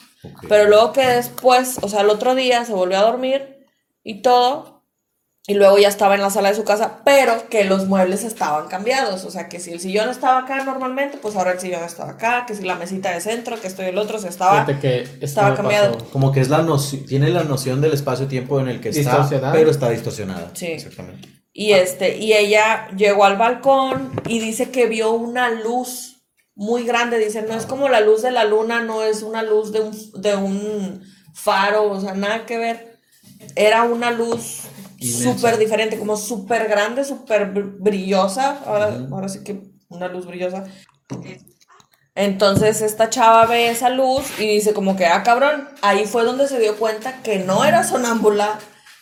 Pero 0.47 0.69
luego 0.69 0.93
que 0.93 1.05
después, 1.05 1.77
o 1.81 1.89
sea, 1.89 2.01
el 2.01 2.09
otro 2.09 2.35
día 2.35 2.65
se 2.65 2.73
volvió 2.73 2.97
a 2.97 3.03
dormir 3.03 3.65
y 4.03 4.21
todo. 4.21 4.73
Y 5.45 5.55
luego 5.55 5.77
ya 5.77 5.89
estaba 5.89 6.15
en 6.15 6.21
la 6.21 6.29
sala 6.29 6.49
de 6.49 6.55
su 6.55 6.63
casa, 6.63 7.01
pero 7.03 7.49
que 7.49 7.65
los 7.65 7.85
muebles 7.85 8.23
estaban 8.23 8.69
cambiados. 8.69 9.25
O 9.25 9.31
sea, 9.31 9.49
que 9.49 9.59
si 9.59 9.73
el 9.73 9.81
sillón 9.81 10.07
estaba 10.07 10.39
acá 10.39 10.63
normalmente, 10.63 11.17
pues 11.17 11.35
ahora 11.35 11.51
el 11.51 11.59
sillón 11.59 11.83
estaba 11.83 12.11
acá. 12.11 12.45
Que 12.45 12.55
si 12.55 12.63
la 12.63 12.75
mesita 12.75 13.11
de 13.11 13.19
centro, 13.19 13.59
que 13.59 13.67
esto 13.67 13.83
y 13.83 13.87
el 13.87 13.97
otro, 13.97 14.19
se 14.19 14.29
estaba. 14.29 14.65
Fíjate 14.65 14.79
que 14.79 15.25
estaba 15.25 15.53
cambiado. 15.53 15.97
pasó. 15.97 16.09
Como 16.11 16.31
que 16.31 16.39
es 16.39 16.47
la 16.47 16.61
noción, 16.61 17.05
tiene 17.05 17.29
la 17.29 17.43
noción 17.43 17.81
del 17.81 17.91
espacio-tiempo 17.91 18.61
en 18.61 18.69
el 18.69 18.79
que 18.79 18.89
está, 18.89 19.27
pero 19.51 19.69
está 19.69 19.89
distorsionada. 19.89 20.51
Sí. 20.53 20.67
Exactamente. 20.67 21.27
Y 21.51 21.73
este, 21.73 22.17
y 22.17 22.33
ella 22.33 22.87
llegó 22.95 23.25
al 23.25 23.37
balcón 23.37 24.11
y 24.27 24.39
dice 24.39 24.71
que 24.71 24.87
vio 24.87 25.11
una 25.11 25.49
luz 25.49 26.12
muy 26.55 26.83
grande. 26.85 27.17
Dice, 27.19 27.41
no 27.43 27.55
es 27.55 27.65
como 27.65 27.89
la 27.89 27.99
luz 28.01 28.21
de 28.21 28.31
la 28.31 28.43
luna, 28.45 28.81
no 28.81 29.03
es 29.03 29.21
una 29.23 29.43
luz 29.43 29.71
de 29.71 29.81
un, 29.81 30.21
de 30.21 30.35
un 30.35 31.03
faro, 31.33 31.89
o 31.91 31.99
sea, 32.01 32.13
nada 32.13 32.45
que 32.45 32.57
ver. 32.57 32.99
Era 33.55 33.83
una 33.83 34.11
luz 34.11 34.61
súper 35.01 35.57
diferente, 35.57 35.97
como 35.99 36.15
súper 36.15 36.67
grande, 36.69 37.03
súper 37.03 37.53
br- 37.53 37.75
brillosa. 37.79 38.59
Ahora, 38.65 38.97
ahora 39.11 39.27
sí 39.29 39.43
que 39.43 39.61
una 39.89 40.07
luz 40.07 40.25
brillosa. 40.25 40.63
Entonces 42.15 42.81
esta 42.81 43.09
chava 43.09 43.45
ve 43.47 43.69
esa 43.69 43.89
luz 43.89 44.23
y 44.39 44.47
dice 44.47 44.73
como 44.73 44.95
que, 44.95 45.05
ah, 45.07 45.23
cabrón, 45.23 45.67
ahí 45.81 46.05
fue 46.05 46.23
donde 46.23 46.47
se 46.47 46.59
dio 46.59 46.77
cuenta 46.77 47.21
que 47.23 47.39
no 47.39 47.65
era 47.65 47.83
sonámbula, 47.83 48.59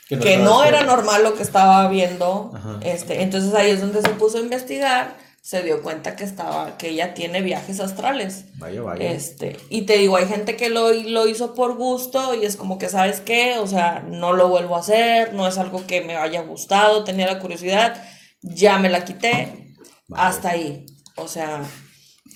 Que 0.08 0.18
que 0.18 0.38
no 0.38 0.46
no, 0.46 0.64
estaba 0.64 0.68
era 0.68 0.84
normal 0.84 1.24
lo 1.24 1.34
que 1.36 1.44
estaba 1.44 1.90
viendo. 1.90 2.52
Ajá. 2.56 2.80
Este, 2.82 3.22
entonces 3.22 3.54
ahí 3.54 3.70
es 3.72 3.82
donde 3.82 4.02
se 4.02 4.10
puso 4.10 4.38
a 4.38 4.42
investigar, 4.42 5.18
se 5.42 5.64
dio 5.64 5.82
cuenta 5.82 6.16
que 6.16 6.24
estaba, 6.24 6.78
que 6.78 6.90
ella 6.90 7.14
tiene 7.14 7.42
viajes 7.42 7.80
astrales. 7.80 8.46
Vaya, 8.56 8.82
vaya. 8.84 9.12
Este, 9.12 9.58
y 9.70 9.84
te 9.84 9.98
digo, 9.98 10.16
hay 10.16 10.28
gente 10.28 10.56
que 10.56 10.70
lo, 10.70 10.94
lo 10.94 11.28
hizo 11.28 11.56
por 11.56 11.76
gusto 11.76 12.36
y 12.36 12.46
es 12.46 12.56
como 12.56 12.78
que, 12.78 12.90
¿sabes 12.90 13.22
qué? 13.22 13.58
O 13.58 13.66
sea, 13.68 14.06
no 14.08 14.34
lo 14.34 14.50
vuelvo 14.50 14.76
a 14.76 14.80
hacer, 14.80 15.34
no 15.34 15.48
es 15.48 15.58
algo 15.58 15.86
que 15.88 16.02
me 16.02 16.16
haya 16.16 16.42
gustado, 16.44 17.04
tenía 17.04 17.26
la 17.26 17.40
curiosidad, 17.40 18.02
ya 18.42 18.78
me 18.78 18.90
la 18.90 19.04
quité, 19.04 19.76
Vale. 20.08 20.24
hasta 20.24 20.50
ahí. 20.52 20.86
O 21.16 21.28
sea, 21.28 21.64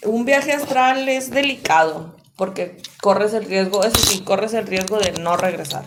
un 0.03 0.25
viaje 0.25 0.51
astral 0.53 1.07
es 1.07 1.29
delicado 1.29 2.15
porque 2.35 2.81
corres 3.01 3.33
el 3.33 3.45
riesgo, 3.45 3.83
eso 3.83 3.97
sí, 3.97 4.21
corres 4.21 4.53
el 4.53 4.67
riesgo 4.67 4.97
de 4.97 5.13
no 5.13 5.37
regresar. 5.37 5.85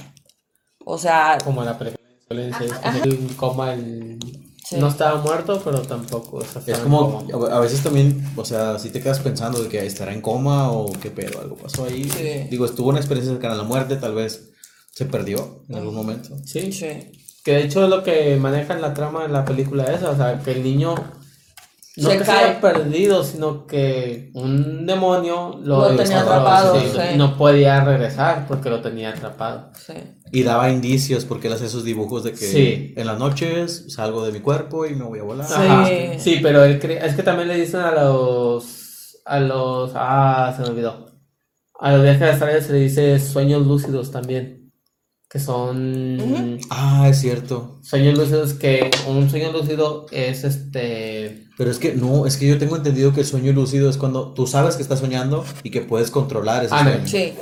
O 0.84 0.98
sea, 0.98 1.38
Como 1.44 1.64
la 1.64 1.78
preferencia 1.78 2.66
es 2.66 2.72
como 2.72 3.04
el 3.04 3.36
coma, 3.36 3.74
el... 3.74 4.18
Sí. 4.68 4.76
No 4.76 4.88
estaba 4.88 5.22
muerto, 5.22 5.62
pero 5.64 5.80
tampoco. 5.80 6.38
o 6.38 6.44
sea, 6.44 6.60
Es 6.66 6.80
como, 6.80 7.26
a 7.50 7.56
a 7.56 7.60
veces 7.60 7.82
también, 7.82 8.22
o 8.36 8.44
sea, 8.44 8.78
si 8.78 8.90
te 8.90 9.00
quedas 9.00 9.18
pensando 9.20 9.62
de 9.62 9.68
que 9.70 9.86
estará 9.86 10.12
en 10.12 10.20
coma 10.20 10.70
o 10.70 10.92
qué 10.92 11.10
pedo, 11.10 11.40
algo 11.40 11.56
pasó 11.56 11.84
ahí. 11.86 12.04
Sí. 12.04 12.48
Digo, 12.50 12.66
estuvo 12.66 12.90
una 12.90 12.98
experiencia 12.98 13.32
cercana 13.32 13.54
a 13.54 13.58
la 13.58 13.62
muerte, 13.62 13.96
tal 13.96 14.14
vez 14.14 14.50
se 14.92 15.06
perdió 15.06 15.64
en 15.70 15.76
algún 15.76 15.94
momento. 15.94 16.36
Sí, 16.44 16.70
sí. 16.72 17.12
que 17.44 17.52
de 17.52 17.62
hecho 17.64 17.84
es 17.84 17.88
lo 17.88 18.02
que 18.02 18.36
maneja 18.36 18.74
en 18.74 18.82
la 18.82 18.92
trama 18.92 19.22
de 19.22 19.28
la 19.28 19.46
película 19.46 19.84
esa, 19.84 20.10
o 20.10 20.16
sea, 20.16 20.42
que 20.42 20.52
el 20.52 20.62
niño 20.62 20.94
no 22.02 22.10
Se 22.10 22.18
que 22.18 22.24
se 22.24 22.30
cae. 22.30 22.44
haya 22.44 22.60
perdido, 22.60 23.24
sino 23.24 23.66
que 23.66 24.30
un 24.34 24.86
demonio 24.86 25.58
lo, 25.62 25.90
Lo 25.90 25.96
tenía 25.96 26.20
atrapado, 26.20 26.78
sí, 26.80 27.16
no 27.16 27.36
podía 27.36 27.82
regresar 27.84 28.46
porque 28.46 28.70
lo 28.70 28.80
tenía 28.80 29.10
atrapado. 29.10 29.70
Sí. 29.74 29.94
Y 30.32 30.42
daba 30.42 30.70
indicios 30.70 31.24
porque 31.24 31.46
él 31.48 31.54
hace 31.54 31.66
esos 31.66 31.84
dibujos 31.84 32.24
de 32.24 32.30
que 32.32 32.36
Sí. 32.36 32.94
en 32.96 33.06
las 33.06 33.18
noches 33.18 33.86
salgo 33.88 34.24
de 34.24 34.32
mi 34.32 34.40
cuerpo 34.40 34.86
y 34.86 34.94
me 34.94 35.04
voy 35.04 35.18
a 35.18 35.22
volar. 35.24 35.46
Sí. 35.48 35.54
Ajá. 35.56 35.86
Sí, 36.18 36.38
pero 36.42 36.64
él 36.64 36.80
cre- 36.80 37.02
es 37.02 37.14
que 37.14 37.22
también 37.22 37.48
le 37.48 37.56
dicen 37.56 37.80
a 37.80 37.90
los 37.92 39.18
a 39.24 39.40
los 39.40 39.92
ah, 39.94 40.52
se 40.56 40.62
me 40.62 40.68
olvidó. 40.68 41.06
A 41.80 41.92
los 41.92 42.02
viajes 42.02 42.22
astrales 42.34 42.66
se 42.66 42.72
le 42.72 42.78
dice 42.80 43.18
sueños 43.20 43.66
lúcidos 43.66 44.10
también, 44.10 44.57
que 45.28 45.38
son. 45.38 46.58
Ah, 46.70 47.06
es 47.10 47.20
cierto. 47.20 47.78
sueños 47.82 48.16
lúcidos 48.18 48.54
que 48.54 48.90
un 49.06 49.28
sueño 49.28 49.52
lúcido 49.52 50.06
es 50.10 50.44
este 50.44 51.46
Pero 51.58 51.70
es 51.70 51.78
que 51.78 51.92
no, 51.94 52.26
es 52.26 52.36
que 52.38 52.46
yo 52.46 52.56
tengo 52.58 52.76
entendido 52.76 53.12
que 53.12 53.20
el 53.20 53.26
sueño 53.26 53.52
lúcido 53.52 53.90
es 53.90 53.98
cuando 53.98 54.32
tú 54.32 54.46
sabes 54.46 54.76
que 54.76 54.82
estás 54.82 55.00
soñando 55.00 55.44
y 55.62 55.70
que 55.70 55.82
puedes 55.82 56.10
controlar 56.10 56.64
ese 56.64 56.74
Ah, 56.74 56.82
sueño. 56.82 57.06
Sí. 57.06 57.34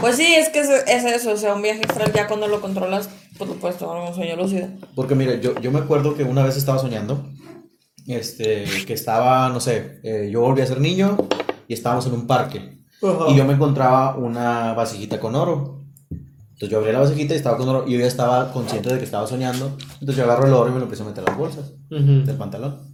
Pues 0.00 0.16
sí, 0.16 0.34
es 0.34 0.48
que 0.48 0.60
es, 0.60 0.68
es 0.68 1.04
eso, 1.04 1.32
o 1.32 1.36
sea, 1.36 1.54
un 1.54 1.62
viaje 1.62 1.80
astral 1.88 2.12
ya 2.12 2.26
cuando 2.26 2.48
lo 2.48 2.60
controlas, 2.60 3.08
pues 3.38 3.48
lo 3.48 3.56
puedes 3.56 3.78
tomar 3.78 4.08
un 4.08 4.14
sueño 4.14 4.34
lúcido. 4.36 4.66
Porque 4.96 5.14
mira, 5.14 5.36
yo, 5.36 5.54
yo 5.60 5.70
me 5.70 5.78
acuerdo 5.78 6.16
que 6.16 6.24
una 6.24 6.42
vez 6.44 6.56
estaba 6.56 6.80
soñando, 6.80 7.24
este, 8.08 8.64
que 8.84 8.94
estaba, 8.94 9.48
no 9.48 9.60
sé, 9.60 10.00
eh, 10.02 10.28
yo 10.32 10.40
volví 10.40 10.60
a 10.60 10.66
ser 10.66 10.80
niño 10.80 11.16
y 11.68 11.74
estábamos 11.74 12.04
en 12.06 12.14
un 12.14 12.26
parque. 12.26 12.82
Y 13.28 13.36
yo 13.36 13.44
me 13.44 13.54
encontraba 13.54 14.16
una 14.16 14.74
vasijita 14.74 15.18
con 15.20 15.34
oro. 15.36 15.81
Entonces 16.62 16.74
yo 16.74 16.78
abrí 16.78 16.92
la 16.92 17.00
vasijita 17.00 17.34
y 17.34 17.38
estaba 17.38 17.56
con 17.56 17.68
oro 17.68 17.84
y 17.88 17.94
yo 17.94 17.98
ya 17.98 18.06
estaba 18.06 18.52
consciente 18.52 18.92
de 18.92 18.98
que 18.98 19.04
estaba 19.04 19.26
soñando. 19.26 19.76
Entonces 19.94 20.14
yo 20.14 20.22
agarro 20.22 20.46
el 20.46 20.52
oro 20.52 20.68
y 20.68 20.72
me 20.72 20.78
lo 20.78 20.84
empiezo 20.84 21.02
a 21.02 21.06
meter 21.08 21.24
a 21.24 21.30
las 21.30 21.36
bolsas 21.36 21.72
ujú. 21.90 22.24
del 22.24 22.36
pantalón. 22.36 22.92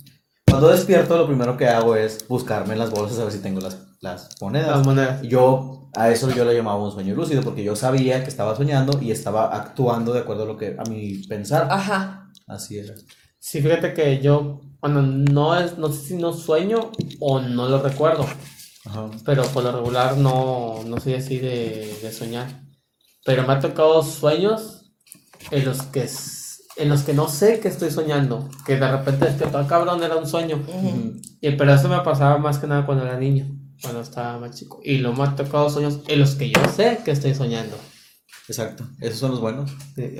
Cuando 0.48 0.68
despierto, 0.68 1.18
lo 1.18 1.26
primero 1.26 1.54
que 1.58 1.68
hago 1.68 1.94
es 1.94 2.26
buscarme 2.26 2.72
en 2.72 2.78
las 2.78 2.90
bolsas 2.90 3.18
a 3.18 3.24
ver 3.24 3.32
si 3.34 3.40
tengo 3.40 3.60
las, 3.60 3.76
las 4.00 4.30
monedas. 4.40 4.78
las 4.78 4.86
monedas. 4.86 5.20
Yo 5.20 5.90
a 5.94 6.08
eso 6.08 6.30
yo 6.30 6.46
le 6.46 6.54
llamaba 6.54 6.82
un 6.82 6.92
sueño 6.92 7.14
lúcido 7.14 7.42
porque 7.42 7.62
yo 7.62 7.76
sabía 7.76 8.22
que 8.22 8.30
estaba 8.30 8.56
soñando 8.56 8.98
y 9.02 9.10
estaba 9.10 9.54
actuando 9.54 10.14
de 10.14 10.20
acuerdo 10.20 10.44
a 10.44 10.46
lo 10.46 10.56
que 10.56 10.74
a 10.78 10.88
mi 10.88 11.18
pensar. 11.26 11.68
Ajá. 11.70 12.30
Así 12.46 12.78
era. 12.78 12.94
Sí, 13.38 13.60
fíjate 13.60 13.92
que 13.92 14.18
yo, 14.22 14.62
bueno, 14.80 15.02
no 15.02 15.54
es, 15.60 15.76
no 15.76 15.92
sé 15.92 16.08
si 16.08 16.16
no 16.16 16.32
sueño 16.32 16.90
o 17.20 17.40
no 17.40 17.68
lo 17.68 17.82
recuerdo, 17.82 18.24
Ajá. 18.86 19.10
pero 19.26 19.42
por 19.42 19.62
lo 19.62 19.72
regular 19.72 20.16
no, 20.16 20.76
no 20.86 20.98
soy 20.98 21.14
así 21.14 21.36
de, 21.38 21.98
de 22.02 22.10
soñar. 22.10 22.66
Pero 23.28 23.46
me 23.46 23.52
ha 23.52 23.60
tocado 23.60 24.02
sueños 24.02 24.90
en 25.50 25.66
los 25.66 25.82
que 25.82 26.08
en 26.76 26.88
los 26.88 27.02
que 27.02 27.12
no 27.12 27.28
sé 27.28 27.60
que 27.60 27.68
estoy 27.68 27.90
soñando, 27.90 28.48
que 28.64 28.76
de 28.76 28.90
repente 28.90 29.28
es 29.28 29.34
que 29.34 29.44
todo 29.44 29.66
cabrón 29.66 30.02
era 30.02 30.16
un 30.16 30.26
sueño. 30.26 30.64
Ujú. 30.66 31.20
Y, 31.42 31.50
pero 31.50 31.74
eso 31.74 31.90
me 31.90 32.00
pasaba 32.00 32.38
más 32.38 32.56
que 32.56 32.66
nada 32.66 32.86
cuando 32.86 33.04
era 33.04 33.18
niño, 33.18 33.46
cuando 33.82 34.00
estaba 34.00 34.38
más 34.38 34.56
chico. 34.56 34.80
Y 34.82 34.96
lo 34.96 35.12
me 35.12 35.24
ha 35.24 35.36
tocado 35.36 35.68
sueños 35.68 36.00
en 36.06 36.20
los 36.20 36.36
que 36.36 36.48
yo 36.50 36.60
sé 36.74 37.00
que 37.04 37.10
estoy 37.10 37.34
soñando. 37.34 37.76
Exacto. 38.48 38.88
Esos 38.98 39.18
son 39.18 39.32
los 39.32 39.40
buenos. 39.42 39.72
Sí, 39.94 40.16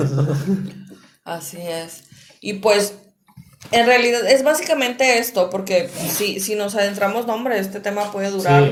Así 1.25 1.57
es. 1.63 2.05
Y 2.43 2.55
pues, 2.55 2.93
en 3.71 3.87
realidad 3.87 4.27
es 4.29 4.43
básicamente 4.45 5.17
esto, 5.19 5.49
porque 5.49 5.89
si, 5.89 6.41
si 6.41 6.57
nos 6.57 6.75
adentramos, 6.75 7.27
no, 7.27 7.33
hombre, 7.33 7.59
este 7.59 7.81
tema 7.81 8.13
puede 8.13 8.31
durar 8.31 8.65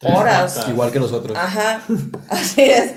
Sí. 0.00 0.08
horas. 0.12 0.66
Igual 0.68 0.90
que 0.90 1.00
nosotros. 1.00 1.36
Ajá, 1.36 1.82
así 2.30 2.62
es. 2.62 2.92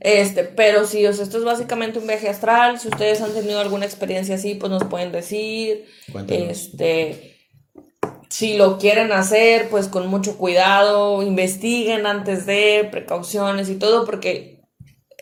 Este, 0.00 0.44
pero 0.44 0.86
sí, 0.86 1.04
o 1.06 1.12
sea, 1.12 1.24
esto 1.24 1.38
es 1.38 1.44
básicamente 1.44 1.98
un 1.98 2.06
viaje 2.06 2.28
astral. 2.28 2.78
Si 2.78 2.88
ustedes 2.88 3.20
han 3.20 3.32
tenido 3.32 3.60
alguna 3.60 3.84
experiencia 3.84 4.36
así, 4.36 4.54
pues 4.54 4.70
nos 4.70 4.84
pueden 4.84 5.12
decir. 5.12 5.86
Cuéntanos. 6.12 6.50
Este, 6.50 7.38
si 8.28 8.56
lo 8.56 8.78
quieren 8.78 9.12
hacer, 9.12 9.68
pues 9.70 9.88
con 9.88 10.06
mucho 10.06 10.36
cuidado, 10.36 11.22
investiguen 11.22 12.06
antes 12.06 12.46
de, 12.46 12.86
precauciones 12.90 13.68
y 13.68 13.76
todo, 13.76 14.04
porque 14.04 14.62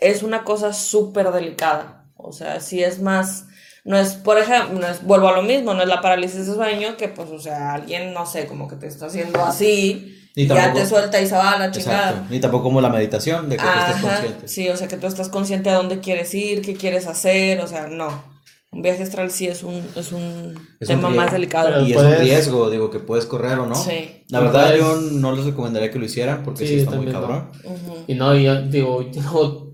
es 0.01 0.23
una 0.23 0.45
cosa 0.45 0.73
súper 0.73 1.31
delicada. 1.31 2.11
O 2.17 2.33
sea, 2.33 2.61
si 2.61 2.83
es 2.83 3.01
más, 3.01 3.47
no 3.85 3.97
es, 3.97 4.15
por 4.15 4.39
ejemplo, 4.39 4.81
no 4.81 4.87
es, 4.87 5.03
vuelvo 5.05 5.29
a 5.29 5.37
lo 5.37 5.43
mismo, 5.43 5.73
no 5.73 5.83
es 5.83 5.89
la 5.89 6.01
parálisis 6.01 6.47
de 6.47 6.55
sueño, 6.55 6.97
que 6.97 7.09
pues, 7.09 7.31
o 7.31 7.39
sea, 7.39 7.75
alguien, 7.75 8.13
no 8.13 8.27
sé, 8.27 8.47
como 8.47 8.69
que 8.69 8.77
te 8.77 8.89
está 8.89 9.07
haciendo 9.07 9.43
así, 9.45 10.26
Ni 10.37 10.47
ya 10.47 10.73
te 10.73 10.85
suelta 10.87 11.21
y 11.21 11.27
se 11.27 11.35
va 11.35 11.53
a 11.53 11.59
la 11.59 11.71
chingada. 11.71 12.11
Exacto. 12.11 12.27
Ni 12.31 12.39
tampoco 12.41 12.65
como 12.65 12.81
la 12.83 12.91
meditación 12.91 13.49
de 13.49 13.57
que 13.57 13.63
tú 13.63 13.69
estés 13.69 13.95
Ajá, 13.97 14.09
consciente. 14.17 14.49
sí, 14.49 14.69
o 14.69 14.77
sea, 14.77 14.87
que 14.87 14.97
tú 14.99 15.07
estás 15.07 15.29
consciente 15.31 15.71
a 15.71 15.75
dónde 15.75 16.01
quieres 16.01 16.33
ir, 16.35 16.61
qué 16.61 16.75
quieres 16.75 17.07
hacer, 17.07 17.61
o 17.61 17.67
sea, 17.67 17.87
no. 17.89 18.37
Un 18.73 18.83
viaje 18.83 19.03
astral 19.05 19.31
sí 19.31 19.47
es 19.47 19.63
un, 19.63 19.83
es 19.97 20.13
un 20.13 20.55
Es 20.81 20.89
tema 20.89 21.09
un 21.09 21.17
más 21.17 21.33
delicado. 21.33 21.69
Pero- 21.69 21.81
Y 21.87 21.93
es 21.93 21.97
un 21.97 22.03
Puedes- 22.03 22.21
riesgo, 22.21 22.69
digo, 22.69 22.91
que 22.91 22.99
puedes 22.99 23.25
correr 23.25 23.59
o 23.59 23.65
no. 23.67 23.75
Sí. 23.75 24.25
La 24.29 24.41
verdad, 24.41 24.67
Puedes- 24.67 24.79
yo 24.81 24.97
no 25.13 25.33
les 25.35 25.47
recomendaría 25.47 25.91
que 25.91 25.99
lo 25.99 26.05
hicieran 26.05 26.43
porque 26.43 26.67
Sí, 26.67 26.75
sí, 26.75 26.81
está 26.81 26.97
muy 26.97 27.07
también 27.07 27.15
no. 27.15 27.21
cabrón. 27.29 27.51
Ujú. 27.65 28.05
Y 28.07 28.15
no, 28.15 28.35
yo 28.37 28.61
digo, 28.63 29.11
yo 29.11 29.73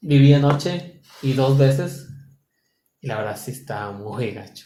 viví 0.00 0.32
anoche 0.32 1.02
y 1.22 1.34
dos 1.34 1.56
veces. 1.56 2.08
Y 3.00 3.06
la 3.06 3.18
verdad 3.18 3.38
sí 3.40 3.52
está 3.52 3.92
muy 3.92 4.32
gacho. 4.32 4.64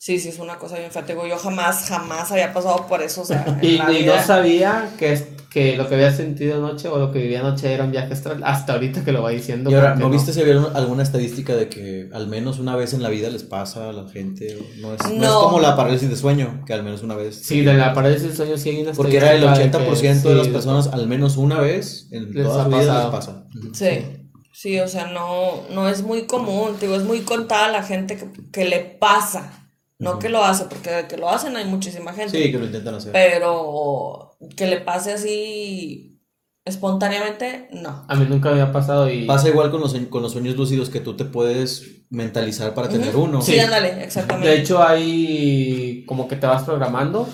Sí, 0.00 0.20
sí, 0.20 0.28
es 0.28 0.38
una 0.38 0.58
cosa 0.58 0.78
bien 0.78 0.92
fea. 0.92 1.04
Yo 1.06 1.36
jamás, 1.38 1.86
jamás 1.88 2.30
había 2.30 2.52
pasado 2.52 2.86
por 2.86 3.02
eso. 3.02 3.22
O 3.22 3.24
sea, 3.24 3.58
Y, 3.60 3.78
no 4.06 4.22
sabía 4.22 4.90
que, 4.96 5.12
es- 5.12 5.26
que 5.50 5.76
lo 5.76 5.88
que 5.88 5.96
había 5.96 6.12
sentido 6.12 6.58
anoche 6.58 6.86
o 6.88 6.98
lo 6.98 7.10
que 7.10 7.18
vivía 7.20 7.40
anoche 7.40 7.72
era 7.72 7.82
un 7.82 7.90
viaje 7.90 8.12
astral. 8.12 8.42
Hasta 8.44 8.74
ahorita 8.74 9.04
que 9.04 9.10
lo 9.10 9.22
va 9.22 9.30
diciendo. 9.30 9.70
Y 9.70 9.74
ahora, 9.74 9.96
¿no 9.96 10.08
viste 10.08 10.32
si 10.32 10.40
había 10.40 10.62
alguna 10.74 11.02
estadística 11.02 11.56
de 11.56 11.68
que 11.68 12.08
al 12.12 12.28
menos 12.28 12.60
una 12.60 12.76
vez 12.76 12.92
en 12.94 13.02
la 13.02 13.08
vida 13.08 13.28
les 13.28 13.42
pasa 13.42 13.88
a 13.88 13.92
la 13.92 14.08
gente? 14.08 14.56
o 14.56 14.80
No 14.80 14.94
es, 14.94 15.00
no 15.12 15.24
es 15.24 15.30
como 15.30 15.58
la 15.58 15.74
parálisis 15.74 16.08
de 16.08 16.16
sueño, 16.16 16.62
que 16.64 16.74
al 16.74 16.84
menos 16.84 17.02
una 17.02 17.16
vez. 17.16 17.34
Sí, 17.34 17.62
de 17.62 17.74
la 17.74 17.92
parálisis 17.92 18.28
del 18.28 18.36
sueño 18.36 18.56
sí 18.56 18.68
hay 18.70 18.82
una 18.82 18.92
Porque 18.92 19.16
era 19.16 19.32
el 19.32 19.42
estadística 19.42 19.78
80% 19.80 20.22
que 20.22 20.28
de 20.28 20.34
las 20.36 20.46
sí, 20.46 20.52
personas 20.52 20.86
al 20.92 21.08
menos 21.08 21.36
una 21.36 21.58
vez 21.60 22.06
en 22.12 22.32
Les 22.32 22.44
toda 22.46 22.60
ha 22.60 22.64
su 22.64 22.70
vida 22.70 22.78
les 22.80 22.88
pasado. 22.88 23.10
pasa. 23.10 23.44
Sí, 23.74 24.06
sí, 24.52 24.78
o 24.78 24.86
sea, 24.86 25.06
no, 25.06 25.62
no 25.70 25.88
es 25.88 26.02
muy 26.02 26.26
común, 26.26 26.76
te 26.78 26.86
digo, 26.86 26.96
es 26.96 27.04
muy 27.04 27.22
contada 27.22 27.68
la 27.68 27.82
gente 27.82 28.16
que, 28.16 28.28
que 28.52 28.64
le 28.66 28.78
pasa, 28.80 29.67
no 29.98 30.18
que 30.18 30.28
lo 30.28 30.44
hace, 30.44 30.64
porque 30.64 30.90
de 30.90 31.08
que 31.08 31.16
lo 31.16 31.28
hacen 31.28 31.56
hay 31.56 31.64
muchísima 31.64 32.12
gente, 32.12 32.30
Sí, 32.40 32.52
que 32.52 32.58
lo 32.58 32.66
intentan 32.66 32.94
hacer. 32.94 33.12
pero 33.12 34.36
que 34.56 34.66
le 34.66 34.80
pase 34.80 35.12
así 35.12 36.20
espontáneamente, 36.64 37.68
no. 37.72 38.04
A 38.06 38.14
mí 38.14 38.26
nunca 38.28 38.50
había 38.50 38.70
pasado 38.72 39.10
y. 39.10 39.26
Pasa 39.26 39.48
igual 39.48 39.70
con 39.70 39.80
los, 39.80 39.94
con 40.08 40.22
los 40.22 40.32
sueños 40.32 40.56
lúcidos 40.56 40.90
que 40.90 41.00
tú 41.00 41.16
te 41.16 41.24
puedes 41.24 42.04
mentalizar 42.10 42.74
para 42.74 42.88
tener 42.88 43.16
uno. 43.16 43.42
Sí, 43.42 43.58
ándale, 43.58 44.04
exactamente. 44.04 44.48
De 44.48 44.58
hecho, 44.58 44.82
hay 44.82 46.04
como 46.06 46.28
que 46.28 46.36
te 46.36 46.46
vas 46.46 46.62
programando. 46.62 47.28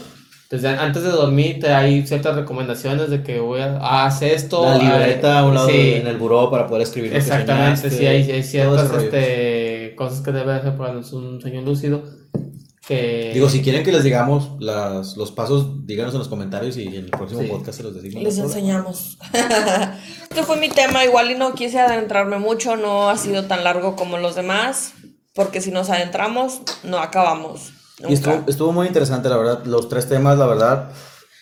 Desde 0.50 0.68
antes 0.68 1.02
de 1.02 1.08
dormir 1.08 1.58
te 1.58 1.72
hay 1.72 2.06
ciertas 2.06 2.36
recomendaciones 2.36 3.10
de 3.10 3.22
que 3.22 3.40
voy 3.40 3.60
a 3.60 3.78
ah, 3.80 4.06
haz 4.06 4.22
esto. 4.22 4.62
La 4.62 4.74
ah, 4.74 4.78
libreta 4.78 5.40
a 5.40 5.46
un 5.46 5.54
lado 5.54 5.68
sí, 5.68 5.94
en 5.94 6.06
el 6.06 6.16
buró 6.16 6.50
para 6.50 6.66
poder 6.68 6.82
escribir. 6.82 7.10
lo 7.10 7.14
que 7.14 7.18
Exactamente, 7.18 7.76
soñaste, 7.76 7.90
sí, 7.90 8.06
hay, 8.06 8.42
ciertas 8.42 8.92
este, 9.02 9.94
cosas 9.96 10.20
que 10.20 10.32
debe 10.32 10.52
hacer 10.52 10.76
para 10.76 10.92
un 10.92 11.04
sueño 11.04 11.62
lúcido. 11.62 12.23
Que... 12.86 13.30
Digo, 13.32 13.48
si 13.48 13.62
quieren 13.62 13.82
que 13.82 13.92
les 13.92 14.04
digamos 14.04 14.50
las, 14.60 15.16
los 15.16 15.32
pasos, 15.32 15.86
díganos 15.86 16.12
en 16.12 16.18
los 16.18 16.28
comentarios 16.28 16.76
y 16.76 16.86
en 16.86 16.94
el 17.04 17.10
próximo 17.10 17.40
Sí. 17.40 17.46
podcast 17.48 17.78
se 17.78 17.82
los 17.82 17.94
decimos. 17.94 18.22
Les 18.22 18.36
¿no? 18.38 18.44
enseñamos. 18.44 19.16
este 20.30 20.42
fue 20.42 20.56
mi 20.58 20.68
tema, 20.68 21.04
igual 21.04 21.30
y 21.30 21.34
no 21.34 21.54
quise 21.54 21.80
adentrarme 21.80 22.38
mucho, 22.38 22.76
no 22.76 23.08
ha 23.08 23.16
sido 23.16 23.44
tan 23.44 23.64
largo 23.64 23.96
como 23.96 24.18
los 24.18 24.34
demás, 24.34 24.92
porque 25.34 25.60
si 25.60 25.70
nos 25.70 25.88
adentramos, 25.90 26.60
no 26.82 26.98
acabamos. 26.98 27.72
Y 28.06 28.12
estuvo, 28.12 28.34
nunca. 28.34 28.50
estuvo 28.50 28.72
muy 28.72 28.86
interesante, 28.86 29.28
la 29.28 29.36
verdad. 29.38 29.64
Los 29.64 29.88
tres 29.88 30.08
temas, 30.08 30.36
la 30.38 30.46
verdad. 30.46 30.90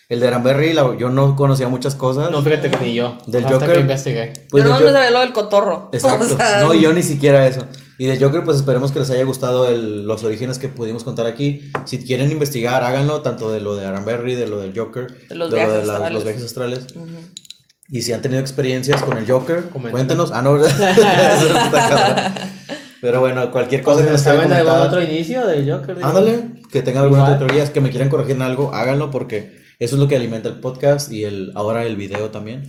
El 0.08 0.20
de 0.20 0.26
Granberry, 0.26 0.74
la- 0.74 0.94
yo 0.98 1.08
no 1.08 1.34
conocía 1.36 1.68
muchas 1.68 1.94
cosas. 1.94 2.30
No, 2.30 2.42
fíjate 2.42 2.70
que 2.70 2.76
ni 2.84 2.94
yo. 2.94 3.16
Del 3.26 3.44
hasta 3.46 3.54
Joker. 3.58 3.72
que 3.72 3.80
investigué. 3.80 4.32
Pues 4.50 4.62
Yo 4.62 4.68
no 4.70 4.78
de 4.78 4.84
me 4.84 4.90
Jo- 4.90 4.94
sabía 4.96 5.10
lo 5.10 5.20
del 5.20 5.32
cotorro. 5.32 5.88
Exacto. 5.92 6.34
O 6.34 6.36
sea, 6.36 6.60
No, 6.60 6.74
yo 6.74 6.92
ni 6.92 7.02
siquiera 7.02 7.46
eso. 7.46 7.66
Y 8.02 8.06
de 8.06 8.18
Joker, 8.18 8.42
pues 8.42 8.56
esperemos 8.56 8.90
que 8.90 8.98
les 8.98 9.10
haya 9.10 9.22
gustado 9.22 9.68
el- 9.68 10.04
los 10.08 10.24
orígenes 10.24 10.58
que 10.58 10.68
pudimos 10.68 11.04
contar 11.04 11.24
aquí. 11.26 11.70
Si 11.84 11.98
quieren 12.04 12.32
investigar, 12.32 12.82
háganlo, 12.82 13.22
tanto 13.22 13.52
de 13.52 13.60
lo 13.60 13.76
de 13.76 13.86
Aranberry, 13.86 14.34
de 14.34 14.48
lo 14.48 14.58
del 14.58 14.76
Joker, 14.76 15.06
De 15.28 15.36
los 15.36 15.50
lo 15.50 15.54
viajes 15.56 15.72
de 15.74 15.78
las- 15.82 15.88
astrales. 15.90 16.14
los 16.14 16.24
viajes 16.24 16.42
astrales. 16.42 16.86
Ujú. 16.96 17.06
Y 17.90 18.02
si 18.02 18.12
han 18.12 18.20
tenido 18.20 18.40
experiencias 18.40 19.00
con 19.04 19.16
el 19.18 19.30
Joker, 19.30 19.66
cuéntenos. 19.92 20.32
Ah, 20.32 20.42
no. 20.42 20.56
Pero 23.00 23.20
bueno, 23.20 23.52
cualquier 23.52 23.82
cosa 23.84 24.04
que 24.04 24.10
nos 24.10 24.20
¿Saben 24.20 24.52
algún 24.52 24.72
otro 24.72 25.00
inicio 25.00 25.46
del 25.46 25.70
Joker? 25.70 25.94
digo? 25.96 26.08
Ándale, 26.08 26.42
que 26.72 26.82
tengan 26.82 27.04
algunas 27.04 27.26
Igual. 27.28 27.38
teorías, 27.38 27.70
que 27.70 27.80
me 27.80 27.90
quieran 27.90 28.08
corregir 28.08 28.34
en 28.34 28.42
algo, 28.42 28.74
háganlo 28.74 29.12
porque 29.12 29.62
eso 29.78 29.94
es 29.94 30.00
lo 30.00 30.08
que 30.08 30.16
alimenta 30.16 30.48
el 30.48 30.58
podcast 30.58 31.12
y 31.12 31.22
el 31.24 31.52
ahora 31.54 31.84
el 31.84 31.94
video 31.96 32.30
también. 32.30 32.66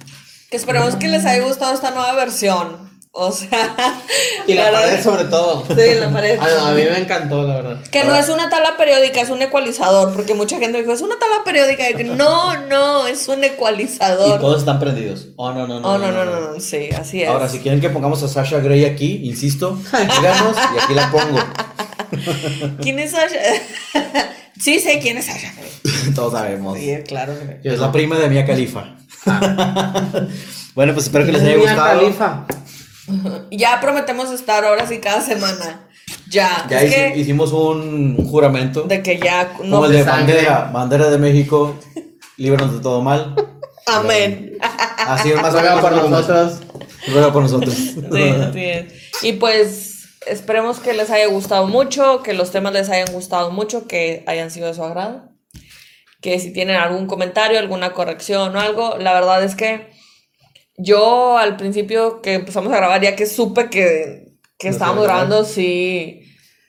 Que 0.52 0.58
esperemos 0.58 0.96
que 0.96 1.08
les 1.08 1.26
haya 1.26 1.44
gustado 1.44 1.74
esta 1.74 1.90
nueva 1.90 2.14
versión. 2.14 2.93
O 3.16 3.32
sea, 3.32 3.76
Y 4.48 4.56
la 4.56 4.72
pared 4.72 5.04
sobre 5.04 5.26
todo. 5.26 5.64
Sí, 5.68 5.94
la 6.00 6.10
pared. 6.12 6.36
Ah, 6.42 6.48
no, 6.58 6.66
a 6.66 6.72
mí 6.72 6.82
me 6.82 6.98
encantó, 6.98 7.44
la 7.44 7.58
verdad. 7.62 7.82
Que 7.92 8.04
no 8.06 8.16
es 8.16 8.28
una 8.28 8.50
tabla 8.50 8.76
periódica, 8.76 9.22
es 9.22 9.30
un 9.30 9.40
ecualizador. 9.44 10.12
Porque 10.16 10.34
mucha 10.34 10.58
gente 10.58 10.80
dijo, 10.80 10.92
es 10.92 11.02
una 11.02 11.20
tabla 11.20 11.44
periódica. 11.46 11.88
Y 11.92 11.94
que 11.94 12.06
no, 12.06 12.60
no, 12.68 13.06
es 13.06 13.28
un 13.28 13.44
Y 13.44 13.48
ecualizador. 13.48 14.42
todos 14.42 14.62
están 14.62 14.80
prendidos. 14.80 15.28
Oh, 15.36 15.54
no, 15.54 15.68
no, 15.68 15.80
no. 15.80 15.88
Oh, 15.94 15.98
no, 16.00 16.12
no, 16.12 16.26
no, 16.26 16.54
no, 16.54 16.60
sí, 16.60 16.90
así 17.00 17.22
es. 17.22 17.30
Ahora, 17.30 17.48
si 17.50 17.60
quieren 17.60 17.80
que 17.80 17.92
pongamos 17.92 18.24
a 18.24 18.28
Sasha 18.28 18.60
Grey 18.62 18.84
aquí, 18.84 19.22
insisto, 19.26 19.78
díganos 19.92 20.58
y 20.76 20.80
aquí 20.80 20.94
la 20.96 21.12
pongo. 21.12 21.40
¿Quién 22.82 22.98
es 22.98 23.12
Sasha? 23.12 23.38
sí, 24.60 24.80
sé 24.80 24.98
quién 25.00 25.18
es 25.20 25.26
Sasha. 25.26 25.54
Todos 26.16 26.34
sabemos. 26.34 26.80
Sí, 26.80 26.96
claro. 27.08 27.36
Es 27.64 27.78
la 27.78 27.92
prima 27.92 28.18
de 28.18 28.28
Mia 28.30 28.44
Khalifa. 28.48 28.96
bueno, 30.74 30.94
pues 30.94 31.06
espero 31.06 31.28
que 31.28 31.32
les 31.34 31.44
haya 31.44 31.58
Mia 31.58 31.76
gustado. 31.76 32.42
Ya 33.52 33.80
prometemos 33.82 34.32
estar 34.32 34.64
ahora 34.66 34.88
sí 34.88 35.00
cada 35.00 35.22
semana. 35.22 35.88
Ya. 36.30 36.66
Ya 36.70 36.84
hici- 36.84 37.14
que 37.14 37.20
hicimos 37.20 37.52
un 37.52 38.18
juramento. 38.30 38.84
de 38.84 39.02
que 39.04 39.18
ya 39.20 39.54
no. 39.64 39.78
como 39.78 39.86
el 39.86 39.92
de 39.94 40.04
sangre. 40.04 40.34
bandera, 40.36 40.70
bandera 40.74 41.10
de 41.10 41.18
México, 41.18 41.76
líbranos 42.38 42.74
de 42.74 42.80
todo 42.80 43.02
mal. 43.02 43.36
Amén. 43.86 44.58
Así 45.06 45.32
es 45.32 45.42
más 45.42 45.54
o 45.54 45.60
Ruega 45.60 45.76
menos 45.76 45.92
por 45.92 46.10
nosotros. 46.10 46.60
Ruega 47.08 47.34
por 47.34 47.44
nosotros. 47.44 47.74
Sí. 47.74 48.88
Y 49.28 49.34
pues 49.34 50.06
esperemos 50.26 50.80
que 50.80 50.94
les 50.94 51.10
haya 51.10 51.28
gustado 51.28 51.68
mucho, 51.68 52.24
que 52.24 52.34
los 52.34 52.52
temas 52.52 52.72
les 52.74 52.90
hayan 52.90 53.12
gustado 53.14 53.52
mucho, 53.52 53.88
que 53.88 54.24
hayan 54.26 54.52
sido 54.52 54.68
de 54.68 54.74
su 54.74 54.84
agrado. 54.84 55.30
Que 56.22 56.40
si 56.40 56.54
tienen 56.54 56.78
algún 56.78 57.08
comentario, 57.08 57.60
alguna 57.60 57.92
corrección 57.94 58.56
o 58.56 58.60
algo, 58.60 58.98
la 58.98 59.14
verdad 59.14 59.44
es 59.44 59.56
que 59.56 59.92
yo 60.78 61.38
al 61.38 61.58
principio 61.58 62.22
que 62.22 62.36
empezamos 62.36 62.72
a 62.74 62.78
grabar, 62.78 63.02
ya 63.02 63.16
que 63.16 63.26
supe 63.26 63.70
que, 63.70 64.34
que 64.58 64.70
No 64.70 64.74
estábamos 64.74 65.04
grabando, 65.04 65.44
sí. 65.46 66.22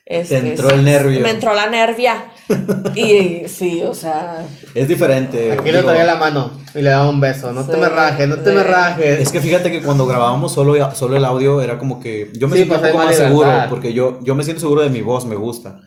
este, 0.05 0.39
entró 0.39 0.71
el 0.71 0.85
nervio. 0.85 1.21
Me 1.21 1.31
entró 1.31 1.55
la 1.55 1.69
nervia. 1.69 2.27
y 2.95 3.49
sí, 3.49 3.83
o 3.83 3.95
sea. 3.95 4.47
Es 4.75 4.87
diferente. 4.87 5.53
Aquí 5.53 5.73
le 5.73 5.83
traía 5.83 6.05
la 6.05 6.17
mano 6.17 6.51
y 6.75 6.83
le 6.83 6.91
daba 6.91 7.09
un 7.09 7.21
beso. 7.21 7.53
No 7.53 7.65
te 7.65 7.77
me 7.77 7.89
rajes, 7.89 8.29
no 8.29 8.37
te 8.37 8.51
sí. 8.51 8.57
me 8.57 8.63
rajes. 8.63 9.21
Es 9.21 9.33
que 9.33 9.41
fíjate 9.41 9.71
que 9.71 9.81
cuando 9.81 10.07
grabábamos 10.07 10.53
solo, 10.53 10.95
solo 10.95 11.17
el 11.17 11.25
audio 11.25 11.63
era 11.63 11.79
como 11.79 12.01
que 12.01 12.31
yo 12.35 12.49
me 12.49 12.57
Sí, 12.57 12.65
siento 12.65 12.79
pues 12.79 12.87
un 12.87 12.93
poco 12.93 13.01
hay 13.01 13.07
más 13.09 13.17
seguro 13.17 13.51
porque 13.71 13.93
yo, 13.95 14.21
yo 14.23 14.35
me 14.35 14.45
siento 14.45 14.61
seguro 14.61 14.83
de 14.83 14.91
mi 14.91 15.01
voz, 15.01 15.25
me 15.25 15.37
gusta. 15.37 15.81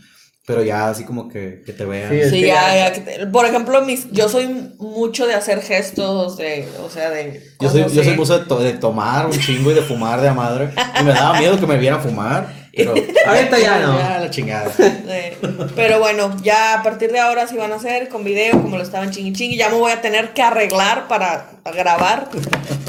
Pero 0.47 0.63
ya 0.63 0.87
así 0.87 1.03
como 1.03 1.27
que, 1.27 1.61
que 1.65 1.73
te 1.73 1.83
vean. 1.83 2.09
Sí, 2.09 2.19
Es 2.21 2.29
Sí, 2.31 2.39
que 2.39 2.47
ya, 2.47 2.73
ya- 2.73 2.87
ya 2.87 2.93
que 2.93 3.01
te- 3.01 3.27
por 3.27 3.45
ejemplo, 3.45 3.81
mis, 3.81 4.09
yo 4.11 4.29
soy 4.29 4.47
mucho 4.79 5.27
de 5.27 5.33
hacer 5.33 5.61
gestos, 5.61 6.37
de, 6.37 6.65
o 6.81 6.89
sea, 6.89 7.09
de... 7.09 7.43
Yo 7.59 7.69
soy, 7.69 7.81
yo 7.91 8.01
soy 8.01 8.13
mucho 8.15 8.39
de, 8.39 8.45
to- 8.45 8.59
de 8.59 8.71
tomar 8.71 9.25
un 9.25 9.37
chingo 9.37 9.71
y 9.71 9.73
de 9.73 9.81
fumar 9.81 10.21
de 10.21 10.29
a 10.29 10.33
madre. 10.33 10.69
Y 10.99 11.03
me 11.03 11.11
daba 11.11 11.37
miedo 11.37 11.59
que 11.59 11.67
me 11.67 11.75
vieran 11.77 12.01
fumar. 12.01 12.47
Pero 12.73 12.93
Ahorita 13.27 13.59
ya 13.59 13.79
no. 13.79 13.99
Ya 13.99 14.19
la 14.19 14.29
chingada. 14.29 14.71
Sí. 14.77 15.49
Pero 15.75 15.99
bueno, 15.99 16.33
ya 16.41 16.79
a 16.79 16.83
partir 16.83 17.11
de 17.11 17.19
ahora 17.19 17.45
sí 17.47 17.57
van 17.57 17.73
a 17.73 17.75
hacer 17.75 18.07
con 18.07 18.23
video, 18.23 18.53
como 18.61 18.77
lo 18.77 18.83
estaban 18.83 19.11
chingui 19.11 19.33
chingui. 19.33 19.57
Ya 19.57 19.67
me 19.67 19.75
voy 19.75 19.91
a 19.91 19.99
tener 19.99 20.29
que 20.33 20.43
arreglar 20.43 21.09
para 21.09 21.47
grabar, 21.75 22.29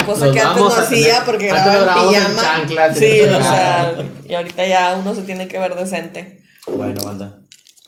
cosa 0.07 0.27
Nos 0.27 0.35
que 0.35 0.41
antes 0.41 0.63
no 0.63 0.69
hacía 0.69 1.23
porque 1.27 1.49
grababa 1.49 2.03
en 2.05 2.09
pijama. 2.09 2.95
sí, 2.95 3.21
o 3.23 3.43
sea, 3.43 3.95
pijama. 3.97 4.11
y 4.29 4.35
ahorita 4.35 4.65
ya 4.67 4.97
uno 5.01 5.13
se 5.15 5.23
tiene 5.23 5.49
que 5.49 5.59
ver 5.59 5.75
decente. 5.75 6.39
Bueno, 6.67 7.01
banda. 7.03 7.39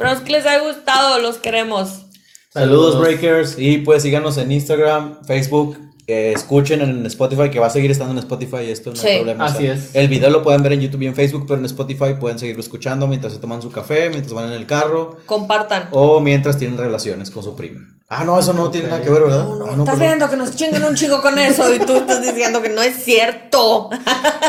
Pero 0.01 0.11
es 0.13 0.21
que 0.21 0.33
les 0.33 0.45
haya 0.47 0.61
gustado, 0.67 1.21
los 1.21 1.37
queremos. 1.39 2.07
Saludos, 2.53 2.99
Breakers. 2.99 3.55
Y 3.59 3.79
pues 3.79 4.03
síganos 4.03 4.37
en 4.39 4.51
Instagram, 4.51 5.19
Facebook. 5.25 5.77
eh, 6.09 6.33
escuchen 6.35 6.81
en 6.81 7.07
Spotify, 7.07 7.51
que 7.51 7.61
va 7.61 7.69
a 7.69 7.71
seguir 7.71 7.93
estando 7.93 8.11
en 8.13 8.19
Spotify. 8.19 8.69
Esto 8.69 8.91
no 8.91 8.97
Sí, 8.97 9.07
hay 9.07 9.17
problema. 9.19 9.45
así 9.45 9.67
es. 9.67 9.95
El 9.95 10.09
video 10.09 10.29
lo 10.31 10.43
pueden 10.43 10.61
ver 10.61 10.73
en 10.73 10.81
YouTube 10.81 11.03
y 11.03 11.07
en 11.07 11.15
Facebook, 11.15 11.45
pero 11.47 11.61
en 11.61 11.67
Spotify 11.67 12.15
pueden 12.19 12.37
seguirlo 12.41 12.61
escuchando 12.61 13.07
mientras 13.07 13.33
se 13.33 13.39
toman 13.39 13.63
su 13.63 13.71
café, 13.71 14.09
mientras 14.11 14.33
van 14.33 14.47
en 14.49 14.55
el 14.55 14.67
carro 14.67 15.19
Compartan. 15.27 15.87
o 15.93 16.19
mientras 16.19 16.59
tienen 16.59 16.79
relaciones 16.79 17.31
con 17.31 17.45
su 17.45 17.55
prima. 17.55 17.81
Ah, 18.13 18.25
no, 18.25 18.37
eso 18.41 18.53
no 18.53 18.69
tiene 18.73 18.89
nada 18.89 19.01
que 19.03 19.09
ver, 19.09 19.23
¿verdad? 19.23 19.45
No, 19.45 19.55
no, 19.55 19.67
Ah, 19.67 19.77
no, 19.77 19.85
estás 19.85 19.97
viendo 20.01 20.29
que 20.29 20.37
nos 20.37 20.57
chingan 20.57 20.83
un 20.83 20.97
chico 20.97 21.23
con 21.23 21.39
eso 21.39 21.73
y 21.73 21.79
tú 21.79 21.95
estás 21.95 22.21
diciendo 22.21 22.61
que 22.61 22.69
no 22.69 22.83
es 22.83 23.05
cierto. 23.05 23.89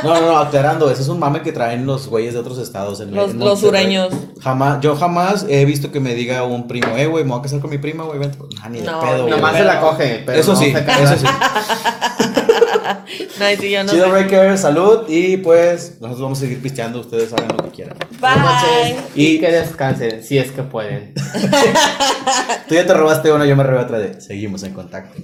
No, 0.04 0.20
no, 0.20 0.22
no, 0.32 0.38
aclarando, 0.40 0.90
ese 0.90 1.04
es 1.04 1.08
un 1.10 1.20
mame 1.20 1.44
que 1.44 1.52
traen 1.52 1.86
los 1.86 2.08
güeyes 2.08 2.34
de 2.34 2.40
otros 2.40 2.58
estados. 2.58 3.00
En, 3.02 3.14
Los- 3.14 3.30
en 3.32 3.40
los 3.40 3.60
sureños. 3.60 4.12
Jamás, 4.42 4.80
yo 4.82 4.96
jamás 4.96 5.46
he 5.48 5.64
visto 5.66 5.92
que 5.92 6.00
me 6.00 6.16
diga 6.16 6.44
un 6.44 6.68
primo, 6.68 6.98
eh, 6.98 7.06
güey, 7.06 7.24
me 7.24 7.30
voy 7.30 7.40
a 7.40 7.44
casar 7.44 7.60
con 7.60 7.70
mi 7.70 7.78
prima, 7.78 8.04
güey, 8.06 8.18
vente. 8.18 8.40
Nah, 8.60 8.70
ni 8.70 8.80
de 8.80 8.86
No, 8.88 9.00
pedo. 9.00 9.28
Nomás 9.30 9.56
se 9.56 9.64
la 9.64 9.80
coge, 9.80 10.24
pero 10.26 10.40
Eso 10.40 10.54
no 10.54 10.60
sí, 10.60 10.74
se 10.74 10.84
casa. 10.86 11.14
eso 11.14 11.18
sí. 11.18 11.28
No, 13.40 13.46
sí, 13.60 13.72
yo 13.72 13.84
no 13.84 13.92
Chido 13.92 14.06
sé. 14.06 14.12
Breaker, 14.12 14.58
salud 14.58 15.06
y 15.08 15.38
pues 15.38 15.98
nosotros 16.02 16.22
vamos 16.22 16.38
a 16.40 16.42
seguir 16.42 16.62
pisteando, 16.62 17.00
ustedes 17.00 17.32
hagan 17.34 17.50
lo 17.58 17.64
que 17.64 17.70
quieran. 17.70 17.98
Bye. 18.20 18.96
Y 19.16 19.26
Y 19.36 19.40
que 19.40 19.52
descansen, 19.52 20.24
si 20.24 20.38
es 20.38 20.52
que 20.52 20.64
pueden. 20.64 21.14
tú 22.68 22.76
ya 22.76 22.86
te 22.86 22.94
robaste 22.94 23.32
una, 23.32 23.46
yo 23.46 23.56
me 23.56 23.64
robé 23.64 23.80
otra 23.80 24.00
de 24.00 24.22
seguimos 24.22 24.64
en 24.64 24.74
contacto. 24.74 25.22